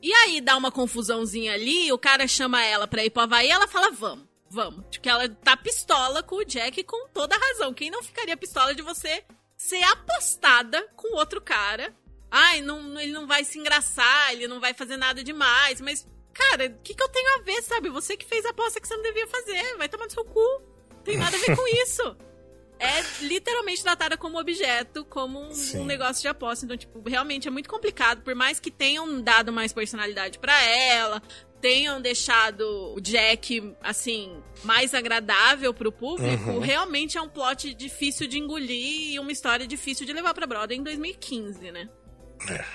E 0.00 0.12
aí 0.12 0.40
dá 0.40 0.56
uma 0.56 0.72
confusãozinha 0.72 1.52
ali, 1.52 1.92
o 1.92 1.98
cara 1.98 2.26
chama 2.26 2.64
ela 2.64 2.86
pra 2.86 3.04
ir 3.04 3.10
pro 3.10 3.22
Havaí, 3.22 3.48
ela 3.48 3.68
fala, 3.68 3.90
vamos, 3.90 4.26
vamos. 4.48 4.84
Porque 4.90 5.08
ela 5.08 5.28
tá 5.28 5.56
pistola 5.56 6.22
com 6.22 6.36
o 6.36 6.44
Jack 6.44 6.82
com 6.84 7.08
toda 7.08 7.36
razão. 7.36 7.72
Quem 7.72 7.90
não 7.90 8.02
ficaria 8.02 8.36
pistola 8.36 8.74
de 8.74 8.82
você 8.82 9.24
ser 9.56 9.82
apostada 9.84 10.82
com 10.96 11.16
outro 11.16 11.40
cara? 11.40 11.94
Ai, 12.30 12.60
não, 12.60 12.98
ele 12.98 13.12
não 13.12 13.26
vai 13.26 13.44
se 13.44 13.58
engraçar, 13.58 14.32
ele 14.32 14.48
não 14.48 14.58
vai 14.58 14.72
fazer 14.74 14.96
nada 14.96 15.22
demais, 15.22 15.80
mas 15.80 16.06
Cara, 16.32 16.66
o 16.66 16.82
que, 16.82 16.94
que 16.94 17.02
eu 17.02 17.08
tenho 17.08 17.28
a 17.36 17.42
ver, 17.42 17.62
sabe? 17.62 17.88
Você 17.90 18.16
que 18.16 18.24
fez 18.24 18.44
a 18.46 18.50
aposta 18.50 18.80
que 18.80 18.88
você 18.88 18.96
não 18.96 19.02
devia 19.02 19.26
fazer. 19.26 19.76
Vai 19.76 19.88
tomar 19.88 20.06
no 20.06 20.10
seu 20.10 20.24
cu. 20.24 20.62
Não 20.90 21.02
tem 21.02 21.16
nada 21.16 21.36
a 21.36 21.40
ver 21.40 21.56
com 21.56 21.68
isso. 21.82 22.16
É 22.82 23.24
literalmente 23.24 23.82
tratada 23.82 24.16
como 24.16 24.40
objeto, 24.40 25.04
como 25.04 25.38
um, 25.40 25.52
um 25.76 25.84
negócio 25.84 26.20
de 26.20 26.26
aposta. 26.26 26.64
Então, 26.64 26.76
tipo, 26.76 27.00
realmente 27.08 27.46
é 27.46 27.50
muito 27.50 27.68
complicado. 27.68 28.22
Por 28.22 28.34
mais 28.34 28.58
que 28.58 28.72
tenham 28.72 29.20
dado 29.20 29.52
mais 29.52 29.72
personalidade 29.72 30.40
pra 30.40 30.60
ela, 30.64 31.22
tenham 31.60 32.00
deixado 32.00 32.92
o 32.96 33.00
Jack, 33.00 33.72
assim, 33.80 34.42
mais 34.64 34.92
agradável 34.94 35.72
pro 35.72 35.92
público, 35.92 36.58
realmente 36.58 37.16
é 37.16 37.22
um 37.22 37.28
plot 37.28 37.72
difícil 37.72 38.26
de 38.26 38.36
engolir 38.38 39.12
e 39.12 39.18
uma 39.20 39.30
história 39.30 39.64
difícil 39.64 40.04
de 40.04 40.12
levar 40.12 40.34
pra 40.34 40.44
Broadway 40.44 40.76
em 40.80 40.82
2015, 40.82 41.70
né? 41.70 41.88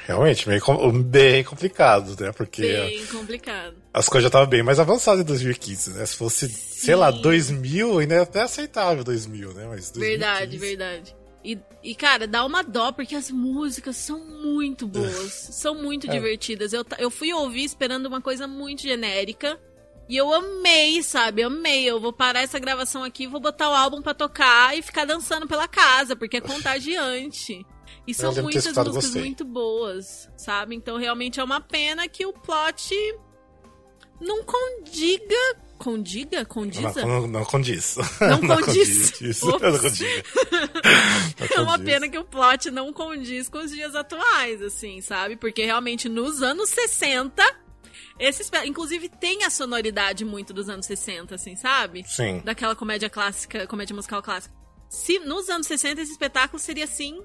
Realmente, 0.06 0.48
meio 0.48 0.61
bem 1.03 1.44
complicado, 1.44 2.15
né? 2.19 2.31
Porque 2.31 2.61
Bem 2.61 3.06
complicado. 3.07 3.76
as 3.94 4.07
coisas 4.07 4.23
já 4.23 4.27
estavam 4.30 4.48
bem 4.48 4.64
mais 4.64 4.80
avançadas 4.80 5.22
em 5.22 5.26
2015, 5.26 5.91
né? 5.91 6.06
Se 6.06 6.15
fosse, 6.15 6.48
sei 6.49 6.95
lá, 6.95 7.11
2000, 7.11 7.99
ainda 7.99 8.15
é 8.15 8.19
até 8.22 8.41
aceitável 8.41 9.03
2000, 9.03 9.53
né? 9.53 9.65
Mas 9.68 9.91
2015, 9.91 9.99
Verdade, 9.99 10.57
verdade. 10.57 11.15
E, 11.44 11.57
e, 11.84 11.95
cara, 11.95 12.27
dá 12.27 12.44
uma 12.45 12.61
dó, 12.64 12.91
porque 12.91 13.15
as 13.15 13.30
músicas 13.31 13.95
são 13.95 14.19
muito 14.19 14.88
boas. 14.88 15.31
são 15.52 15.76
muito 15.76 16.07
É. 16.07 16.11
divertidas. 16.11 16.73
Eu, 16.73 16.85
eu 16.98 17.10
fui 17.11 17.31
ouvir 17.34 17.64
esperando 17.64 18.06
uma 18.07 18.22
coisa 18.22 18.48
muito 18.48 18.81
genérica. 18.81 19.57
E 20.10 20.15
eu 20.15 20.34
amei, 20.34 21.03
sabe? 21.03 21.44
Amei. 21.44 21.84
Eu 21.84 21.99
vou 21.99 22.14
parar 22.14 22.41
essa 22.41 22.57
gravação 22.60 23.03
aqui, 23.03 23.27
vou 23.27 23.41
botar 23.41 23.69
o 23.69 23.73
álbum 23.73 24.02
pra 24.02 24.14
tocar 24.14 24.77
e 24.77 24.81
ficar 24.81 25.03
dançando 25.06 25.45
pela 25.48 25.68
casa, 25.68 26.15
porque 26.15 26.38
é 26.38 26.41
contagiante. 26.41 27.65
E 28.05 28.14
são 28.14 28.34
muitas 28.34 28.65
músicas 28.65 28.88
gostei. 28.88 29.22
muito 29.22 29.43
boas, 29.45 30.30
sabe? 30.38 30.76
Então 30.76 30.97
realmente 30.97 31.39
é 31.39 31.43
uma 31.43 31.59
pena 31.61 32.07
que 32.07 32.26
o 32.26 32.34
plot 32.34 32.93
não 34.19 34.43
condiga. 34.43 35.35
Condiga? 35.77 36.43
Condiza? 36.43 37.01
Não, 37.05 37.22
não, 37.22 37.27
não 37.27 37.45
condiz. 37.45 37.97
Não 38.19 38.39
condiz. 38.61 39.14
Não 39.43 39.59
condiz. 39.59 40.01
É 41.55 41.61
uma 41.61 41.77
pena 41.77 42.09
que 42.09 42.18
o 42.18 42.23
plot 42.26 42.72
não 42.72 42.91
condiz 42.91 43.47
com 43.47 43.59
os 43.59 43.69
dias 43.72 43.93
atuais, 43.95 44.61
assim, 44.61 45.01
sabe? 45.01 45.35
Porque 45.35 45.64
realmente 45.65 46.09
nos 46.09 46.41
anos 46.41 46.69
60, 46.69 47.43
esse 48.19 48.41
espe- 48.41 48.65
inclusive 48.65 49.07
tem 49.09 49.43
a 49.43 49.49
sonoridade 49.51 50.26
muito 50.26 50.51
dos 50.51 50.68
anos 50.68 50.85
60, 50.88 51.35
assim, 51.35 51.55
sabe? 51.55 52.03
Sim. 52.07 52.41
Daquela 52.43 52.76
comédia 52.76 53.09
clássica, 53.09 53.68
comédia 53.68 53.95
musical 53.95 54.22
clássica. 54.23 54.55
Se 54.89 55.19
nos 55.19 55.47
anos 55.49 55.68
60 55.68 56.01
esse 56.01 56.11
espetáculo 56.11 56.59
seria 56.59 56.85
assim 56.85 57.22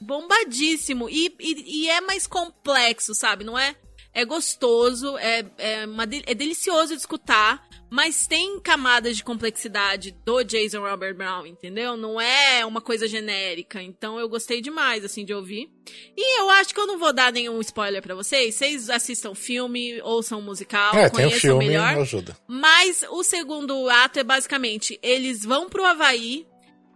bombadíssimo 0.00 1.08
e, 1.08 1.34
e, 1.40 1.84
e 1.84 1.88
é 1.88 2.00
mais 2.00 2.26
complexo, 2.26 3.14
sabe? 3.14 3.44
Não 3.44 3.58
é 3.58 3.76
é 4.12 4.24
gostoso, 4.24 5.16
é, 5.18 5.44
é, 5.58 5.86
uma 5.86 6.02
é 6.02 6.34
delicioso 6.34 6.94
de 6.94 7.00
escutar, 7.00 7.64
mas 7.88 8.26
tem 8.26 8.58
camadas 8.60 9.16
de 9.16 9.24
complexidade 9.24 10.12
do 10.24 10.42
Jason 10.42 10.80
Robert 10.80 11.14
Brown, 11.14 11.46
entendeu? 11.46 11.96
Não 11.96 12.20
é 12.20 12.64
uma 12.64 12.80
coisa 12.80 13.06
genérica. 13.08 13.82
Então 13.82 14.18
eu 14.18 14.28
gostei 14.28 14.60
demais, 14.60 15.04
assim, 15.04 15.24
de 15.24 15.34
ouvir. 15.34 15.68
E 16.16 16.40
eu 16.40 16.50
acho 16.50 16.72
que 16.74 16.80
eu 16.80 16.86
não 16.86 16.98
vou 16.98 17.12
dar 17.12 17.32
nenhum 17.32 17.60
spoiler 17.60 18.00
pra 18.02 18.14
vocês. 18.14 18.54
Vocês 18.54 18.90
assistam 18.90 19.34
filme, 19.34 20.00
ouçam 20.02 20.40
musical, 20.40 20.94
É, 20.94 21.08
tem 21.08 21.26
o 21.26 21.28
conheçam 21.28 21.40
filme, 21.40 21.68
melhor. 21.68 21.98
ajuda. 21.98 22.36
Mas 22.48 23.04
o 23.10 23.24
segundo 23.24 23.88
ato 23.88 24.18
é 24.20 24.24
basicamente: 24.24 24.98
eles 25.02 25.44
vão 25.44 25.68
pro 25.68 25.84
Havaí 25.84 26.46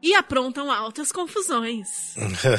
e 0.07 0.15
aprontam 0.15 0.71
altas 0.71 1.11
confusões. 1.11 2.15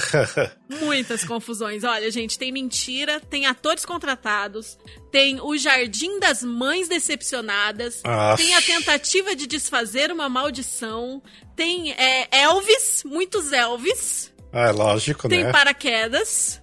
Muitas 0.82 1.24
confusões. 1.24 1.84
Olha, 1.84 2.10
gente, 2.10 2.40
tem 2.40 2.52
mentira, 2.52 3.20
tem 3.20 3.46
atores 3.46 3.86
contratados, 3.86 4.78
tem 5.12 5.40
o 5.40 5.56
Jardim 5.56 6.20
das 6.20 6.44
Mães 6.44 6.88
Decepcionadas, 6.88 8.02
Ah. 8.04 8.34
tem 8.36 8.56
a 8.56 8.62
tentativa 8.64 9.36
de 9.36 9.46
desfazer 9.46 10.12
uma 10.12 10.28
maldição, 10.28 11.22
tem 11.56 11.92
é, 11.94 12.28
Elvis, 12.32 13.04
muitos 13.06 13.52
Elvis, 13.52 14.34
ah, 14.52 14.70
é 14.70 14.72
lógico, 14.72 15.30
tem 15.30 15.44
né? 15.44 15.52
paraquedas. 15.52 16.62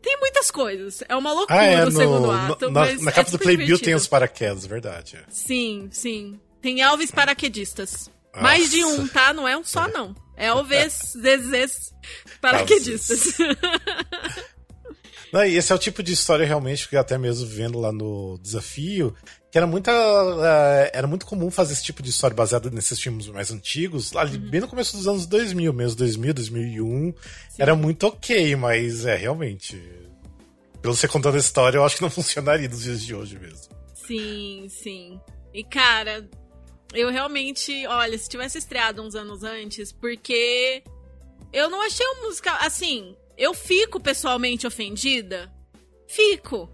Tem 0.00 0.18
muitas 0.18 0.50
coisas. 0.50 1.00
É 1.08 1.14
uma 1.14 1.32
loucura 1.32 1.60
Ah, 1.60 1.64
é, 1.64 1.84
o 1.84 1.90
segundo 1.92 2.20
no, 2.26 2.30
ato. 2.32 2.64
no- 2.66 2.70
na, 2.72 2.86
na 2.86 3.10
é 3.10 3.12
capa 3.12 3.22
do 3.24 3.30
super 3.32 3.44
Playbill 3.44 3.78
tem 3.78 3.94
os 3.94 4.08
paraquedas, 4.08 4.66
verdade. 4.66 5.16
é. 5.16 5.22
Sim, 5.28 5.88
sim. 5.92 6.40
Tem 6.60 6.80
Elvis 6.80 7.10
paraquedistas. 7.12 8.10
Mais 8.40 8.68
de 8.70 8.82
um, 8.84 9.06
tá? 9.06 9.32
Não 9.32 9.46
é 9.46 9.56
um 9.56 9.62
só, 9.62 9.86
não. 9.88 10.12
Elvis, 10.36 11.14
Zezés, 11.20 11.92
paraquedistas. 12.40 13.36
Não, 15.32 15.44
e 15.44 15.56
esse 15.56 15.72
é 15.72 15.74
o 15.74 15.78
tipo 15.78 16.02
de 16.02 16.12
história 16.12 16.46
realmente 16.46 16.86
que 16.86 16.94
eu 16.94 17.00
até 17.00 17.16
mesmo 17.16 17.46
vendo 17.46 17.80
lá 17.80 17.90
no 17.90 18.38
desafio, 18.42 19.14
que 19.50 19.56
era 19.56 19.66
muita 19.66 19.90
eh, 19.90 20.90
era 20.92 21.06
muito 21.06 21.24
comum 21.24 21.50
fazer 21.50 21.72
esse 21.72 21.82
tipo 21.82 22.02
de 22.02 22.10
história 22.10 22.36
baseada 22.36 22.68
nesses 22.70 23.00
filmes 23.00 23.26
mais 23.28 23.50
antigos, 23.50 24.14
ali 24.14 24.36
bem 24.36 24.60
no 24.60 24.68
começo 24.68 24.94
dos 24.94 25.08
anos 25.08 25.26
2000 25.26 25.72
mesmo, 25.72 25.96
2000, 25.96 26.34
2001, 26.34 27.14
era 27.58 27.74
muito 27.74 28.06
ok, 28.06 28.54
mas 28.56 29.06
é 29.06 29.16
realmente 29.16 29.80
pelo 30.82 30.94
você 30.94 31.06
contando 31.08 31.36
a 31.36 31.38
história, 31.40 31.78
eu 31.78 31.84
acho 31.84 31.96
que 31.96 32.02
não 32.02 32.10
funcionaria 32.10 32.68
nos 32.68 32.82
dias 32.82 33.02
de 33.02 33.14
hoje 33.14 33.38
mesmo. 33.38 33.72
Sim, 34.06 34.66
sim. 34.68 35.20
E 35.54 35.64
cara, 35.64 36.28
eu 36.92 37.10
realmente, 37.10 37.86
olha, 37.86 38.16
se 38.18 38.28
tivesse 38.28 38.58
estreado 38.58 39.02
uns 39.02 39.14
anos 39.14 39.42
antes, 39.42 39.92
porque 39.92 40.82
eu 41.52 41.68
não 41.68 41.80
achei 41.82 42.06
um 42.06 42.26
musical. 42.26 42.56
Assim, 42.60 43.16
eu 43.36 43.54
fico 43.54 44.00
pessoalmente 44.00 44.66
ofendida. 44.66 45.52
Fico. 46.08 46.70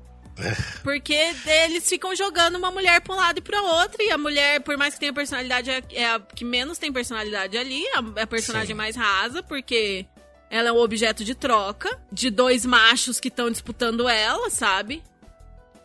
Porque 0.85 1.15
eles 1.47 1.89
ficam 1.89 2.15
jogando 2.15 2.57
uma 2.57 2.71
mulher 2.71 3.01
pra 3.01 3.15
um 3.15 3.17
lado 3.17 3.39
e 3.39 3.43
pra 3.43 3.61
outro, 3.61 4.01
e 4.01 4.11
a 4.11 4.19
mulher, 4.19 4.61
por 4.61 4.77
mais 4.77 4.95
que 4.95 5.01
tenha 5.01 5.13
personalidade, 5.13 5.71
é 5.71 5.83
é 5.93 6.07
a 6.07 6.21
que 6.21 6.45
menos 6.45 6.79
tem 6.79 6.93
personalidade 6.93 7.59
ali, 7.59 7.85
é 8.17 8.23
a 8.23 8.27
personagem 8.27 8.69
Sim. 8.69 8.75
mais 8.75 8.95
rasa, 8.95 9.43
porque 9.43 10.07
ela 10.51 10.69
é 10.69 10.73
um 10.73 10.79
objeto 10.79 11.25
de 11.25 11.35
troca 11.35 12.01
de 12.13 12.31
dois 12.31 12.65
machos 12.65 13.19
que 13.19 13.29
estão 13.29 13.51
disputando 13.51 14.09
ela, 14.09 14.49
sabe? 14.49 15.03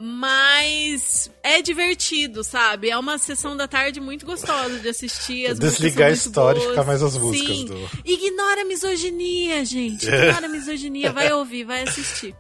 Mas 0.06 1.32
é 1.42 1.62
divertido, 1.62 2.44
sabe? 2.44 2.90
É 2.90 2.98
uma 2.98 3.18
sessão 3.18 3.56
da 3.56 3.68
tarde 3.68 4.02
muito 4.02 4.26
gostosa 4.26 4.80
de 4.80 4.90
assistir. 4.90 5.46
As 5.46 5.58
músicas 5.60 5.72
Desligar 5.80 6.10
a 6.10 6.12
história 6.12 6.58
e 6.60 6.62
boas. 6.62 6.72
ficar 6.72 6.84
mais 6.86 7.02
as 7.02 7.16
músicas 7.18 7.56
Sim. 7.58 7.66
do- 7.66 7.90
Ignora 8.04 8.62
a 8.62 8.66
misoginia, 8.66 9.64
gente. 9.64 10.06
Ignora 10.08 10.46
a 10.46 10.50
misoginia. 10.50 11.12
Vai 11.12 11.32
ouvir, 11.34 11.64
vai 11.64 11.84
assistir. 11.84 12.36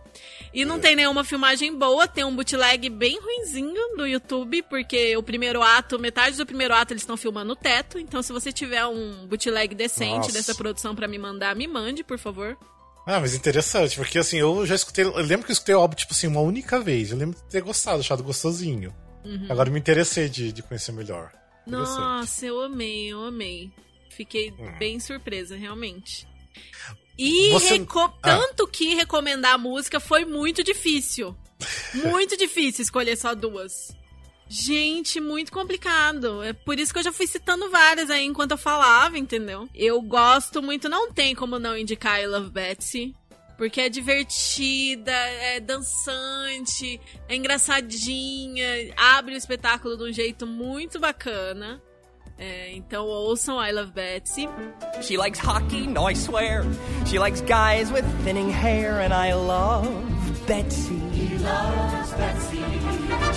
E 0.53 0.65
não 0.65 0.79
tem 0.79 0.95
nenhuma 0.95 1.23
filmagem 1.23 1.75
boa, 1.75 2.07
tem 2.07 2.23
um 2.23 2.35
bootleg 2.35 2.87
bem 2.89 3.19
ruinzinho 3.19 3.97
do 3.97 4.05
YouTube, 4.05 4.61
porque 4.63 5.17
o 5.17 5.23
primeiro 5.23 5.63
ato, 5.63 5.97
metade 5.97 6.37
do 6.37 6.45
primeiro 6.45 6.75
ato 6.75 6.93
eles 6.93 7.01
estão 7.01 7.17
filmando 7.17 7.47
no 7.47 7.55
teto. 7.55 7.97
Então, 7.97 8.21
se 8.21 8.31
você 8.31 8.51
tiver 8.51 8.85
um 8.85 9.25
bootleg 9.25 9.73
decente 9.73 10.17
Nossa. 10.17 10.31
dessa 10.33 10.53
produção 10.53 10.93
pra 10.93 11.07
me 11.07 11.17
mandar, 11.17 11.55
me 11.55 11.65
mande, 11.67 12.03
por 12.03 12.19
favor. 12.19 12.55
Ah, 13.05 13.19
mas 13.19 13.35
interessante, 13.35 13.97
porque 13.97 14.17
assim, 14.17 14.37
eu 14.37 14.65
já 14.65 14.75
escutei. 14.75 15.03
Eu 15.03 15.15
lembro 15.17 15.45
que 15.45 15.51
eu 15.51 15.53
escutei 15.53 15.75
o 15.75 15.79
álbum, 15.79 15.95
tipo 15.95 16.13
assim, 16.13 16.27
uma 16.27 16.39
única 16.41 16.79
vez. 16.79 17.11
Eu 17.11 17.17
lembro 17.17 17.37
de 17.37 17.43
ter 17.49 17.61
gostado, 17.61 17.99
achado 17.99 18.23
gostosinho. 18.23 18.93
Agora 19.49 19.69
me 19.69 19.79
interessei 19.79 20.27
de, 20.29 20.51
de 20.51 20.61
conhecer 20.63 20.91
melhor. 20.91 21.31
Nossa, 21.65 22.45
eu 22.45 22.61
amei, 22.61 23.11
eu 23.11 23.23
amei. 23.23 23.71
Fiquei 24.09 24.51
bem 24.77 24.99
surpresa, 24.99 25.55
realmente. 25.55 26.27
E 27.17 27.49
Você- 27.51 27.77
reco- 27.77 27.99
Ah. 28.21 28.37
tanto 28.37 28.67
que 28.67 28.95
recomendar 28.95 29.53
a 29.53 29.57
música 29.57 29.99
foi 29.99 30.25
muito 30.25 30.63
difícil. 30.63 31.35
Muito 31.93 32.35
difícil 32.35 32.81
escolher 32.81 33.15
só 33.15 33.33
duas. 33.33 33.95
Gente, 34.55 35.19
muito 35.19 35.51
complicado. 35.51 36.43
É 36.43 36.53
por 36.53 36.79
isso 36.79 36.93
que 36.93 36.99
eu 36.99 37.03
já 37.03 37.11
fui 37.11 37.25
citando 37.25 37.71
várias 37.71 38.11
aí 38.11 38.23
enquanto 38.23 38.51
eu 38.51 38.57
falava, 38.57 39.17
entendeu? 39.17 39.67
Eu 39.73 39.99
gosto 39.99 40.61
muito, 40.61 40.87
não 40.87 41.11
tem 41.11 41.33
como 41.33 41.57
não 41.57 41.75
indicar 41.75 42.21
I 42.21 42.27
Love 42.27 42.51
Betsy. 42.51 43.15
Porque 43.57 43.81
é 43.81 43.89
divertida, 43.89 45.11
é 45.11 45.59
dançante, 45.59 47.01
é 47.27 47.35
engraçadinha, 47.35 48.93
abre 48.95 49.33
o 49.33 49.37
espetáculo 49.37 49.97
de 49.97 50.03
um 50.03 50.13
jeito 50.13 50.45
muito 50.45 50.99
bacana. 50.99 51.81
É, 52.37 52.73
então 52.75 53.07
ouçam 53.07 53.59
I 53.59 53.71
Love 53.71 53.91
Betsy. 53.91 54.47
She 55.01 55.17
likes 55.17 55.39
hockey, 55.43 55.87
no, 55.87 56.07
I 56.07 56.13
swear. 56.15 56.63
She 57.07 57.17
likes 57.17 57.41
guys 57.41 57.91
with 57.91 58.05
thinning 58.23 58.51
hair, 58.51 59.01
and 59.01 59.13
I 59.13 59.33
love 59.33 59.89
Betsy. 60.45 60.93
He 61.11 61.37
loves 61.39 62.13
Betsy. 62.13 62.62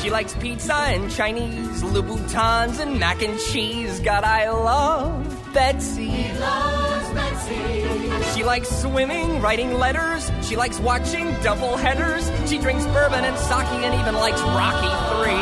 She 0.03 0.11
likes 0.11 0.35
pizza 0.35 0.75
and 0.75 1.11
Chinese, 1.11 1.83
Louboutins 1.83 2.81
and 2.81 3.01
mac 3.01 3.23
and 3.23 3.39
cheese. 3.41 3.99
God, 4.01 4.25
I 4.25 4.49
love 4.51 5.53
Betsy. 5.55 6.09
He 6.09 6.39
loves 6.39 7.09
Betsy. 7.15 8.35
She 8.35 8.45
likes 8.45 8.69
swimming, 8.69 9.41
writing 9.41 9.75
letters. 9.75 10.31
She 10.43 10.57
likes 10.57 10.79
watching 10.79 11.35
double 11.43 11.77
headers. 11.77 12.31
She 12.49 12.59
drinks 12.59 12.85
bourbon 12.87 13.25
and 13.25 13.37
sake 13.39 13.85
and 13.85 13.95
even 14.01 14.15
likes 14.15 14.41
Rocky 14.43 14.93
3. 15.25 15.33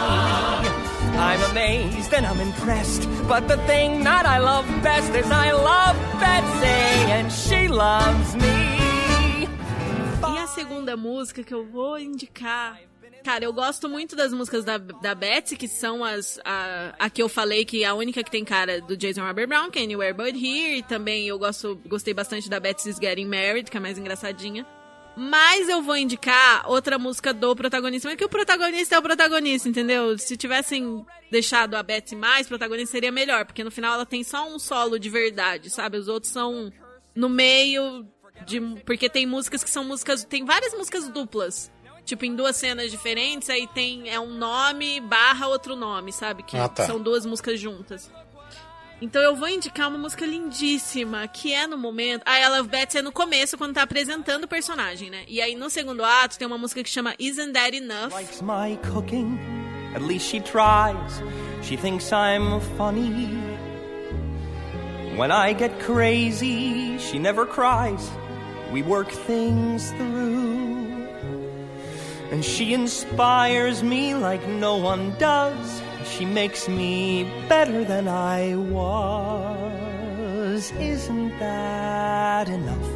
I'm 1.18 1.42
amazed 1.50 2.14
and 2.14 2.24
I'm 2.24 2.40
impressed. 2.40 3.08
But 3.28 3.48
the 3.48 3.56
thing 3.66 4.04
that 4.04 4.26
I 4.26 4.38
love 4.38 4.66
best 4.82 5.12
is 5.14 5.30
I 5.30 5.52
love 5.52 5.96
Betsy 6.20 7.10
and 7.12 7.32
she 7.32 7.68
loves 7.68 8.36
me. 8.36 9.48
E 10.32 10.38
a 10.38 10.46
segunda 10.46 10.96
música 10.96 11.42
que 11.42 11.54
eu 11.54 11.64
vou 11.66 11.98
indicar. 11.98 12.78
Cara, 13.24 13.42
eu 13.42 13.54
gosto 13.54 13.88
muito 13.88 14.14
das 14.14 14.34
músicas 14.34 14.66
da, 14.66 14.76
da 14.76 15.14
Betsy, 15.14 15.56
que 15.56 15.66
são 15.66 16.04
as. 16.04 16.38
A, 16.44 16.94
a 16.98 17.08
que 17.08 17.22
eu 17.22 17.28
falei 17.28 17.64
que 17.64 17.82
a 17.82 17.94
única 17.94 18.22
que 18.22 18.30
tem 18.30 18.44
cara 18.44 18.82
do 18.82 18.94
Jason 18.94 19.26
Robert 19.26 19.48
Brown, 19.48 19.70
que 19.70 19.78
é 19.78 19.82
Anywhere 19.82 20.12
But 20.12 20.36
Here. 20.36 20.76
E 20.76 20.82
também 20.82 21.26
eu 21.26 21.38
gosto, 21.38 21.80
gostei 21.86 22.12
bastante 22.12 22.50
da 22.50 22.60
Betsy's 22.60 22.98
Getting 23.00 23.24
Married, 23.24 23.70
que 23.70 23.76
é 23.78 23.80
mais 23.80 23.96
engraçadinha. 23.96 24.66
Mas 25.16 25.70
eu 25.70 25.80
vou 25.80 25.96
indicar 25.96 26.68
outra 26.68 26.98
música 26.98 27.32
do 27.32 27.56
protagonista, 27.56 28.08
mas 28.08 28.18
que 28.18 28.24
o 28.24 28.28
protagonista 28.28 28.96
é 28.96 28.98
o 28.98 29.02
protagonista, 29.02 29.68
entendeu? 29.70 30.18
Se 30.18 30.36
tivessem 30.36 31.06
deixado 31.30 31.76
a 31.76 31.82
Betsy 31.82 32.14
mais 32.14 32.46
protagonista, 32.46 32.92
seria 32.92 33.12
melhor, 33.12 33.46
porque 33.46 33.64
no 33.64 33.70
final 33.70 33.94
ela 33.94 34.04
tem 34.04 34.22
só 34.22 34.46
um 34.46 34.58
solo 34.58 34.98
de 34.98 35.08
verdade, 35.08 35.70
sabe? 35.70 35.96
Os 35.96 36.08
outros 36.08 36.30
são 36.30 36.70
no 37.14 37.30
meio 37.30 38.06
de. 38.44 38.60
Porque 38.84 39.08
tem 39.08 39.24
músicas 39.24 39.64
que 39.64 39.70
são 39.70 39.82
músicas. 39.82 40.24
Tem 40.24 40.44
várias 40.44 40.74
músicas 40.74 41.08
duplas. 41.08 41.72
Tipo, 42.04 42.24
em 42.26 42.34
duas 42.36 42.56
cenas 42.56 42.90
diferentes, 42.90 43.48
aí 43.48 43.66
tem. 43.66 44.08
É 44.10 44.20
um 44.20 44.34
nome 44.34 45.00
barra 45.00 45.46
outro 45.48 45.74
nome, 45.74 46.12
sabe? 46.12 46.42
Que 46.42 46.56
Ah, 46.56 46.68
tá. 46.68 46.86
são 46.86 47.00
duas 47.00 47.24
músicas 47.24 47.58
juntas. 47.58 48.10
Então 49.00 49.20
eu 49.20 49.34
vou 49.34 49.48
indicar 49.48 49.88
uma 49.88 49.98
música 49.98 50.24
lindíssima, 50.24 51.26
que 51.28 51.52
é 51.52 51.66
no 51.66 51.76
momento. 51.76 52.22
A 52.24 52.38
I 52.38 52.48
Love 52.48 52.68
Betsy 52.68 52.98
é 52.98 53.02
no 53.02 53.10
começo, 53.12 53.58
quando 53.58 53.74
tá 53.74 53.82
apresentando 53.82 54.44
o 54.44 54.48
personagem, 54.48 55.10
né? 55.10 55.24
E 55.26 55.42
aí 55.42 55.56
no 55.56 55.68
segundo 55.68 56.04
ato 56.04 56.38
tem 56.38 56.46
uma 56.46 56.56
música 56.56 56.82
que 56.82 56.88
chama 56.88 57.14
Isn't 57.18 57.52
That 57.52 57.76
Enough? 57.76 58.12
Likes 58.12 58.40
my 58.40 58.78
cooking, 58.92 59.38
at 59.94 60.02
least 60.02 60.28
she 60.28 60.40
tries. 60.40 61.22
She 61.62 61.76
thinks 61.76 62.10
I'm 62.12 62.60
funny. 62.78 63.28
When 65.16 65.30
I 65.30 65.54
get 65.54 65.78
crazy, 65.84 66.96
she 66.98 67.18
never 67.18 67.46
cries. 67.46 68.08
We 68.72 68.82
work 68.82 69.10
things 69.26 69.90
through. 69.92 70.73
And 72.34 72.44
she 72.44 72.74
inspires 72.74 73.84
me 73.84 74.16
like 74.16 74.44
no 74.48 74.76
one 74.76 75.14
does. 75.18 75.80
She 76.04 76.24
makes 76.24 76.68
me 76.68 77.22
better 77.48 77.84
than 77.84 78.08
I 78.08 78.56
was. 78.56 80.72
Isn't 80.72 81.38
that 81.38 82.48
enough 82.48 82.90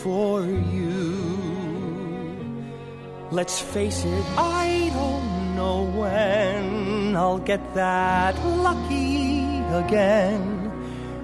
for 0.00 0.46
you? 0.46 1.12
Let's 3.30 3.60
face 3.60 4.02
it, 4.02 4.24
I 4.38 4.90
don't 4.94 5.54
know 5.54 5.82
when 6.00 7.14
I'll 7.14 7.44
get 7.52 7.74
that 7.74 8.34
lucky 8.66 9.44
again. 9.84 10.72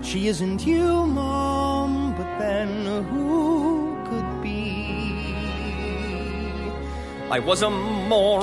She 0.02 0.28
isn't 0.28 0.66
you, 0.66 1.06
Mom, 1.06 2.14
but 2.18 2.38
then 2.38 2.84
who 3.04 3.27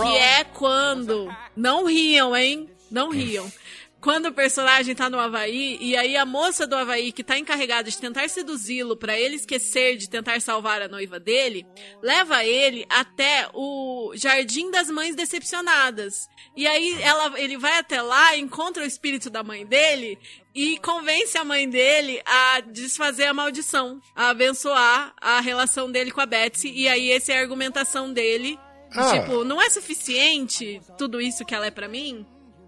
Que 0.04 0.18
é 0.18 0.44
quando. 0.44 1.36
Não 1.56 1.86
riam, 1.86 2.36
hein? 2.36 2.70
Não 2.92 3.10
riam. 3.10 3.52
Quando 4.00 4.28
o 4.28 4.32
personagem 4.32 4.94
tá 4.94 5.10
no 5.10 5.20
Havaí 5.20 5.80
e 5.82 5.98
aí 5.98 6.16
a 6.16 6.24
moça 6.24 6.68
do 6.68 6.76
Havaí 6.76 7.12
que 7.12 7.24
tá 7.24 7.40
encarregada 7.40 7.90
de 7.90 7.98
tentar 7.98 8.30
seduzi-lo 8.30 8.96
pra 8.96 9.20
ele 9.20 9.38
esquecer 9.38 9.98
de 9.98 10.08
tentar 10.08 10.40
salvar 10.40 10.84
a 10.84 10.88
noiva 10.88 11.20
dele, 11.20 11.66
leva 12.04 12.46
ele 12.46 12.86
até 12.88 13.50
o 13.52 14.12
Jardim 14.14 14.70
das 14.70 14.92
Mães 14.92 15.16
Decepcionadas. 15.16 16.30
E 16.56 16.68
aí 16.68 17.02
ela, 17.02 17.40
ele 17.40 17.58
vai 17.58 17.80
até 17.80 18.00
lá, 18.00 18.38
encontra 18.38 18.84
o 18.84 18.86
espírito 18.86 19.32
da 19.32 19.42
mãe 19.42 19.66
dele 19.66 20.20
e 20.54 20.78
convence 20.78 21.36
a 21.40 21.44
mãe 21.44 21.68
dele 21.68 22.22
a 22.24 22.60
desfazer 22.60 23.26
a 23.26 23.34
maldição, 23.34 24.00
a 24.16 24.30
abençoar 24.30 25.16
a 25.20 25.42
relação 25.42 25.92
dele 25.92 26.12
com 26.12 26.22
a 26.22 26.28
Betsy. 26.28 26.70
E 26.70 26.88
aí 26.88 27.12
essa 27.12 27.34
é 27.34 27.40
a 27.40 27.42
argumentação 27.42 28.14
dele. 28.14 28.60
Ah. 28.94 29.20
Tipo, 29.20 29.44
não 29.44 29.62
é 29.62 29.70
suficiente 29.70 30.82
tudo 30.98 31.20
isso 31.22 31.44
que 31.46 31.54
ela 31.56 31.66
é 31.66 31.72
pra 31.72 31.88
mim? 31.88 32.26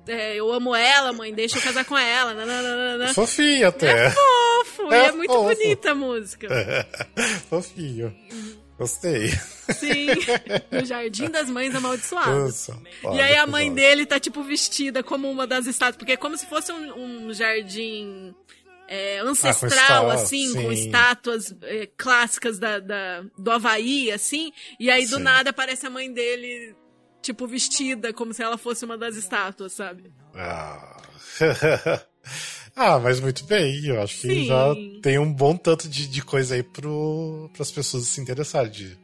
É, 0.08 0.36
eu 0.36 0.52
amo 0.54 0.74
ela, 0.74 1.12
mãe, 1.12 1.34
deixa 1.34 1.58
eu 1.58 1.62
casar 1.62 1.84
com 1.84 1.98
ela. 1.98 2.34
nananana. 2.34 3.14
Fofinho 3.14 3.68
até. 3.68 4.10
Fofo, 4.10 4.94
É 4.94 5.04
e 5.04 5.06
é 5.08 5.12
muito 5.12 5.34
fofo. 5.34 5.54
bonita 5.56 5.92
a 5.92 5.96
música. 5.96 6.48
Fofinho. 7.50 8.16
Gostei. 8.78 9.30
Sim, 9.74 10.08
no 10.72 10.86
Jardim 10.86 11.30
das 11.30 11.50
Mães 11.50 11.74
Amaldiçoadas. 11.76 12.70
E 13.14 13.20
aí 13.20 13.36
a 13.36 13.48
mãe 13.48 13.74
dele 13.74 14.06
tá, 14.06 14.20
tipo, 14.20 14.44
vestida 14.44 15.02
como 15.02 15.30
uma 15.30 15.48
das 15.48 15.66
estátuas. 15.66 15.98
Porque 15.98 16.12
é 16.14 16.18
como 16.18 16.38
se 16.38 16.46
fosse 16.46 16.72
um, 16.72 17.26
um 17.28 17.34
jardim 17.34 18.36
é, 18.88 19.20
ancestral, 19.20 19.70
estátua, 19.70 20.14
assim, 20.14 20.54
com 20.54 20.62
sim. 20.62 20.86
estátuas 20.86 21.56
é, 21.64 21.88
clássicas 21.98 22.58
da, 22.58 22.80
da- 22.80 23.24
do 23.38 23.52
Havaí, 23.52 24.12
assim, 24.12 24.52
e 24.80 24.90
aí 24.90 25.06
do 25.06 25.18
Sim. 25.18 25.24
nada 25.24 25.50
aparece 25.50 25.86
a 25.86 25.90
mãe 25.90 26.12
dele, 26.12 26.76
tipo, 27.22 27.46
vestida, 27.46 28.14
como 28.14 28.34
se 28.34 28.42
ela 28.42 28.58
fosse 28.58 28.86
uma 28.86 28.98
das 28.98 29.16
estátuas, 29.16 29.74
sabe? 29.74 30.12
Ah. 30.34 30.98
ah, 32.76 33.00
mas 33.00 33.20
muito 33.20 33.44
bem. 33.46 33.86
Eu 33.86 34.02
acho 34.02 34.22
que 34.22 34.28
Sim. 34.28 34.46
já 34.46 34.74
tem 35.02 35.20
um 35.20 35.32
bom 35.32 35.56
tanto 35.58 35.88
de, 35.90 36.08
de 36.08 36.22
coisa 36.22 36.56
aí 36.56 36.64
pro, 36.64 37.50
pras 37.54 37.72
pessoas 37.72 38.08
se 38.08 38.22
interessarem. 38.22 38.72
De... 38.72 38.98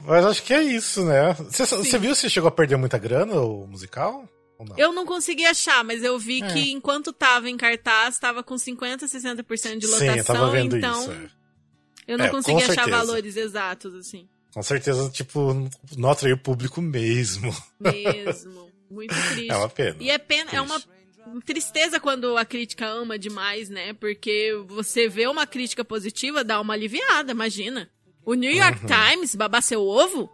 Mas 0.00 0.24
acho 0.24 0.42
que 0.42 0.52
é 0.52 0.62
isso, 0.62 1.04
né? 1.04 1.34
Você 1.50 1.98
viu 1.98 2.14
se 2.14 2.28
chegou 2.28 2.48
a 2.48 2.52
perder 2.52 2.76
muita 2.76 2.98
grana 2.98 3.40
o 3.40 3.66
musical? 3.66 4.28
Não? 4.64 4.76
Eu 4.78 4.92
não 4.92 5.04
consegui 5.06 5.44
achar, 5.46 5.82
mas 5.84 6.02
eu 6.02 6.18
vi 6.18 6.42
É. 6.42 6.46
que 6.52 6.72
enquanto 6.72 7.12
tava 7.12 7.48
em 7.50 7.56
cartaz, 7.56 8.18
tava 8.18 8.42
com 8.42 8.56
50, 8.58 9.06
60% 9.06 9.78
de 9.78 9.86
Sim, 9.86 9.92
lotação, 9.92 10.16
eu 10.16 10.24
tava 10.24 10.50
vendo 10.50 10.76
então 10.76 11.02
isso. 11.02 11.12
é. 11.12 11.30
eu 12.08 12.18
não 12.18 12.24
É, 12.26 12.28
consegui 12.28 12.62
achar 12.62 12.74
certeza. 12.74 12.96
valores 12.96 13.36
exatos, 13.36 13.94
assim. 13.94 14.28
Com 14.54 14.62
certeza, 14.62 15.08
tipo, 15.10 15.54
não 15.96 16.10
atraiu 16.10 16.36
o 16.36 16.38
público 16.38 16.80
mesmo. 16.82 17.54
Mesmo. 17.80 18.70
Muito 18.90 19.14
triste. 19.14 19.50
É 19.50 19.56
uma 19.56 19.68
pena. 19.70 19.96
E 20.00 20.10
é 20.10 20.18
pena, 20.18 20.50
é 20.52 20.60
uma 20.60 20.78
tristeza 21.46 21.98
quando 21.98 22.36
a 22.36 22.44
crítica 22.44 22.86
ama 22.86 23.18
demais, 23.18 23.70
né? 23.70 23.94
Porque 23.94 24.52
você 24.66 25.08
vê 25.08 25.26
uma 25.26 25.46
crítica 25.46 25.82
positiva, 25.84 26.44
dá 26.44 26.60
uma 26.60 26.74
aliviada, 26.74 27.32
imagina. 27.32 27.88
O 28.24 28.34
New 28.34 28.52
York 28.52 28.80
Uhum. 28.82 28.86
Times 29.10 29.34
babar 29.34 29.62
seu 29.62 29.80
ovo, 29.82 30.28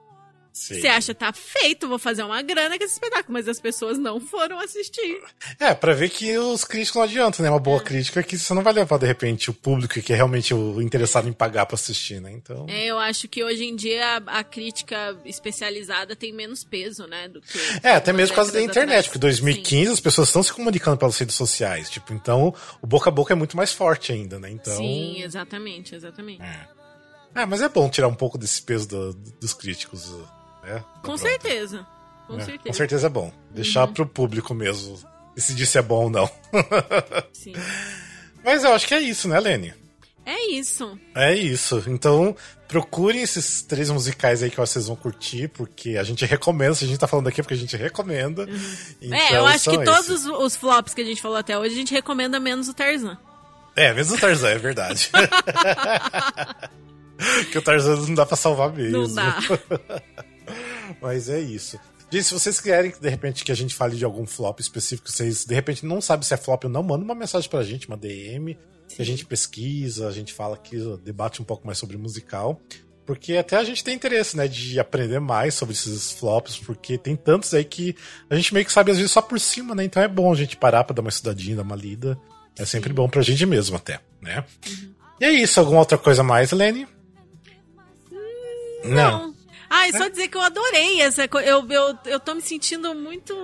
Sim. 0.59 0.81
você 0.81 0.89
acha 0.89 1.15
tá 1.15 1.33
feito, 1.33 1.89
vou 1.89 1.99
fazer 1.99 2.23
uma 2.23 2.43
grana 2.43 2.77
com 2.77 2.85
esse 2.85 2.95
espetáculo, 2.95 3.33
mas 3.33 3.49
as 3.49 3.61
pessoas 3.61 3.99
não 3.99 4.21
foram 4.21 4.59
assistir. 4.59 5.21
É, 5.59 5.73
pra 5.75 5.95
ver 5.95 6.09
que 6.11 6.37
os 6.39 6.65
críticos 6.65 6.97
não 6.97 7.03
adiantam, 7.03 7.43
né? 7.45 7.51
Uma 7.51 7.59
boa 7.61 7.81
crítica 7.81 8.23
que 8.23 8.39
você 8.39 8.53
não 8.55 8.63
vai 8.63 8.73
levar, 8.73 8.99
de 8.99 9.07
repente, 9.07 9.51
o 9.51 9.55
público 9.55 10.01
que 10.01 10.13
é 10.13 10.17
realmente 10.17 10.53
o 10.53 10.81
interessado 10.83 11.29
em 11.29 11.33
pagar 11.33 11.67
pra 11.67 11.75
assistir, 11.75 12.21
né? 12.21 12.33
Então. 12.33 12.67
É, 12.69 12.87
eu 12.87 12.99
acho 12.99 13.29
que 13.29 13.43
hoje 13.45 13.65
em 13.65 13.77
dia 13.77 14.05
a, 14.27 14.41
a 14.41 14.45
crítica 14.45 15.17
especializada 15.25 16.15
tem 16.17 16.33
menos 16.33 16.65
peso, 16.65 17.07
né? 17.07 17.29
Do 17.29 17.41
que. 17.41 17.59
É, 17.83 17.93
até 17.93 18.13
mesmo 18.13 18.35
por 18.35 18.37
causa 18.37 18.53
da 18.53 18.61
internet, 18.61 18.89
atrás. 18.91 19.07
porque 19.07 19.19
2015 19.19 19.93
as 19.93 20.01
pessoas 20.01 20.29
estão 20.29 20.43
se 20.43 20.53
comunicando 20.53 20.97
pelas 20.97 21.17
redes 21.19 21.35
sociais, 21.37 21.89
tipo, 21.91 22.13
então 22.13 22.55
o 22.83 22.87
boca 22.87 23.09
a 23.09 23.13
boca 23.13 23.33
é 23.33 23.37
muito 23.37 23.57
mais 23.57 23.73
forte 23.73 24.13
ainda, 24.13 24.39
né? 24.39 24.51
Então. 24.51 24.77
Sim, 24.77 25.23
exatamente, 25.23 25.95
exatamente. 25.95 26.43
É, 27.35 27.47
mas 27.47 27.61
é 27.63 27.69
bom 27.69 27.89
tirar 27.89 28.09
um 28.09 28.15
pouco 28.15 28.37
desse 28.39 28.61
peso 28.63 28.89
do- 28.89 29.13
dos 29.15 29.53
críticos, 29.53 30.11
né? 30.63 30.83
Com 30.97 31.01
Pronto. 31.03 31.19
certeza. 31.19 31.87
Com 32.27 32.37
É, 32.37 32.41
certeza. 32.45 32.67
Com 32.69 32.73
certeza 32.75 33.07
é 33.07 33.11
bom. 33.11 33.33
Deixar 33.51 33.87
pro 33.89 34.07
público 34.07 34.55
mesmo 34.55 34.99
decidir 35.35 35.67
se 35.67 35.79
é 35.79 35.83
bom 35.83 36.05
ou 36.05 36.11
não. 36.11 36.29
Sim. 37.33 37.53
mas 38.45 38.65
eu 38.65 38.73
acho 38.75 38.87
que 38.87 38.95
é 38.95 39.01
isso, 39.01 39.29
né, 39.29 39.39
Lene? 39.39 39.73
É 40.27 40.51
isso. 40.51 40.99
É 41.15 41.35
isso. 41.35 41.83
Então, 41.87 42.37
procurem 42.67 43.23
esses 43.23 43.63
três 43.63 43.89
musicais 43.89 44.43
aí 44.43 44.51
que 44.51 44.57
vocês 44.59 44.89
vão 44.89 44.97
curtir, 44.97 45.49
porque 45.49 45.97
a 45.97 46.03
gente 46.03 46.27
recomenda. 46.27 46.75
Se 46.75 46.85
a 46.85 46.89
gente 46.89 46.99
tá 46.99 47.07
falando 47.07 47.29
aqui 47.29 47.41
é 47.41 47.43
porque 47.43 47.55
a 47.55 47.57
gente 47.59 47.75
recomenda. 47.79 48.47
Então, 49.01 49.17
é, 49.19 49.37
eu 49.39 49.47
acho 49.47 49.71
que 49.71 49.83
todos 49.85 50.11
esses. 50.11 50.27
os, 50.27 50.39
os 50.39 50.57
flops 50.57 50.93
que 50.93 51.01
a 51.01 51.05
gente 51.05 51.23
falou 51.23 51.39
até 51.39 51.57
hoje, 51.59 51.73
a 51.73 51.79
gente 51.79 51.95
recomenda 51.95 52.39
menos 52.39 52.69
o 52.69 52.75
Tarzan. 52.75 53.17
É, 53.75 53.95
mesmo 53.95 54.17
o 54.17 54.21
Tarzan, 54.21 54.49
é 54.51 54.59
verdade. 54.59 55.09
que 57.51 57.57
o 57.59 57.63
Tarzan 57.63 57.97
não 57.97 58.15
dá 58.15 58.27
pra 58.27 58.37
salvar 58.37 58.71
mesmo. 58.73 59.03
Não 59.09 59.15
dá. 59.15 59.39
Mas 61.01 61.29
é 61.29 61.41
isso. 61.41 61.79
Gente, 62.11 62.25
se 62.25 62.33
vocês 62.35 62.59
querem, 62.61 62.93
de 62.99 63.09
repente, 63.09 63.45
que 63.45 63.53
a 63.53 63.55
gente 63.55 63.75
fale 63.75 63.97
de 63.97 64.05
algum 64.05 64.27
flop 64.27 64.61
específico, 64.61 65.11
vocês, 65.11 65.45
de 65.45 65.55
repente, 65.55 65.85
não 65.85 66.01
sabem 66.01 66.27
se 66.27 66.33
é 66.33 66.37
flop 66.39 66.65
ou 66.65 66.71
não, 66.71 66.83
manda 66.83 67.05
uma 67.05 67.15
mensagem 67.15 67.49
pra 67.51 67.63
gente, 67.63 67.87
uma 67.87 67.99
DM, 67.99 68.57
que 68.89 69.03
a 69.03 69.05
gente 69.05 69.27
pesquisa, 69.27 70.09
a 70.09 70.13
gente 70.13 70.33
fala 70.33 70.55
aqui, 70.55 70.77
debate 71.05 71.43
um 71.43 71.45
pouco 71.45 71.67
mais 71.67 71.79
sobre 71.79 71.99
musical. 71.99 72.61
Porque 73.05 73.37
até 73.37 73.57
a 73.57 73.65
gente 73.65 73.83
tem 73.85 73.95
interesse, 73.95 74.37
né, 74.37 74.47
de 74.49 74.79
aprender 74.79 75.19
mais 75.19 75.55
sobre 75.55 75.75
esses 75.75 76.13
flops, 76.13 76.59
porque 76.59 76.99
tem 76.99 77.17
tantos 77.17 77.55
aí 77.55 77.65
que 77.65 77.95
a 78.29 78.37
gente 78.37 78.53
meio 78.53 78.67
que 78.67 78.73
sabe, 78.73 78.91
às 78.91 78.97
vezes, 78.97 79.13
só 79.13 79.23
por 79.23 79.41
cima, 79.41 79.75
né? 79.75 79.85
Então 79.85 80.03
é 80.03 80.09
bom 80.09 80.31
a 80.33 80.37
gente 80.37 80.57
parar 80.57 80.85
pra 80.85 80.95
dar 80.95 81.01
uma 81.01 81.09
estudadinha, 81.09 81.57
dar 81.57 81.63
uma 81.63 81.77
lida. 81.77 82.19
É 82.59 82.65
sempre 82.65 82.93
bom 82.93 83.09
pra 83.09 83.23
gente 83.23 83.47
mesmo, 83.47 83.77
até, 83.77 84.01
né? 84.21 84.45
E 85.21 85.25
é 85.25 85.31
isso, 85.31 85.61
alguma 85.61 85.81
outra 85.81 85.97
coisa 85.97 86.23
mais, 86.23 86.53
Lene? 86.53 86.87
Não. 88.85 89.35
Ah, 89.71 89.89
e 89.89 89.93
só 89.93 90.09
dizer 90.09 90.29
que 90.29 90.37
eu 90.37 90.41
adorei 90.41 91.01
essa. 91.03 91.29
Eu, 91.45 91.67
eu, 91.71 91.99
eu 92.07 92.21
tô 92.21 92.35
me 92.35 92.41
sentindo 92.41 92.95
muito 92.95 93.35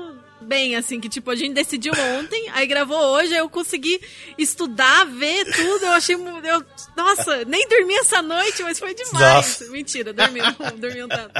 bem, 0.44 0.76
assim, 0.76 1.00
que 1.00 1.08
tipo, 1.08 1.30
a 1.30 1.34
gente 1.34 1.54
decidiu 1.54 1.92
ontem, 2.18 2.48
aí 2.52 2.66
gravou 2.66 2.96
hoje, 2.98 3.32
aí 3.32 3.38
eu 3.40 3.48
consegui 3.48 4.00
estudar, 4.38 5.04
ver 5.06 5.44
tudo. 5.52 5.84
Eu 5.86 5.92
achei. 5.92 6.14
Eu, 6.14 6.64
nossa, 6.96 7.44
nem 7.44 7.66
dormi 7.68 7.94
essa 7.94 8.20
noite, 8.22 8.62
mas 8.62 8.78
foi 8.78 8.94
demais. 8.94 9.12
Nossa. 9.34 9.70
Mentira, 9.70 10.12
dormi, 10.12 10.40
dormi 10.78 11.02
um 11.04 11.08
tanto. 11.08 11.32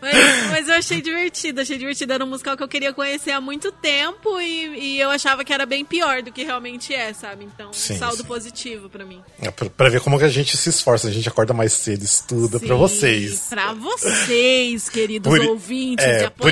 Mas, 0.00 0.50
mas 0.50 0.68
eu 0.68 0.74
achei 0.74 1.00
divertido, 1.00 1.60
achei 1.60 1.78
divertido. 1.78 2.12
Era 2.12 2.24
um 2.24 2.28
musical 2.28 2.56
que 2.56 2.62
eu 2.62 2.68
queria 2.68 2.92
conhecer 2.92 3.30
há 3.30 3.40
muito 3.40 3.70
tempo 3.72 4.40
e, 4.40 4.96
e 4.96 5.00
eu 5.00 5.10
achava 5.10 5.44
que 5.44 5.52
era 5.52 5.64
bem 5.64 5.84
pior 5.84 6.22
do 6.22 6.32
que 6.32 6.42
realmente 6.44 6.92
é, 6.94 7.12
sabe? 7.12 7.44
Então, 7.44 7.72
Sim, 7.72 7.98
saldo 7.98 8.18
sim. 8.18 8.24
positivo 8.24 8.88
pra 8.90 9.04
mim. 9.04 9.22
É 9.40 9.50
pra, 9.50 9.70
pra 9.70 9.88
ver 9.88 10.00
como 10.00 10.18
que 10.18 10.24
a 10.24 10.28
gente 10.28 10.56
se 10.56 10.68
esforça, 10.68 11.08
a 11.08 11.10
gente 11.10 11.28
acorda 11.28 11.54
mais 11.54 11.72
cedo, 11.72 12.02
estuda 12.04 12.58
pra 12.58 12.68
Sim, 12.68 12.74
vocês. 12.76 13.40
Pra 13.48 13.72
vocês, 13.72 14.88
queridos 14.88 15.30
Por- 15.36 15.46
ouvintes 15.46 16.04
é, 16.04 16.24
e 16.24 16.30
por 16.30 16.50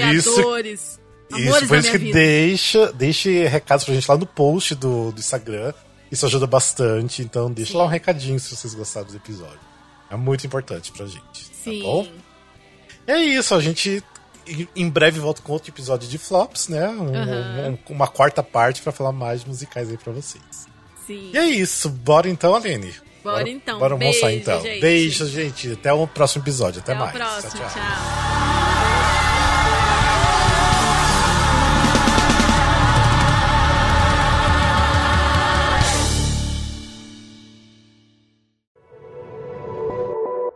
isso- 1.37 1.67
por 1.69 1.79
isso 1.79 1.91
que 1.91 1.99
vida. 1.99 2.19
deixa, 2.19 2.93
deixe 2.93 3.45
recados 3.47 3.85
pra 3.85 3.95
gente 3.95 4.09
lá 4.09 4.17
no 4.17 4.27
post 4.27 4.75
do, 4.75 5.13
do 5.13 5.19
Instagram. 5.21 5.73
Isso 6.11 6.25
ajuda 6.25 6.47
bastante, 6.47 7.21
então 7.23 7.51
deixa 7.53 7.77
lá 7.77 7.85
um 7.85 7.89
recadinho 7.89 8.41
se 8.41 8.55
vocês 8.57 8.73
gostaram 8.75 9.07
do 9.09 9.17
episódio. 9.17 9.61
É 10.11 10.17
muito 10.17 10.47
importante 10.47 10.91
pra 10.93 11.05
gente. 11.07 11.51
Sim. 11.63 11.81
Tá 11.81 11.87
bom? 11.87 12.07
E 13.07 13.11
é 13.13 13.23
isso, 13.23 13.55
a 13.55 13.61
gente 13.61 14.03
em- 14.75 14.89
breve 14.89 15.21
volta 15.21 15.43
com 15.43 15.53
outro 15.53 15.71
episódio 15.71 16.09
de 16.09 16.17
Flops, 16.17 16.69
né? 16.69 16.89
Um- 16.89 17.15
Aham. 17.15 17.79
um- 17.91 17.93
uma 17.95 18.07
quarta 18.07 18.43
parte 18.43 18.81
pra 18.81 18.91
falar 18.93 19.13
mais 19.13 19.43
de 19.43 19.49
musicais 19.49 19.91
aí 19.91 19.99
pra 19.99 20.13
vocês. 20.13 20.43
Sim. 21.07 21.31
E 21.35 21.37
é 21.37 21.47
isso, 21.47 21.91
bora 21.91 22.29
então, 22.29 22.55
Aline. 22.55 22.95
Bora 23.23 23.47
então. 23.49 23.79
Bora 23.79 23.93
almoçar 23.95 24.29
Beijo, 24.29 24.41
então. 24.41 24.63
gente. 24.63 24.81
Beijo, 24.81 25.27
gente. 25.27 25.73
Até 25.73 25.93
o 25.93 26.07
próximo 26.07 26.43
episódio. 26.43 26.81
Até, 26.81 26.93
Até 26.93 27.01
mais. 27.01 27.13
próximo. 27.13 27.51
Tchau, 27.63 27.71
tchau. 27.71 27.83
tchau. 27.83 28.98